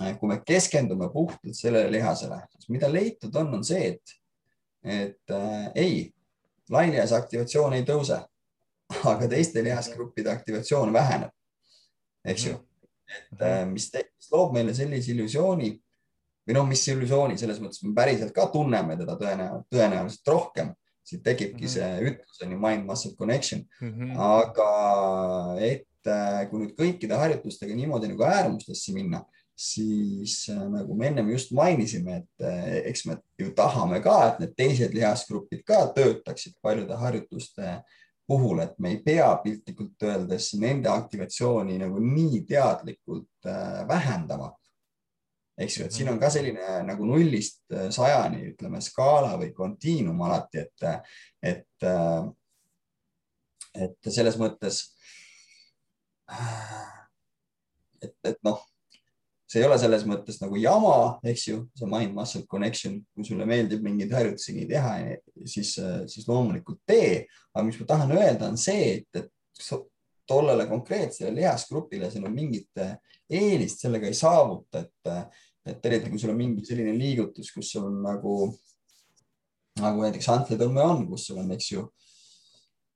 Äh, 0.00 0.14
kui 0.20 0.30
me 0.30 0.40
keskendume 0.46 1.10
puhtalt 1.10 1.58
sellele 1.58 1.90
lihasele, 1.96 2.38
siis 2.54 2.70
mida 2.70 2.90
leitud 2.90 3.34
on, 3.38 3.52
on 3.58 3.66
see, 3.66 3.94
et, 3.94 4.14
et 4.86 5.34
äh, 5.34 5.66
ei, 5.74 5.98
lailihase 6.70 7.18
aktivatsioon 7.18 7.74
ei 7.74 7.86
tõuse, 7.88 8.20
aga 9.12 9.30
teiste 9.30 9.62
lihasgruppide 9.66 10.30
aktivatsioon 10.30 10.94
väheneb. 10.94 11.34
eks 12.24 12.46
ju, 12.46 12.58
et 13.10 13.42
äh, 13.42 13.64
mis, 13.68 13.90
mis 13.90 14.30
loob 14.30 14.54
meile 14.54 14.74
sellise 14.74 15.10
illusiooni 15.12 15.74
või 16.44 16.56
noh, 16.58 16.66
mis 16.68 16.82
illusiooni 16.92 17.38
selles 17.40 17.60
mõttes 17.62 17.82
me 17.84 17.94
päriselt 17.96 18.34
ka 18.36 18.46
tunneme 18.52 18.98
teda 19.00 19.16
tõenäoliselt, 19.20 19.68
tõenäoliselt 19.72 20.32
rohkem, 20.32 20.72
siit 21.04 21.22
tekibki 21.24 21.64
mm 21.64 21.68
-hmm. 21.68 21.72
see 21.72 22.10
ütlus 22.10 22.42
on 22.44 22.52
ju 22.52 22.58
mind 22.60 22.86
muscle 22.88 23.14
connection 23.18 23.64
mm, 23.80 23.92
-hmm. 23.92 24.12
aga 24.18 25.56
et 25.60 26.08
äh, 26.08 26.50
kui 26.50 26.60
nüüd 26.60 26.76
kõikide 26.78 27.16
harjutustega 27.20 27.74
niimoodi 27.74 28.08
nagu 28.08 28.24
äärmustesse 28.24 28.92
minna, 28.92 29.24
siis 29.56 30.48
äh, 30.50 30.62
nagu 30.70 30.94
me 30.94 31.06
ennem 31.06 31.30
just 31.30 31.52
mainisime, 31.52 32.16
et 32.16 32.46
äh, 32.46 32.86
eks 32.90 33.06
me 33.06 33.18
ju 33.38 33.52
tahame 33.56 34.00
ka, 34.00 34.16
et 34.28 34.40
need 34.40 34.56
teised 34.56 34.94
lihasgrupid 34.94 35.62
ka 35.64 35.86
töötaksid 35.96 36.56
paljude 36.62 36.96
harjutuste 36.96 37.82
puhul, 38.26 38.58
et 38.58 38.78
me 38.78 38.88
ei 38.88 39.02
pea 39.04 39.36
piltlikult 39.44 40.02
öeldes 40.02 40.54
nende 40.54 40.88
aktivatsiooni 40.88 41.78
nagu 41.78 42.00
nii 42.00 42.40
teadlikult 42.48 43.28
vähendama 43.88 44.54
eks 45.60 45.78
ju, 45.78 45.86
et 45.86 45.94
siin 45.94 46.10
on 46.10 46.18
ka 46.22 46.30
selline 46.34 46.80
nagu 46.88 47.06
nullist 47.08 47.62
äh, 47.74 47.88
sajani, 47.94 48.42
ütleme 48.52 48.80
skaala 48.84 49.36
või 49.40 49.52
kontiinum 49.54 50.22
alati, 50.26 50.64
et, 50.64 50.86
et, 51.52 51.86
äh, 51.86 52.22
et 53.86 54.10
selles 54.10 54.38
mõttes. 54.40 54.82
et, 58.02 58.14
et 58.24 58.38
noh, 58.46 58.58
see 59.46 59.62
ei 59.62 59.68
ole 59.68 59.78
selles 59.78 60.02
mõttes 60.08 60.40
nagu 60.42 60.58
jama, 60.58 60.96
eks 61.30 61.48
ju, 61.52 61.62
see 61.78 61.88
mind 61.90 62.16
muscle 62.16 62.42
connection, 62.50 62.98
kui 63.14 63.26
sulle 63.28 63.46
meeldib 63.46 63.84
mingeid 63.84 64.14
harjutusi 64.16 64.56
nii 64.56 64.68
teha, 64.72 64.94
siis, 65.46 65.76
siis 66.10 66.26
loomulikult 66.26 66.80
tee. 66.88 67.26
aga 67.54 67.66
mis 67.68 67.78
ma 67.78 67.90
tahan 67.92 68.16
öelda, 68.16 68.48
on 68.50 68.58
see, 68.58 68.96
et, 68.98 69.22
et 69.22 69.30
tollele 70.26 70.66
konkreetsele 70.70 71.34
lihasgrupile 71.36 72.10
sinul 72.10 72.32
mingit 72.34 72.80
eelist 73.30 73.84
sellega 73.84 74.08
ei 74.08 74.16
saavuta, 74.16 74.84
et, 74.84 75.34
et 75.72 75.90
eriti 75.90 76.12
kui 76.12 76.20
sul 76.20 76.34
on 76.34 76.38
mingi 76.38 76.64
selline 76.66 76.94
liigutus, 76.96 77.50
kus 77.54 77.72
sul 77.74 77.88
on 77.88 78.00
nagu, 78.04 78.38
nagu 79.80 80.04
näiteks 80.04 80.30
antletõmme 80.34 80.84
on, 80.84 81.04
kus 81.10 81.28
sul 81.30 81.40
on, 81.42 81.52
eks 81.56 81.70
ju, 81.72 81.84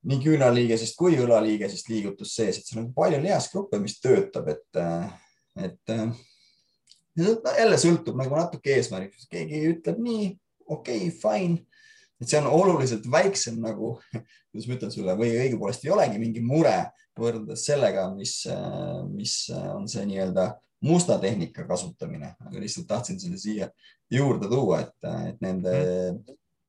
nii 0.08 0.20
küünaliigesest 0.22 0.96
kui 0.98 1.16
õlaliigesest 1.18 1.88
liigutus 1.90 2.34
sees, 2.38 2.60
et 2.60 2.68
seal 2.68 2.84
on 2.84 2.92
palju 2.96 3.20
lihasgruppe, 3.22 3.80
mis 3.82 3.98
töötab, 4.02 4.50
et, 4.52 4.82
et 5.64 5.96
jälle 7.18 7.80
sõltub 7.80 8.18
nagu 8.18 8.36
natuke 8.38 8.76
eesmärgist, 8.76 9.26
keegi 9.32 9.64
ütleb 9.72 9.98
nii, 10.04 10.28
okei 10.68 11.08
okay,, 11.08 11.16
fine, 11.18 11.64
et 12.20 12.30
see 12.30 12.38
on 12.40 12.50
oluliselt 12.50 13.08
väiksem 13.10 13.58
nagu, 13.62 13.96
kuidas 14.52 14.68
ma 14.68 14.78
ütlen 14.78 14.94
sulle, 14.94 15.18
või 15.18 15.34
õigupoolest 15.34 15.86
ei 15.86 15.94
olegi 15.94 16.22
mingi 16.22 16.44
mure 16.44 16.76
võrreldes 17.20 17.66
sellega, 17.68 18.08
mis, 18.14 18.40
mis 19.12 19.36
on 19.52 19.88
see 19.90 20.06
nii-öelda 20.08 20.48
musta 20.86 21.18
tehnika 21.18 21.66
kasutamine, 21.66 22.34
aga 22.46 22.60
lihtsalt 22.62 22.86
tahtsin 22.88 23.18
selle 23.20 23.38
siia 23.38 23.68
juurde 24.10 24.48
tuua, 24.48 24.82
et, 24.84 25.08
et 25.32 25.40
nende 25.42 25.74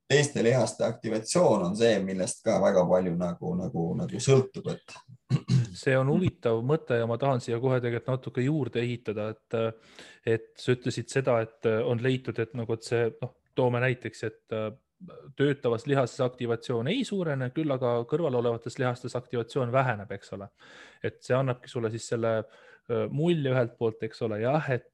teiste 0.09 0.41
lihaste 0.43 0.83
aktivatsioon 0.87 1.67
on 1.67 1.75
see, 1.77 1.99
millest 2.01 2.41
ka 2.45 2.57
väga 2.61 2.81
palju 2.89 3.13
nagu, 3.19 3.53
nagu, 3.59 3.85
nagu 3.99 4.21
sõltub, 4.23 4.71
et. 4.73 4.95
see 5.77 5.93
on 5.97 6.09
huvitav 6.09 6.63
mõte 6.65 6.97
ja 6.97 7.05
ma 7.09 7.19
tahan 7.21 7.43
siia 7.43 7.59
kohe 7.61 7.77
tegelikult 7.83 8.15
natuke 8.17 8.45
juurde 8.45 8.81
ehitada, 8.81 9.29
et, 9.35 9.59
et 10.25 10.49
sa 10.57 10.73
ütlesid 10.73 11.13
seda, 11.13 11.37
et 11.45 11.69
on 11.85 12.01
leitud, 12.01 12.41
et 12.41 12.57
nagu, 12.57 12.73
et 12.73 12.89
see 12.89 13.05
noh, 13.21 13.35
toome 13.55 13.83
näiteks, 13.85 14.25
et 14.25 14.57
töötavas 15.39 15.85
lihases 15.87 16.19
aktivatsioon 16.21 16.89
ei 16.91 17.03
suurene, 17.07 17.49
küll 17.55 17.71
aga 17.71 17.93
kõrval 18.09 18.35
olevates 18.41 18.79
lihastes 18.79 19.15
aktivatsioon 19.15 19.71
väheneb, 19.71 20.11
eks 20.11 20.33
ole. 20.35 20.49
et 21.03 21.21
see 21.23 21.35
annabki 21.37 21.71
sulle 21.71 21.91
siis 21.93 22.07
selle 22.11 22.33
äh, 22.39 23.05
mulje 23.09 23.53
ühelt 23.53 23.77
poolt, 23.77 24.03
eks 24.03 24.21
ole, 24.27 24.41
jah, 24.43 24.71
et, 24.75 24.91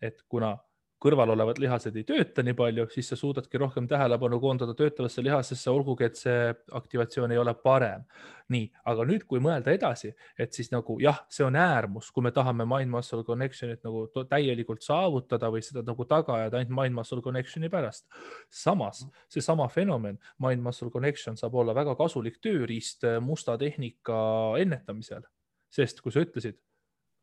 et 0.00 0.22
kuna 0.28 0.54
kõrval 1.02 1.32
olevad 1.34 1.58
lihased 1.58 1.96
ei 1.98 2.04
tööta 2.06 2.44
nii 2.46 2.54
palju, 2.56 2.86
siis 2.92 3.08
sa 3.10 3.18
suudadki 3.18 3.58
rohkem 3.58 3.88
tähelepanu 3.90 4.38
koondada 4.42 4.74
töötavasse 4.78 5.24
lihasesse, 5.24 5.70
olgugi 5.70 6.06
et 6.06 6.20
see 6.20 6.52
aktivatsioon 6.78 7.34
ei 7.34 7.40
ole 7.42 7.54
parem. 7.58 8.06
nii, 8.52 8.66
aga 8.90 9.04
nüüd, 9.08 9.22
kui 9.24 9.40
mõelda 9.40 9.72
edasi, 9.72 10.10
et 10.36 10.52
siis 10.52 10.68
nagu 10.68 10.98
jah, 11.00 11.22
see 11.32 11.44
on 11.46 11.54
äärmus, 11.56 12.10
kui 12.12 12.24
me 12.26 12.34
tahame 12.36 12.66
mind-muscle 12.68 13.22
connection'it 13.24 13.80
nagu 13.86 14.02
täielikult 14.28 14.82
saavutada 14.84 15.48
või 15.48 15.62
seda 15.64 15.80
nagu 15.86 16.04
taga 16.04 16.34
ajada 16.36 16.58
ainult 16.60 16.74
mind-muscle 16.76 17.22
connection'i 17.24 17.70
pärast. 17.72 18.04
samas 18.50 19.06
seesama 19.32 19.68
fenomen, 19.72 20.18
mind-muscle 20.38 20.90
connection 20.90 21.38
saab 21.40 21.54
olla 21.54 21.74
väga 21.74 21.94
kasulik 21.96 22.42
tööriist 22.44 23.06
musta 23.20 23.56
tehnika 23.58 24.18
ennetamisel, 24.60 25.24
sest 25.70 26.02
kui 26.04 26.12
sa 26.12 26.20
ütlesid 26.20 26.60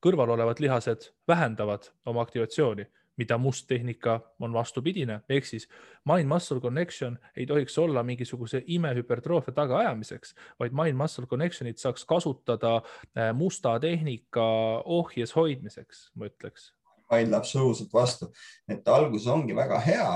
kõrval 0.01 0.33
olevad 0.33 0.59
lihased 0.63 1.11
vähendavad 1.27 1.91
oma 2.09 2.23
aktivatsiooni, 2.25 2.87
mida 3.19 3.37
must 3.37 3.67
tehnika 3.67 4.19
on 4.39 4.53
vastupidine, 4.55 5.19
ehk 5.29 5.45
siis 5.45 5.67
mind-muscle 6.07 6.61
connection 6.63 7.17
ei 7.35 7.45
tohiks 7.45 7.77
olla 7.77 8.03
mingisuguse 8.03 8.63
imehüpertroofia 8.67 9.53
tagaajamiseks, 9.57 10.35
vaid 10.59 10.75
mind-muscle 10.75 11.27
connection'it 11.27 11.81
saaks 11.81 12.05
kasutada 12.07 12.77
äh, 12.79 13.33
musta 13.35 13.75
tehnika 13.79 14.45
ohjes 14.85 15.35
hoidmiseks, 15.35 16.09
ma 16.15 16.31
ütleks. 16.31 16.71
vaidle 17.11 17.35
absoluutselt 17.35 17.93
vastu, 17.93 18.31
et 18.69 18.87
alguses 18.87 19.27
ongi 19.27 19.55
väga 19.57 19.79
hea 19.81 20.09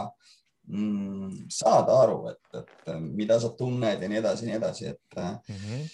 mm, 0.67 1.45
saada 1.49 1.99
aru, 2.05 2.19
et, 2.29 2.59
et 2.61 2.95
mida 3.01 3.39
sa 3.41 3.49
tunned 3.57 4.01
ja 4.01 4.09
nii 4.09 4.21
edasi 4.21 4.45
ja 4.45 4.51
nii 4.51 4.59
edasi, 4.61 4.91
et 4.93 5.21
mm 5.23 5.61
-hmm 5.61 5.85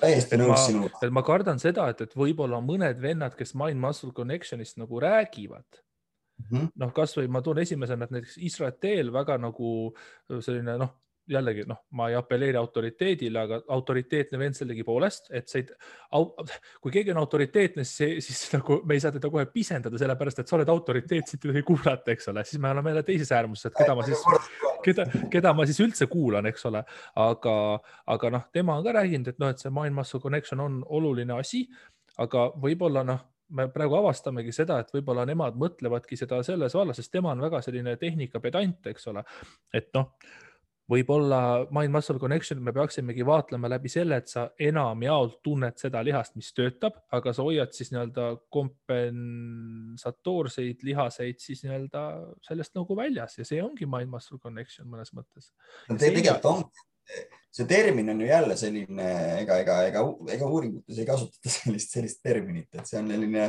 täiesti 0.00 0.38
nõus 0.40 0.66
sinuga. 0.66 1.10
ma 1.14 1.22
kardan 1.22 1.60
seda, 1.62 1.88
et, 1.92 2.00
et 2.00 2.16
võib-olla 2.18 2.60
mõned 2.64 3.00
vennad, 3.02 3.36
kes 3.38 3.54
Mind 3.54 3.80
Muscle 3.80 4.12
Connectionist 4.16 4.78
nagu 4.80 5.00
räägivad 5.00 5.83
mm 6.38 6.50
-hmm., 6.50 6.74
noh, 6.82 6.92
kasvõi 6.92 7.28
ma 7.28 7.42
toon 7.42 7.62
esimesena, 7.62 8.04
et 8.04 8.14
näiteks 8.14 8.38
Israel 8.38 9.12
väga 9.12 9.38
nagu 9.38 9.94
selline 10.40 10.78
noh, 10.78 10.94
jällegi 11.28 11.64
noh, 11.68 11.78
ma 11.96 12.08
ei 12.10 12.16
apelleeri 12.18 12.58
autoriteedile, 12.60 13.40
aga 13.46 13.58
autoriteetne 13.72 14.38
vend 14.38 14.56
sellegipoolest, 14.58 15.30
et 15.36 15.48
see, 15.48 15.64
kui 16.82 16.92
keegi 16.92 17.14
on 17.14 17.20
autoriteetne, 17.22 17.84
siis, 17.88 18.26
siis 18.26 18.42
nagu 18.56 18.80
me 18.84 18.96
ei 18.96 19.02
saa 19.02 19.14
teda 19.14 19.30
kohe 19.32 19.46
pisendada, 19.52 19.98
sellepärast 20.00 20.42
et 20.42 20.50
sa 20.50 20.58
oled 20.58 20.72
autoriteet, 20.74 21.30
siit 21.30 21.48
ei 21.48 21.64
kuulata, 21.66 22.12
eks 22.12 22.28
ole, 22.32 22.44
siis 22.48 22.60
me 22.62 22.70
oleme 22.74 22.92
jälle 22.92 23.06
teises 23.08 23.32
äärmuses, 23.32 23.70
et 23.70 23.78
keda 23.80 23.96
ma 23.96 24.06
siis, 24.06 24.24
keda, 24.84 25.08
keda 25.32 25.54
ma 25.56 25.68
siis 25.68 25.80
üldse 25.84 26.08
kuulan, 26.12 26.46
eks 26.50 26.68
ole. 26.70 26.84
aga, 27.24 27.56
aga 28.16 28.32
noh, 28.36 28.48
tema 28.52 28.78
on 28.78 28.84
ka 28.84 28.96
rääkinud, 28.98 29.32
et 29.32 29.40
noh, 29.40 29.52
et 29.54 29.62
see 29.62 29.72
muscle 29.72 30.20
connection 30.20 30.60
on 30.60 30.82
oluline 30.98 31.38
asi, 31.38 31.64
aga 32.20 32.50
võib-olla 32.60 33.04
noh 33.06 33.30
me 33.48 33.68
praegu 33.72 33.98
avastamegi 33.98 34.52
seda, 34.54 34.78
et 34.80 34.92
võib-olla 34.94 35.26
nemad 35.28 35.58
mõtlevadki 35.60 36.16
seda 36.18 36.40
selles 36.46 36.74
vallas, 36.74 36.96
sest 37.00 37.12
tema 37.12 37.32
on 37.34 37.44
väga 37.44 37.60
selline 37.64 37.96
tehnikapedant, 38.00 38.86
eks 38.92 39.06
ole. 39.12 39.24
et 39.74 39.90
noh, 39.94 40.06
võib-olla 40.90 41.38
mind 41.72 41.92
muscle 41.94 42.18
connection, 42.20 42.58
me 42.64 42.72
peaksimegi 42.76 43.24
vaatlema 43.26 43.68
läbi 43.72 43.88
selle, 43.92 44.16
et 44.20 44.28
sa 44.28 44.50
enamjaolt 44.60 45.42
tunned 45.44 45.76
seda 45.80 46.02
lihast, 46.04 46.36
mis 46.36 46.52
töötab, 46.56 46.92
aga 47.14 47.32
sa 47.36 47.42
hoiad 47.46 47.72
siis 47.76 47.90
nii-öelda 47.94 48.24
kompensatoorseid 48.52 50.78
lihaseid 50.84 51.38
siis 51.42 51.60
nii-öelda 51.64 52.02
sellest 52.48 52.72
nagu 52.76 52.92
väljas 52.98 53.38
ja 53.40 53.44
see 53.48 53.60
ongi 53.64 53.86
mind 53.88 54.10
muscle 54.12 54.38
connection 54.42 54.86
mõnes 54.90 55.10
mõttes. 55.16 55.44
tegelikult 55.88 56.44
on, 56.50 56.62
see 57.54 57.68
termin 57.70 58.10
on 58.10 58.20
ju 58.20 58.26
jälle 58.26 58.56
selline, 58.58 59.10
ega, 59.42 59.58
ega, 59.62 59.78
ega, 59.90 60.02
ega 60.34 60.48
uuringutes 60.48 60.98
ei 60.98 61.06
kasutata 61.08 61.52
sellist, 61.58 61.94
sellist 61.94 62.22
terminit, 62.22 62.70
et 62.74 62.90
see 62.90 63.00
on 63.00 63.10
selline, 63.14 63.48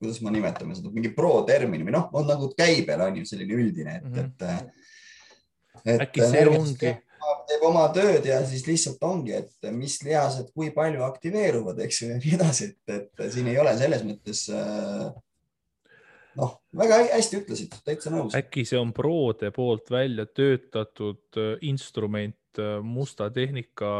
kuidas 0.00 0.22
me 0.24 0.34
nimetame 0.36 0.78
seda, 0.78 0.92
mingi 0.94 1.12
pro 1.16 1.40
termin 1.48 1.84
või 1.86 1.96
noh, 1.96 2.08
on 2.16 2.28
nagu 2.30 2.50
käibel 2.56 3.06
on 3.08 3.20
ju 3.20 3.28
selline 3.32 3.60
üldine, 3.60 4.00
et 4.00 4.08
mm, 4.08 4.16
-hmm. 4.16 4.66
et 5.84 5.94
et 5.94 6.02
äkki 6.08 6.26
see 6.28 6.48
ongi 6.50 6.96
teeb 7.50 7.64
oma 7.66 7.86
tööd 7.94 8.26
ja 8.28 8.40
siis 8.48 8.64
lihtsalt 8.68 9.02
ongi, 9.06 9.34
et 9.36 9.72
mis 9.74 9.98
lihased 10.06 10.52
kui 10.54 10.70
palju 10.74 11.02
aktiveeruvad, 11.06 11.80
eks 11.84 12.02
ju, 12.02 12.12
ja 12.12 12.20
nii 12.20 12.36
edasi, 12.38 12.70
et, 12.70 12.94
et 12.94 13.34
siin 13.34 13.50
ei 13.50 13.58
ole 13.60 13.74
selles 13.78 14.04
mõttes 14.06 14.44
äh, 14.54 15.10
noh, 16.40 16.56
väga 16.80 17.00
hästi 17.10 17.40
ütlesid, 17.42 17.76
täitsa 17.86 18.12
nõus. 18.14 18.36
äkki 18.38 18.64
see 18.68 18.80
on 18.80 18.94
Prode 18.96 19.52
poolt 19.54 19.90
välja 19.92 20.26
töötatud 20.26 21.40
äh, 21.40 21.56
instrument 21.70 22.39
musta 22.82 23.30
tehnika 23.30 23.90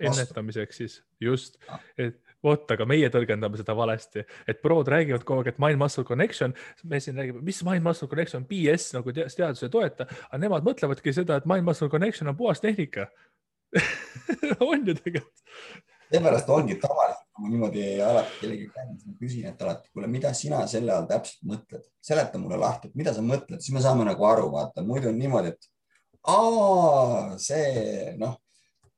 ennetamiseks 0.00 0.76
siis 0.76 0.98
just, 1.20 1.56
et 1.98 2.18
vot, 2.42 2.64
aga 2.74 2.86
meie 2.88 3.08
tõlgendame 3.12 3.58
seda 3.60 3.74
valesti, 3.78 4.24
et 4.50 4.60
prod 4.64 4.88
räägivad 4.90 5.24
kogu 5.26 5.42
aeg, 5.42 5.52
et 5.52 5.60
mind 5.62 5.80
muscle 5.80 6.04
connection, 6.06 6.54
me 6.88 7.00
siin 7.02 7.18
räägime, 7.18 7.42
mis 7.46 7.62
mind 7.66 7.86
muscle 7.86 8.10
connection, 8.10 8.46
BS 8.48 8.90
nagu 8.96 9.14
teadus 9.14 9.62
ei 9.62 9.72
toeta, 9.72 10.08
aga 10.28 10.42
nemad 10.42 10.66
mõtlevadki 10.66 11.14
seda, 11.14 11.38
et 11.38 11.48
mind 11.48 11.66
muscle 11.68 11.90
connection 11.92 12.32
on 12.32 12.38
puhas 12.38 12.62
tehnika. 12.62 13.08
On 14.60 14.82
ju 14.84 14.94
tegelikult. 14.98 15.38
seepärast 16.12 16.50
ongi 16.52 16.74
tavaliselt, 16.76 17.24
ma 17.40 17.48
niimoodi 17.48 17.84
alati 18.04 18.34
kellegi 18.42 18.66
käest 18.68 19.06
küsin, 19.16 19.46
et 19.48 19.62
alati, 19.64 19.88
kuule, 19.94 20.10
mida 20.12 20.34
sina 20.36 20.58
selle 20.68 20.92
all 20.92 21.06
täpselt 21.08 21.46
mõtled, 21.48 21.86
seleta 22.04 22.40
mulle 22.42 22.58
lahti, 22.60 22.90
et 22.90 22.98
mida 23.00 23.14
sa 23.16 23.24
mõtled, 23.24 23.62
siis 23.64 23.72
me 23.72 23.80
saame 23.80 24.04
nagu 24.04 24.26
aru, 24.28 24.50
vaata, 24.52 24.84
muidu 24.84 25.08
on 25.08 25.16
niimoodi, 25.16 25.54
et 25.54 25.71
aa, 26.30 27.38
see 27.42 28.14
noh 28.20 28.38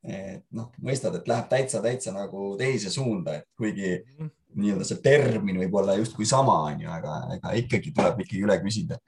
et 0.05 0.43
noh, 0.53 0.69
mõistad, 0.85 1.15
et 1.17 1.29
läheb 1.29 1.47
täitsa, 1.49 1.81
täitsa 1.83 2.13
nagu 2.13 2.53
teise 2.59 2.91
suunda, 2.93 3.39
et 3.39 3.47
kuigi 3.57 3.97
-hmm. 3.97 4.31
nii-öelda 4.61 4.87
see 4.87 5.01
termin 5.03 5.59
võib 5.63 5.77
olla 5.81 5.97
justkui 5.97 6.25
sama, 6.29 6.59
onju, 6.71 6.89
aga 6.89 7.21
ega 7.37 7.53
ikkagi 7.61 7.93
tuleb 7.93 8.21
ikkagi 8.25 8.43
üle 8.45 8.59
küsida. 8.61 8.99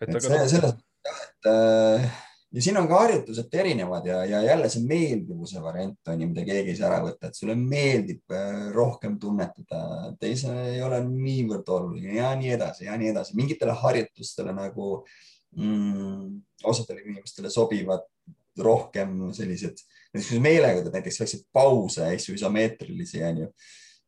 et, 0.00 0.08
et 0.08 0.22
see, 0.22 0.48
selles, 0.48 0.74
et 0.74 1.50
äh, 1.50 2.06
ja 2.52 2.62
siin 2.62 2.76
on 2.78 2.88
ka 2.88 3.00
harjutused 3.00 3.54
erinevad 3.54 4.06
ja, 4.06 4.24
ja 4.24 4.42
jälle 4.42 4.68
see 4.68 4.86
meeldivuse 4.86 5.62
variant 5.62 6.08
on 6.08 6.20
ju, 6.20 6.28
mida 6.28 6.44
keegi 6.44 6.70
ei 6.70 6.76
saa 6.76 6.88
ära 6.90 7.02
võtta, 7.02 7.28
et 7.28 7.38
sulle 7.38 7.54
meeldib 7.58 8.34
äh, 8.34 8.70
rohkem 8.74 9.18
tunnetada, 9.18 10.14
teisele 10.20 10.76
ei 10.76 10.82
ole 10.82 11.02
niivõrd 11.08 11.68
oluline 11.68 12.16
ja 12.20 12.34
nii 12.38 12.54
edasi 12.58 12.84
ja 12.84 12.96
nii 12.96 13.10
edasi. 13.14 13.36
mingitele 13.36 13.72
harjutustele 13.82 14.54
nagu 14.54 15.04
mm, 15.56 16.42
osadele 16.64 17.04
inimestele 17.04 17.50
sobivad 17.50 18.04
rohkem 18.58 19.16
sellised, 19.32 19.80
näiteks 20.12 20.42
meelega 20.44 20.82
teed 20.82 20.98
näiteks 20.98 21.22
väikseid 21.22 21.46
pause, 21.56 22.10
eks 22.12 22.28
ju, 22.28 22.36
isomeetrilisi 22.36 23.24
onju. 23.24 23.48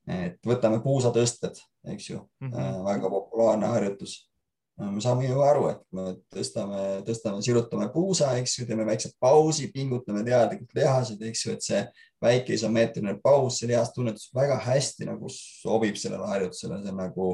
et 0.04 0.36
võtame 0.44 0.82
puusatõsted, 0.84 1.56
eks 1.94 2.10
ju 2.10 2.18
mm, 2.20 2.50
-hmm. 2.50 2.84
väga 2.84 3.10
populaarne 3.10 3.66
harjutus. 3.66 4.30
me 4.78 5.00
saame 5.00 5.28
ju 5.28 5.40
aru, 5.40 5.68
et 5.68 5.80
me 5.92 6.02
tõstame, 6.34 7.02
tõstame, 7.06 7.42
sirutame 7.42 7.88
puusa, 7.92 8.32
eks 8.36 8.58
ju, 8.58 8.66
teeme 8.66 8.84
väikse 8.84 9.12
pausi, 9.20 9.70
pingutame 9.72 10.24
teadlikult 10.24 10.74
lihased, 10.74 11.22
eks 11.22 11.46
ju, 11.46 11.52
et 11.52 11.62
see 11.62 11.86
väike 12.22 12.52
isomeetriline 12.52 13.20
paus, 13.22 13.58
see 13.58 13.68
lihastunnetus 13.68 14.30
väga 14.34 14.58
hästi 14.58 15.06
nagu 15.06 15.28
sobib 15.30 15.96
sellele 15.96 16.26
harjutusele, 16.26 16.82
see 16.82 16.90
on 16.90 16.96
nagu 16.96 17.28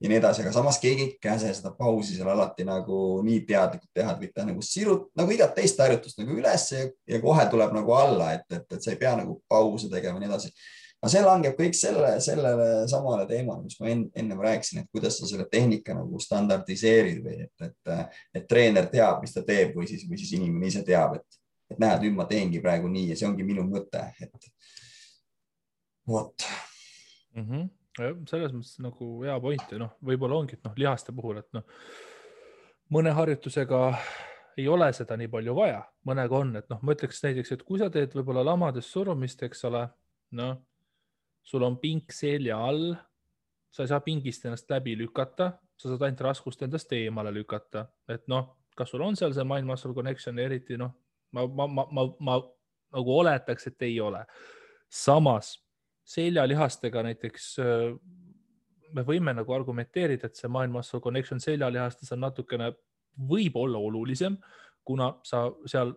ja 0.00 0.08
nii 0.08 0.16
edasi, 0.16 0.42
aga 0.42 0.52
samas 0.52 0.78
keegi 0.80 1.04
ei 1.04 1.14
käse 1.22 1.52
seda 1.54 1.72
pausi 1.76 2.16
seal 2.16 2.28
alati 2.32 2.64
nagu 2.64 3.20
nii 3.24 3.42
teadlikult 3.48 3.90
teha, 3.94 4.14
et 4.14 4.22
võite 4.24 4.44
nagu 4.48 4.62
sirut-, 4.64 5.08
nagu 5.18 5.32
igat 5.34 5.52
teist 5.56 5.80
harjutust 5.80 6.20
nagu 6.22 6.36
ülesse 6.40 6.78
ja, 6.78 6.90
ja 7.14 7.22
kohe 7.22 7.44
tuleb 7.52 7.74
nagu 7.76 7.96
alla, 7.96 8.32
et, 8.38 8.46
et, 8.48 8.64
et 8.64 8.84
sa 8.84 8.94
ei 8.94 9.00
pea 9.00 9.12
nagu 9.18 9.40
pause 9.50 9.90
tegema 9.92 10.16
ja 10.16 10.24
nii 10.24 10.30
edasi. 10.30 10.52
aga 11.00 11.10
see 11.12 11.24
langeb 11.24 11.58
kõik 11.58 11.76
selle, 11.76 12.12
sellele 12.24 12.68
samale 12.92 13.26
teemale, 13.28 13.64
mis 13.66 13.76
ma 13.80 13.90
en, 13.92 14.06
ennem 14.22 14.40
rääkisin, 14.46 14.82
et 14.82 14.88
kuidas 14.92 15.18
sa 15.20 15.28
selle 15.28 15.44
tehnika 15.52 15.96
nagu 15.96 16.20
standardiseerid 16.20 17.20
või 17.24 17.36
et, 17.44 17.66
et, 17.68 18.14
et 18.40 18.48
treener 18.48 18.88
teab, 18.92 19.20
mis 19.24 19.36
ta 19.36 19.44
teeb 19.44 19.76
või 19.76 19.88
siis, 19.88 20.06
või 20.08 20.20
siis 20.20 20.32
inimene 20.38 20.72
ise 20.72 20.84
teab, 20.86 21.18
et, 21.20 21.40
et 21.72 21.80
näed, 21.80 22.06
nüüd 22.06 22.16
ma 22.16 22.28
teengi 22.28 22.62
praegu 22.64 22.88
nii 22.88 23.10
ja 23.12 23.20
see 23.20 23.28
ongi 23.28 23.44
minu 23.44 23.66
mõte, 23.68 24.06
et 24.20 24.48
vot 26.08 26.48
mm. 27.36 27.44
-hmm 27.44 27.68
selles 27.98 28.52
mõttes 28.54 28.78
nagu 28.82 29.10
hea 29.24 29.36
point 29.42 29.72
ja 29.72 29.78
noh, 29.80 29.94
võib-olla 30.06 30.38
ongi, 30.38 30.58
et 30.58 30.66
noh, 30.66 30.74
lihaste 30.78 31.14
puhul, 31.16 31.40
et 31.42 31.48
noh, 31.56 31.64
mõne 32.94 33.12
harjutusega 33.14 33.80
ei 34.58 34.68
ole 34.68 34.90
seda 34.94 35.16
nii 35.18 35.30
palju 35.32 35.54
vaja, 35.56 35.82
mõnega 36.06 36.38
on, 36.38 36.54
et 36.60 36.68
noh, 36.70 36.80
ma 36.82 36.94
ütleks 36.94 37.22
näiteks, 37.24 37.54
et 37.56 37.64
kui 37.66 37.80
sa 37.80 37.90
teed 37.92 38.14
võib-olla 38.16 38.44
lamades 38.46 38.90
surumist, 38.92 39.42
eks 39.46 39.64
ole, 39.68 39.84
noh, 40.38 40.56
sul 41.46 41.64
on 41.66 41.78
pink 41.82 42.14
selja 42.14 42.58
all, 42.60 42.92
sa 43.70 43.84
ei 43.84 43.90
saa 43.90 44.02
pingist 44.04 44.46
ennast 44.46 44.70
läbi 44.70 44.96
lükata, 44.98 45.52
sa 45.78 45.88
saad 45.88 46.02
ainult 46.06 46.24
raskust 46.26 46.62
endast 46.66 46.92
eemale 46.92 47.32
lükata, 47.34 47.86
et 48.10 48.26
noh, 48.30 48.56
kas 48.76 48.92
sul 48.92 49.02
on 49.04 49.16
seal 49.18 49.34
see 49.34 49.46
mind 49.46 49.68
muscle 49.68 49.94
connection, 49.96 50.38
eriti 50.38 50.78
noh, 50.78 50.92
ma, 51.34 51.46
ma, 51.46 51.66
ma, 51.66 51.86
ma, 51.90 52.06
ma 52.20 52.38
nagu 52.90 53.18
oletaks, 53.22 53.70
et 53.70 53.86
ei 53.86 54.00
ole. 54.02 54.24
samas 54.90 55.54
seljalihastega 56.10 57.04
näiteks 57.06 57.52
me 58.94 59.04
võime 59.06 59.34
nagu 59.36 59.54
argumenteerida, 59.54 60.28
et 60.28 60.38
see 60.38 60.50
mind 60.50 60.74
muscle 60.74 61.00
connection 61.02 61.40
seljalihastes 61.42 62.10
on 62.16 62.24
natukene, 62.26 62.72
võib-olla 63.30 63.78
olulisem, 63.78 64.36
kuna 64.86 65.12
sa 65.26 65.46
seal 65.68 65.92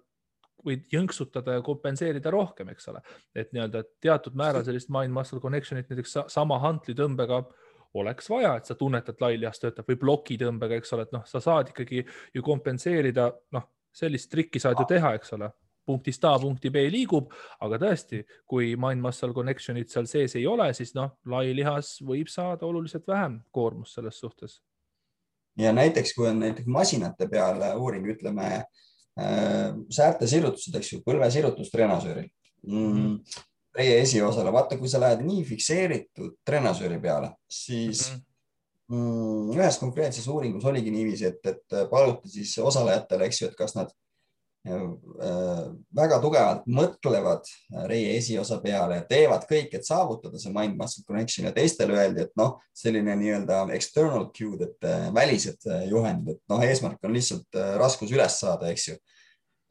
võid 0.64 0.85
jõnksutada 0.91 1.57
ja 1.57 1.64
kompenseerida 1.65 2.31
rohkem, 2.31 2.69
eks 2.72 2.88
ole, 2.91 3.02
et 3.35 3.52
nii-öelda 3.56 3.84
teatud 4.03 4.35
määral 4.40 4.64
sellist 4.64 4.91
mind 4.94 5.14
muscle 5.15 5.41
connection'it 5.44 5.90
näiteks 5.91 6.18
sama 6.31 6.60
hantlitõmbega 6.64 7.41
oleks 7.99 8.30
vaja, 8.31 8.56
et 8.57 8.69
sa 8.69 8.77
tunned, 8.77 9.10
et 9.10 9.22
lai 9.22 9.35
lihas 9.38 9.60
töötab 9.61 9.90
või 9.90 9.99
plokitõmbega, 10.02 10.80
eks 10.80 10.95
ole, 10.95 11.06
et 11.07 11.11
noh, 11.14 11.26
sa 11.30 11.41
saad 11.44 11.73
ikkagi 11.73 12.06
ju 12.34 12.45
kompenseerida, 12.45 13.27
noh, 13.53 13.68
sellist 13.94 14.31
trikki 14.31 14.61
saad 14.61 14.80
ju 14.81 14.88
teha, 14.90 15.14
eks 15.19 15.35
ole 15.38 15.52
punktist 15.85 16.26
A 16.26 16.34
punkti 16.39 16.72
B 16.73 16.85
liigub, 16.91 17.31
aga 17.64 17.80
tõesti, 17.81 18.23
kui 18.49 18.73
mind 18.80 19.03
muscle 19.03 19.34
connection'it 19.35 19.91
seal 19.91 20.07
sees 20.10 20.38
ei 20.39 20.45
ole, 20.49 20.69
siis 20.77 20.93
noh, 20.97 21.15
lai 21.30 21.49
lihas 21.55 21.95
võib 22.05 22.31
saada 22.31 22.68
oluliselt 22.68 23.07
vähem 23.07 23.39
koormust 23.51 23.99
selles 23.99 24.19
suhtes. 24.19 24.61
ja 25.57 25.73
näiteks, 25.73 26.14
kui 26.18 26.27
on 26.27 26.39
näiteks 26.39 26.68
masinate 26.68 27.27
peal 27.30 27.61
uuring, 27.77 28.07
ütleme 28.15 28.49
äh, 28.57 29.72
säärte 29.89 30.27
sirutused, 30.27 30.76
eks 30.76 30.93
ju, 30.93 31.01
põlvesirutus 31.05 31.72
treenasööril 31.72 32.30
mm, 32.68 32.93
-hmm. 32.93 33.41
reie 33.76 34.01
esiosale, 34.01 34.51
vaata, 34.51 34.77
kui 34.77 34.89
sa 34.89 34.99
lähed 34.99 35.22
nii 35.26 35.43
fikseeritud 35.45 36.39
treenasööri 36.45 36.99
peale, 36.99 37.35
siis 37.49 38.10
mm 38.10 38.15
-hmm 38.15 38.30
mm, 38.93 39.51
ühes 39.55 39.80
konkreetses 39.81 40.27
uuringus 40.27 40.65
oligi 40.65 40.91
niiviisi, 40.91 41.26
et, 41.31 41.45
et 41.45 41.77
paluti 41.91 42.31
siis 42.31 42.55
osalejatele, 42.60 43.27
eks 43.27 43.41
ju, 43.41 43.49
et 43.49 43.57
kas 43.60 43.76
nad 43.77 43.91
väga 44.64 46.19
tugevalt 46.23 46.68
mõtlevad 46.72 47.49
reie 47.90 48.14
esiosa 48.15 48.61
peale 48.64 49.02
teevad 49.10 49.44
kõik, 49.49 49.73
et 49.76 49.88
saavutada 49.88 50.40
see 50.40 50.53
mind 50.56 50.77
muscle 50.80 51.03
connection. 51.07 51.48
Ja 51.49 51.52
teistele 51.56 51.98
öeldi, 51.98 52.23
et 52.23 52.31
noh, 52.40 52.56
selline 52.77 53.15
nii-öelda 53.19 53.65
external 53.76 54.30
cue'd, 54.35 54.64
et 54.64 54.88
äh, 54.88 55.10
välised 55.15 55.68
äh, 55.68 55.84
juhendid, 55.91 56.38
et 56.38 56.53
noh, 56.53 56.64
eesmärk 56.64 57.03
on 57.03 57.15
lihtsalt 57.15 57.60
raskus 57.81 58.14
üles 58.15 58.40
saada, 58.40 58.72
eks 58.72 58.88
ju. 58.94 58.98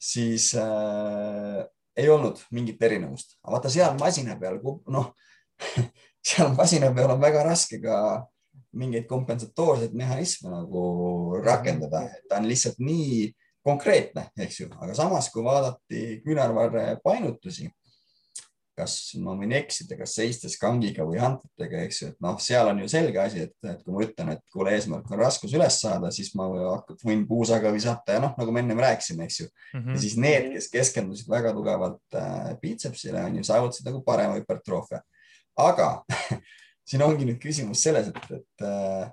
siis 0.03 0.53
äh, 0.59 1.63
ei 1.97 2.09
olnud 2.11 2.41
mingit 2.51 2.83
erinevust, 2.83 3.37
aga 3.43 3.57
vaata 3.57 3.73
seal 3.73 3.97
masina 4.01 4.37
peal, 4.41 4.61
noh 4.93 5.13
seal 6.29 6.53
masina 6.59 6.93
peal 6.95 7.15
on 7.15 7.23
väga 7.23 7.45
raske 7.47 7.81
ka 7.81 7.97
mingeid 8.77 9.05
kompensatoorseid 9.09 9.93
mehhanisme 9.97 10.51
nagu 10.53 10.83
rakendada, 11.45 12.07
ta 12.29 12.41
on 12.41 12.49
lihtsalt 12.49 12.81
nii 12.81 13.31
konkreetne, 13.63 14.27
eks 14.43 14.61
ju, 14.61 14.73
aga 14.81 14.95
samas, 14.97 15.31
kui 15.33 15.45
vaadati 15.45 16.21
küünarvarre 16.25 16.97
painutusi, 17.05 17.69
kas 18.77 18.95
ma 19.21 19.35
võin 19.37 19.53
eksida, 19.55 19.97
kas 19.99 20.15
seistes 20.17 20.55
kangiga 20.61 21.05
või 21.05 21.19
hantritega, 21.21 21.83
eks 21.87 22.01
ju, 22.01 22.09
et 22.13 22.25
noh, 22.25 22.39
seal 22.41 22.71
on 22.71 22.81
ju 22.81 22.89
selge 22.89 23.21
asi, 23.21 23.45
et, 23.47 23.55
et 23.69 23.83
kui 23.85 23.95
ma 23.95 24.05
ütlen, 24.07 24.33
et 24.33 24.43
kuule, 24.55 24.73
eesmärk 24.77 25.11
on 25.13 25.21
raskus 25.21 25.53
üles 25.57 25.77
saada, 25.83 26.11
siis 26.15 26.33
ma 26.39 26.49
võin 27.05 27.27
puusaga 27.29 27.73
visata 27.75 28.17
ja 28.17 28.23
noh, 28.25 28.33
nagu 28.39 28.55
me 28.55 28.63
ennem 28.65 28.81
rääkisime, 28.83 29.29
eks 29.29 29.41
ju 29.43 29.47
mm. 29.49 29.81
-hmm. 29.81 29.93
ja 29.93 30.03
siis 30.07 30.17
need, 30.17 30.49
kes 30.55 30.71
keskendusid 30.73 31.29
väga 31.31 31.53
tugevalt 31.57 32.19
äh, 32.19 32.55
biitsepsile, 32.63 33.25
on 33.29 33.37
ju, 33.39 33.45
saavutasid 33.51 33.91
nagu 33.91 34.03
parema 34.07 34.41
hüpertroofia. 34.41 35.03
aga 35.57 35.91
siin 36.89 37.05
ongi 37.05 37.29
nüüd 37.29 37.41
küsimus 37.43 37.85
selles, 37.85 38.09
et, 38.09 38.41
et 38.41 38.67
äh, 38.67 39.11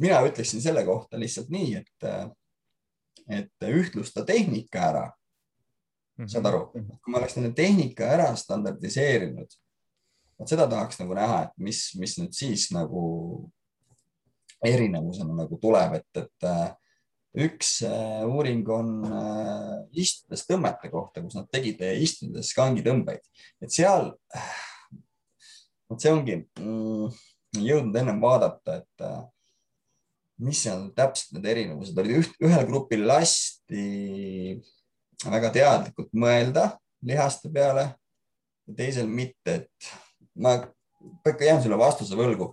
mina 0.00 0.22
ütleksin 0.24 0.64
selle 0.64 0.84
kohta 0.84 1.20
lihtsalt 1.20 1.52
nii, 1.52 1.74
et, 1.82 2.08
äh, 2.08 2.24
et 3.28 3.68
ühtlusta 3.68 4.24
tehnika 4.24 4.82
ära 4.88 5.04
mm. 5.06 6.24
-hmm. 6.24 6.28
saad 6.32 6.46
aru, 6.46 6.66
kui 6.72 7.12
ma 7.12 7.18
oleks 7.18 7.36
nende 7.36 7.52
tehnika 7.56 8.08
ära 8.16 8.32
standardiseerinud, 8.36 9.54
vot 10.38 10.50
seda 10.50 10.68
tahaks 10.70 11.00
nagu 11.02 11.14
näha, 11.14 11.42
et 11.46 11.54
mis, 11.56 11.82
mis 12.00 12.18
nüüd 12.18 12.34
siis 12.36 12.68
nagu 12.74 13.02
erinevusena 14.64 15.34
nagu 15.34 15.58
tuleb, 15.62 15.98
et, 16.00 16.22
et 16.22 16.48
äh, 16.48 16.70
üks 17.48 17.82
äh, 17.86 18.24
uuring 18.26 18.66
on 18.74 18.94
äh, 19.06 19.74
istudes 19.92 20.46
tõmmete 20.48 20.90
kohta, 20.90 21.22
kus 21.22 21.36
nad 21.38 21.50
tegid 21.52 21.82
istudes 22.02 22.50
kangitõmbeid, 22.56 23.22
et 23.62 23.74
seal 23.74 24.12
äh, 24.34 24.54
vot 25.88 26.02
see 26.02 26.12
ongi 26.12 26.38
mm, 26.60 27.18
jõudnud 27.64 27.98
ennem 28.00 28.20
vaadata, 28.22 28.80
et 28.82 29.06
äh, 29.06 29.20
mis 30.44 30.62
seal 30.64 30.88
täpselt 30.96 31.36
need 31.36 31.48
erinevused 31.52 31.98
olid. 31.98 32.22
üht, 32.22 32.34
ühel 32.44 32.66
grupil 32.68 33.04
lasti 33.08 34.58
väga 35.24 35.50
teadlikult 35.54 36.12
mõelda 36.14 36.70
lihaste 37.06 37.50
peale 37.52 37.88
ja 38.68 38.76
teisel 38.78 39.08
mitte, 39.10 39.62
et 39.62 39.92
ma 40.38 40.60
Pekka 41.22 41.46
jään 41.46 41.60
sulle 41.62 41.76
vastuse 41.78 42.16
võlgu, 42.18 42.48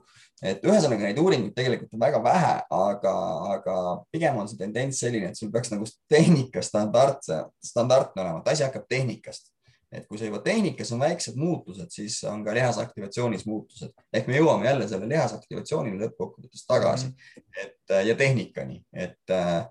et 0.45 0.61
ühesõnaga 0.61 1.07
neid 1.07 1.17
uuringuid 1.17 1.55
tegelikult 1.57 1.95
on 1.97 2.01
väga 2.03 2.19
vähe, 2.21 2.51
aga, 2.77 3.13
aga 3.55 3.77
pigem 4.13 4.37
on 4.37 4.49
see 4.49 4.59
tendents 4.59 4.99
selline, 5.01 5.31
et 5.31 5.39
sul 5.39 5.49
peaks 5.53 5.71
nagu 5.73 5.87
tehnika 6.11 6.61
standardse, 6.65 7.39
standardne 7.65 8.21
olema, 8.21 8.43
et 8.43 8.51
asi 8.53 8.65
hakkab 8.67 8.85
tehnikast 8.91 9.49
et 9.91 10.07
kui 10.07 10.19
sa 10.19 10.27
juba 10.27 10.41
tehnikas 10.43 10.91
on 10.95 11.01
väiksed 11.03 11.37
muutused, 11.39 11.89
siis 11.93 12.17
on 12.29 12.43
ka 12.45 12.53
lihasaktivatsioonis 12.55 13.45
muutused. 13.49 13.93
Ehk 14.13 14.27
me 14.29 14.39
jõuame 14.39 14.67
jälle 14.67 14.87
selle 14.89 15.07
lihasaktivatsioonini 15.11 16.01
lõppkokkuvõttes 16.01 16.65
tagasi. 16.67 17.11
Mm, 17.11 17.13
-hmm. 17.13 17.63
et 17.63 17.95
äh, 17.95 18.05
ja 18.07 18.15
tehnikani, 18.15 18.81
et 18.93 19.31
äh, 19.31 19.67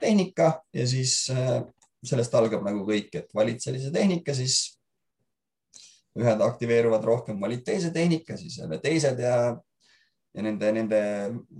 tehnika 0.00 0.62
ja 0.74 0.86
siis 0.86 1.30
äh, 1.30 1.62
sellest 2.04 2.34
algab 2.34 2.64
nagu 2.64 2.86
kõik, 2.86 3.10
et 3.18 3.34
valid 3.34 3.60
sellise 3.60 3.90
tehnika, 3.92 4.34
siis 4.34 4.78
ühed 6.16 6.40
aktiveeruvad 6.40 7.04
rohkem, 7.04 7.40
valid 7.40 7.64
teise 7.64 7.90
tehnika, 7.90 8.36
siis 8.36 8.58
jälle 8.58 8.78
teised 8.80 9.18
ja, 9.20 9.56
ja 10.34 10.42
nende, 10.42 10.72
nende 10.72 11.00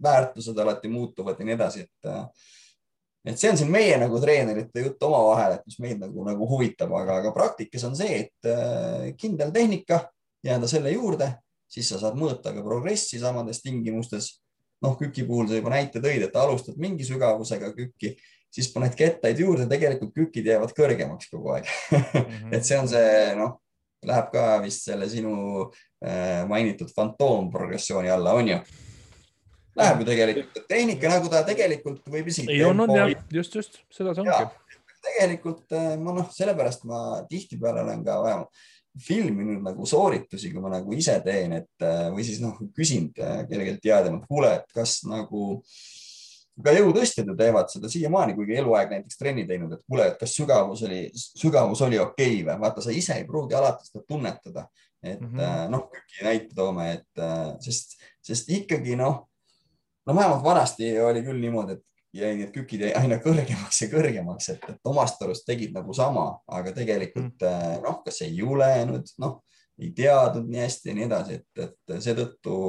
väärtused 0.03 0.59
alati 0.59 0.89
muutuvad 0.89 1.41
ja 1.41 1.45
nii 1.45 1.57
edasi, 1.59 1.81
et 1.85 2.11
et 3.27 3.41
see 3.41 3.51
on 3.51 3.59
siin 3.59 3.73
meie 3.73 3.97
nagu 3.99 4.21
treenerite 4.23 4.85
jutt 4.85 5.03
omavahel, 5.09 5.57
et 5.57 5.67
mis 5.67 5.81
meid 5.83 6.03
nagu, 6.03 6.23
nagu 6.27 6.47
huvitab, 6.51 6.93
aga, 7.01 7.21
aga 7.23 7.33
praktikas 7.35 7.87
on 7.89 7.97
see, 7.99 8.23
et 8.27 8.51
äh, 8.51 9.11
kindel 9.19 9.51
tehnika, 9.55 10.05
jääda 10.47 10.71
selle 10.71 10.93
juurde, 10.95 11.33
siis 11.71 11.91
sa 11.91 11.99
saad 11.99 12.19
mõõta 12.19 12.55
ka 12.55 12.63
progressi 12.65 13.21
samades 13.23 13.63
tingimustes. 13.65 14.37
noh, 14.85 14.93
küki 15.01 15.23
puhul 15.25 15.47
sa 15.49 15.57
juba 15.57 15.71
näite 15.73 16.03
tõid, 16.05 16.27
et 16.27 16.35
alustad 16.37 16.77
mingi 16.77 17.05
sügavusega 17.09 17.71
kükki, 17.73 18.11
siis 18.53 18.69
paned 18.75 18.93
kettaid 18.95 19.39
juurde, 19.41 19.65
tegelikult 19.71 20.13
kükid 20.15 20.51
jäävad 20.51 20.75
kõrgemaks 20.77 21.31
kogu 21.33 21.55
aeg. 21.55 21.71
-hmm. 21.91 22.53
et 22.53 22.65
see 22.65 22.79
on 22.79 22.89
see, 22.89 23.33
noh, 23.41 23.57
läheb 24.07 24.29
ka 24.31 24.61
vist 24.63 24.85
selle 24.85 25.09
sinu 25.09 25.33
äh, 26.05 26.45
mainitud 26.49 26.93
fantoomprogressiooni 26.95 28.13
alla, 28.13 28.37
on 28.37 28.53
ju 28.53 28.61
läheb 29.77 30.01
ju 30.01 30.07
tegelikult, 30.09 30.61
et 30.61 30.69
tehnika 30.71 31.11
nagu 31.13 31.33
ta 31.33 31.43
tegelikult 31.47 32.07
võib 32.13 32.31
isegi. 32.31 32.55
ei 32.55 32.65
olnud 32.67 32.93
jah, 32.97 33.13
just, 33.35 33.59
just 33.59 33.83
seda 33.95 34.15
see 34.17 34.25
ongi. 34.25 34.79
tegelikult 35.11 35.77
äh, 35.77 35.93
ma 36.01 36.17
noh, 36.17 36.31
sellepärast 36.33 36.87
ma 36.89 37.03
tihtipeale 37.31 37.85
olen 37.85 38.05
ka 38.07 38.17
vähemalt 38.25 38.65
filminud 39.07 39.61
nagu 39.61 39.85
sooritusi, 39.89 40.49
kui 40.55 40.63
ma 40.65 40.73
nagu 40.73 40.97
ise 40.97 41.19
teen, 41.25 41.53
et 41.59 41.85
äh, 41.85 42.07
või 42.15 42.25
siis 42.25 42.41
noh, 42.41 42.57
küsinud 42.77 43.21
äh, 43.21 43.43
kellelgi 43.51 43.77
teadjamalt, 43.85 44.25
kuule, 44.31 44.55
et 44.63 44.73
kas 44.73 45.03
nagu 45.09 45.61
ka 46.65 46.73
jõutõstjad 46.73 47.29
ju 47.29 47.37
teevad 47.37 47.69
seda 47.69 47.91
siiamaani, 47.93 48.33
kuigi 48.39 48.57
eluaeg 48.57 48.95
näiteks 48.95 49.21
trenni 49.21 49.45
teinud, 49.49 49.77
et 49.77 49.85
kuule, 49.85 50.09
et 50.09 50.17
kas 50.17 50.33
sügavus 50.39 50.87
oli, 50.89 51.03
sügavus 51.13 51.85
oli 51.85 52.01
okei 52.01 52.39
okay 52.39 52.47
või 52.49 52.63
vaata, 52.65 52.81
sa 52.81 52.97
ise 52.97 53.19
ei 53.21 53.29
pruugi 53.29 53.59
alati 53.59 53.85
seda 53.91 54.01
tunnetada, 54.09 54.65
et 55.05 55.21
mm 55.21 55.35
-hmm. 55.37 55.75
noh, 55.75 55.91
näite 56.25 56.57
toome, 56.57 56.89
et 56.97 57.27
sest, 57.61 57.99
sest 58.25 58.49
ikkagi 58.57 58.97
noh 58.97 59.27
no 60.07 60.17
vähemalt 60.17 60.45
vanasti 60.45 60.91
oli 61.01 61.23
küll 61.27 61.41
niimoodi, 61.43 61.77
et 61.77 61.85
jäi 62.17 62.37
need 62.39 62.53
kükid 62.55 62.87
jäi 62.87 62.93
aina 62.97 63.19
kõrgemaks 63.23 63.83
ja 63.83 63.89
kõrgemaks, 63.93 64.51
et, 64.55 64.69
et 64.73 64.89
omast 64.89 65.23
arust 65.23 65.47
tegid 65.49 65.75
nagu 65.77 65.95
sama, 65.97 66.29
aga 66.49 66.73
tegelikult 66.77 67.43
mm. 67.43 67.83
noh, 67.85 68.01
kas 68.05 68.23
ei 68.25 68.37
julenud, 68.39 69.11
noh, 69.23 69.41
ei 69.81 69.91
teadnud 69.97 70.49
nii 70.49 70.63
hästi 70.63 70.93
ja 70.93 70.97
nii 70.97 71.09
edasi, 71.09 71.41
et, 71.41 71.67
et 71.67 71.99
seetõttu 72.05 72.61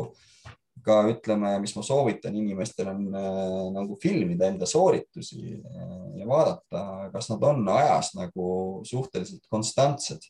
ka 0.86 1.02
ütleme, 1.10 1.52
mis 1.62 1.74
ma 1.76 1.84
soovitan 1.86 2.36
inimestel 2.38 2.92
on 2.92 3.06
äh, 3.10 3.68
nagu 3.76 3.98
filmida 4.02 4.48
enda 4.52 4.68
sooritusi 4.70 5.58
äh, 5.58 5.94
ja 6.20 6.28
vaadata, 6.30 6.84
kas 7.14 7.32
nad 7.32 7.46
on 7.48 7.64
ajas 7.74 8.14
nagu 8.18 8.50
suhteliselt 8.88 9.48
konstantsed 9.52 10.28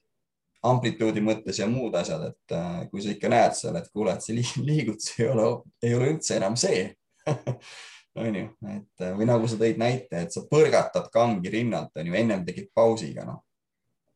amplituudi 0.67 1.21
mõttes 1.21 1.59
ja 1.61 1.67
muud 1.69 1.95
asjad, 1.99 2.29
et 2.31 2.55
äh, 2.55 2.85
kui 2.91 3.03
sa 3.03 3.13
ikka 3.13 3.31
näed 3.31 3.57
seal, 3.57 3.77
et 3.79 3.89
kuule, 3.93 4.15
et 4.15 4.25
see 4.25 4.37
liigutus 4.69 5.13
ei 5.17 5.29
ole, 5.31 5.49
ei 5.83 5.97
ole 5.97 6.13
üldse 6.15 6.39
enam 6.39 6.57
see 6.59 6.87
onju, 8.23 8.45
et 8.73 9.03
äh, 9.05 9.13
või 9.17 9.27
nagu 9.29 9.49
sa 9.49 9.59
tõid 9.59 9.81
näite, 9.81 10.23
et 10.23 10.33
sa 10.33 10.45
põrgatad 10.49 11.09
kangi 11.13 11.51
rinnalt, 11.53 11.93
onju, 11.97 12.15
ennem 12.21 12.45
tegid 12.47 12.71
pausiga, 12.75 13.25
noh. 13.27 13.43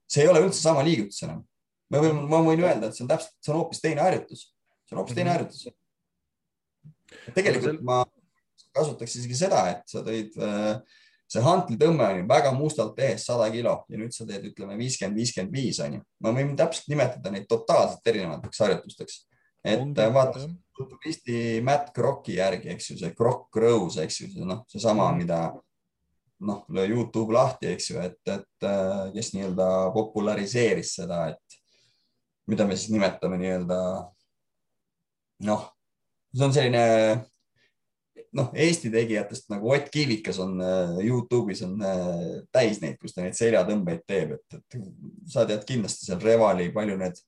see 0.10 0.26
ei 0.26 0.32
ole 0.32 0.46
üldse 0.46 0.62
sama 0.62 0.86
liigutus 0.86 1.22
enam. 1.28 1.44
ma 1.92 2.02
võin, 2.04 2.24
ma 2.32 2.42
võin 2.46 2.64
öelda, 2.64 2.88
et 2.88 2.98
see 2.98 3.06
on 3.06 3.12
täpselt, 3.12 3.36
see 3.44 3.54
on 3.54 3.62
hoopis 3.62 3.84
teine 3.84 4.02
harjutus, 4.06 4.48
see 4.88 4.96
on 4.96 5.04
hoopis 5.04 5.16
teine 5.20 5.30
-hmm. 5.30 5.38
harjutus. 5.38 5.68
tegelikult 7.36 7.82
ma 7.86 8.02
kasutaks 8.72 9.16
isegi 9.20 9.36
seda, 9.36 9.66
et 9.76 9.84
sa 9.90 10.04
tõid 10.06 10.38
äh, 10.40 10.82
see 11.32 11.44
hantlitõmme 11.46 12.08
on 12.08 12.20
ju 12.20 12.28
väga 12.28 12.52
mustalt 12.56 12.96
tehes 12.98 13.26
sada 13.28 13.48
kilo 13.54 13.78
ja 13.92 14.00
nüüd 14.00 14.16
sa 14.16 14.28
teed, 14.28 14.50
ütleme 14.52 14.76
viiskümmend, 14.80 15.20
viiskümmend 15.20 15.56
viis 15.56 15.80
on 15.84 15.98
ju. 15.98 16.02
ma 16.24 16.34
võin 16.36 16.56
täpselt 16.60 16.90
nimetada 16.92 17.32
neid 17.32 17.48
totaalselt 17.52 18.12
erinevateks 18.12 18.64
harjutusteks. 18.66 19.20
et 19.64 20.02
vaata, 20.16 20.48
Eesti 21.06 21.60
Matt 21.66 21.92
Crocki 21.96 22.38
järgi, 22.38 22.72
eks 22.74 22.92
ju, 22.92 22.98
see 23.02 23.16
Croc 23.18 23.60
Rose, 23.62 24.04
eks 24.04 24.22
ju, 24.22 24.32
noh, 24.46 24.64
seesama 24.72 25.10
mm., 25.12 25.22
mida 25.24 25.42
noh, 26.42 26.64
löö 26.74 26.88
Youtube 26.90 27.34
lahti, 27.34 27.70
eks 27.76 27.92
ju, 27.92 28.00
et, 28.02 28.20
et 28.30 28.68
äh, 28.68 29.10
kes 29.16 29.34
nii-öelda 29.36 29.68
populariseeris 29.96 30.96
seda, 30.98 31.28
et 31.34 31.60
mida 32.50 32.66
me 32.68 32.78
siis 32.78 32.94
nimetame 32.94 33.38
nii-öelda 33.42 33.82
noh, 35.48 35.68
see 36.34 36.48
on 36.48 36.56
selline 36.56 36.86
noh, 38.38 38.50
Eesti 38.54 38.92
tegijatest 38.94 39.50
nagu 39.52 39.74
Ott 39.76 39.90
Kiivikas 39.94 40.40
on 40.42 40.62
äh, 40.64 40.98
Youtube'is 41.06 41.64
on 41.68 41.78
äh, 41.86 42.42
täis 42.54 42.82
neid, 42.82 42.98
kus 43.02 43.16
ta 43.16 43.26
neid 43.26 43.38
seljatõmbeid 43.38 44.06
teeb, 44.08 44.38
et, 44.38 44.58
et 44.58 44.80
sa 45.30 45.46
tead 45.50 45.66
kindlasti 45.68 46.08
seal 46.08 46.22
Revali, 46.24 46.72
palju 46.74 46.98
need, 47.02 47.22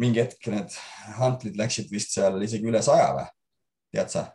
mingi 0.00 0.22
hetk 0.22 0.48
need 0.52 0.78
hantlid 1.18 1.58
läksid 1.58 1.92
vist 1.92 2.16
seal 2.16 2.40
isegi 2.44 2.68
üle 2.68 2.82
saja 2.84 3.12
või, 3.16 3.28
tead 3.96 4.12
sa? 4.12 4.26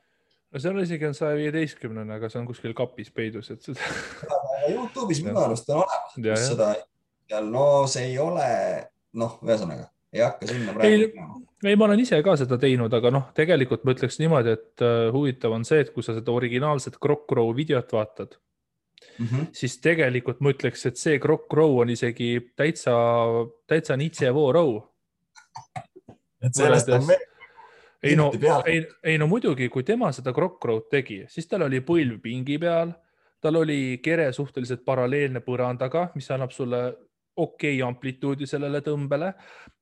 no 0.52 0.62
seal 0.64 0.82
isegi 0.84 1.10
on 1.10 1.18
saja 1.18 1.38
viieteistkümnene, 1.40 2.18
aga 2.18 2.30
see 2.32 2.42
on 2.42 2.50
kuskil 2.50 2.76
kapis 2.78 3.12
peidus, 3.14 3.52
et 3.54 3.64
seda. 3.64 3.92
Youtube'is 4.70 5.24
minu 5.26 5.40
arust 5.42 5.70
on 5.72 5.84
olemas, 5.84 6.16
kus 6.16 6.48
seda 6.52 6.74
no 7.48 7.88
see 7.88 8.12
ei 8.12 8.20
ole, 8.20 8.52
noh, 9.18 9.40
ühesõnaga 9.46 9.88
ei 10.12 10.22
hakka 10.26 10.48
sinna 10.50 10.76
praegu 10.76 11.08
minema. 11.08 11.40
ei, 11.64 11.76
ma 11.80 11.88
olen 11.88 12.04
ise 12.04 12.20
ka 12.26 12.36
seda 12.40 12.58
teinud, 12.62 12.94
aga 12.94 13.12
noh, 13.14 13.28
tegelikult 13.38 13.86
ma 13.88 13.96
ütleks 13.96 14.20
niimoodi, 14.20 14.56
et 14.58 14.84
uh, 14.86 15.10
huvitav 15.16 15.56
on 15.56 15.66
see, 15.68 15.82
et 15.86 15.92
kui 15.96 16.04
sa 16.06 16.16
seda 16.18 16.34
originaalset 16.36 17.00
Croc 17.02 17.32
Row 17.38 17.54
videot 17.56 17.94
vaatad 17.96 18.36
mm, 19.18 19.26
-hmm. 19.26 19.48
siis 19.56 19.80
tegelikult 19.84 20.42
ma 20.42 20.52
ütleks, 20.56 20.86
et 20.88 21.00
see 21.00 21.20
Croc 21.20 21.54
Row 21.54 21.80
on 21.82 21.90
isegi 21.90 22.34
täitsa, 22.56 22.96
täitsa 23.68 23.98
Nitsevo 23.98 24.52
Row. 24.52 24.80
Et 26.42 26.56
sellest 26.58 26.90
on 26.90 27.06
veel 27.08 27.28
ei 28.04 28.16
no, 28.16 28.32
ei, 28.66 28.82
ei 29.04 29.18
no 29.22 29.28
muidugi, 29.30 29.68
kui 29.70 29.84
tema 29.86 30.10
seda 30.16 30.34
Croc 30.34 30.64
Row'd 30.66 30.90
tegi, 30.90 31.22
siis 31.30 31.48
tal 31.48 31.68
oli 31.68 31.84
põlv 31.86 32.18
pingi 32.24 32.58
peal, 32.62 32.96
tal 33.42 33.60
oli 33.62 34.00
kere 34.04 34.32
suhteliselt 34.34 34.82
paralleelne 34.86 35.44
põrandaga, 35.46 36.08
mis 36.16 36.30
annab 36.34 36.54
sulle 36.56 36.82
okei 37.36 37.78
okay 37.78 37.88
amplituudi 37.88 38.48
sellele 38.50 38.82
tõmbele. 38.86 39.34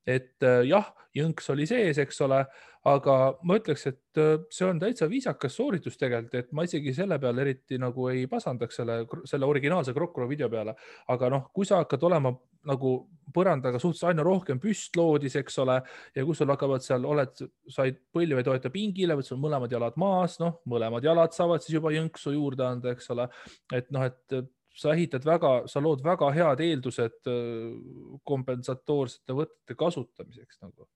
et 0.05 0.43
äh, 0.43 0.65
jah, 0.67 0.91
jõnks 1.15 1.49
oli 1.53 1.67
sees, 1.69 1.97
eks 1.97 2.21
ole, 2.25 2.43
aga 2.87 3.15
ma 3.43 3.57
ütleks, 3.59 3.85
et 3.89 4.19
äh, 4.21 4.37
see 4.53 4.67
on 4.67 4.79
täitsa 4.79 5.09
viisakas 5.11 5.55
sooritus 5.59 5.97
tegelikult, 5.99 6.35
et 6.39 6.51
ma 6.55 6.63
isegi 6.63 6.93
selle 6.95 7.19
peale 7.19 7.43
eriti 7.43 7.79
nagu 7.81 8.07
ei 8.11 8.25
pasandaks 8.31 8.79
selle, 8.79 9.01
selle 9.27 9.49
originaalse 9.49 9.93
Krokro 9.95 10.27
video 10.29 10.49
peale. 10.49 10.75
aga 11.07 11.29
noh, 11.29 11.49
kui 11.53 11.67
sa 11.67 11.81
hakkad 11.83 12.03
olema 12.07 12.31
nagu 12.69 12.93
põrandaga 13.35 13.79
suhteliselt 13.79 14.09
aina 14.11 14.23
rohkem 14.25 14.59
püstloodis, 14.59 15.35
eks 15.39 15.59
ole, 15.63 15.77
ja 16.15 16.25
kui 16.27 16.35
sul 16.35 16.51
hakkavad 16.51 16.83
seal, 16.83 17.05
oled, 17.07 17.43
said 17.71 17.99
põlve 18.15 18.43
toeta 18.43 18.71
pingile, 18.73 19.15
sul 19.23 19.39
mõlemad 19.39 19.71
jalad 19.71 19.99
maas, 19.99 20.39
noh, 20.43 20.59
mõlemad 20.67 21.03
jalad 21.03 21.35
saavad 21.35 21.63
siis 21.63 21.77
juba 21.77 21.93
jõnksu 21.95 22.35
juurde 22.35 22.65
anda, 22.67 22.95
eks 22.95 23.11
ole. 23.15 23.29
et 23.75 23.91
noh, 23.95 24.07
et 24.07 24.39
sa 24.79 24.93
ehitad 24.95 25.25
väga, 25.27 25.53
sa 25.67 25.81
lood 25.83 26.03
väga 26.05 26.31
head 26.35 26.63
eeldused 26.63 27.27
äh, 27.27 28.15
kompensatoorsete 28.27 29.35
võtete 29.35 29.75
kasutamiseks 29.79 30.61
nagu. 30.63 30.87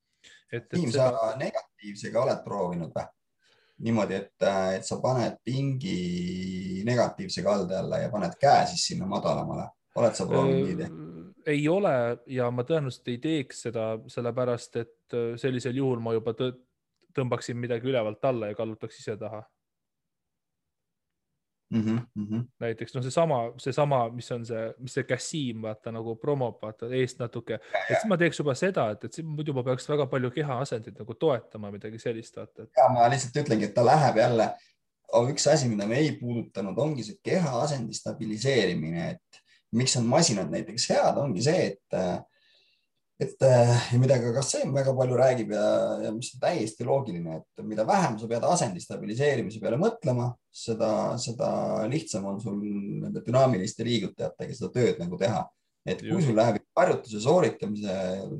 et, 0.51 0.64
et. 0.64 0.69
Tiim 0.72 0.91
seda..., 0.91 1.11
sa 1.11 1.73
negatiivsega 1.84 2.23
oled 2.23 2.43
proovinud 2.43 2.93
või? 2.95 3.05
niimoodi, 3.84 4.15
et, 4.15 4.43
äh, 4.45 4.76
et 4.77 4.85
sa 4.85 4.99
paned 5.01 5.39
pingi 5.43 6.84
negatiivse 6.85 7.41
kalde 7.43 7.76
alla 7.76 7.97
ja 7.97 8.10
paned 8.10 8.35
käe 8.39 8.68
siis 8.69 8.85
sinna 8.88 9.07
madalamale, 9.10 9.65
oled 9.95 10.14
sa 10.15 10.27
proovinud 10.30 10.68
nii 10.68 10.77
teha? 10.77 11.10
ei 11.51 11.65
ole 11.68 11.93
ja 12.31 12.51
ma 12.51 12.64
tõenäoliselt 12.64 13.10
ei 13.11 13.18
teeks 13.19 13.65
seda, 13.68 13.97
sellepärast 14.07 14.77
et 14.80 15.18
äh, 15.18 15.34
sellisel 15.41 15.76
juhul 15.76 15.99
ma 15.99 16.14
juba 16.14 16.35
tõmbaksin 16.38 17.57
midagi 17.60 17.89
ülevalt 17.89 18.23
alla 18.30 18.51
ja 18.51 18.55
kallutaks 18.55 19.01
ise 19.01 19.18
taha 19.18 19.41
mm. 21.82 22.26
-hmm. 22.26 22.44
näiteks 22.60 22.95
noh, 22.95 23.04
seesama, 23.04 23.40
seesama, 23.58 24.10
mis 24.10 24.32
on 24.32 24.45
see, 24.45 24.66
mis 24.80 24.94
see 24.94 25.04
Cassim 25.10 25.62
vaata 25.62 25.91
nagu 25.91 26.16
promob 26.16 26.62
vaata 26.62 26.90
eest 26.94 27.20
natuke, 27.20 27.60
et 27.60 27.95
siis 27.95 28.10
ma 28.10 28.18
teeks 28.18 28.40
juba 28.40 28.56
seda, 28.56 28.90
et, 28.95 29.04
et 29.04 29.22
muidu 29.24 29.54
ma 29.54 29.64
peaks 29.64 29.90
väga 29.90 30.08
palju 30.12 30.32
kehaasendit 30.32 31.00
nagu 31.00 31.18
toetama, 31.20 31.72
midagi 31.72 32.00
sellist 32.00 32.38
vaata 32.38 32.68
et.... 32.68 32.72
ja 32.78 32.90
ma 32.94 33.08
lihtsalt 33.14 33.41
ütlengi, 33.45 33.70
et 33.70 33.76
ta 33.78 33.86
läheb 33.86 34.20
jälle, 34.22 34.50
üks 35.30 35.48
asi, 35.52 35.70
mida 35.70 35.88
me 35.88 36.02
ei 36.02 36.12
puudutanud, 36.20 36.78
ongi 36.78 37.06
see 37.06 37.20
kehaasendi 37.24 37.94
stabiliseerimine, 37.94 39.10
et 39.16 39.44
miks 39.74 39.98
on 39.98 40.06
masinad 40.10 40.54
näiteks 40.54 40.90
head, 40.94 41.18
ongi 41.18 41.41
see, 41.45 41.74
et 41.74 42.00
et 43.22 43.44
ja 43.45 43.99
mida 44.02 44.18
ka 44.22 44.34
Kassem 44.40 44.73
väga 44.73 44.94
palju 44.98 45.18
räägib 45.18 45.53
ja, 45.53 45.65
ja 46.07 46.11
mis 46.15 46.31
on 46.35 46.41
täiesti 46.41 46.85
loogiline, 46.88 47.41
et 47.41 47.65
mida 47.65 47.85
vähem 47.88 48.18
sa 48.19 48.30
pead 48.30 48.45
asendi 48.48 48.81
stabiliseerimise 48.81 49.61
peale 49.61 49.77
mõtlema, 49.81 50.31
seda, 50.49 50.91
seda 51.22 51.49
lihtsam 51.91 52.26
on 52.31 52.40
sul 52.41 52.57
nende 52.57 53.22
dünaamiliste 53.26 53.85
liigutajatega 53.85 54.57
seda 54.57 54.72
tööd 54.73 55.03
nagu 55.03 55.19
teha. 55.19 55.45
et 55.84 55.99
kui 55.99 56.22
sul 56.23 56.38
läheb 56.40 56.61
harjutuse 56.80 57.19
sooritamise, 57.19 57.94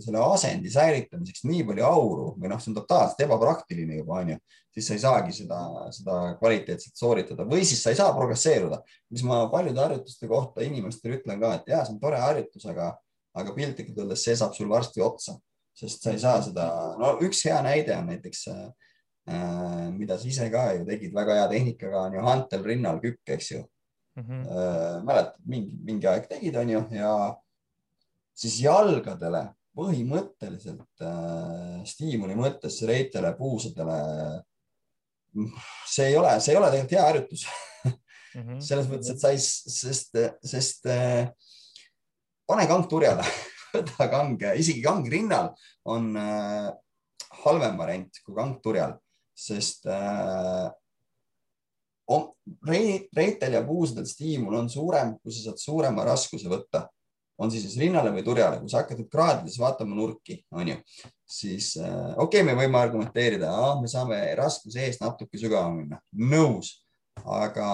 selle 0.06 0.20
asendi 0.32 0.70
säilitamiseks 0.72 1.44
nii 1.44 1.66
palju 1.68 1.84
auru 1.84 2.28
või 2.40 2.48
noh, 2.48 2.62
see 2.64 2.72
on 2.72 2.78
totaalselt 2.78 3.20
ebapraktiline 3.26 3.98
juba 3.98 4.22
onju, 4.22 4.38
siis 4.72 4.88
sa 4.88 4.96
ei 4.96 5.02
saagi 5.04 5.36
seda, 5.36 5.60
seda 5.92 6.22
kvaliteetselt 6.40 6.96
sooritada 6.96 7.44
või 7.44 7.66
siis 7.68 7.84
sa 7.84 7.92
ei 7.92 8.00
saa 8.00 8.16
progresseeruda, 8.16 8.80
mis 9.12 9.26
ma 9.28 9.42
paljude 9.52 9.84
harjutuste 9.84 10.32
kohta 10.32 10.64
inimestele 10.64 11.20
ütlen 11.20 11.44
ka, 11.44 11.58
et 11.60 11.68
ja 11.76 11.84
see 11.84 11.98
on 11.98 12.00
tore 12.06 12.24
harjutus, 12.24 12.64
aga 12.72 12.94
aga 13.34 13.56
piltlikult 13.56 14.00
öeldes 14.04 14.24
see 14.26 14.36
saab 14.38 14.56
sul 14.58 14.70
varsti 14.70 15.02
otsa, 15.02 15.38
sest 15.74 16.06
sa 16.06 16.14
ei 16.14 16.22
saa 16.22 16.42
seda, 16.46 16.68
no 17.00 17.16
üks 17.26 17.44
hea 17.48 17.60
näide 17.66 17.96
on 17.98 18.12
näiteks 18.12 18.48
äh, 18.54 18.68
mida 19.98 20.18
sa 20.20 20.28
ise 20.28 20.50
ka 20.52 20.66
ju 20.78 20.86
tegid 20.88 21.14
väga 21.16 21.40
hea 21.40 21.48
tehnikaga 21.56 22.08
on 22.10 22.18
ju 22.18 22.26
hantel 22.28 22.64
rinnal 22.68 23.00
kükk, 23.04 23.24
eks 23.38 23.52
ju 23.52 23.64
mm. 24.16 24.24
-hmm. 24.24 24.46
Äh, 24.48 25.04
mäletad, 25.04 25.42
mingi, 25.46 25.78
mingi 25.84 26.08
aeg 26.08 26.30
tegid, 26.30 26.56
on 26.56 26.70
ju, 26.70 26.86
ja 26.92 27.12
siis 28.36 28.62
jalgadele 28.62 29.48
põhimõtteliselt 29.74 31.02
äh, 31.02 31.84
stiimuli 31.86 32.36
mõttes 32.38 32.82
reitele, 32.86 33.34
puusadele. 33.38 34.44
see 35.90 36.12
ei 36.12 36.18
ole, 36.18 36.40
see 36.40 36.54
ei 36.54 36.58
ole 36.58 36.68
tegelikult 36.70 36.92
hea 36.92 37.06
harjutus 37.08 37.46
mm 38.36 38.42
-hmm. 38.42 38.60
selles 38.62 38.88
mõttes, 38.88 39.10
et 39.10 39.20
sa 39.20 39.32
ei, 39.34 39.40
sest, 39.40 40.20
sest 40.46 40.86
äh, 40.86 41.32
pane 42.48 42.68
kang 42.70 42.88
turjale 42.90 43.26
võta 43.74 44.08
kang, 44.12 44.38
isegi 44.60 44.84
kang 44.84 45.08
rinnal 45.10 45.52
on 45.90 46.14
äh, 46.20 46.70
halvem 47.44 47.78
variant 47.80 48.22
kui 48.24 48.36
kang 48.38 48.58
turjal, 48.64 48.96
sest 49.34 49.88
äh, 49.90 50.68
on, 52.14 52.28
reitel 52.68 53.58
ja 53.58 53.64
puusadel 53.66 54.06
stiimul 54.10 54.60
on 54.60 54.70
suurem, 54.70 55.16
kui 55.24 55.34
sa 55.34 55.50
saad 55.50 55.62
suurema 55.62 56.06
raskuse 56.08 56.52
võtta, 56.52 56.86
on 57.42 57.50
siis 57.52 57.66
siis 57.66 57.80
rinnale 57.82 58.12
või 58.14 58.24
turjale, 58.26 58.60
kui 58.62 58.70
sa 58.70 58.84
hakkad 58.84 59.02
nüüd 59.02 59.10
kraadides 59.12 59.58
vaatama 59.62 59.98
nurki, 59.98 60.38
onju, 60.54 60.78
siis 61.26 61.74
äh, 61.82 62.14
okei 62.14 62.44
okay,, 62.44 62.48
me 62.48 62.58
võime 62.60 62.80
argumenteerida, 62.80 63.52
me 63.82 63.90
saame 63.92 64.22
raskuse 64.38 64.86
eest 64.86 65.02
natuke 65.04 65.40
sügavamale 65.42 65.82
minna, 65.82 66.02
nõus, 66.14 66.76
aga 67.24 67.68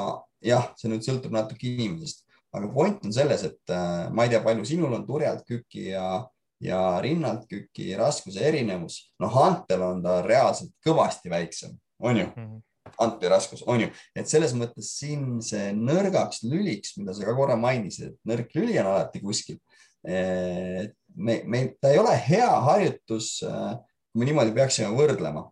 jah, 0.46 0.72
see 0.80 0.92
nüüd 0.92 1.04
sõltub 1.04 1.36
natuke 1.36 1.68
inimesest 1.68 2.29
aga 2.56 2.70
point 2.74 3.06
on 3.06 3.14
selles, 3.14 3.44
et 3.46 3.74
äh, 3.74 4.08
ma 4.14 4.26
ei 4.26 4.34
tea, 4.34 4.42
palju 4.46 4.66
sinul 4.68 4.96
on 4.98 5.06
turjalt 5.08 5.46
küki 5.48 5.90
ja, 5.92 6.24
ja 6.64 6.80
rinnalt 7.04 7.46
küki 7.50 7.92
raskuse 8.00 8.42
erinevus. 8.50 9.02
noh, 9.22 9.38
antel 9.44 9.86
on 9.86 10.02
ta 10.06 10.20
reaalselt 10.26 10.74
kõvasti 10.86 11.32
väiksem, 11.32 11.78
on 12.02 12.24
ju 12.24 12.26
mm? 12.26 12.48
-hmm 12.48 12.66
antli 12.98 13.30
raskus 13.30 13.62
on 13.70 13.84
ju, 13.84 13.90
et 14.18 14.30
selles 14.30 14.54
mõttes 14.58 14.94
siin 14.98 15.40
see 15.46 15.70
nõrgaks 15.78 16.42
lüliks, 16.48 16.96
mida 16.98 17.14
sa 17.14 17.28
ka 17.28 17.36
korra 17.38 17.58
mainisid, 17.60 18.14
et 18.14 18.32
nõrk 18.32 18.56
lüli 18.58 18.80
on 18.82 18.90
alati 18.92 19.22
kuskil. 19.22 19.60
me, 20.04 21.36
me, 21.46 21.60
ta 21.82 21.92
ei 21.92 22.00
ole 22.00 22.16
hea 22.16 22.50
harjutus, 22.66 23.44
äh, 23.44 23.76
kui 24.10 24.22
me 24.22 24.30
niimoodi 24.30 24.56
peaksime 24.56 24.94
võrdlema 24.96 25.44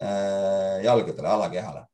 äh, 0.00 0.84
jalgadele, 0.86 1.28
alakehale. 1.28 1.86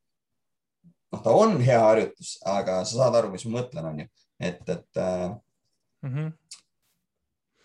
noh, 1.12 1.22
ta 1.24 1.32
on 1.32 1.56
hea 1.60 1.80
harjutus, 1.80 2.36
aga 2.44 2.82
sa 2.84 2.98
saad 2.98 3.16
aru, 3.16 3.32
mis 3.32 3.46
ma 3.48 3.58
mõtlen, 3.60 3.88
on 3.88 4.04
ju 4.04 4.10
et, 4.42 4.62
et 4.68 5.00
mm. 6.02 6.10
-hmm. 6.10 6.32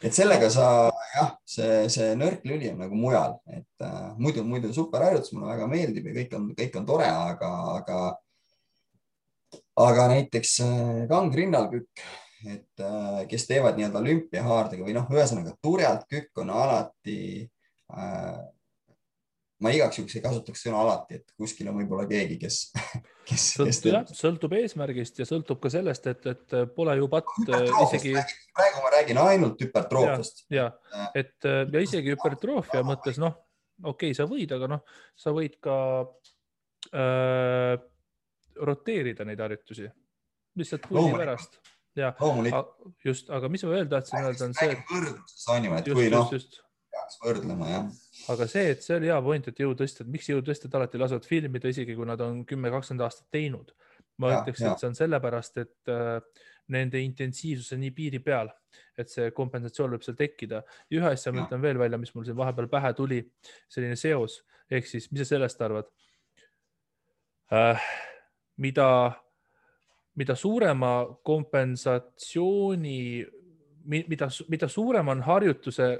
et 0.03 0.13
sellega 0.13 0.49
sa 0.53 0.67
jah, 1.15 1.33
see, 1.47 1.87
see 1.93 2.13
nõrk 2.19 2.45
lüli 2.47 2.69
on 2.71 2.81
nagu 2.83 2.99
mujal, 2.99 3.37
et 3.53 3.85
äh, 3.85 4.13
muidu, 4.21 4.43
muidu 4.47 4.71
super 4.75 5.05
harjutus, 5.05 5.33
mulle 5.33 5.51
väga 5.53 5.67
meeldib 5.71 6.09
ja 6.09 6.15
kõik 6.19 6.37
on, 6.37 6.47
kõik 6.57 6.79
on 6.79 6.87
tore, 6.89 7.09
aga, 7.09 7.51
aga, 7.77 7.99
aga 9.87 10.07
näiteks 10.13 10.59
äh, 10.65 11.03
kangrinnal 11.11 11.69
kükk, 11.73 12.05
et 12.47 12.85
äh, 12.85 13.23
kes 13.31 13.47
teevad 13.49 13.79
nii-öelda 13.79 14.03
olümpiahaardega 14.03 14.85
või 14.85 14.97
noh, 14.97 15.09
ühesõnaga 15.13 15.55
turjalt 15.63 16.05
kükk 16.11 16.43
on 16.43 16.53
alati 16.53 17.19
äh, 17.93 18.37
ma 19.63 19.73
igaks 19.73 19.97
juhuks 19.99 20.17
ei 20.17 20.25
kasutaks 20.25 20.67
sõna 20.67 20.81
alati, 20.83 21.21
et 21.21 21.37
kuskil 21.37 21.69
on 21.71 21.79
võib-olla 21.79 22.05
keegi, 22.09 22.37
kes, 22.41 22.67
kes. 23.27 23.45
sõltub, 23.57 24.13
sõltub 24.17 24.55
eesmärgist 24.59 25.21
ja 25.21 25.27
sõltub 25.27 25.59
ka 25.63 25.71
sellest, 25.73 26.07
et, 26.11 26.25
et 26.31 26.55
pole 26.75 26.95
ju 26.99 27.09
patt 27.11 27.33
äh, 27.45 27.67
isegi. 27.85 28.15
praegu 28.55 28.83
ma 28.85 28.93
räägin 28.95 29.21
ainult 29.23 29.61
hüpertroofiast. 29.63 30.45
ja, 30.53 30.69
ja., 30.93 31.09
et 31.23 31.47
äh, 31.47 31.63
ja 31.73 31.83
isegi 31.83 32.15
hüpertroofia 32.15 32.83
mõttes, 32.87 33.19
noh, 33.21 33.37
okei 33.83 34.11
okay,, 34.11 34.17
sa 34.17 34.27
võid, 34.29 34.53
aga 34.57 34.71
noh, 34.75 34.99
sa 35.19 35.33
võid 35.35 35.57
ka 35.63 35.77
äh, 36.91 37.73
roteerida 38.57 39.27
neid 39.27 39.41
harjutusi 39.43 39.89
lihtsalt 40.57 40.87
pulli 40.89 41.13
pärast 41.13 41.59
ja 41.97 42.13
just, 43.05 43.29
aga 43.33 43.49
mis 43.51 43.65
ma 43.65 43.73
veel 43.73 43.91
tahtsin 43.91 44.23
öelda, 44.23 44.47
on 44.47 44.55
see. 44.57 44.79
võrdluses 44.91 45.51
on 45.53 45.67
ju, 45.67 45.75
et 45.77 45.91
kui 45.97 46.09
noh, 46.13 46.33
peaks 47.07 47.23
võrdlema 47.23 47.71
jah 47.71 47.87
aga 48.33 48.47
see, 48.49 48.71
et 48.73 48.83
see 48.83 48.97
oli 48.97 49.09
hea 49.11 49.17
point, 49.23 49.47
et 49.47 49.61
jõutõstjad, 49.61 50.09
miks 50.11 50.27
jõutõstjad 50.31 50.73
alati 50.77 50.99
lasevad 50.99 51.27
filmida, 51.27 51.71
isegi 51.71 51.95
kui 51.95 52.07
nad 52.07 52.21
on 52.23 52.41
kümme, 52.47 52.71
kakskümmend 52.73 53.05
aastat 53.05 53.29
teinud. 53.31 53.73
ma 54.17 54.31
ja, 54.31 54.39
ütleks, 54.41 54.63
et 54.65 54.81
see 54.81 54.89
on 54.89 54.95
sellepärast, 54.97 55.59
et 55.61 55.91
äh, 55.93 56.41
nende 56.73 56.99
intensiivsus 57.05 57.75
on 57.75 57.83
nii 57.83 57.93
piiri 57.95 58.19
peal, 58.23 58.49
et 58.97 59.11
see 59.13 59.29
kompensatsioon 59.35 59.93
võib 59.93 60.03
seal 60.03 60.17
tekkida. 60.17 60.63
ja 60.89 60.99
ühe 60.99 61.13
asja 61.13 61.31
ma 61.31 61.45
ütlen 61.45 61.61
veel 61.61 61.79
välja, 61.79 61.99
mis 62.01 62.13
mul 62.15 62.25
siin 62.25 62.37
vahepeal 62.39 62.69
pähe 62.71 62.93
tuli, 62.97 63.21
selline 63.69 63.95
seos 63.95 64.41
ehk 64.71 64.89
siis, 64.89 65.11
mis 65.11 65.23
sa 65.23 65.35
sellest 65.35 65.61
arvad 65.63 65.87
äh,? 67.53 67.87
mida, 68.57 68.89
mida 70.17 70.35
suurema 70.35 71.05
kompensatsiooni, 71.23 72.99
mida, 73.85 74.29
mida 74.49 74.67
suurem 74.67 75.13
on 75.13 75.21
harjutuse 75.21 75.91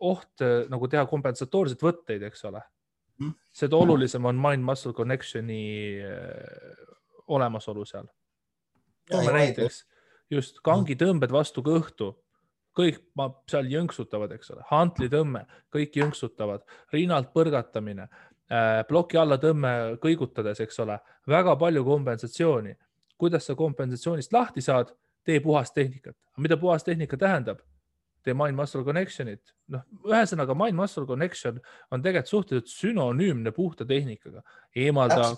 oht 0.00 0.44
äh, 0.44 0.64
nagu 0.72 0.88
teha 0.88 1.06
kompensatoorseid 1.06 1.82
võtteid, 1.82 2.26
eks 2.28 2.44
ole. 2.50 2.62
Mm.. 3.16 3.32
seda 3.48 3.78
olulisem 3.80 4.26
on 4.28 4.36
mind-muscle 4.36 4.92
connection'i 4.92 6.02
olemasolu 7.32 7.84
seal. 7.88 8.04
näiteks 9.08 9.78
just 10.30 10.60
kangitõmbed 10.64 11.32
vastu 11.32 11.62
kõhtu, 11.64 12.10
kõik 12.76 13.00
seal 13.50 13.70
jõnksutavad, 13.72 14.34
eks 14.36 14.52
ole, 14.54 14.64
hantlitõmme, 14.70 15.44
kõik 15.72 15.96
jõnksutavad, 15.96 16.66
rinnalt 16.92 17.32
põrgatamine, 17.34 18.08
ploki 18.88 19.18
alla 19.18 19.38
tõmme 19.42 19.96
kõigutades, 20.02 20.60
eks 20.62 20.82
ole, 20.84 20.98
väga 21.28 21.56
palju 21.56 21.84
kompensatsiooni. 21.84 22.76
kuidas 23.16 23.46
sa 23.46 23.54
kompensatsioonist 23.54 24.32
lahti 24.32 24.60
saad, 24.60 24.92
tee 25.24 25.40
puhast 25.40 25.74
tehnikat. 25.74 26.16
mida 26.36 26.56
puhas 26.56 26.84
tehnika 26.84 27.16
tähendab? 27.16 27.58
Tee 28.26 28.34
mind-muscle 28.36 28.82
connection'it, 28.86 29.54
noh, 29.74 29.84
ühesõnaga 30.08 30.56
mind-muscle 30.58 31.06
connection 31.08 31.60
on 31.94 32.02
tegelikult 32.02 32.32
suhteliselt 32.32 32.72
sünonüümne 32.72 33.52
puhta 33.54 33.86
tehnikaga, 33.88 34.42
eemalda, 34.74 35.30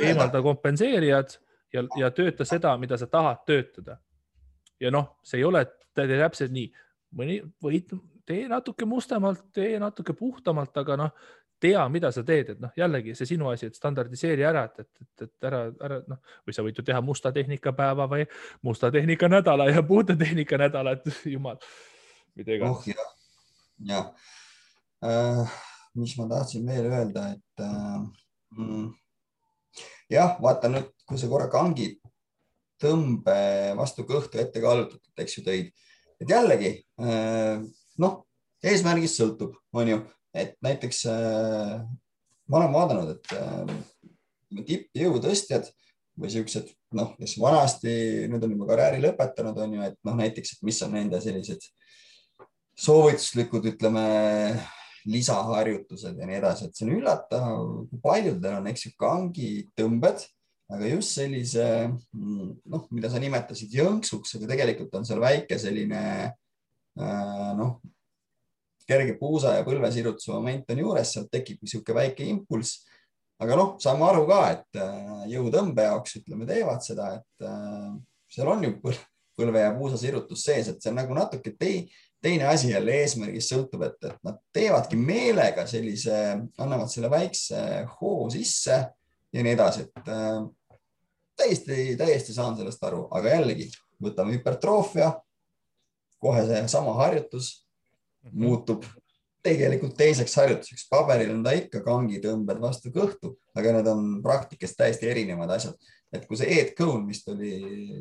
eemalda 0.00 0.42
kompenseerijad 0.44 1.36
ja, 1.74 1.84
ja 1.98 2.10
tööta 2.14 2.46
seda, 2.48 2.76
mida 2.78 2.98
sa 3.00 3.10
tahad 3.10 3.44
töötada. 3.46 3.98
ja 4.80 4.90
noh, 4.90 5.14
see 5.24 5.38
ei 5.40 5.46
ole 5.46 5.64
täpselt 5.94 6.52
nii, 6.52 6.66
mõni 7.18 7.38
võid, 7.62 7.94
tee 8.26 8.48
natuke 8.50 8.86
mustemalt, 8.88 9.46
tee 9.54 9.78
natuke 9.80 10.14
puhtamalt, 10.18 10.76
aga 10.82 10.96
noh, 10.98 11.12
tea, 11.64 11.84
mida 11.88 12.10
sa 12.12 12.24
teed, 12.26 12.54
et 12.54 12.60
noh, 12.60 12.72
jällegi 12.76 13.14
see 13.16 13.28
sinu 13.34 13.48
asi, 13.52 13.70
et 13.70 13.78
standardiseeri 13.78 14.44
ära, 14.44 14.66
et, 14.68 14.84
et, 14.84 15.24
et, 15.24 15.32
ära, 15.48 15.64
ära 15.86 16.00
noh, 16.10 16.20
või 16.44 16.56
sa 16.56 16.64
võid 16.66 16.78
ju 16.78 16.84
teha 16.84 17.00
musta 17.04 17.32
tehnikapäeva 17.32 18.08
või 18.10 18.26
musta 18.66 18.90
tehnika 18.92 19.30
nädala 19.32 19.70
ja 19.70 19.82
puhta 19.86 20.16
tehnika 20.18 20.58
nädala, 20.60 20.96
et 20.98 21.08
jumal, 21.30 21.60
mida 22.38 22.56
iganes. 22.56 22.76
oh 22.76 22.88
jah, 22.88 23.10
jah 23.90 24.06
äh,. 25.04 25.56
mis 25.94 26.16
ma 26.18 26.28
tahtsin 26.30 26.66
veel 26.66 26.88
öelda, 26.90 27.28
et 27.36 27.62
äh, 27.62 28.00
mm, 28.58 28.88
jah, 30.10 30.36
vaata 30.42 30.70
nüüd, 30.72 30.90
kui 31.06 31.20
sa 31.20 31.30
korra 31.30 31.46
kangid 31.52 32.00
tõmbe 32.82 33.38
vastu 33.78 34.04
kõhtu 34.08 34.40
ette 34.42 34.62
kallutatud, 34.62 35.12
eks 35.22 35.38
ju, 35.38 35.44
tõid, 35.46 35.70
et 36.20 36.30
jällegi 36.30 36.72
äh, 36.98 37.62
noh, 38.02 38.16
eesmärgist 38.64 39.20
sõltub, 39.20 39.54
on 39.76 39.92
ju, 39.92 40.00
et 40.34 40.56
näiteks 40.64 41.04
äh, 41.12 41.78
ma 42.50 42.60
olen 42.60 42.74
vaadanud, 42.74 43.14
et 43.14 43.34
äh, 43.38 44.64
tippjõutõstjad 44.64 45.70
või 46.20 46.30
siuksed, 46.30 46.68
noh, 46.94 47.14
kes 47.18 47.36
vanasti 47.42 47.94
nüüd 48.30 48.44
on 48.46 48.54
juba 48.54 48.68
karjääri 48.70 49.02
lõpetanud, 49.02 49.58
on 49.64 49.78
ju, 49.78 49.86
et 49.88 49.96
noh, 50.06 50.18
näiteks, 50.18 50.56
et 50.56 50.66
mis 50.66 50.78
on 50.86 50.94
nende 50.94 51.20
sellised 51.22 51.64
soovituslikud, 52.78 53.66
ütleme, 53.74 54.04
lisaharjutused 55.10 56.16
ja 56.18 56.28
nii 56.28 56.38
edasi, 56.38 56.68
et 56.68 56.78
see 56.78 56.86
on 56.88 56.94
üllatav, 56.96 57.58
kui 57.90 58.00
paljudel 58.02 58.58
on, 58.58 58.68
eks 58.70 58.86
ju, 58.86 58.92
kangitõmbed, 59.00 60.24
aga 60.72 60.92
just 60.94 61.18
sellise, 61.18 61.66
noh, 62.14 62.86
mida 62.94 63.10
sa 63.12 63.20
nimetasid 63.22 63.74
jõnksuks, 63.76 64.36
aga 64.38 64.48
tegelikult 64.54 64.96
on 64.96 65.04
seal 65.06 65.20
väike 65.22 65.58
selline 65.60 66.00
äh, 66.24 67.50
noh, 67.58 67.76
kerge 68.88 69.16
puusa 69.20 69.58
ja 69.58 69.66
põlvesirutuse 69.66 70.32
moment 70.32 70.72
on 70.72 70.82
juures, 70.84 71.12
sealt 71.14 71.30
tekib 71.32 71.62
niisugune 71.62 72.00
väike 72.00 72.26
impulss. 72.28 72.84
aga 73.42 73.56
noh, 73.58 73.74
saame 73.82 74.06
aru 74.06 74.24
ka, 74.30 74.40
et 74.54 74.80
äh, 74.80 75.24
jõutõmbe 75.34 75.84
jaoks 75.84 76.20
ütleme, 76.20 76.46
teevad 76.48 76.84
seda, 76.86 77.10
et 77.18 77.44
äh, 77.44 77.92
seal 78.32 78.48
on 78.48 78.64
ju 78.64 78.76
põlve 79.34 79.60
ja 79.60 79.72
puusa 79.76 79.98
sirutus 80.00 80.44
sees, 80.46 80.70
et 80.70 80.80
see 80.80 80.92
on 80.92 81.00
nagu 81.02 81.16
natuke 81.16 81.52
tei, 81.58 81.84
teine 82.24 82.46
asi 82.48 82.70
jälle 82.72 82.94
eesmärgist 83.02 83.52
sõltub, 83.52 83.84
et, 83.84 83.98
et 84.08 84.20
nad 84.24 84.38
teevadki 84.56 84.96
meelega 84.96 85.66
sellise, 85.68 86.20
annavad 86.58 86.88
selle 86.92 87.10
väikse 87.12 87.58
hoo 87.98 88.30
sisse 88.32 88.78
ja 89.34 89.44
nii 89.44 89.52
edasi, 89.52 89.84
et 89.84 90.08
äh, 90.08 90.78
täiesti, 91.36 91.82
täiesti 92.00 92.36
saan 92.36 92.56
sellest 92.56 92.82
aru, 92.88 93.04
aga 93.12 93.36
jällegi 93.36 93.68
võtame 94.02 94.38
hüpertroofia, 94.38 95.12
kohe 96.24 96.46
seesama 96.48 96.96
harjutus 97.02 97.64
Mhm. 98.24 98.44
muutub 98.44 98.86
tegelikult 99.44 99.96
teiseks 99.98 100.34
harjutuseks. 100.40 100.86
paberil 100.90 101.34
on 101.34 101.42
ta 101.44 101.52
ikka 101.56 101.82
kangitõmbed 101.84 102.60
vastu 102.60 102.92
kõhtu, 102.94 103.34
aga 103.56 103.74
need 103.76 103.90
on 103.90 104.06
praktikas 104.24 104.72
täiesti 104.78 105.10
erinevad 105.10 105.50
asjad. 105.58 105.76
et 106.14 106.26
kui 106.28 106.36
see 106.38 106.60
Ed 106.60 106.76
Cohn 106.78 107.08
vist 107.08 107.28
oli 107.28 107.50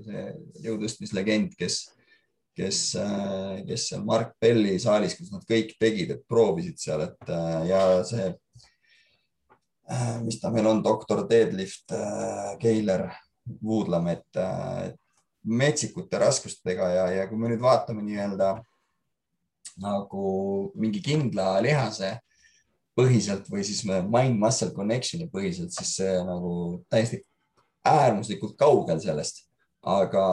see 0.05 0.23
jõutõstmislegend, 0.67 1.55
kes, 1.57 1.89
kes, 2.57 2.79
kes 3.67 3.87
seal 3.89 4.03
Mark 4.05 4.35
Belli 4.41 4.77
saalis, 4.81 5.17
kus 5.17 5.31
nad 5.33 5.45
kõik 5.49 5.75
tegid, 5.81 6.15
et 6.15 6.25
proovisid 6.29 6.79
seal, 6.81 7.05
et 7.07 7.31
ja 7.69 7.83
see, 8.07 8.29
mis 10.23 10.39
ta 10.41 10.51
meil 10.53 10.69
on, 10.69 10.83
doktor 10.85 11.25
Deadlift 11.29 11.95
Keiler 12.61 13.07
Woodlam, 13.61 14.07
et 14.13 14.43
metsikute 15.43 16.19
raskustega 16.21 16.89
ja, 16.93 17.07
ja 17.17 17.25
kui 17.27 17.39
me 17.39 17.49
nüüd 17.51 17.63
vaatame 17.63 18.05
nii-öelda 18.05 18.53
nagu 19.83 20.27
mingi 20.79 21.01
kindla 21.03 21.57
lihase 21.63 22.13
põhiselt 22.97 23.47
või 23.49 23.63
siis 23.65 23.81
mind 23.87 24.37
muscle 24.39 24.71
connection'i 24.75 25.27
põhiselt, 25.33 25.73
siis 25.73 25.95
see 25.97 26.13
nagu 26.27 26.53
täiesti 26.93 27.23
äärmuslikult 27.89 28.55
kaugel 28.59 29.01
sellest. 29.03 29.43
Aga 29.83 30.25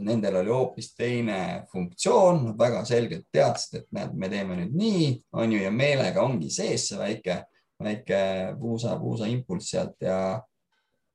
nendel 0.00 0.38
oli 0.40 0.52
hoopis 0.52 0.94
teine 0.96 1.38
funktsioon, 1.72 2.54
väga 2.58 2.84
selgelt 2.88 3.26
teadsid, 3.32 3.82
et 3.82 3.88
näed, 3.92 4.14
me 4.16 4.30
teeme 4.32 4.56
nüüd 4.56 4.76
nii, 4.76 5.08
on 5.36 5.52
ju, 5.52 5.60
ja 5.60 5.72
meelega 5.72 6.24
ongi 6.24 6.48
sees 6.52 6.88
see 6.88 7.00
väike, 7.00 7.42
väike 7.82 8.20
puusa, 8.60 8.94
puusa 9.00 9.28
impulss 9.28 9.74
sealt 9.74 10.00
ja 10.00 10.40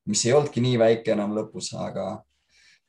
mis 0.05 0.25
ei 0.25 0.35
olnudki 0.37 0.61
nii 0.61 0.77
väike 0.81 1.15
enam 1.15 1.33
lõpus, 1.37 1.71
aga 1.77 2.19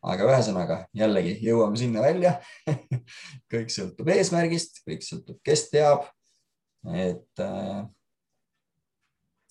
aga 0.02 0.26
ühesõnaga 0.26 0.76
jällegi 0.98 1.36
jõuame 1.46 1.78
sinna 1.78 2.02
välja 2.02 2.34
kõik 3.52 3.70
sõltub 3.70 4.08
eesmärgist, 4.10 4.82
kõik 4.86 5.04
sõltub, 5.06 5.38
kes 5.46 5.68
teab. 5.70 6.08
et 6.90 7.40
äh, 7.40 7.84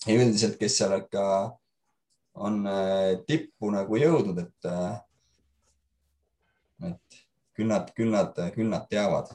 ja 0.06 0.18
üldiselt, 0.18 0.58
kes 0.60 0.76
seal 0.76 0.92
ikka 0.98 1.24
on 2.34 2.66
äh, 2.68 3.22
tippu 3.26 3.72
nagu 3.72 3.96
jõudnud, 3.96 4.38
et 4.44 4.68
äh,, 4.68 5.00
et 6.90 7.22
küll 7.56 7.68
nad, 7.68 7.92
küll 7.96 8.10
nad, 8.10 8.36
küll 8.54 8.70
nad 8.72 8.88
teavad 8.90 9.32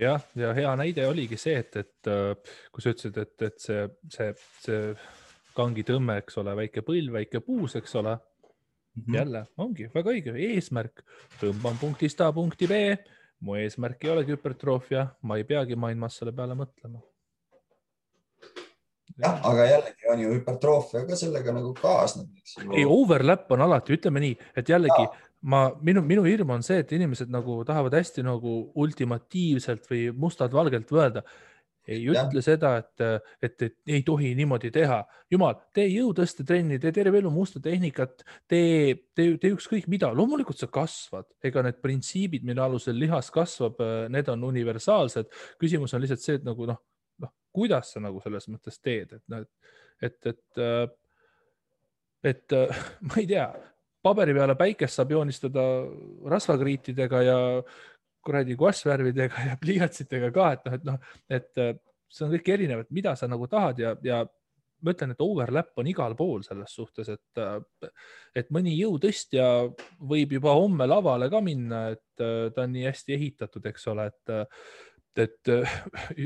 jah, 0.00 0.22
ja 0.34 0.52
hea 0.56 0.76
näide 0.76 1.08
oligi 1.08 1.38
see, 1.40 1.58
et, 1.64 1.76
et 1.76 2.10
äh, 2.10 2.54
kui 2.72 2.84
sa 2.84 2.94
ütlesid, 2.94 3.18
et, 3.22 3.36
et 3.48 3.58
see, 3.62 3.88
see, 4.12 4.30
see 4.64 4.94
kangitõmme, 5.54 6.18
eks 6.22 6.38
ole, 6.42 6.56
väike 6.64 6.82
põlv, 6.86 7.12
väike 7.20 7.40
puus, 7.46 7.76
eks 7.78 7.94
ole 8.02 8.18
Mm 8.94 9.02
-hmm. 9.02 9.16
jälle 9.16 9.46
ongi 9.56 9.88
väga 9.94 10.10
õige 10.10 10.32
eesmärk, 10.38 11.00
tõmban 11.40 11.78
punktist 11.80 12.20
A 12.20 12.32
punkti 12.32 12.66
B. 12.66 12.72
mu 13.40 13.56
eesmärk 13.58 14.04
ei 14.04 14.10
olegi 14.10 14.32
hüpertroofia, 14.32 15.06
ma 15.22 15.36
ei 15.36 15.44
peagi 15.44 15.76
mindmass 15.76 16.18
selle 16.18 16.32
peale 16.32 16.54
mõtlema. 16.54 17.00
jah, 19.18 19.40
aga 19.42 19.64
jällegi 19.66 20.08
on 20.12 20.20
ju 20.20 20.30
hüpertroofia 20.34 21.02
ka 21.08 21.16
sellega 21.16 21.52
nagu 21.52 21.74
kaasneb. 21.74 22.28
ei, 22.72 22.84
overlap 22.84 23.52
on 23.52 23.60
alati, 23.60 23.98
ütleme 23.98 24.20
nii, 24.20 24.38
et 24.56 24.68
jällegi 24.68 25.02
ja. 25.02 25.12
Ma, 25.44 25.64
minu, 25.84 26.02
minu 26.06 26.24
hirm 26.26 26.54
on 26.56 26.62
see, 26.64 26.80
et 26.82 26.92
inimesed 26.96 27.32
nagu 27.32 27.60
tahavad 27.68 27.96
hästi 27.98 28.24
nagu 28.26 28.54
ultimatiivselt 28.80 29.90
või 29.90 30.06
mustad-valgelt 30.16 30.92
öelda 30.94 31.24
ei 31.84 32.06
ütle 32.08 32.40
ja. 32.40 32.44
seda, 32.44 32.70
et, 32.80 33.02
et, 33.44 33.62
et 33.66 33.92
ei 33.96 34.02
tohi 34.06 34.30
niimoodi 34.36 34.70
teha. 34.72 35.02
jumal, 35.32 35.58
tee 35.76 35.86
jõutõstetrenni, 35.90 36.78
tee 36.80 36.94
terve 36.96 37.20
elu 37.20 37.30
musta 37.32 37.60
tehnikat, 37.60 38.24
tee, 38.48 38.94
tee, 39.16 39.34
tee 39.40 39.52
ükskõik 39.52 39.88
mida, 39.92 40.08
loomulikult 40.16 40.60
sa 40.60 40.68
kasvad, 40.72 41.28
ega 41.44 41.64
need 41.66 41.80
printsiibid, 41.84 42.46
mille 42.48 42.64
alusel 42.64 42.96
lihas 42.98 43.28
kasvab, 43.34 43.82
need 44.12 44.30
on 44.32 44.48
universaalsed. 44.48 45.28
küsimus 45.60 45.94
on 45.94 46.04
lihtsalt 46.04 46.24
see, 46.24 46.40
et 46.40 46.48
nagu 46.48 46.68
noh, 46.70 46.80
noh, 47.20 47.34
kuidas 47.54 47.92
sa 47.94 48.02
nagu 48.04 48.22
selles 48.24 48.48
mõttes 48.48 48.80
teed, 48.80 49.12
et 49.18 49.24
noh, 49.32 49.44
et, 49.44 50.18
et, 50.32 50.64
et, 50.64 50.98
et 52.32 52.58
ma 53.10 53.20
ei 53.20 53.28
tea, 53.28 53.48
paberi 54.04 54.36
peale 54.36 54.56
päikest 54.58 55.00
saab 55.00 55.14
joonistada 55.14 55.64
rasvakriitidega 56.30 57.22
ja 57.24 57.38
kuradi 58.24 58.56
guaššvärvidega 58.60 59.48
ja 59.50 59.58
pliiatsitega 59.60 60.30
ka, 60.34 60.52
et 60.56 60.64
noh, 60.64 60.78
et 60.78 60.88
noh, 60.88 61.12
et 61.40 61.60
äh, 61.60 61.74
see 62.08 62.26
on 62.26 62.32
kõik 62.36 62.48
erinev, 62.56 62.84
et 62.84 62.94
mida 62.94 63.14
sa 63.18 63.28
nagu 63.30 63.48
tahad 63.50 63.80
ja, 63.82 63.92
ja 64.04 64.22
ma 64.84 64.92
ütlen, 64.92 65.14
et 65.14 65.22
overlap 65.24 65.80
on 65.80 65.88
igal 65.88 66.14
pool 66.18 66.44
selles 66.44 66.72
suhtes, 66.76 67.10
et, 67.14 67.42
äh, 67.42 67.90
et 68.36 68.50
mõni 68.54 68.76
jõutõstja 68.76 69.48
võib 70.12 70.36
juba 70.38 70.56
homme 70.56 70.88
lavale 70.88 71.30
ka 71.32 71.40
minna, 71.44 71.86
et 71.96 72.24
äh, 72.24 72.50
ta 72.54 72.66
on 72.66 72.74
nii 72.76 72.88
hästi 72.88 73.16
ehitatud, 73.18 73.72
eks 73.72 73.88
ole, 73.92 74.08
et 74.12 74.34
et 75.22 75.50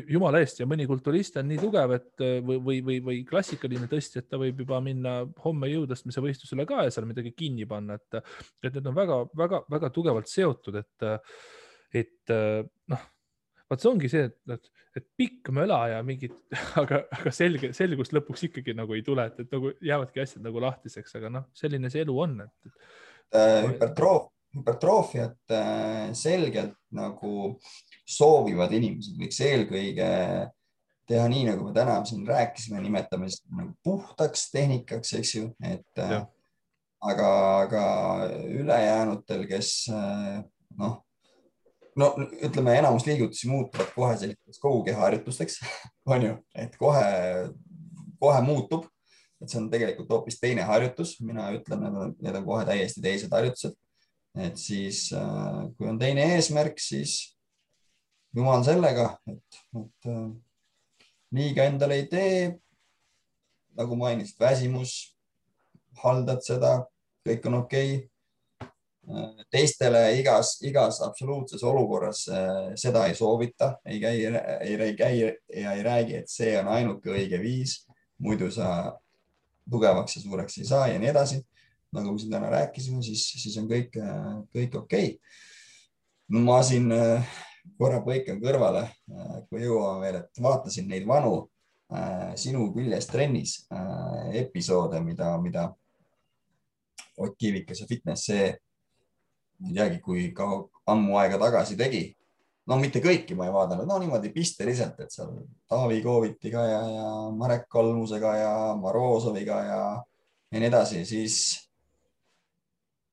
jumala 0.09 0.41
eest 0.41 0.63
ja 0.63 0.67
mõni 0.69 0.87
kulturist 0.89 1.37
on 1.41 1.49
nii 1.51 1.61
tugev, 1.61 1.93
et 1.99 2.25
või, 2.47 2.57
või, 2.57 2.79
või, 2.87 2.99
või 3.05 3.21
klassikaline 3.29 3.89
tõstja, 3.91 4.23
et 4.23 4.31
ta 4.33 4.41
võib 4.41 4.63
juba 4.65 4.81
minna 4.85 5.21
homme 5.45 5.69
jõutõstmise 5.69 6.25
võistlusele 6.25 6.65
ka 6.69 6.87
ja 6.87 6.95
seal 6.95 7.09
midagi 7.11 7.35
kinni 7.37 7.69
panna, 7.69 7.99
et, 8.01 8.21
et 8.65 8.79
need 8.79 8.89
on 8.89 8.97
väga-väga-väga 8.97 9.93
tugevalt 9.95 10.33
seotud, 10.33 10.81
et 10.81 11.09
et 11.95 12.33
äh, 12.33 12.65
noh, 12.93 13.05
vot 13.69 13.83
see 13.83 13.91
ongi 13.91 14.11
see, 14.13 14.29
et, 14.29 14.71
et, 14.97 15.07
pikk 15.19 15.51
möla 15.57 15.81
ja 15.93 16.01
mingid, 16.07 16.35
aga, 16.83 17.03
aga 17.19 17.33
selge, 17.35 17.73
selgust 17.77 18.15
lõpuks 18.17 18.49
ikkagi 18.49 18.75
nagu 18.77 18.97
ei 18.97 19.05
tule, 19.07 19.29
et, 19.31 19.45
et 19.45 19.55
nagu 19.55 19.73
jäävadki 19.85 20.25
asjad 20.25 20.45
nagu 20.47 20.65
lahtiseks, 20.65 21.17
aga 21.21 21.33
noh, 21.39 21.47
selline 21.57 21.93
see 21.93 22.05
elu 22.07 22.19
on, 22.25 22.41
et, 22.47 22.73
et. 22.73 22.91
Äh, 23.37 23.63
hüpertroof, 23.67 24.31
hüpertroofiat 24.57 25.55
äh, 25.55 26.09
selgelt 26.17 26.77
nagu 26.95 27.59
soovivad 28.09 28.73
inimesed 28.79 29.19
võiks 29.21 29.41
eelkõige 29.45 30.09
teha 31.09 31.27
nii, 31.33 31.45
nagu 31.49 31.69
me 31.69 31.75
täna 31.77 31.99
siin 32.09 32.25
rääkisime, 32.29 32.81
nimetame 32.85 33.31
seda 33.33 33.63
nagu 33.63 33.75
puhtaks 33.85 34.51
tehnikaks, 34.53 35.15
eks 35.21 35.35
ju, 35.35 35.51
et 35.65 36.03
äh, 36.05 36.17
ja. 36.17 36.23
aga, 37.13 37.35
aga 37.67 37.85
ülejäänutel, 38.49 39.47
kes 39.49 39.75
noh 39.89 40.99
no 41.99 42.13
ütleme, 42.43 42.77
enamus 42.79 43.07
liigutusi 43.09 43.49
muutuvad 43.51 43.91
kohe 43.95 44.15
sellisteks 44.19 44.61
kogu 44.63 44.85
keha 44.87 45.01
harjutusteks 45.03 45.59
on 46.13 46.29
ju, 46.29 46.37
et 46.55 46.77
kohe, 46.79 47.09
kohe 48.21 48.45
muutub. 48.47 48.87
et 49.39 49.51
see 49.51 49.61
on 49.61 49.69
tegelikult 49.71 50.09
hoopis 50.11 50.41
teine 50.41 50.65
harjutus, 50.67 51.13
mina 51.23 51.45
ütlen, 51.55 51.85
need 52.19 52.39
on 52.41 52.47
kohe 52.47 52.65
täiesti 52.67 53.03
teised 53.05 53.31
harjutused. 53.31 53.77
Et 54.39 54.59
siis, 54.61 55.09
äh, 55.17 55.65
kui 55.77 55.89
on 55.91 55.99
teine 55.99 56.25
eesmärk, 56.35 56.79
siis 56.81 57.35
jumal 58.35 58.63
sellega, 58.67 59.11
et, 59.31 59.61
et 59.81 60.11
äh, 60.13 60.25
liiga 61.35 61.69
endale 61.69 62.03
ei 62.03 62.09
tee. 62.11 62.41
nagu 63.79 63.95
mainisid, 63.95 64.35
väsimus, 64.43 64.93
haldad 66.03 66.41
seda, 66.43 66.71
kõik 67.23 67.45
on 67.47 67.61
okei 67.61 67.93
okay 67.95 68.09
teistele 69.51 70.01
igas, 70.19 70.59
igas 70.67 71.01
absoluutses 71.05 71.63
olukorras 71.65 72.25
äh, 72.29 72.73
seda 72.77 73.07
ei 73.09 73.15
soovita, 73.15 73.79
ei 73.87 74.01
käi, 74.01 74.25
ei 74.61 74.97
käi 74.97 75.21
ja 75.21 75.73
ei 75.73 75.83
räägi, 75.83 76.17
et 76.19 76.29
see 76.29 76.53
on 76.61 76.69
ainuke 76.75 77.13
õige 77.15 77.41
viis, 77.41 77.81
muidu 78.19 78.51
sa 78.53 78.99
tugevaks 79.71 80.17
ja 80.19 80.23
suureks 80.23 80.59
ei 80.59 80.69
saa 80.69 80.89
ja 80.93 80.99
nii 81.01 81.13
edasi. 81.13 81.41
Nagu 81.97 82.13
me 82.13 82.21
siin 82.21 82.33
täna 82.33 82.51
rääkisime, 82.53 83.03
siis, 83.03 83.27
siis 83.43 83.57
on 83.61 83.69
kõik, 83.71 83.97
kõik 84.55 84.81
okei. 84.83 85.13
Okay.. 85.15 86.43
ma 86.45 86.59
siin 86.63 86.93
äh, 86.93 87.37
korra 87.81 88.03
põikan 88.05 88.41
kõrvale, 88.43 88.85
äh, 88.89 89.37
kui 89.49 89.65
jõuame 89.65 90.05
veel, 90.05 90.21
et 90.23 90.43
vaatasin 90.43 90.91
neid 90.91 91.09
vanu 91.09 91.49
sinu 92.37 92.67
küljes 92.75 93.07
trennis 93.09 93.53
episoode, 94.37 94.99
mida, 95.01 95.31
mida 95.41 95.63
Ott 97.17 97.39
Kivikas 97.39 97.81
ja 97.81 97.87
Fitness 97.89 98.27
see 98.29 98.51
ei 99.67 99.75
teagi, 99.75 99.99
kui 100.05 100.29
ka 100.37 100.47
ammu 100.93 101.17
aega 101.19 101.39
tagasi 101.41 101.77
tegi. 101.79 102.05
no 102.69 102.77
mitte 102.77 103.01
kõiki 103.01 103.33
ma 103.33 103.47
ei 103.49 103.53
vaadanud, 103.55 103.89
no 103.89 103.97
niimoodi 103.97 104.29
pisteliselt, 104.29 104.99
et 105.01 105.15
seal 105.15 105.31
Taavi 105.73 106.03
Koovitiga 106.05 106.67
ja, 106.69 106.81
ja 106.93 107.07
Marek 107.33 107.65
Kalmusega 107.73 108.35
ja 108.37 108.51
Marozoviga 108.77 109.63
ja, 109.65 109.79
ja 110.53 110.61
nii 110.61 110.69
edasi, 110.69 111.01
siis, 111.09 111.39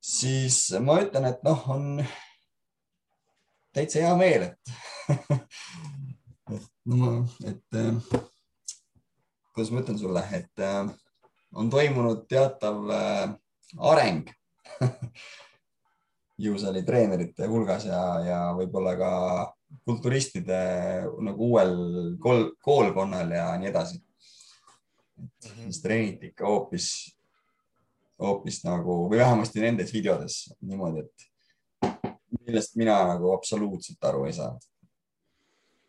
siis 0.05 0.59
ma 0.85 0.99
ütlen, 1.03 1.25
et 1.31 1.41
noh, 1.45 1.63
on 1.73 1.87
täitsa 3.75 4.03
hea 4.03 4.13
meel, 4.19 4.49
et 4.49 4.61
et 6.55 6.69
no, 6.91 7.15
et 7.45 7.79
kuidas 9.55 9.71
ma 9.71 9.81
ütlen 9.81 9.99
sulle, 9.99 10.23
et 10.35 10.65
on 11.55 11.69
toimunud 11.71 12.25
teatav 12.29 12.89
äh, 12.91 13.35
areng 13.77 14.29
Juusali 16.45 16.83
treenerite 16.83 17.47
hulgas 17.47 17.85
ja, 17.87 18.01
ja 18.25 18.39
võib-olla 18.57 18.95
ka 18.99 19.11
kulturistide 19.87 20.57
nagu 21.23 21.51
uuel 21.51 21.75
kool, 22.21 22.49
koolkonnal 22.63 23.31
ja 23.31 23.45
nii 23.59 23.71
edasi. 23.71 24.01
siis 25.39 25.55
mhm. 25.55 25.81
treeniti 25.83 26.33
ikka 26.33 26.47
hoopis, 26.47 27.14
hoopis 28.21 28.61
nagu 28.63 29.05
või 29.09 29.19
vähemasti 29.19 29.63
nendes 29.63 29.91
videodes 29.93 30.37
niimoodi, 30.61 31.03
et 31.03 31.91
millest 32.45 32.77
mina 32.79 32.97
nagu 33.09 33.33
absoluutselt 33.35 34.03
aru 34.07 34.25
ei 34.29 34.37
saanud. 34.37 34.71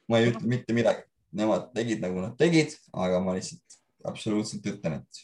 ma 0.07 0.21
ei 0.21 0.31
ütle 0.31 0.47
mitte 0.47 0.75
midagi, 0.75 1.03
nemad 1.35 1.73
tegid 1.75 2.03
nagu 2.03 2.21
nad 2.23 2.37
tegid, 2.39 2.77
aga 2.95 3.19
ma 3.23 3.35
lihtsalt 3.35 3.81
absoluutselt 4.07 4.67
ütlen, 4.71 5.01
et 5.01 5.23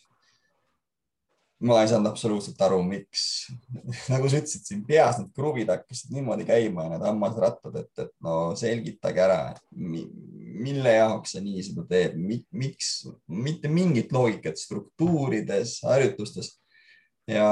ma 1.62 1.78
ei 1.82 1.90
saanud 1.90 2.10
absoluutselt 2.10 2.62
aru, 2.66 2.80
miks, 2.82 3.24
nagu 4.12 4.26
sa 4.26 4.40
ütlesid, 4.40 4.64
siin 4.66 4.80
peas 4.86 5.20
need 5.20 5.30
kruvid 5.36 5.70
hakkasid 5.70 6.10
niimoodi 6.16 6.46
käima 6.48 6.88
ja 6.88 6.94
need 6.96 7.06
hammasrattad, 7.06 7.78
et, 7.78 7.92
et 8.02 8.10
no 8.26 8.56
selgitage 8.58 9.22
ära, 9.22 9.38
mille 9.70 10.96
jaoks 10.96 11.36
sa 11.36 11.44
nii 11.44 11.62
seda 11.68 11.86
teed, 11.90 12.18
miks, 12.18 12.90
mitte 13.30 13.70
mingit 13.70 14.10
loogikat 14.14 14.58
struktuurides, 14.58 15.78
harjutustes 15.86 16.56
ja 17.30 17.48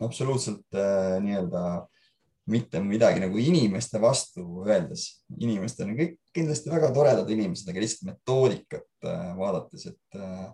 absoluutselt 0.00 0.66
äh, 0.76 1.16
nii-öelda 1.24 1.62
mitte 2.46 2.80
midagi 2.80 3.20
nagu 3.20 3.38
inimeste 3.38 4.00
vastu 4.00 4.44
öeldes. 4.66 5.24
inimestel 5.40 5.90
on 5.90 5.96
kõik 5.98 6.14
kindlasti 6.36 6.70
väga 6.70 6.92
toredad 6.94 7.30
inimesed, 7.32 7.68
aga 7.70 7.82
lihtsalt 7.82 8.10
metoodikat 8.12 9.08
äh, 9.08 9.32
vaadates, 9.38 9.88
et 9.90 10.20
äh, 10.20 10.46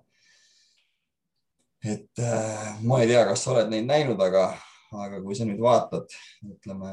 et 1.82 2.22
äh, 2.22 2.78
ma 2.86 3.02
ei 3.02 3.10
tea, 3.10 3.24
kas 3.26 3.42
sa 3.44 3.52
oled 3.56 3.72
neid 3.72 3.88
näinud, 3.88 4.20
aga, 4.22 4.52
aga 4.94 5.20
kui 5.24 5.36
sa 5.36 5.46
nüüd 5.48 5.60
vaatad, 5.62 6.14
ütleme, 6.46 6.92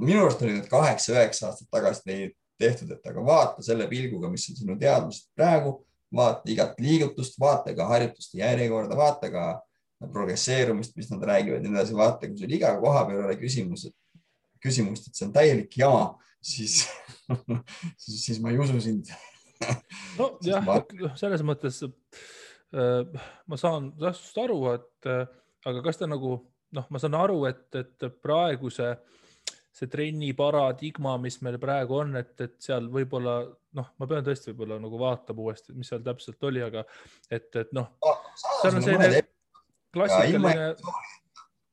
minu 0.00 0.24
arust 0.24 0.42
oli 0.42 0.56
need 0.56 0.70
kaheksa-üheksa 0.72 1.50
aastat 1.50 1.68
tagasi 1.70 2.06
neid 2.08 2.36
tehtud, 2.60 2.90
et 2.96 3.06
aga 3.06 3.24
vaata 3.24 3.64
selle 3.64 3.86
pilguga, 3.90 4.30
mis 4.32 4.48
on 4.50 4.58
sinu 4.58 4.76
teadmised 4.80 5.28
praegu, 5.36 5.78
vaata 6.16 6.50
igat 6.50 6.80
liigutust, 6.82 7.36
vaata 7.40 7.74
ka 7.76 7.86
harjutuste 7.92 8.40
järjekorda, 8.40 8.96
vaata 8.98 9.30
ka 9.32 9.44
progresseerumist, 10.00 10.96
mis 10.96 11.10
nad 11.12 11.24
räägivad 11.28 11.60
ja 11.60 11.64
nii 11.66 11.76
edasi, 11.76 11.96
vaata, 11.96 12.28
kui 12.28 12.40
sul 12.40 12.56
iga 12.56 12.72
koha 12.80 13.04
peal 13.08 13.20
ei 13.20 13.26
ole 13.28 13.38
küsimus, 13.40 13.86
küsimust, 14.64 15.08
et 15.08 15.18
see 15.18 15.28
on 15.28 15.34
täielik 15.36 15.76
jama, 15.76 16.04
siis 16.40 16.82
siis, 18.02 18.24
siis 18.24 18.40
ma 18.40 18.52
ei 18.52 18.60
usu 18.60 18.80
sind. 18.80 19.12
Nojah, 20.16 20.70
selles 21.20 21.44
mõttes 21.44 21.82
Äh, 22.70 23.02
ma 23.50 23.56
saan 23.58 23.90
sinust 23.98 24.36
aru, 24.38 24.60
et 24.76 25.06
äh, 25.10 25.24
aga 25.66 25.80
kas 25.82 25.98
ta 25.98 26.06
nagu 26.06 26.36
noh, 26.70 26.84
ma 26.86 27.00
saan 27.02 27.16
aru, 27.18 27.40
et, 27.48 27.66
et 27.74 28.04
praegu 28.22 28.70
see, 28.70 28.92
see 29.74 29.90
trenni 29.90 30.30
paradigma, 30.38 31.16
mis 31.18 31.40
meil 31.42 31.58
praegu 31.58 31.98
on, 31.98 32.14
et, 32.20 32.30
et 32.38 32.54
seal 32.62 32.86
võib-olla 32.94 33.40
noh, 33.74 33.88
ma 33.98 34.06
pean 34.10 34.22
tõesti 34.26 34.52
võib-olla 34.52 34.78
nagu 34.84 35.00
vaatama 35.02 35.48
uuesti, 35.48 35.74
mis 35.74 35.90
seal 35.90 36.04
täpselt 36.06 36.46
oli, 36.46 36.62
aga 36.62 36.84
et, 37.26 37.50
et 37.58 37.74
noh, 37.74 37.90
seal 38.60 38.78
on 38.78 38.86
selline 38.86 39.10
klassikaline. 39.94 40.70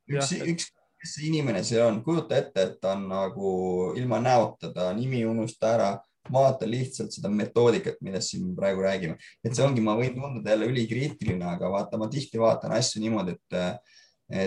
üks, 0.08 0.34
üks, 0.54 0.68
kes 1.02 1.16
see 1.16 1.30
inimene 1.30 1.64
see 1.68 1.82
on, 1.84 2.02
kujuta 2.06 2.38
ette, 2.40 2.64
et 2.64 2.78
ta 2.82 2.96
on 2.96 3.08
nagu 3.12 3.54
ilma 4.00 4.22
näota, 4.24 4.72
ta 4.74 4.92
nimi 4.98 5.24
unusta 5.28 5.74
ära 5.76 5.90
vaata 6.32 6.68
lihtsalt 6.68 7.14
seda 7.16 7.30
metoodikat, 7.32 8.02
millest 8.04 8.34
siin 8.34 8.50
praegu 8.56 8.84
räägime, 8.84 9.16
et 9.46 9.56
see 9.56 9.64
ongi, 9.64 9.84
ma 9.84 9.96
võin 10.00 10.16
tunduda 10.16 10.54
jälle 10.54 10.68
ülikriitiline, 10.72 11.46
aga 11.54 11.70
vaata, 11.72 12.00
ma 12.02 12.10
tihti 12.12 12.42
vaatan 12.42 12.74
asju 12.76 13.04
niimoodi, 13.04 13.38
et, 13.38 13.94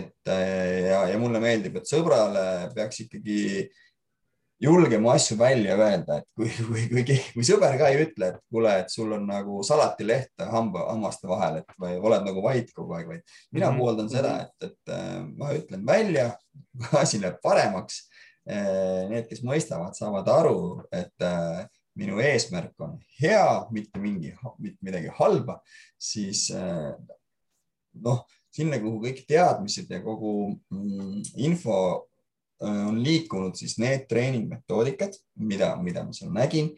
et 0.01 0.33
ja, 0.33 1.05
ja 1.09 1.21
mulle 1.21 1.41
meeldib, 1.43 1.81
et 1.81 1.89
sõbrale 1.89 2.45
peaks 2.77 3.07
ikkagi 3.07 3.41
julgema 4.61 5.15
asju 5.17 5.39
välja 5.41 5.77
öelda, 5.79 6.21
et 6.21 6.27
kui, 6.37 6.51
kui, 6.69 6.87
kui, 6.93 7.17
kui 7.35 7.47
sõber 7.47 7.79
ka 7.81 7.89
ei 7.89 8.05
ütle, 8.05 8.33
et 8.35 8.41
kuule, 8.53 8.75
et 8.83 8.93
sul 8.93 9.13
on 9.17 9.25
nagu 9.29 9.63
salatileht 9.67 10.45
hamba, 10.53 10.87
hammaste 10.91 11.31
vahel, 11.31 11.63
et 11.63 11.79
või 11.81 11.97
oled 11.97 12.27
nagu 12.29 12.45
vait 12.45 12.69
kogu 12.77 12.99
aeg, 12.99 13.09
vaid 13.09 13.23
mina 13.53 13.71
mm 13.71 13.73
-hmm. 13.73 13.81
pooldan 13.81 14.13
seda, 14.13 14.37
et, 14.45 14.71
et 14.71 14.95
ma 15.37 15.55
ütlen 15.57 15.87
välja, 15.87 16.31
asi 17.03 17.23
läheb 17.23 17.41
paremaks 17.43 18.05
Eh, 18.51 19.03
need, 19.11 19.27
kes 19.29 19.43
mõistavad, 19.45 19.95
saavad 19.95 20.29
aru, 20.33 20.61
et 20.97 21.25
eh, 21.27 21.61
minu 22.01 22.19
eesmärk 22.25 22.81
on 22.83 22.97
hea, 23.21 23.45
mitte 23.75 24.01
mingi, 24.01 24.33
mitte 24.59 24.87
midagi 24.87 25.13
halba, 25.19 25.59
siis 26.01 26.47
eh, 26.57 26.95
noh, 28.01 28.25
sinna, 28.51 28.81
kuhu 28.83 29.03
kõik 29.05 29.23
teadmised 29.29 29.93
ja 29.93 30.01
kogu 30.03 30.33
mm, 30.73 31.21
info 31.47 31.77
on 32.61 32.99
liikunud, 33.03 33.57
siis 33.57 33.79
need 33.81 34.07
treeningmetoodikad, 34.11 35.15
mida, 35.49 35.75
mida 35.81 36.05
ma 36.05 36.13
seal 36.17 36.33
nägin, 36.35 36.75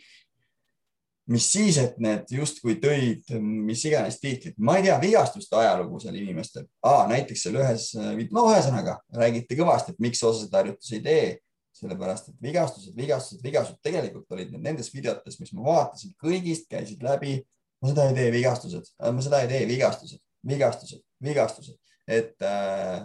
mis 1.30 1.46
siis, 1.52 1.78
et 1.78 1.98
need 2.02 2.30
justkui 2.34 2.76
tõid 2.82 3.30
mis 3.38 3.84
iganes 3.86 4.18
tiitlid, 4.22 4.56
ma 4.58 4.76
ei 4.78 4.86
tea, 4.88 4.96
vigastuste 5.02 5.56
ajalugu 5.58 6.00
seal 6.02 6.18
inimestel, 6.18 6.66
näiteks 7.10 7.46
seal 7.46 7.58
ühes, 7.60 7.92
no 8.34 8.46
ühesõnaga 8.50 8.98
räägiti 9.16 9.58
kõvasti, 9.58 9.94
et 9.94 10.02
miks 10.02 10.22
osasid 10.22 10.54
harjutusi 10.58 10.98
ei 10.98 11.06
tee. 11.06 11.24
Sellepärast 11.72 12.28
et 12.28 12.42
vigastused, 12.44 12.92
vigastused, 12.94 13.40
vigastused. 13.42 13.78
Tegelikult 13.82 14.34
olid 14.36 14.50
need 14.52 14.60
nendes 14.62 14.90
videotes, 14.92 15.38
mis 15.40 15.54
ma 15.56 15.64
vaatasin, 15.64 16.12
kõigist 16.20 16.68
käisid 16.70 17.00
läbi. 17.02 17.38
ma 17.82 17.88
seda 17.90 18.04
ei 18.10 18.14
tee, 18.14 18.26
vigastused, 18.30 18.90
ma 19.00 19.24
seda 19.24 19.40
ei 19.42 19.48
tee, 19.50 19.62
vigastused, 19.66 20.20
vigastused, 20.46 21.00
vigastused, 21.24 21.96
et 22.06 22.44
äh, 22.46 23.00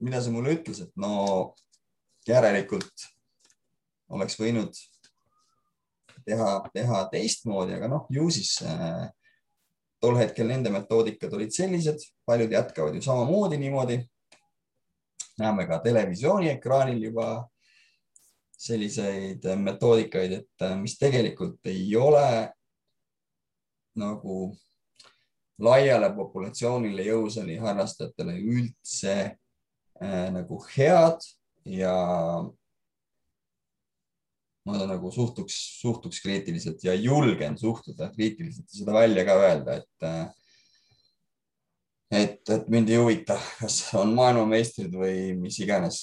mida 0.00 0.20
see 0.22 0.32
mulle 0.34 0.54
ütles, 0.56 0.82
et 0.84 0.92
no 1.00 1.54
järelikult 2.28 3.06
oleks 4.10 4.36
võinud 4.40 4.76
teha, 6.26 6.52
teha 6.74 7.02
teistmoodi, 7.12 7.76
aga 7.76 7.88
noh, 7.90 8.06
ju 8.12 8.28
siis 8.32 8.56
äh, 8.66 9.06
tol 10.00 10.18
hetkel 10.20 10.48
nende 10.50 10.72
metoodikad 10.72 11.32
olid 11.36 11.52
sellised, 11.54 12.02
paljud 12.26 12.52
jätkavad 12.52 12.96
ju 12.96 13.04
samamoodi 13.04 13.60
niimoodi. 13.60 14.00
näeme 15.40 15.64
ka 15.66 15.78
televisiooniekraanil 15.80 17.02
juba 17.02 17.48
selliseid 18.58 19.46
metoodikaid, 19.56 20.32
et 20.32 20.62
äh, 20.62 20.76
mis 20.76 20.98
tegelikult 20.98 21.66
ei 21.66 21.96
ole 21.96 22.50
nagu 23.96 24.50
laiale 25.60 26.10
populatsioonile 26.16 27.04
jõusaali 27.04 27.56
harrastajatele 27.60 28.36
üldse 28.38 29.14
nagu 30.00 30.56
head 30.72 31.26
ja 31.68 31.94
ma 34.64 34.84
nagu 34.86 35.10
suhtuks, 35.12 35.56
suhtuks 35.80 36.20
kriitiliselt 36.24 36.84
ja 36.84 36.94
julgen 36.94 37.58
suhtuda 37.58 38.10
kriitiliselt 38.14 38.68
ja 38.68 38.82
seda 38.82 38.94
välja 38.96 39.24
ka 39.28 39.36
öelda, 39.40 39.76
et 39.80 40.06
äh, 40.08 40.26
et, 42.10 42.40
et 42.50 42.68
mind 42.68 42.90
ei 42.90 42.98
huvita, 42.98 43.36
kas 43.60 43.82
on 43.98 44.14
maailmameistrid 44.16 44.94
või 44.94 45.30
mis 45.38 45.60
iganes 45.62 46.02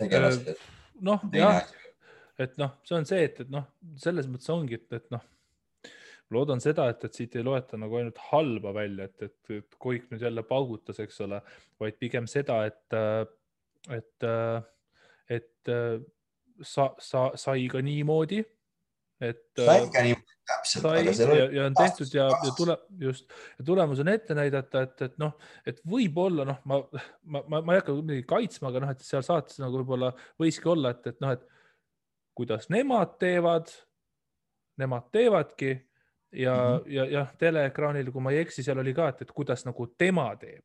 tegelased. 0.00 0.52
Äh, 0.52 0.66
noh, 1.06 1.22
jah, 1.36 1.62
et 2.42 2.56
noh, 2.60 2.74
see 2.86 2.98
on 2.98 3.06
see, 3.08 3.22
et, 3.28 3.38
et 3.44 3.52
noh, 3.52 3.68
selles 4.02 4.28
mõttes 4.30 4.50
ongi, 4.52 4.80
et, 4.80 4.88
et 4.98 5.06
noh, 5.14 5.22
loodan 6.34 6.62
seda, 6.62 6.88
et, 6.92 7.04
et 7.04 7.18
siit 7.20 7.36
ei 7.36 7.44
loeta 7.46 7.78
nagu 7.80 7.98
ainult 7.98 8.18
halba 8.30 8.72
välja, 8.76 9.08
et, 9.08 9.28
et, 9.28 9.52
et 9.58 9.78
Koik 9.82 10.08
nüüd 10.12 10.24
jälle 10.24 10.44
paugutas, 10.46 11.00
eks 11.02 11.20
ole, 11.26 11.42
vaid 11.80 11.98
pigem 12.00 12.28
seda, 12.30 12.62
et, 12.68 12.98
et, 13.98 14.28
et 15.38 15.72
sa, 16.62 16.92
sa, 16.98 17.30
sai 17.38 17.66
ka 17.72 17.82
niimoodi, 17.84 18.40
et. 19.22 19.44
sai 19.58 19.86
ka 19.92 20.04
niimoodi, 20.04 20.36
täpselt. 20.48 20.86
sai 21.16 21.38
ja, 21.38 21.46
ja 21.54 21.66
on 21.68 21.76
tehtud 21.78 22.14
ja, 22.16 22.26
ja 22.30 22.54
tuleb 22.58 22.82
just 23.02 23.30
ja 23.58 23.66
tulemus 23.66 24.02
on 24.02 24.10
ette 24.12 24.36
näidata, 24.36 24.84
et, 24.86 25.06
et 25.08 25.16
noh, 25.22 25.36
et 25.68 25.80
võib-olla 25.88 26.46
noh, 26.48 26.60
ma, 26.68 26.80
ma, 27.24 27.44
ma, 27.46 27.62
ma 27.62 27.76
ei 27.76 27.82
hakka 27.82 27.96
midagi 28.00 28.26
kaitsma, 28.28 28.72
aga 28.72 28.84
noh, 28.84 28.92
et 28.94 29.06
seal 29.06 29.24
saates 29.26 29.62
nagu 29.62 29.80
võib-olla 29.80 30.12
võiski 30.40 30.70
olla, 30.72 30.94
et, 30.94 31.06
et 31.12 31.24
noh, 31.24 31.34
et 31.36 31.48
kuidas 32.38 32.68
nemad 32.72 33.16
teevad, 33.20 33.70
nemad 34.80 35.08
teevadki 35.14 35.76
ja 36.32 36.54
mm, 36.54 36.76
-hmm. 36.76 36.92
ja 36.92 37.04
jah, 37.18 37.34
teleekraanil, 37.38 38.12
kui 38.12 38.22
ma 38.22 38.32
ei 38.32 38.38
eksi, 38.44 38.62
seal 38.62 38.78
oli 38.78 38.94
ka, 38.94 39.08
et, 39.08 39.22
et 39.22 39.32
kuidas 39.32 39.66
nagu 39.66 39.86
tema 39.98 40.30
teeb. 40.36 40.64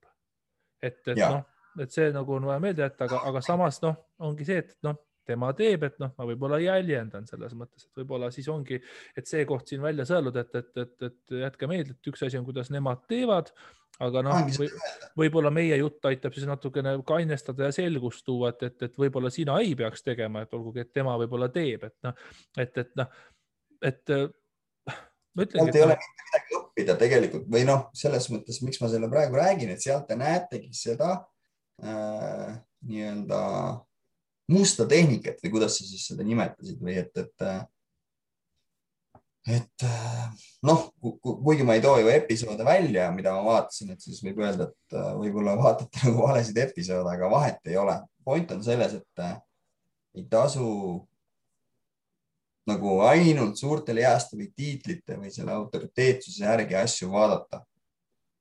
et, 0.81 1.07
et 1.07 1.17
noh, 1.17 1.43
et 1.81 1.91
see 1.91 2.11
nagu 2.13 2.33
on 2.33 2.45
vaja 2.45 2.59
meelde 2.59 2.81
jätta, 2.81 3.05
aga, 3.05 3.21
aga 3.31 3.41
samas 3.41 3.81
noh, 3.81 3.95
ongi 4.19 4.45
see, 4.45 4.57
et 4.57 4.75
noh, 4.85 4.97
tema 5.27 5.49
teeb, 5.57 5.83
et 5.83 5.97
noh, 5.99 6.13
ma 6.17 6.27
võib-olla 6.29 6.59
jäljendan 6.61 7.25
selles 7.27 7.55
mõttes, 7.57 7.87
et 7.87 7.99
võib-olla 7.99 8.29
siis 8.31 8.47
ongi, 8.51 8.79
et 9.17 9.27
see 9.27 9.43
koht 9.49 9.67
siin 9.67 9.81
välja 9.83 10.05
sõeluda, 10.07 10.45
et, 10.45 10.55
et, 10.55 10.71
et, 10.83 11.09
et 11.09 11.35
jätke 11.41 11.67
meelde, 11.67 11.97
et 11.97 12.11
üks 12.11 12.23
asi 12.23 12.39
on, 12.39 12.45
kuidas 12.47 12.71
nemad 12.73 13.03
teevad, 13.11 13.51
aga 14.03 14.23
noh 14.25 14.41
või,, 14.59 14.69
võib-olla 15.17 15.51
meie 15.53 15.77
jutt 15.81 16.05
aitab 16.07 16.35
siis 16.37 16.47
natukene 16.47 16.95
kainestada 17.07 17.67
ja 17.67 17.75
selgust 17.75 18.25
tuua, 18.27 18.53
et, 18.53 18.67
et, 18.69 18.89
et 18.89 18.99
võib-olla 19.01 19.31
sina 19.33 19.57
ei 19.63 19.75
peaks 19.75 20.05
tegema, 20.05 20.45
et 20.45 20.53
olgugi, 20.57 20.85
et 20.85 20.93
tema 20.95 21.17
võib-olla 21.19 21.49
teeb, 21.53 21.87
et 21.89 21.97
noh, 22.07 22.27
et, 22.57 22.83
et 22.85 22.93
noh, 22.99 23.23
et. 23.81 24.19
Sealt 25.37 25.75
ei 25.75 25.85
ole 25.85 25.97
mitte 25.97 26.27
midagi 26.27 26.59
õppida 26.59 26.97
tegelikult 26.99 27.47
või 27.53 27.63
noh, 27.67 27.87
selles 27.97 28.29
mõttes, 28.33 28.61
miks 28.65 28.81
ma 28.81 28.89
selle 28.91 29.09
praegu 29.11 29.39
räägin, 29.39 29.71
et 29.73 29.83
sealt 29.83 30.07
te 30.09 30.17
näetegi 30.19 30.73
seda 30.75 31.13
äh, 31.83 32.57
nii-öelda 32.87 33.41
musta 34.51 34.87
tehnikat 34.89 35.41
või 35.43 35.57
kuidas 35.57 35.79
sa 35.79 35.87
siis 35.87 36.05
seda 36.11 36.25
nimetasid 36.27 36.79
või 36.83 36.99
et, 37.01 37.11
et 37.19 37.49
et 39.47 39.83
noh, 40.67 40.87
kuigi 40.99 41.63
ma 41.63 41.77
ei 41.77 41.83
too 41.83 41.95
ju 42.01 42.09
episoode 42.11 42.65
välja, 42.67 43.07
mida 43.15 43.31
ma 43.35 43.45
vaatasin, 43.45 43.93
et 43.93 44.03
siis 44.03 44.19
võib 44.25 44.41
öelda, 44.43 44.67
et 44.67 44.97
võib-olla 45.21 45.55
vaatate 45.59 46.01
nagu 46.03 46.25
valesid 46.25 46.59
episoode, 46.65 47.13
aga 47.13 47.29
vahet 47.31 47.71
ei 47.71 47.77
ole. 47.79 47.95
point 48.27 48.51
on 48.51 48.63
selles, 48.63 48.97
et 48.97 49.23
ei 50.17 50.25
tasu 50.27 50.67
nagu 52.67 52.99
ainult 53.07 53.57
suurte 53.59 53.95
liaste 53.95 54.37
või 54.37 54.51
tiitlite 54.55 55.17
või 55.19 55.31
selle 55.33 55.55
autoriteetsuse 55.55 56.45
järgi 56.45 56.77
asju 56.79 57.09
vaadata. 57.11 57.63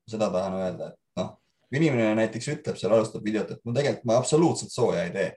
seda 0.07 0.29
tahan 0.31 0.55
öelda, 0.55 0.87
et 0.93 1.19
noh, 1.19 1.33
inimene 1.75 2.13
näiteks 2.15 2.47
ütleb 2.53 2.77
seal, 2.79 2.93
alustab 2.95 3.25
videot, 3.27 3.51
et 3.51 3.65
no 3.67 3.73
tegelikult 3.75 4.05
ma 4.07 4.19
absoluutselt 4.21 4.71
sooja 4.71 5.03
ei 5.03 5.11
tee. 5.15 5.33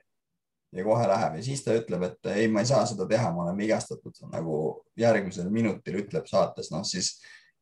Ja 0.70 0.84
kohe 0.86 1.06
läheb 1.10 1.34
ja 1.34 1.42
siis 1.42 1.64
ta 1.66 1.74
ütleb, 1.74 2.04
et 2.06 2.28
ei, 2.30 2.46
ma 2.46 2.62
ei 2.62 2.68
saa 2.70 2.84
seda 2.86 3.02
teha, 3.10 3.32
ma 3.34 3.42
olen 3.42 3.56
vigastatud, 3.58 4.14
nagu 4.30 4.58
järgmisel 4.98 5.48
minutil 5.50 5.98
ütleb 6.04 6.28
saates, 6.30 6.70
noh 6.70 6.84
siis, 6.86 7.16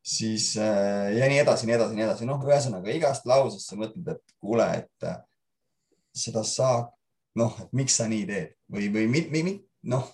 siis 0.05 0.51
äh, 0.61 1.15
ja 1.17 1.31
nii 1.31 1.39
edasi, 1.41 1.65
nii 1.65 1.77
edasi, 1.79 1.97
nii 1.97 2.05
edasi, 2.05 2.27
noh, 2.29 2.45
ühesõnaga 2.45 2.93
igast 2.93 3.25
lausest 3.25 3.65
sa 3.65 3.79
mõtled, 3.79 4.13
et 4.13 4.37
kuule, 4.37 4.69
et 4.77 5.09
äh, 5.09 5.17
seda 6.13 6.45
saab, 6.45 6.93
noh, 7.41 7.57
et 7.63 7.73
miks 7.73 7.97
sa 7.97 8.05
nii 8.11 8.29
teed 8.29 8.53
või, 8.69 8.91
või 8.93 9.09
mit, 9.09 9.33
mit, 9.33 9.49
mit, 9.49 9.65
noh, 9.89 10.05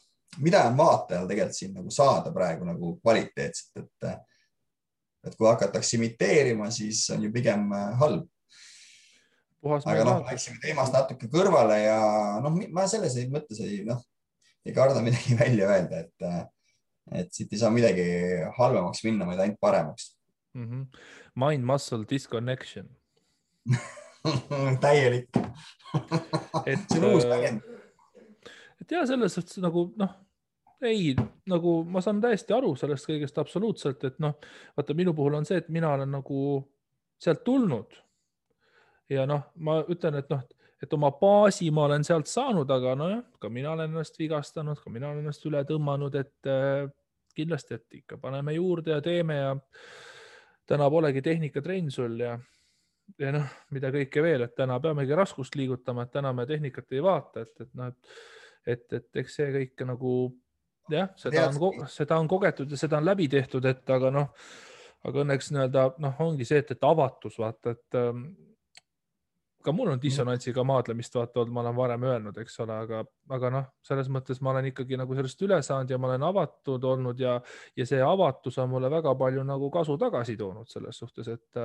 mida 0.44 0.66
on 0.70 0.78
vaatajal 0.78 1.28
tegelikult 1.30 1.57
siin 1.57 1.76
nagu 1.76 1.91
saada 1.94 2.32
praegu 2.36 2.68
nagu 2.68 2.95
kvaliteetset, 3.02 3.84
et 3.84 4.10
äh, 4.10 4.18
et 5.26 5.36
kui 5.36 5.48
hakatakse 5.49 5.98
imiteerima, 5.98 6.70
siis 6.72 7.07
on 7.16 7.24
ju 7.26 7.32
pigem 7.34 7.72
äh, 7.74 7.94
halb 8.02 8.28
aga 9.74 10.03
noh, 10.06 10.20
läksime 10.28 10.60
teemast 10.62 10.94
natuke 10.94 11.30
kõrvale 11.32 11.80
ja 11.82 11.98
noh, 12.44 12.60
ma 12.74 12.86
selles 12.90 13.16
mõttes 13.32 13.62
ei 13.66 13.82
noh, 13.88 14.03
ei 14.66 14.76
karda 14.76 15.02
midagi 15.06 15.38
välja 15.44 15.70
öelda, 15.74 16.03
et, 16.06 16.52
et 17.24 17.32
siit 17.34 17.53
ei 17.53 17.62
saa 17.62 17.74
midagi 17.74 18.06
halvemaks 18.57 19.03
minna, 19.07 19.28
vaid 19.30 19.41
ainult 19.41 19.62
paremaks 19.62 20.12
mm. 20.53 20.68
-hmm. 20.70 20.86
Mind 21.36 21.66
muscle 21.66 22.06
disconnection 22.10 22.90
täielik 24.86 25.30
see 26.90 26.99
on 26.99 27.10
uus 27.14 27.26
äh, 27.26 27.30
väljend. 27.30 27.62
et 28.82 28.91
ja 28.91 29.06
selles 29.07 29.34
suhtes 29.34 29.57
nagu 29.64 29.88
noh, 29.98 30.14
ei, 30.81 31.15
nagu 31.49 31.77
ma 31.88 32.02
saan 32.02 32.19
täiesti 32.23 32.53
aru 32.56 32.73
sellest 32.80 33.07
kõigest 33.10 33.38
absoluutselt, 33.41 34.03
et 34.03 34.18
noh, 34.23 34.35
vaata 34.77 34.95
minu 34.97 35.14
puhul 35.15 35.39
on 35.39 35.47
see, 35.47 35.61
et 35.61 35.69
mina 35.73 35.93
olen 35.95 36.11
nagu 36.18 36.39
sealt 37.22 37.43
tulnud. 37.45 37.95
Ja 39.10 39.26
noh, 39.30 39.52
ma 39.61 39.80
ütlen, 39.91 40.18
et 40.19 40.30
noh, 40.34 40.41
et 40.81 40.93
oma 40.93 41.11
baasi 41.19 41.69
ma 41.73 41.85
olen 41.88 42.03
sealt 42.06 42.30
saanud, 42.30 42.69
aga 42.72 42.95
nojah, 42.99 43.23
ka 43.39 43.49
mina 43.53 43.72
olen 43.76 43.91
ennast 43.91 44.19
vigastanud, 44.19 44.80
ka 44.81 44.91
mina 44.93 45.11
olen 45.11 45.23
ennast 45.23 45.45
üle 45.47 45.61
tõmmanud, 45.68 46.18
et 46.19 46.49
äh, 46.49 46.89
kindlasti, 47.35 47.80
et 47.80 48.02
ikka 48.02 48.19
paneme 48.22 48.56
juurde 48.56 48.95
ja 48.95 49.02
teeme 49.03 49.38
ja 49.38 49.56
täna 50.65 50.89
polegi 50.89 51.22
tehnikatrenn 51.22 51.91
sul 51.93 52.19
ja, 52.19 52.34
ja 53.22 53.34
noh, 53.35 53.52
mida 53.76 53.91
kõike 53.93 54.23
veel, 54.26 54.47
et 54.47 54.56
täna 54.57 54.80
peamegi 54.81 55.18
raskust 55.18 55.56
liigutama, 55.60 56.06
et 56.06 56.15
täna 56.15 56.34
me 56.34 56.47
tehnikat 56.49 56.95
ei 56.95 57.03
vaata, 57.06 57.45
et, 57.45 57.53
et 57.61 57.77
noh, 57.77 57.91
et, 57.91 58.18
et, 58.76 58.97
et 58.99 59.22
eks 59.22 59.39
see 59.39 59.52
kõik 59.53 59.85
nagu 59.91 60.15
jah, 60.94 61.12
seda 61.20 61.48
on, 61.49 61.86
seda 61.90 62.20
on 62.20 62.28
kogetud 62.28 62.72
ja 62.72 62.78
seda 62.78 62.99
on 62.99 63.06
läbi 63.06 63.28
tehtud, 63.32 63.66
et 63.66 63.90
aga 63.90 64.12
noh, 64.14 64.48
aga 65.06 65.24
õnneks 65.24 65.52
nii-öelda 65.53 65.86
noh, 66.03 66.20
ongi 66.26 66.48
see, 66.48 66.62
et, 66.64 66.76
et 66.76 66.88
avatus 66.88 67.38
vaata, 67.41 67.76
et 67.76 67.99
ähm, 67.99 68.28
ka 69.66 69.74
mul 69.74 69.90
on 69.94 70.02
dissonantsiga 70.02 70.64
maadlemist 70.68 71.16
vaata 71.18 71.41
olnud, 71.41 71.53
ma 71.53 71.64
olen 71.64 71.76
varem 71.78 72.06
öelnud, 72.06 72.38
eks 72.41 72.60
ole, 72.66 72.78
aga, 72.86 73.02
aga 73.38 73.52
noh, 73.53 73.68
selles 73.86 74.10
mõttes 74.14 74.41
ma 74.45 74.53
olen 74.53 74.70
ikkagi 74.70 74.99
nagu 75.02 75.18
sellest 75.18 75.41
üle 75.48 75.57
saanud 75.66 75.91
ja 75.91 75.99
ma 76.02 76.12
olen 76.12 76.26
avatud 76.30 76.86
olnud 76.91 77.22
ja, 77.22 77.36
ja 77.78 77.88
see 77.90 78.02
avatus 78.06 78.60
on 78.62 78.70
mulle 78.76 78.91
väga 78.94 79.16
palju 79.18 79.45
nagu 79.48 79.70
kasu 79.74 79.98
tagasi 80.02 80.38
toonud 80.38 80.70
selles 80.70 81.02
suhtes, 81.02 81.32
et, 81.34 81.62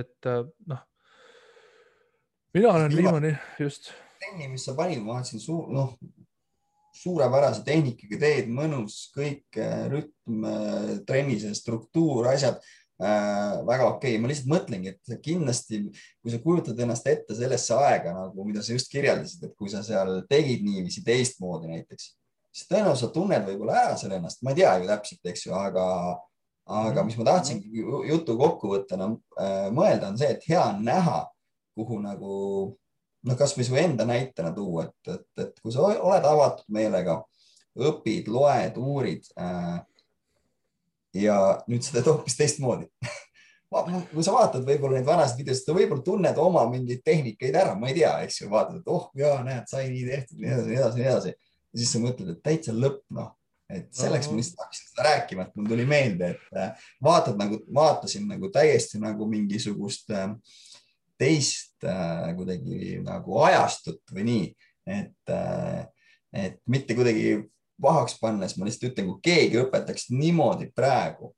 et 0.00 0.30
noh, 0.72 0.84
mina 2.56 2.72
olen 2.78 2.96
viimane 2.96 3.34
just. 3.60 3.92
trenni, 4.20 4.48
mis 4.48 4.64
sa 4.64 4.76
panid, 4.78 5.04
ma 5.04 5.18
vaatasin 5.18 5.42
suur, 5.42 5.68
noh, 5.72 5.92
suurepärase 6.96 7.62
tehnikaga 7.66 8.18
teed, 8.22 8.50
mõnus 8.52 9.06
kõik, 9.14 9.58
rütm, 9.92 10.46
trenni 11.08 11.38
see 11.42 11.54
struktuur, 11.56 12.28
asjad 12.32 12.58
äh, 12.58 13.56
väga 13.66 13.88
okei 13.90 14.14
okay., 14.14 14.20
ma 14.22 14.30
lihtsalt 14.30 14.52
mõtlengi, 14.52 14.94
et 14.94 15.16
kindlasti, 15.24 15.82
kui 16.20 16.32
sa 16.32 16.40
kujutad 16.42 16.80
ennast 16.82 17.08
ette 17.10 17.36
sellesse 17.38 17.76
aega 17.76 18.14
nagu, 18.16 18.46
mida 18.48 18.64
sa 18.64 18.76
just 18.76 18.90
kirjeldasid, 18.92 19.44
et 19.48 19.56
kui 19.58 19.72
sa 19.72 19.82
seal 19.86 20.22
tegid 20.30 20.64
niiviisi 20.66 21.04
teistmoodi 21.06 21.72
näiteks, 21.72 22.08
siis 22.56 22.70
tõenäoliselt 22.70 23.12
tunned 23.14 23.44
võib-olla 23.50 23.82
ära 23.84 24.00
selle 24.00 24.20
ennast, 24.20 24.42
ma 24.42 24.54
ei 24.54 24.62
tea 24.62 24.72
ju 24.80 24.90
täpselt, 24.90 25.22
eks 25.32 25.46
ju, 25.46 25.54
aga, 25.58 25.86
aga 26.80 27.06
mis 27.06 27.18
ma 27.20 27.28
tahtsingi 27.28 27.86
jutu 28.10 28.38
kokkuvõttena 28.40 29.12
äh, 29.12 29.68
mõelda, 29.76 30.10
on 30.10 30.20
see, 30.20 30.32
et 30.32 30.48
hea 30.48 30.64
on 30.64 30.82
näha, 30.86 31.22
kuhu 31.76 32.00
nagu 32.00 32.36
noh, 33.26 33.38
kasvõi 33.38 33.66
su 33.66 33.76
enda 33.80 34.06
näitena 34.08 34.52
tuua, 34.54 34.86
et, 34.86 35.12
et, 35.14 35.28
et 35.44 35.60
kui 35.62 35.74
sa 35.74 35.84
oled 35.84 36.26
avatud 36.26 36.66
meelega, 36.72 37.20
õpid, 37.76 38.30
loed, 38.32 38.78
uurid 38.80 39.28
äh, 39.40 39.78
ja 41.16 41.38
nüüd 41.68 41.84
sa 41.84 41.96
teed 41.96 42.10
hoopis 42.10 42.38
teistmoodi. 42.38 42.88
Kui 43.66 44.22
sa 44.22 44.32
vaatad 44.32 44.62
võib-olla 44.64 44.94
neid 44.96 45.08
vanasid 45.08 45.40
videosid, 45.40 45.66
sa 45.66 45.74
võib-olla 45.74 46.04
tunned 46.06 46.38
oma 46.40 46.62
mingeid 46.70 47.00
tehnikaid 47.04 47.56
ära, 47.58 47.74
ma 47.76 47.90
ei 47.90 47.96
tea, 47.98 48.12
eks 48.24 48.38
ju, 48.40 48.50
vaatad, 48.52 48.78
et 48.78 48.92
oh 48.94 49.08
ja 49.18 49.32
näed, 49.44 49.66
sai 49.68 49.88
nii 49.90 50.04
tehtud, 50.06 50.38
nii 50.38 50.52
edasi, 50.52 50.68
nii 50.68 50.78
edasi, 50.78 51.00
nii 51.00 51.08
edasi. 51.10 51.32
ja 51.34 51.80
siis 51.80 51.90
sa 51.92 52.00
mõtled, 52.00 52.30
et 52.30 52.40
täitsa 52.46 52.72
lõpp, 52.76 53.02
noh, 53.18 53.32
et 53.66 53.88
selleks 53.98 54.30
ma 54.30 54.38
lihtsalt 54.38 54.62
hakkasin 54.62 54.86
seda 54.92 55.08
rääkima, 55.08 55.48
et 55.48 55.58
mul 55.58 55.68
tuli 55.72 55.86
meelde, 55.90 56.30
et 56.36 56.62
äh, 56.62 56.86
vaatad 57.04 57.42
nagu, 57.42 57.58
vaatasin 57.80 58.30
nagu 58.30 58.52
täiesti 58.54 59.02
nagu 59.02 59.26
mingisugust 59.28 60.14
äh, 60.14 60.30
teist 61.18 61.65
äh, 61.84 62.30
kuidagi 62.36 63.00
nagu 63.04 63.40
ajastut 63.44 64.00
või 64.14 64.24
nii, 64.30 64.46
et, 64.86 65.34
et 66.32 66.58
mitte 66.70 66.94
kuidagi 66.94 67.40
pahaks 67.82 68.16
pannes, 68.20 68.54
ma 68.56 68.68
lihtsalt 68.68 68.92
ütlen, 68.92 69.10
kui 69.10 69.20
keegi 69.26 69.60
õpetaks 69.60 70.08
niimoodi 70.14 70.70
praegu 70.74 71.32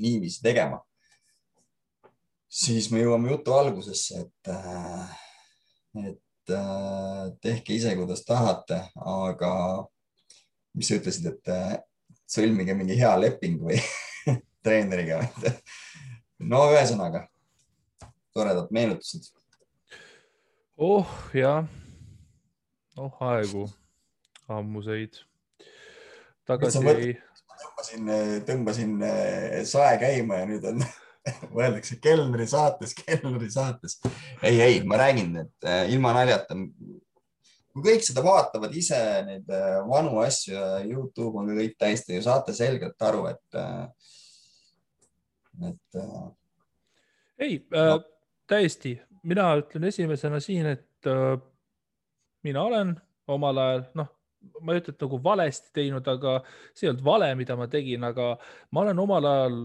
niiviisi 0.00 0.42
tegema, 0.42 0.80
siis 2.50 2.90
me 2.90 3.04
jõuame 3.04 3.30
jutu 3.30 3.54
algusesse, 3.54 4.24
et, 4.24 4.54
et 6.02 6.54
tehke 7.44 7.76
ise, 7.76 7.94
kuidas 7.98 8.24
tahate, 8.26 8.80
aga 8.98 9.52
mis 10.74 10.90
sa 10.90 10.98
ütlesid, 10.98 11.30
et 11.30 11.84
sõlmige 12.30 12.74
mingi 12.76 12.98
hea 12.98 13.12
leping 13.20 13.62
või 13.62 13.78
treeneriga. 14.64 15.22
no 16.50 16.66
ühesõnaga, 16.72 17.26
toredad 18.34 18.72
meenutused. 18.74 19.30
oh 20.76 21.08
jah, 21.34 21.68
oh 22.98 23.22
aegu, 23.28 23.68
ammuseid. 24.48 25.22
tagasi 26.46 26.82
ei. 26.90 27.14
tõmbasin, 27.54 28.12
tõmbasin 28.48 29.00
eh, 29.06 29.62
sae 29.70 29.96
käima 30.02 30.42
ja 30.42 30.50
nüüd 30.50 30.66
on 30.72 30.82
mõeldakse 31.54 31.98
Kelneri 32.02 32.46
saates, 32.50 32.94
Kelneri 32.98 33.50
saates. 33.50 33.98
ei, 34.42 34.60
ei, 34.60 34.80
ma 34.86 34.98
räägin, 35.00 35.36
et 35.44 35.68
äh, 35.68 35.84
ilma 35.94 36.12
naljata. 36.16 36.56
kui 37.74 37.82
kõik 37.82 38.04
seda 38.06 38.22
vaatavad 38.22 38.74
ise 38.76 38.98
neid 39.26 39.48
äh, 39.50 39.80
vanu 39.88 40.20
asju 40.22 40.54
ja 40.54 40.66
Youtube 40.86 41.40
on 41.40 41.50
ka 41.50 41.58
kõik 41.60 41.78
täis, 41.78 42.04
te 42.06 42.18
ju 42.18 42.24
saate 42.26 42.54
selgelt 42.56 43.02
aru, 43.02 43.26
et 43.30 43.60
äh,, 43.62 43.86
et 45.70 46.02
äh,. 46.02 46.26
ei 47.46 47.56
äh, 47.62 47.94
no., 47.94 48.02
täiesti, 48.50 48.98
mina 49.22 49.48
ütlen 49.60 49.88
esimesena 49.88 50.40
siin, 50.40 50.66
et 50.66 51.08
äh, 51.08 51.38
mina 52.44 52.62
olen 52.62 52.94
omal 53.28 53.58
ajal, 53.58 53.86
noh, 54.00 54.10
ma 54.60 54.74
ei 54.74 54.82
ütle, 54.82 54.92
et 54.94 55.04
nagu 55.06 55.20
valesti 55.24 55.72
teinud, 55.76 56.08
aga 56.08 56.36
see 56.74 56.86
ei 56.86 56.92
olnud 56.92 57.04
vale, 57.06 57.30
mida 57.38 57.56
ma 57.56 57.68
tegin, 57.72 58.04
aga 58.04 58.34
ma 58.70 58.84
olen 58.84 59.00
omal 59.06 59.30
ajal 59.30 59.58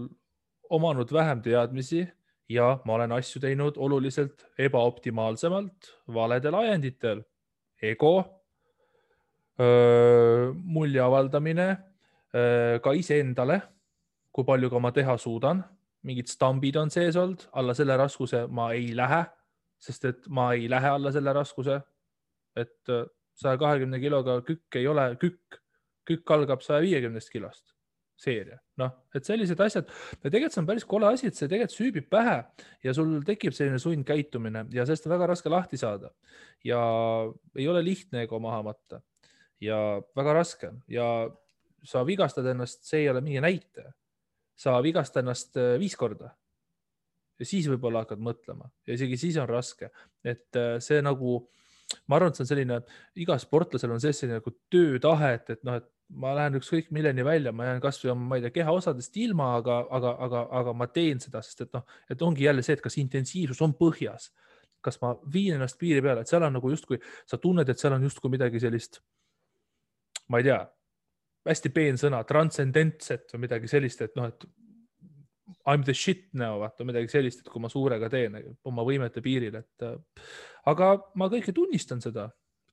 omanud 0.70 1.12
vähem 1.12 1.42
teadmisi 1.44 2.04
ja 2.50 2.72
ma 2.84 2.96
olen 2.96 3.12
asju 3.18 3.42
teinud 3.42 3.78
oluliselt 3.78 4.46
ebaoptimaalsemalt 4.58 5.90
valedel 6.14 6.56
ajenditel. 6.62 7.22
ego, 7.82 8.40
mulje 10.52 11.00
avaldamine 11.00 11.68
ka 12.84 12.92
iseendale, 12.92 13.60
kui 14.32 14.44
palju 14.44 14.68
ka 14.70 14.78
ma 14.78 14.90
teha 14.92 15.16
suudan, 15.18 15.62
mingid 16.06 16.30
stambid 16.32 16.76
on 16.80 16.90
sees 16.90 17.16
olnud, 17.20 17.46
alla 17.52 17.74
selle 17.76 17.96
raskuse 18.00 18.46
ma 18.48 18.70
ei 18.76 18.92
lähe, 18.96 19.24
sest 19.80 20.06
et 20.08 20.28
ma 20.28 20.50
ei 20.56 20.68
lähe 20.70 20.88
alla 20.88 21.12
selle 21.12 21.32
raskuse. 21.36 21.80
et 22.56 22.88
saja 23.38 23.56
kahekümne 23.56 24.00
kiloga 24.02 24.40
kükk 24.42 24.76
ei 24.76 24.86
ole 24.90 25.04
kükk, 25.20 25.60
kükk 26.04 26.32
algab 26.34 26.64
saja 26.66 26.82
viiekümnest 26.82 27.30
kilost 27.30 27.70
seeria, 28.20 28.58
noh, 28.80 28.90
et 29.16 29.24
sellised 29.24 29.60
asjad 29.64 29.88
ja 29.88 30.26
tegelikult 30.26 30.54
see 30.54 30.62
on 30.62 30.68
päris 30.68 30.86
kole 30.88 31.08
asi, 31.08 31.30
et 31.30 31.38
see 31.38 31.48
tegelikult 31.48 31.76
süübib 31.76 32.08
pähe 32.12 32.36
ja 32.84 32.94
sul 32.96 33.14
tekib 33.26 33.54
selline 33.56 33.78
sundkäitumine 33.80 34.66
ja 34.74 34.84
sellest 34.84 35.06
on 35.08 35.14
väga 35.14 35.30
raske 35.30 35.52
lahti 35.52 35.80
saada. 35.80 36.10
ja 36.64 36.80
ei 37.56 37.68
ole 37.68 37.84
lihtne 37.84 38.26
ego 38.26 38.40
maha 38.42 38.60
matta 38.66 39.00
ja 39.60 39.78
väga 40.16 40.34
raske 40.36 40.72
ja 40.88 41.06
sa 41.84 42.04
vigastad 42.04 42.46
ennast, 42.50 42.84
see 42.84 43.04
ei 43.04 43.08
ole 43.08 43.22
mingi 43.24 43.40
näitaja. 43.40 43.92
Sa 44.60 44.76
vigastad 44.84 45.24
ennast 45.24 45.56
äh, 45.60 45.76
viis 45.80 45.96
korda. 45.96 46.34
ja 47.40 47.46
siis 47.48 47.68
võib-olla 47.70 48.02
hakkad 48.04 48.20
mõtlema. 48.20 48.68
Ja 48.84 48.98
isegi 48.98 49.16
siis 49.16 49.38
on 49.40 49.48
raske, 49.48 49.88
et 50.24 50.56
äh, 50.60 50.76
see 50.84 51.00
nagu 51.00 51.38
ma 52.06 52.18
arvan, 52.18 52.30
et 52.30 52.38
see 52.38 52.44
on 52.44 52.50
selline, 52.50 52.76
igal 53.22 53.40
sportlasel 53.40 53.94
on 53.94 54.02
sees 54.02 54.20
selline 54.20 54.38
nagu 54.38 54.52
töötahe, 54.72 55.32
et, 55.38 55.48
et 55.56 55.64
noh, 55.66 55.80
et 55.80 55.88
ma 56.20 56.34
lähen 56.36 56.58
ükskõik 56.58 56.90
milleni 56.94 57.24
välja, 57.26 57.52
ma 57.54 57.68
jään 57.68 57.82
kasvõi 57.82 58.12
oma, 58.12 58.26
ma 58.32 58.38
ei 58.38 58.44
tea, 58.44 58.54
kehaosadest 58.60 59.16
ilma, 59.22 59.52
aga, 59.60 59.80
aga, 59.96 60.14
aga, 60.26 60.42
aga 60.60 60.74
ma 60.76 60.88
teen 60.90 61.22
seda, 61.22 61.42
sest 61.46 61.64
et 61.66 61.72
noh, 61.76 61.86
et 62.10 62.22
ongi 62.26 62.46
jälle 62.46 62.64
see, 62.66 62.76
et 62.78 62.84
kas 62.84 62.98
intensiivsus 63.02 63.62
on 63.66 63.74
põhjas, 63.78 64.30
kas 64.84 64.98
ma 65.02 65.14
viin 65.32 65.56
ennast 65.56 65.78
piiri 65.80 66.02
peale, 66.04 66.24
et 66.24 66.30
seal 66.30 66.44
on 66.46 66.56
nagu 66.56 66.72
justkui, 66.72 67.00
sa 67.30 67.38
tunned, 67.38 67.68
et 67.68 67.80
seal 67.80 67.94
on 67.96 68.06
justkui 68.08 68.32
midagi 68.32 68.62
sellist, 68.62 69.00
ma 70.30 70.40
ei 70.40 70.48
tea, 70.50 70.60
hästi 71.48 71.72
peen 71.74 72.00
sõna, 72.00 72.20
transcendentset 72.28 73.32
või 73.34 73.46
midagi 73.46 73.70
sellist, 73.70 74.02
et 74.04 74.18
noh, 74.18 74.28
et 74.28 74.48
I 75.66 75.76
m 75.76 75.82
the 75.84 75.94
shit 75.94 76.28
now, 76.38 76.60
vaata 76.60 76.86
midagi 76.86 77.10
sellist, 77.10 77.42
et 77.42 77.50
kui 77.50 77.60
ma 77.62 77.68
suurega 77.68 78.08
teen 78.12 78.36
oma 78.68 78.84
võimete 78.86 79.22
piiril, 79.24 79.58
et 79.58 79.84
aga 80.70 80.92
ma 81.20 81.28
kõike 81.32 81.52
tunnistan 81.56 82.00
seda 82.02 82.28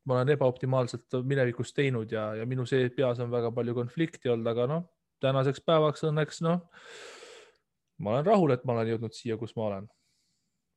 ma 0.08 0.16
olen 0.16 0.32
ebaoptimaalselt 0.38 1.18
minevikus 1.28 1.74
teinud 1.76 2.12
ja, 2.12 2.30
ja 2.40 2.46
minu 2.48 2.66
sees 2.70 2.94
peas 2.96 3.20
on 3.24 3.32
väga 3.32 3.52
palju 3.56 3.76
konflikti 3.76 4.32
olnud, 4.32 4.48
aga 4.54 4.68
noh, 4.72 4.86
tänaseks 5.24 5.64
päevaks 5.68 6.06
õnneks 6.08 6.40
noh, 6.46 6.62
ma 8.04 8.16
olen 8.16 8.28
rahul, 8.30 8.54
et 8.56 8.64
ma 8.64 8.78
olen 8.78 8.94
jõudnud 8.94 9.18
siia, 9.18 9.38
kus 9.42 9.56
ma 9.60 9.68
olen. 9.72 9.90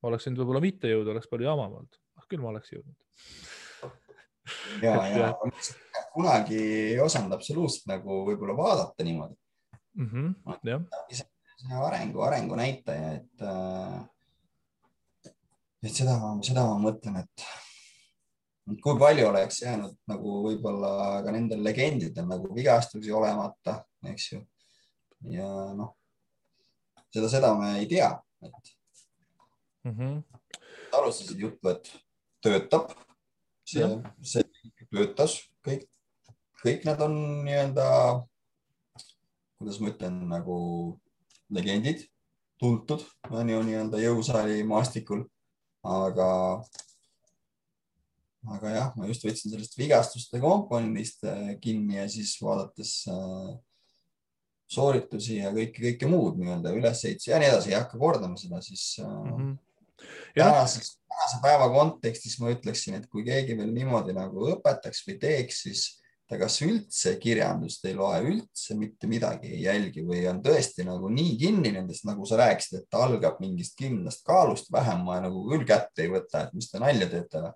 ma 0.01 0.09
oleks 0.11 0.27
võinud 0.27 0.43
võib-olla 0.43 0.65
mitte 0.65 0.91
jõuda, 0.91 1.15
oleks 1.15 1.31
palju 1.31 1.47
jamam 1.47 1.79
olnud, 1.79 2.01
ah 2.19 2.27
küll 2.27 2.43
ma 2.43 2.51
oleks 2.51 2.75
jõudnud. 2.75 2.99
ja, 4.83 4.97
ja 5.15 5.33
kunagi 6.15 6.61
ei 6.95 7.01
osanud 7.01 7.33
absoluutselt 7.37 7.87
nagu 7.91 8.23
võib-olla 8.29 8.57
vaadata 8.59 9.07
niimoodi 9.07 9.37
mm. 9.97 10.09
-hmm, 10.09 10.87
see 11.61 11.77
arengu, 11.77 12.23
arengu 12.25 12.57
näitaja, 12.57 13.13
et, 13.19 13.43
äh, 13.45 15.33
et 15.85 15.93
seda, 15.95 16.17
seda 16.47 16.65
ma 16.69 16.79
mõtlen, 16.81 17.21
et 17.21 17.45
kui 18.85 18.99
palju 19.01 19.27
oleks 19.29 19.63
jäänud 19.65 19.97
nagu 20.11 20.41
võib-olla 20.47 21.21
ka 21.25 21.35
nendel 21.35 21.63
legendidel 21.65 22.29
nagu 22.29 22.53
vigastusi 22.55 23.13
olemata, 23.13 23.81
eks 24.13 24.33
ju. 24.33 24.43
ja 25.35 25.49
noh, 25.77 25.95
seda, 27.13 27.29
seda 27.33 27.53
me 27.59 27.75
ei 27.81 27.89
tea, 27.91 28.11
et 28.45 28.75
mm. 29.85 29.97
-hmm. 29.97 30.23
alustasid 30.99 31.41
juttu, 31.41 31.69
et 31.69 31.93
töötab, 32.41 32.93
see, 33.69 33.89
see 34.23 34.45
töötas, 34.91 35.41
kõik, 35.67 35.89
kõik 36.61 36.85
nad 36.89 37.01
on 37.05 37.17
nii-öelda, 37.47 37.87
kuidas 39.61 39.81
ma 39.81 39.93
ütlen, 39.93 40.21
nagu 40.31 40.57
legendid, 41.53 42.05
tuntud 42.61 43.05
on 43.31 43.49
ju 43.51 43.63
nii-öelda 43.67 44.01
jõusaali 44.03 44.63
maastikul, 44.69 45.25
aga 45.87 46.29
aga 48.49 48.71
jah, 48.73 48.93
ma 48.97 49.09
just 49.11 49.25
võtsin 49.27 49.53
sellest 49.53 49.77
vigastuste 49.77 50.41
komponendist 50.41 51.27
äh, 51.29 51.57
kinni 51.61 51.99
ja 51.99 52.07
siis 52.09 52.33
vaadates 52.41 53.03
äh, 53.13 53.51
sooritusi 54.71 55.41
ja 55.41 55.51
kõike, 55.53 55.83
kõike 55.83 56.09
muud 56.09 56.39
nii-öelda 56.41 56.73
ülesehitusi 56.77 57.33
ja 57.33 57.41
nii 57.43 57.51
edasi, 57.51 57.73
ei 57.73 57.77
hakka 57.77 58.01
kordama 58.01 58.39
seda, 58.41 58.63
siis 58.65 58.85
mm 59.03 59.33
-hmm. 59.35 59.55
tänases, 60.39 60.95
tänase 61.05 61.41
päeva 61.43 61.69
kontekstis 61.75 62.39
ma 62.41 62.53
ütleksin, 62.55 62.97
et 62.97 63.09
kui 63.11 63.25
keegi 63.27 63.59
veel 63.59 63.75
niimoodi 63.75 64.17
nagu 64.17 64.49
õpetaks 64.55 65.05
või 65.09 65.19
teeks, 65.21 65.63
siis 65.67 66.00
ta 66.31 66.39
kas 66.39 66.61
üldse 66.63 67.17
kirjandust 67.19 67.85
ei 67.91 67.97
loe, 67.99 68.21
üldse 68.31 68.77
mitte 68.79 69.09
midagi 69.11 69.51
ei 69.51 69.65
jälgi 69.65 70.05
või 70.07 70.23
on 70.31 70.39
tõesti 70.45 70.87
nagu 70.87 71.11
nii 71.11 71.33
kinni 71.41 71.73
nendest, 71.75 72.07
nagu 72.07 72.27
sa 72.29 72.39
rääkisid, 72.39 72.77
et 72.79 72.91
ta 72.91 73.03
algab 73.03 73.41
mingist 73.43 73.75
kindlast 73.79 74.23
kaalust 74.27 74.71
vähem, 74.71 75.03
ma 75.09 75.19
nagu 75.25 75.43
küll 75.51 75.67
kätte 75.67 76.07
ei 76.07 76.13
võta, 76.13 76.45
et 76.47 76.55
mis 76.55 76.71
te 76.71 76.83
nalja 76.83 77.11
teete 77.11 77.49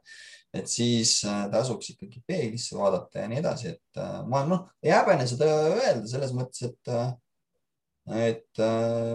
et 0.54 0.70
siis 0.70 1.18
äh, 1.26 1.44
tasuks 1.50 1.92
ikkagi 1.94 2.22
peeglisse 2.26 2.76
vaadata 2.78 3.24
ja 3.24 3.30
nii 3.30 3.40
edasi, 3.42 3.74
et 3.74 4.00
äh, 4.00 4.18
ma 4.30 4.44
noh, 4.46 4.68
ei 4.84 4.92
häbene 4.94 5.26
seda 5.26 5.48
öelda 5.74 6.06
selles 6.10 6.34
mõttes, 6.36 6.68
et, 6.68 6.90
äh, 6.94 8.28
et 8.30 8.62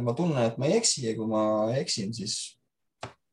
ma 0.03 0.15
tunnen, 0.17 0.41
et 0.49 0.57
ma 0.59 0.67
ei 0.67 0.79
eksi 0.79 1.05
ja 1.05 1.13
kui 1.15 1.29
ma 1.29 1.43
eksin, 1.77 2.11
siis 2.15 2.57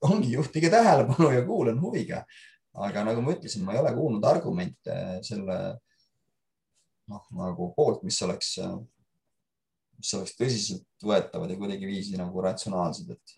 ongi, 0.07 0.35
juhtige 0.35 0.71
tähelepanu 0.71 1.31
ja 1.33 1.43
kuulan 1.47 1.81
huviga. 1.81 2.25
aga 2.77 3.07
nagu 3.07 3.23
ma 3.25 3.33
ütlesin, 3.33 3.63
ma 3.65 3.73
ei 3.73 3.79
ole 3.81 3.91
kuulnud 3.97 4.25
argumente 4.29 4.95
selle 5.25 5.55
noh, 7.13 7.25
nagu 7.39 7.73
poolt, 7.77 8.05
mis 8.07 8.19
oleks, 8.27 8.53
mis 9.97 10.13
oleks 10.19 10.37
tõsiseltvõetavad 10.39 11.53
ja 11.53 11.59
kuidagiviisi 11.61 12.21
nagu 12.21 12.45
ratsionaalsed, 12.45 13.13
et 13.15 13.37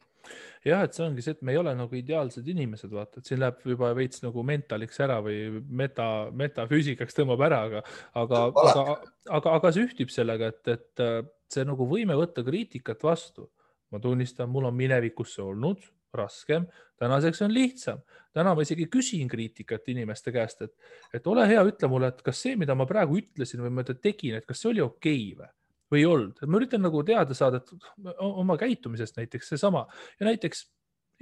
jah, 0.66 0.82
et 0.84 0.96
see 0.96 1.04
ongi 1.06 1.24
see, 1.24 1.36
et 1.36 1.44
me 1.46 1.54
ei 1.54 1.60
ole 1.60 1.72
nagu 1.78 1.96
ideaalsed 1.96 2.48
inimesed, 2.52 2.90
vaata, 2.92 3.20
et 3.20 3.30
siin 3.30 3.40
läheb 3.40 3.62
juba 3.72 3.92
veits 3.96 4.24
nagu 4.24 4.42
mentaliks 4.44 4.98
ära 5.04 5.20
või 5.24 5.62
meta, 5.68 6.08
metafüüsikaks 6.36 7.16
tõmbab 7.16 7.44
ära, 7.46 7.60
aga, 7.68 7.84
aga, 8.24 8.42
aga, 8.64 8.98
aga, 9.38 9.54
aga 9.60 9.72
see 9.72 9.86
ühtib 9.88 10.12
sellega, 10.12 10.50
et, 10.52 10.74
et 10.74 11.06
see 11.48 11.64
nagu 11.68 11.86
võime 11.88 12.18
võtta 12.18 12.44
kriitikat 12.44 13.06
vastu 13.06 13.48
ma 13.90 14.00
tunnistan, 14.00 14.50
mul 14.52 14.68
on 14.68 14.76
minevikus 14.76 15.34
see 15.36 15.44
olnud 15.44 15.84
raskem, 16.14 16.66
tänaseks 17.00 17.42
on 17.44 17.52
lihtsam. 17.54 18.00
Täna 18.38 18.54
ma 18.56 18.64
isegi 18.64 18.86
küsin 18.92 19.28
kriitikat 19.30 19.88
inimeste 19.92 20.32
käest, 20.34 20.62
et, 20.66 20.74
et 21.14 21.26
ole 21.30 21.46
hea, 21.50 21.62
ütle 21.70 21.90
mulle, 21.90 22.12
et 22.12 22.22
kas 22.24 22.42
see, 22.44 22.56
mida 22.60 22.76
ma 22.78 22.86
praegu 22.88 23.18
ütlesin 23.20 23.62
või 23.64 23.74
ma 23.74 23.84
tegin, 23.88 24.38
et 24.38 24.46
kas 24.48 24.62
see 24.62 24.72
oli 24.72 24.84
okei 24.84 25.22
okay 25.32 25.38
või, 25.38 25.50
või 25.92 26.02
ei 26.02 26.08
olnud. 26.08 26.42
ma 26.46 26.60
üritan 26.60 26.84
nagu 26.84 27.02
teada 27.06 27.36
saada, 27.36 27.62
et 27.62 28.18
oma 28.20 28.58
käitumisest 28.60 29.20
näiteks 29.20 29.54
seesama 29.54 29.86
ja 30.20 30.30
näiteks 30.30 30.66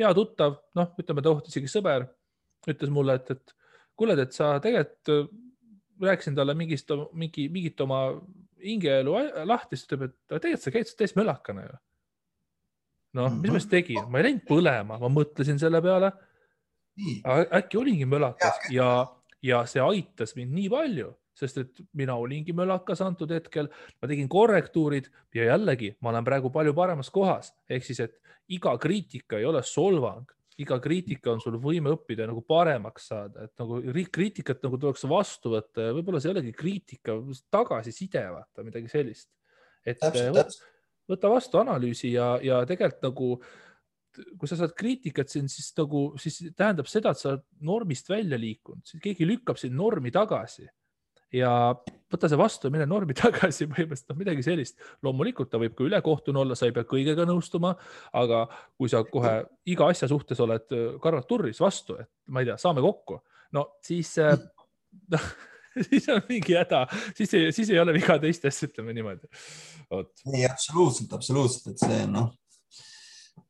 hea 0.00 0.12
tuttav, 0.14 0.60
noh, 0.76 0.92
ütleme 1.00 1.24
ta 1.24 1.32
oht 1.32 1.48
isegi 1.50 1.70
sõber, 1.72 2.08
ütles 2.68 2.92
mulle, 2.92 3.18
et, 3.20 3.32
et 3.36 3.56
kuule, 3.96 4.18
et 4.20 4.36
sa 4.36 4.56
tegelikult 4.62 5.14
äh, 5.14 5.34
rääkisin 6.06 6.36
talle 6.36 6.54
mingist, 6.58 6.90
mingi, 7.16 7.48
mingit 7.48 7.80
oma 7.80 8.06
hingeelu 8.60 9.16
lahti, 9.48 9.78
siis 9.78 9.88
ütleb, 9.88 10.10
et 10.10 10.36
tegelikult 10.36 10.66
sa 10.66 10.72
käid 10.74 10.96
täis 10.98 11.16
mölakana 11.16 11.64
ju 11.64 11.76
noh, 13.16 13.36
mis 13.40 13.52
ma 13.52 13.60
siis 13.60 13.70
tegin, 13.70 14.02
ma 14.10 14.20
ei 14.20 14.28
läinud 14.28 14.44
põlema, 14.48 14.98
ma 15.00 15.10
mõtlesin 15.12 15.60
selle 15.60 15.80
peale. 15.84 16.12
Äkki 17.58 17.78
olingi 17.78 18.06
mölakas 18.08 18.68
ja, 18.72 19.06
ja 19.42 19.62
see 19.68 19.82
aitas 19.84 20.36
mind 20.36 20.54
nii 20.56 20.68
palju, 20.72 21.10
sest 21.36 21.58
et 21.60 21.82
mina 21.96 22.16
olingi 22.16 22.54
mölakas 22.56 23.02
antud 23.04 23.32
hetkel, 23.34 23.68
ma 24.00 24.08
tegin 24.08 24.28
korrektuurid 24.32 25.10
ja 25.36 25.50
jällegi 25.52 25.92
ma 26.00 26.14
olen 26.14 26.24
praegu 26.24 26.52
palju 26.54 26.72
paremas 26.76 27.12
kohas, 27.12 27.52
ehk 27.68 27.84
siis, 27.84 28.00
et 28.06 28.16
iga 28.56 28.72
kriitika 28.80 29.40
ei 29.40 29.48
ole 29.48 29.62
solvang, 29.66 30.24
iga 30.62 30.78
kriitika 30.80 31.34
on 31.34 31.42
sul 31.42 31.58
võime 31.60 31.92
õppida 31.92 32.28
nagu 32.28 32.40
paremaks 32.48 33.10
saada, 33.10 33.44
et 33.44 33.60
nagu 33.60 33.82
kriitikat 34.12 34.64
nagu 34.64 34.78
tuleks 34.80 35.04
vastu 35.10 35.52
võtta 35.52 35.90
ja 35.90 35.96
võib-olla 35.96 36.22
see 36.22 36.30
ei 36.30 36.36
olegi 36.38 36.54
kriitika, 36.56 37.18
tagasiside, 37.52 38.24
vaata 38.32 38.64
midagi 38.64 38.88
sellist. 38.92 39.28
et 39.84 40.00
täpselt, 40.00 40.32
täpselt. 40.34 40.64
võta 41.12 41.30
vastu 41.30 41.60
analüüsi 41.60 42.14
ja, 42.14 42.36
ja 42.42 42.64
tegelikult 42.66 43.04
nagu 43.04 43.30
kui 44.38 44.48
sa 44.50 44.58
saad 44.58 44.74
kriitikat 44.78 45.30
siin, 45.32 45.50
siis 45.52 45.70
nagu, 45.78 46.08
siis 46.20 46.40
tähendab 46.56 46.88
seda, 46.90 47.12
et 47.12 47.20
sa 47.20 47.32
oled 47.34 47.44
normist 47.68 48.10
välja 48.10 48.38
liikunud, 48.40 48.96
keegi 49.02 49.28
lükkab 49.28 49.60
sind 49.60 49.76
normi 49.78 50.12
tagasi. 50.14 50.66
Ja 51.34 51.50
võta 52.12 52.28
see 52.30 52.38
vastu 52.38 52.68
ja 52.68 52.74
mine 52.76 52.86
normi 52.88 53.16
tagasi, 53.18 53.66
põhimõtteliselt 53.70 54.12
noh, 54.12 54.20
midagi 54.20 54.44
sellist. 54.46 54.78
loomulikult 55.04 55.50
ta 55.52 55.60
võib 55.60 55.74
ka 55.76 55.84
ülekohtune 55.88 56.42
olla, 56.42 56.56
sa 56.58 56.68
ei 56.68 56.76
pea 56.76 56.86
kõigega 56.88 57.26
nõustuma, 57.28 57.74
aga 58.16 58.44
kui 58.78 58.92
sa 58.92 59.02
kohe 59.08 59.40
iga 59.66 59.90
asja 59.90 60.08
suhtes 60.10 60.40
oled 60.44 60.76
äh, 60.76 60.86
karvad 61.02 61.26
turris 61.28 61.60
vastu, 61.62 61.98
et 62.00 62.10
ma 62.30 62.42
ei 62.42 62.50
tea, 62.50 62.56
saame 62.62 62.84
kokku, 62.84 63.18
no 63.58 63.68
siis 63.84 64.14
äh, 64.22 64.38
noh 65.12 65.28
siis 65.90 66.08
on 66.08 66.22
mingi 66.28 66.56
häda, 66.56 66.86
siis 67.16 67.32
siis 67.54 67.70
ei 67.70 67.80
ole 67.80 67.94
viga 67.96 68.18
teistes, 68.22 68.62
ütleme 68.64 68.94
niimoodi. 68.96 69.28
ei, 70.32 70.46
absoluutselt, 70.48 71.12
absoluutselt, 71.12 71.74
et 71.74 71.84
see 71.84 72.06
noh, 72.10 72.30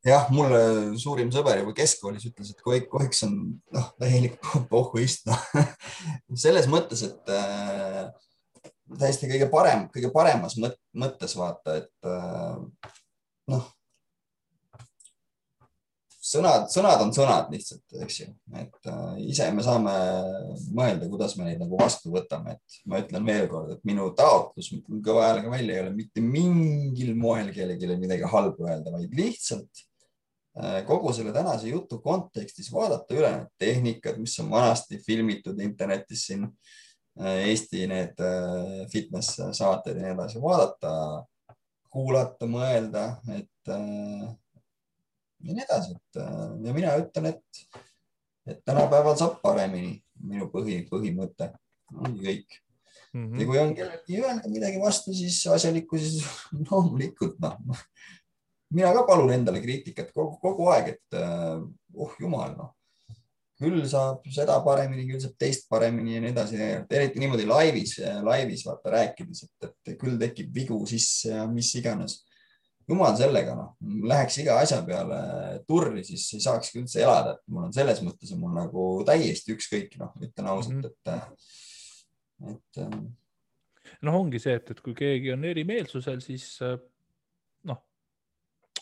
jah, 0.07 0.27
mulle 0.33 0.61
suurim 0.99 1.31
sõber 1.33 1.61
juba 1.61 1.75
keskkoolis 1.77 2.27
ütles, 2.29 2.51
et 2.53 2.63
Koik, 2.63 2.89
Koiks 2.91 3.23
on 3.27 3.37
noh, 3.75 3.89
täielik 4.01 4.37
pohhuist 4.71 5.27
no. 5.29 5.37
selles 6.45 6.69
mõttes, 6.71 7.03
et 7.07 7.33
äh, 7.33 8.03
täiesti 8.99 9.29
kõige 9.31 9.49
parem, 9.51 9.87
kõige 9.93 10.11
paremas 10.13 10.57
mõttes 10.59 11.37
vaata, 11.39 11.79
et 11.81 12.07
äh, 12.07 12.93
noh 13.53 13.73
sõnad, 16.27 16.67
sõnad 16.71 17.01
on 17.03 17.11
sõnad 17.15 17.51
lihtsalt, 17.53 17.83
eks 18.03 18.19
ju, 18.21 18.29
et 18.59 18.89
äh, 18.91 19.19
ise 19.31 19.47
me 19.55 19.63
saame 19.65 19.93
mõelda, 20.75 21.07
kuidas 21.11 21.35
me 21.37 21.47
neid 21.47 21.61
nagu 21.61 21.79
vastu 21.79 22.11
võtame, 22.13 22.57
et 22.57 22.79
ma 22.89 23.01
ütlen 23.03 23.27
veel 23.27 23.47
kord, 23.51 23.75
et 23.75 23.83
minu 23.87 24.09
taotlus, 24.17 24.71
kõva 25.05 25.27
häälega 25.29 25.51
välja, 25.53 25.75
ei 25.75 25.83
ole 25.85 25.93
mitte 25.95 26.23
mingil 26.23 27.13
moel 27.19 27.51
kellelegi 27.55 27.99
midagi 28.01 28.31
halba 28.31 28.71
öelda, 28.71 28.93
vaid 28.95 29.15
lihtsalt 29.17 29.83
äh, 30.59 30.81
kogu 30.89 31.13
selle 31.15 31.35
tänase 31.35 31.71
jutu 31.71 32.01
kontekstis 32.03 32.71
vaadata 32.73 33.15
üle 33.17 33.31
need 33.37 33.53
tehnikad, 33.61 34.19
mis 34.21 34.35
on 34.43 34.51
vanasti 34.51 34.99
filmitud 35.05 35.63
internetis 35.63 36.27
siin 36.31 36.47
äh,, 36.47 37.47
Eesti 37.47 37.87
need 37.89 38.19
äh, 38.21 38.83
fitness 38.91 39.39
saated 39.57 39.95
ja 39.97 40.03
nii 40.03 40.11
edasi, 40.13 40.41
vaadata, 40.41 40.91
kuulata, 41.89 42.45
mõelda, 42.51 43.07
et 43.33 43.71
äh, 43.73 44.27
ja 45.43 45.55
nii 45.55 45.65
edasi, 45.65 45.95
et 45.97 46.21
äh, 46.21 46.45
ja 46.65 46.75
mina 46.75 46.93
ütlen, 47.01 47.31
et, 47.33 47.81
et 48.47 48.61
tänapäeval 48.65 49.17
saab 49.19 49.41
paremini, 49.43 49.97
minu 50.23 50.49
põhi, 50.53 50.81
põhimõte 50.89 51.51
ongi 51.95 52.23
kõik 52.23 52.57
mm. 53.13 53.25
-hmm. 53.25 53.41
ja 53.41 53.49
kui 53.49 53.59
on 53.61 53.75
kellelgi 53.77 54.21
öelda 54.23 54.53
midagi 54.53 54.81
vastu, 54.81 55.13
siis 55.13 55.39
asjalikku, 55.53 55.99
siis 56.01 56.23
loomulikult 56.69 57.37
noh, 57.43 57.83
mina 58.73 58.93
ka 58.95 59.05
palun 59.07 59.35
endale 59.35 59.61
kriitikat 59.63 60.11
kogu, 60.15 60.39
kogu 60.41 60.71
aeg, 60.73 60.95
et 60.97 61.19
uh, 61.19 61.61
oh 61.95 62.17
jumal, 62.19 62.57
noh 62.57 62.73
küll 63.57 63.81
saab 63.89 64.25
seda 64.29 64.59
paremini, 64.65 65.07
küll 65.09 65.21
saab 65.21 65.37
teist 65.41 65.65
paremini 65.69 66.13
ja 66.13 66.21
nii 66.21 66.29
edasi, 66.29 66.59
eriti 66.93 67.21
niimoodi 67.21 67.47
laivis, 67.49 67.95
laivis 68.21 68.63
vaata 68.67 68.93
rääkides, 68.93 69.47
et, 69.47 69.69
et 69.71 69.95
küll 69.97 70.19
tekib 70.21 70.51
vigu 70.53 70.77
sisse 70.89 71.31
ja 71.33 71.47
mis 71.49 71.71
iganes 71.79 72.19
jumal 72.87 73.15
sellega, 73.19 73.53
noh, 73.57 73.71
läheks 74.07 74.39
iga 74.41 74.57
asja 74.63 74.79
peale 74.87 75.19
turri, 75.67 76.03
siis 76.07 76.25
ei 76.37 76.43
saakski 76.43 76.81
üldse 76.81 77.01
elada, 77.03 77.35
et 77.35 77.53
mul 77.53 77.67
on 77.67 77.75
selles 77.75 78.01
mõttes 78.05 78.31
on 78.33 78.43
mul 78.43 78.53
nagu 78.55 78.87
täiesti 79.07 79.55
ükskõik, 79.55 79.97
noh, 80.01 80.13
ütlen 80.23 80.51
ausalt 80.53 80.87
-hmm. 80.87 80.91
et, 80.91 82.53
et. 82.53 82.83
Ähm, 82.83 83.09
noh, 84.07 84.19
ongi 84.21 84.39
see, 84.39 84.55
et, 84.59 84.71
et 84.71 84.83
kui 84.83 84.95
keegi 84.97 85.33
on 85.35 85.43
erimeelsusel, 85.47 86.21
siis 86.23 86.47
äh, 86.65 86.77
noh, 87.67 87.83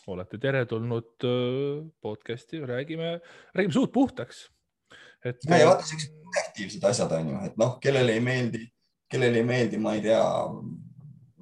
olete 0.06 0.38
teretulnud 0.38 1.26
äh, 1.26 1.86
podcast'i, 2.00 2.62
räägime, 2.62 3.16
räägime 3.54 3.74
suud 3.74 3.92
puhtaks. 3.92 4.46
et. 5.24 5.42
ja, 5.48 5.58
ja 5.58 5.72
vaata 5.72 5.86
siuksed 5.86 6.14
objektiivsed 6.26 6.84
asjad 6.84 7.12
on 7.18 7.34
ju, 7.34 7.44
et 7.50 7.58
noh, 7.58 7.78
kellele 7.82 8.14
ei 8.14 8.22
meeldi, 8.22 8.66
kellele 9.10 9.42
ei 9.42 9.46
meeldi, 9.46 9.82
ma 9.82 9.98
ei 9.98 10.06
tea 10.06 10.22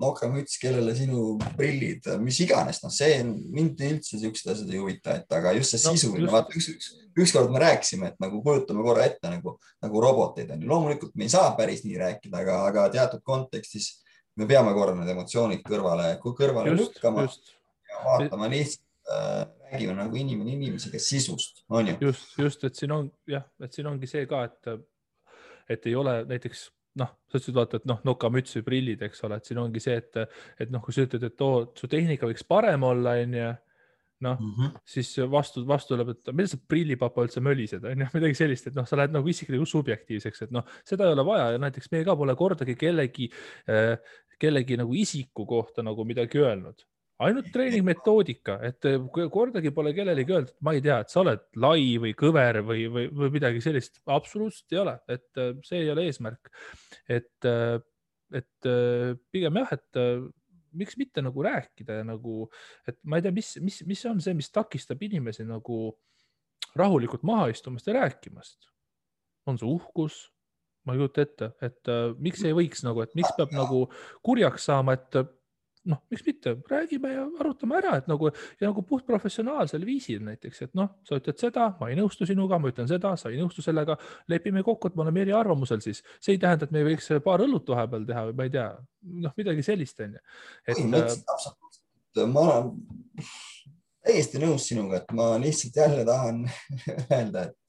nokamüts, 0.04 0.58
kellele 0.60 0.94
sinu 0.96 1.34
prillid, 1.58 2.06
mis 2.22 2.38
iganes, 2.44 2.82
noh, 2.84 2.92
see 2.92 3.18
mind 3.24 3.80
üldse 3.88 4.20
siuksed 4.20 4.52
asjad 4.52 4.70
ei 4.72 4.82
huvita, 4.82 5.18
et 5.20 5.36
aga 5.38 5.54
just 5.58 5.74
see 5.74 5.82
no, 5.82 5.96
sisuline, 5.96 6.30
vaata 6.32 6.54
üks, 6.54 6.70
üks, 6.74 6.92
ükskord 7.24 7.52
me 7.54 7.62
rääkisime, 7.62 8.12
et 8.12 8.22
nagu 8.22 8.42
kujutame 8.44 8.84
korra 8.86 9.08
ette 9.08 9.32
nagu, 9.32 9.56
nagu 9.84 10.04
roboteid 10.04 10.52
on 10.54 10.62
ju, 10.62 10.70
loomulikult 10.70 11.16
me 11.18 11.28
ei 11.28 11.34
saa 11.34 11.52
päris 11.58 11.84
nii 11.86 11.98
rääkida, 12.00 12.40
aga, 12.44 12.60
aga 12.68 12.86
teatud 12.94 13.24
kontekstis 13.26 13.90
me 14.36 14.48
peame 14.50 14.74
korra 14.76 14.94
need 14.98 15.12
emotsioonid 15.14 15.64
kõrvale, 15.66 16.14
kõrvale 16.22 16.74
just, 16.74 16.96
lükkama 16.96 17.26
just. 17.26 17.52
ja 17.90 18.04
vaatama 18.06 18.50
lihtsalt 18.52 19.14
äh, 19.14 19.42
räägime 19.72 19.96
nagu 19.98 20.18
inimene 20.18 20.56
inimesega 20.56 21.00
sisust, 21.02 21.64
on 21.68 21.92
ju. 21.92 21.98
just, 22.08 22.38
just, 22.38 22.64
et 22.66 22.78
siin 22.78 22.94
on 22.94 23.10
jah, 23.30 23.46
et 23.62 23.74
siin 23.74 23.88
ongi 23.90 24.10
see 24.10 24.26
ka, 24.30 24.44
et, 24.48 24.74
et 25.70 25.90
ei 25.90 25.94
ole 25.98 26.20
näiteks 26.30 26.68
noh, 27.00 27.10
sa 27.28 27.38
ütlesid, 27.38 27.56
vaata, 27.56 27.80
et 27.80 27.88
noh, 27.90 28.00
nokamüts 28.06 28.56
või 28.58 28.66
prillid, 28.68 29.04
eks 29.06 29.24
ole, 29.26 29.38
et 29.40 29.50
siin 29.50 29.60
ongi 29.62 29.82
see, 29.82 29.96
et, 30.00 30.18
et 30.62 30.72
noh, 30.72 30.82
kui 30.84 30.94
sa 30.94 31.06
ütled, 31.06 31.26
et 31.26 31.44
oo, 31.44 31.66
su 31.78 31.90
tehnika 31.90 32.28
võiks 32.30 32.46
parem 32.46 32.86
olla, 32.86 33.16
onju, 33.24 33.50
noh 34.24 34.38
mm 34.40 34.52
-hmm. 34.56 34.80
siis 34.94 35.10
vastu, 35.30 35.64
vastu 35.66 35.94
tuleb, 35.94 36.14
et 36.14 36.32
mida 36.32 36.48
sa 36.52 36.58
prillipapa 36.68 37.26
üldse 37.26 37.42
mölised, 37.42 37.84
onju, 37.90 38.08
midagi 38.16 38.38
sellist, 38.38 38.70
et 38.70 38.78
noh, 38.78 38.86
sa 38.86 38.96
lähed 39.00 39.14
nagu 39.14 39.28
isiklikult 39.28 39.72
subjektiivseks, 39.72 40.46
et 40.46 40.54
noh, 40.54 40.64
seda 40.86 41.08
ei 41.08 41.16
ole 41.18 41.26
vaja 41.26 41.50
ja 41.56 41.62
näiteks 41.66 41.90
meie 41.92 42.06
ka 42.06 42.16
pole 42.16 42.36
kordagi 42.38 42.78
kellegi, 42.78 43.30
eh, 43.68 43.96
kellegi 44.38 44.78
nagu 44.78 44.94
isiku 44.94 45.46
kohta 45.46 45.82
nagu 45.82 46.04
midagi 46.04 46.38
öelnud 46.38 46.86
ainult 47.28 47.50
treeningmetoodika, 47.54 48.58
et 48.66 48.88
eh, 48.88 49.00
kordagi 49.32 49.72
pole 49.74 49.94
kellelegi 49.96 50.34
öeldud, 50.34 50.54
ma 50.66 50.74
ei 50.76 50.82
tea, 50.84 51.00
et 51.04 51.12
sa 51.12 51.22
oled 51.22 51.42
lai 51.62 51.96
või 52.02 52.14
kõver 52.18 52.60
või, 52.66 52.86
või, 52.92 53.08
või 53.12 53.32
midagi 53.34 53.62
sellist, 53.64 54.00
absoluutselt 54.10 54.74
ei 54.74 54.80
ole, 54.82 54.94
et 55.10 55.42
eh, 55.42 55.52
see 55.66 55.82
ei 55.84 55.92
ole 55.92 56.06
eesmärk. 56.08 56.50
et, 57.08 57.50
eh, 57.50 57.76
et 58.34 58.68
pigem 59.30 59.60
jah, 59.60 59.76
et 59.76 59.98
miks 60.74 60.96
mitte 60.98 61.22
nagu 61.22 61.42
rääkida 61.44 62.00
ja 62.00 62.06
nagu, 62.08 62.48
et 62.88 62.96
ma 63.06 63.20
ei 63.20 63.24
tea, 63.24 63.34
mis, 63.34 63.52
mis, 63.62 63.82
mis 63.86 64.04
on 64.10 64.20
see, 64.24 64.34
mis 64.34 64.50
takistab 64.50 65.02
inimesi 65.06 65.46
nagu 65.46 65.92
rahulikult 66.74 67.22
maha 67.22 67.52
istumast 67.52 67.86
ja 67.86 67.94
rääkimast. 68.00 68.70
on 69.46 69.60
see 69.60 69.68
uhkus? 69.68 70.30
ma 70.84 70.92
ei 70.92 71.00
kujuta 71.00 71.22
ette, 71.24 71.46
et 71.64 71.88
uh, 71.88 72.10
miks 72.20 72.42
ei 72.44 72.52
võiks 72.56 72.82
nagu, 72.84 73.00
et 73.00 73.14
miks 73.16 73.30
peab 73.38 73.54
nagu 73.56 73.86
kurjaks 74.26 74.66
saama, 74.68 74.98
et 74.98 75.16
noh, 75.90 76.00
miks 76.10 76.24
mitte, 76.26 76.54
räägime 76.70 77.10
ja 77.12 77.24
arutame 77.40 77.76
ära, 77.78 77.96
et 78.00 78.06
nagu 78.08 78.30
ja 78.30 78.68
nagu 78.68 78.82
puhtprofessionaalsel 78.88 79.84
viisil 79.86 80.22
näiteks, 80.24 80.62
et 80.66 80.76
noh, 80.78 80.90
sa 81.06 81.18
ütled 81.20 81.40
seda, 81.40 81.68
ma 81.80 81.90
ei 81.90 81.98
nõustu 81.98 82.28
sinuga, 82.28 82.58
ma 82.60 82.70
ütlen 82.72 82.88
seda, 82.90 83.14
sa 83.20 83.32
ei 83.32 83.40
nõustu 83.40 83.64
sellega, 83.64 83.96
lepime 84.32 84.64
kokku, 84.64 84.88
et 84.88 84.96
me 84.96 85.04
oleme 85.04 85.24
eriarvamusel 85.26 85.82
siis. 85.84 86.02
see 86.20 86.36
ei 86.36 86.42
tähenda, 86.42 86.68
et 86.68 86.74
me 86.74 86.84
võiks 86.88 87.10
paar 87.24 87.44
õlut 87.44 87.68
vahepeal 87.74 88.06
teha 88.08 88.28
või 88.30 88.38
ma 88.38 88.48
ei 88.48 88.54
tea, 88.56 88.68
noh, 89.26 89.36
midagi 89.40 89.66
sellist 89.66 90.00
on 90.04 90.16
ju. 90.16 90.24
põhimõtteliselt 90.70 91.34
absoluutselt, 91.36 92.24
ma 92.32 92.46
olen 92.46 92.72
täiesti 94.04 94.40
nõus 94.40 94.70
sinuga, 94.70 95.02
et 95.02 95.14
ma 95.16 95.34
lihtsalt 95.42 95.82
jälle 95.84 96.08
tahan 96.08 96.42
öelda, 97.18 97.48
et 97.48 97.60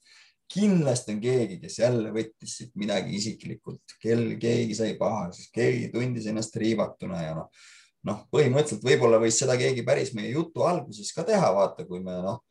kindlasti 0.56 1.16
on 1.16 1.20
keegi, 1.20 1.56
kes 1.60 1.80
jälle 1.82 2.12
võttis 2.14 2.60
siit 2.60 2.76
midagi 2.78 3.16
isiklikult, 3.18 3.96
kel 4.00 4.28
keegi 4.40 4.76
sai 4.78 4.94
pahaseks, 4.96 5.50
keegi 5.52 5.90
tundis 5.92 6.28
ennast 6.30 6.56
riivatuna 6.56 7.24
ja 7.24 7.40
noh 7.42 7.66
noh, 8.06 8.24
põhimõtteliselt 8.32 8.84
võib-olla 8.84 9.20
võis 9.22 9.38
seda 9.40 9.56
keegi 9.58 9.84
päris 9.86 10.12
meie 10.14 10.32
jutu 10.34 10.66
alguses 10.66 11.12
ka 11.14 11.24
teha, 11.26 11.48
vaata, 11.54 11.86
kui 11.88 12.02
me 12.04 12.18
noh, 12.24 12.42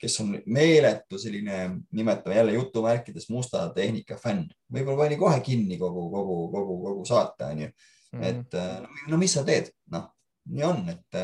kes 0.00 0.16
on 0.24 0.32
meeletu 0.50 1.20
selline, 1.22 1.58
nimetame 1.94 2.34
jälle 2.34 2.56
jutumärkides 2.56 3.28
musta 3.30 3.68
tehnika 3.74 4.18
fänn, 4.18 4.48
võib-olla 4.72 5.04
pani 5.04 5.18
kohe 5.20 5.38
kinni 5.44 5.78
kogu, 5.78 6.08
kogu, 6.10 6.38
kogu, 6.54 6.80
kogu 6.88 7.04
saate, 7.06 7.52
onju. 7.52 7.70
Mhm. 8.16 8.22
et 8.22 8.54
no 9.10 9.18
mis 9.18 9.32
sa 9.34 9.42
teed, 9.44 9.72
noh, 9.92 10.08
nii 10.50 10.64
on, 10.66 10.84
et 10.90 11.18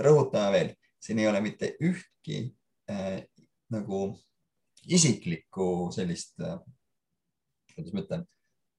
rõhutame 0.00 0.52
veel, 0.54 0.74
siin 1.02 1.18
ei 1.18 1.28
ole 1.30 1.40
mitte 1.42 1.72
ühtki 1.84 2.48
äh, 2.90 3.22
nagu 3.74 4.08
isiklikku 4.88 5.88
sellist 5.94 6.38
äh,, 6.42 6.58
kuidas 7.74 7.94
ma 7.94 8.04
ütlen 8.04 8.26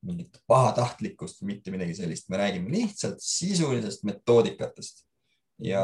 mingit 0.05 0.39
pahatahtlikkust, 0.47 1.41
mitte 1.47 1.71
midagi 1.73 1.97
sellist, 1.97 2.29
me 2.29 2.39
räägime 2.39 2.71
lihtsalt 2.71 3.19
sisulisest 3.23 4.03
metoodikatest. 4.07 5.05
ja, 5.59 5.83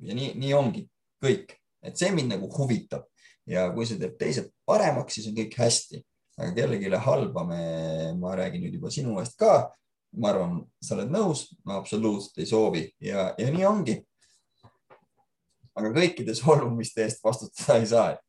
ja 0.00 0.14
nii, 0.14 0.34
nii 0.36 0.52
ongi 0.54 0.82
kõik, 1.22 1.54
et 1.82 1.96
see 1.96 2.10
mind 2.12 2.34
nagu 2.34 2.50
huvitab 2.52 3.06
ja 3.48 3.68
kui 3.74 3.86
see 3.88 4.00
teeb 4.00 4.18
teised 4.20 4.50
paremaks, 4.68 5.16
siis 5.16 5.30
on 5.30 5.36
kõik 5.38 5.56
hästi, 5.58 6.02
aga 6.38 6.50
kellelegi 6.56 6.90
halba 7.06 7.44
me, 7.48 7.62
ma 8.20 8.36
räägin 8.38 8.66
nüüd 8.66 8.76
juba 8.78 8.92
sinu 8.92 9.18
eest 9.22 9.38
ka. 9.40 9.70
ma 10.12 10.28
arvan, 10.28 10.58
sa 10.84 10.92
oled 10.92 11.08
nõus, 11.08 11.46
ma 11.64 11.78
absoluutselt 11.80 12.42
ei 12.42 12.46
soovi 12.50 12.82
ja, 13.00 13.30
ja 13.38 13.46
nii 13.48 13.64
ongi. 13.64 13.94
aga 15.72 15.88
kõikide 15.94 16.34
solvumiste 16.36 17.02
eest 17.06 17.24
vastutada 17.24 17.78
ei 17.80 17.86
saa, 17.86 18.10
et 18.12 18.20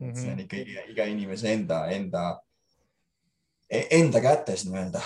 mm 0.00 0.10
-hmm. 0.10 0.20
see 0.20 0.32
on 0.32 0.40
ikkagi 0.40 0.76
iga 0.92 1.06
inimese 1.08 1.52
enda, 1.52 1.86
enda 1.88 2.40
enda 3.90 4.20
kätes 4.20 4.64
nii-öelda. 4.68 5.00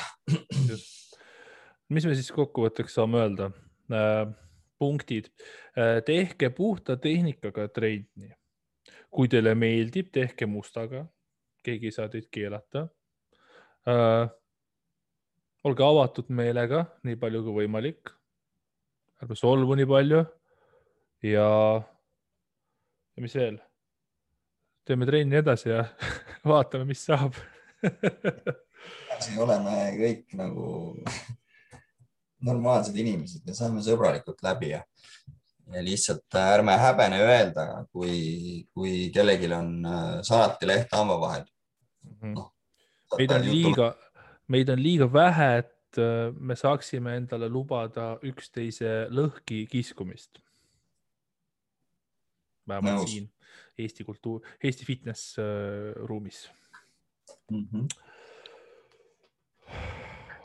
mis 1.89 2.07
me 2.07 2.15
siis 2.15 2.31
kokkuvõtteks 2.35 2.99
saame 2.99 3.23
öelda 3.23 3.51
äh,? 3.93 4.28
punktid 4.78 5.31
äh,, 5.78 5.99
tehke 6.07 6.51
puhta 6.51 6.97
tehnikaga 6.97 7.69
trenni. 7.69 8.35
kui 9.11 9.28
teile 9.28 9.55
meeldib, 9.55 10.11
tehke 10.12 10.47
mustaga, 10.47 11.07
keegi 11.65 11.89
ei 11.89 11.95
saa 11.97 12.09
teid 12.12 12.28
keelata 12.31 12.86
äh,. 13.89 14.28
olge 15.65 15.85
avatud 15.85 16.28
meelega, 16.28 16.85
nii 17.05 17.16
palju 17.16 17.45
kui 17.45 17.62
võimalik. 17.65 18.15
ärme 19.23 19.36
solvu 19.36 19.74
nii 19.74 19.89
palju 19.89 20.24
ja, 21.23 21.49
ja 23.16 23.23
mis 23.23 23.35
veel? 23.35 23.59
teeme 24.89 25.07
trenni 25.07 25.36
edasi 25.36 25.69
ja 25.69 25.85
vaatame, 26.53 26.86
mis 26.89 27.05
saab 27.05 27.36
siin 29.23 29.39
oleme 29.43 29.75
kõik 29.99 30.37
nagu 30.39 30.67
normaalsed 32.49 32.97
inimesed 32.99 33.47
ja 33.49 33.57
saame 33.57 33.83
sõbralikult 33.85 34.43
läbi 34.47 34.73
ja, 34.73 34.83
ja 35.75 35.85
lihtsalt 35.85 36.39
ärme 36.39 36.77
häbene 36.79 37.21
öelda, 37.25 37.67
kui, 37.93 38.67
kui 38.75 39.09
kellelgi 39.15 39.51
on 39.55 39.73
äh, 39.87 40.13
salatileht 40.27 40.95
hamba 40.95 41.19
vahel 41.23 41.47
mhm. 42.21 42.37
no,. 42.37 42.51
meid 43.17 43.35
on 43.35 43.49
liiga, 43.49 43.89
meid 44.49 44.71
on 44.75 44.83
liiga 44.83 45.11
vähe, 45.13 45.49
et 45.65 46.03
äh, 46.03 46.29
me 46.35 46.59
saaksime 46.59 47.17
endale 47.23 47.51
lubada 47.53 48.13
üksteise 48.27 49.09
lõhki 49.11 49.65
kiskumist. 49.71 50.43
vähemalt 52.69 53.09
siin 53.09 53.31
Eesti 53.79 54.03
kultuur, 54.05 54.43
Eesti 54.59 54.85
fitness 54.85 55.37
äh, 55.39 55.95
ruumis 56.07 56.49
mm. 57.51 57.69
-hmm. 57.73 57.89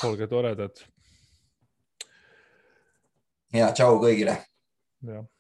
olge 0.04 0.28
toredad. 0.28 0.84
ja 3.54 3.72
tšau 3.72 4.00
kõigile. 4.02 4.38
jah 5.02 5.26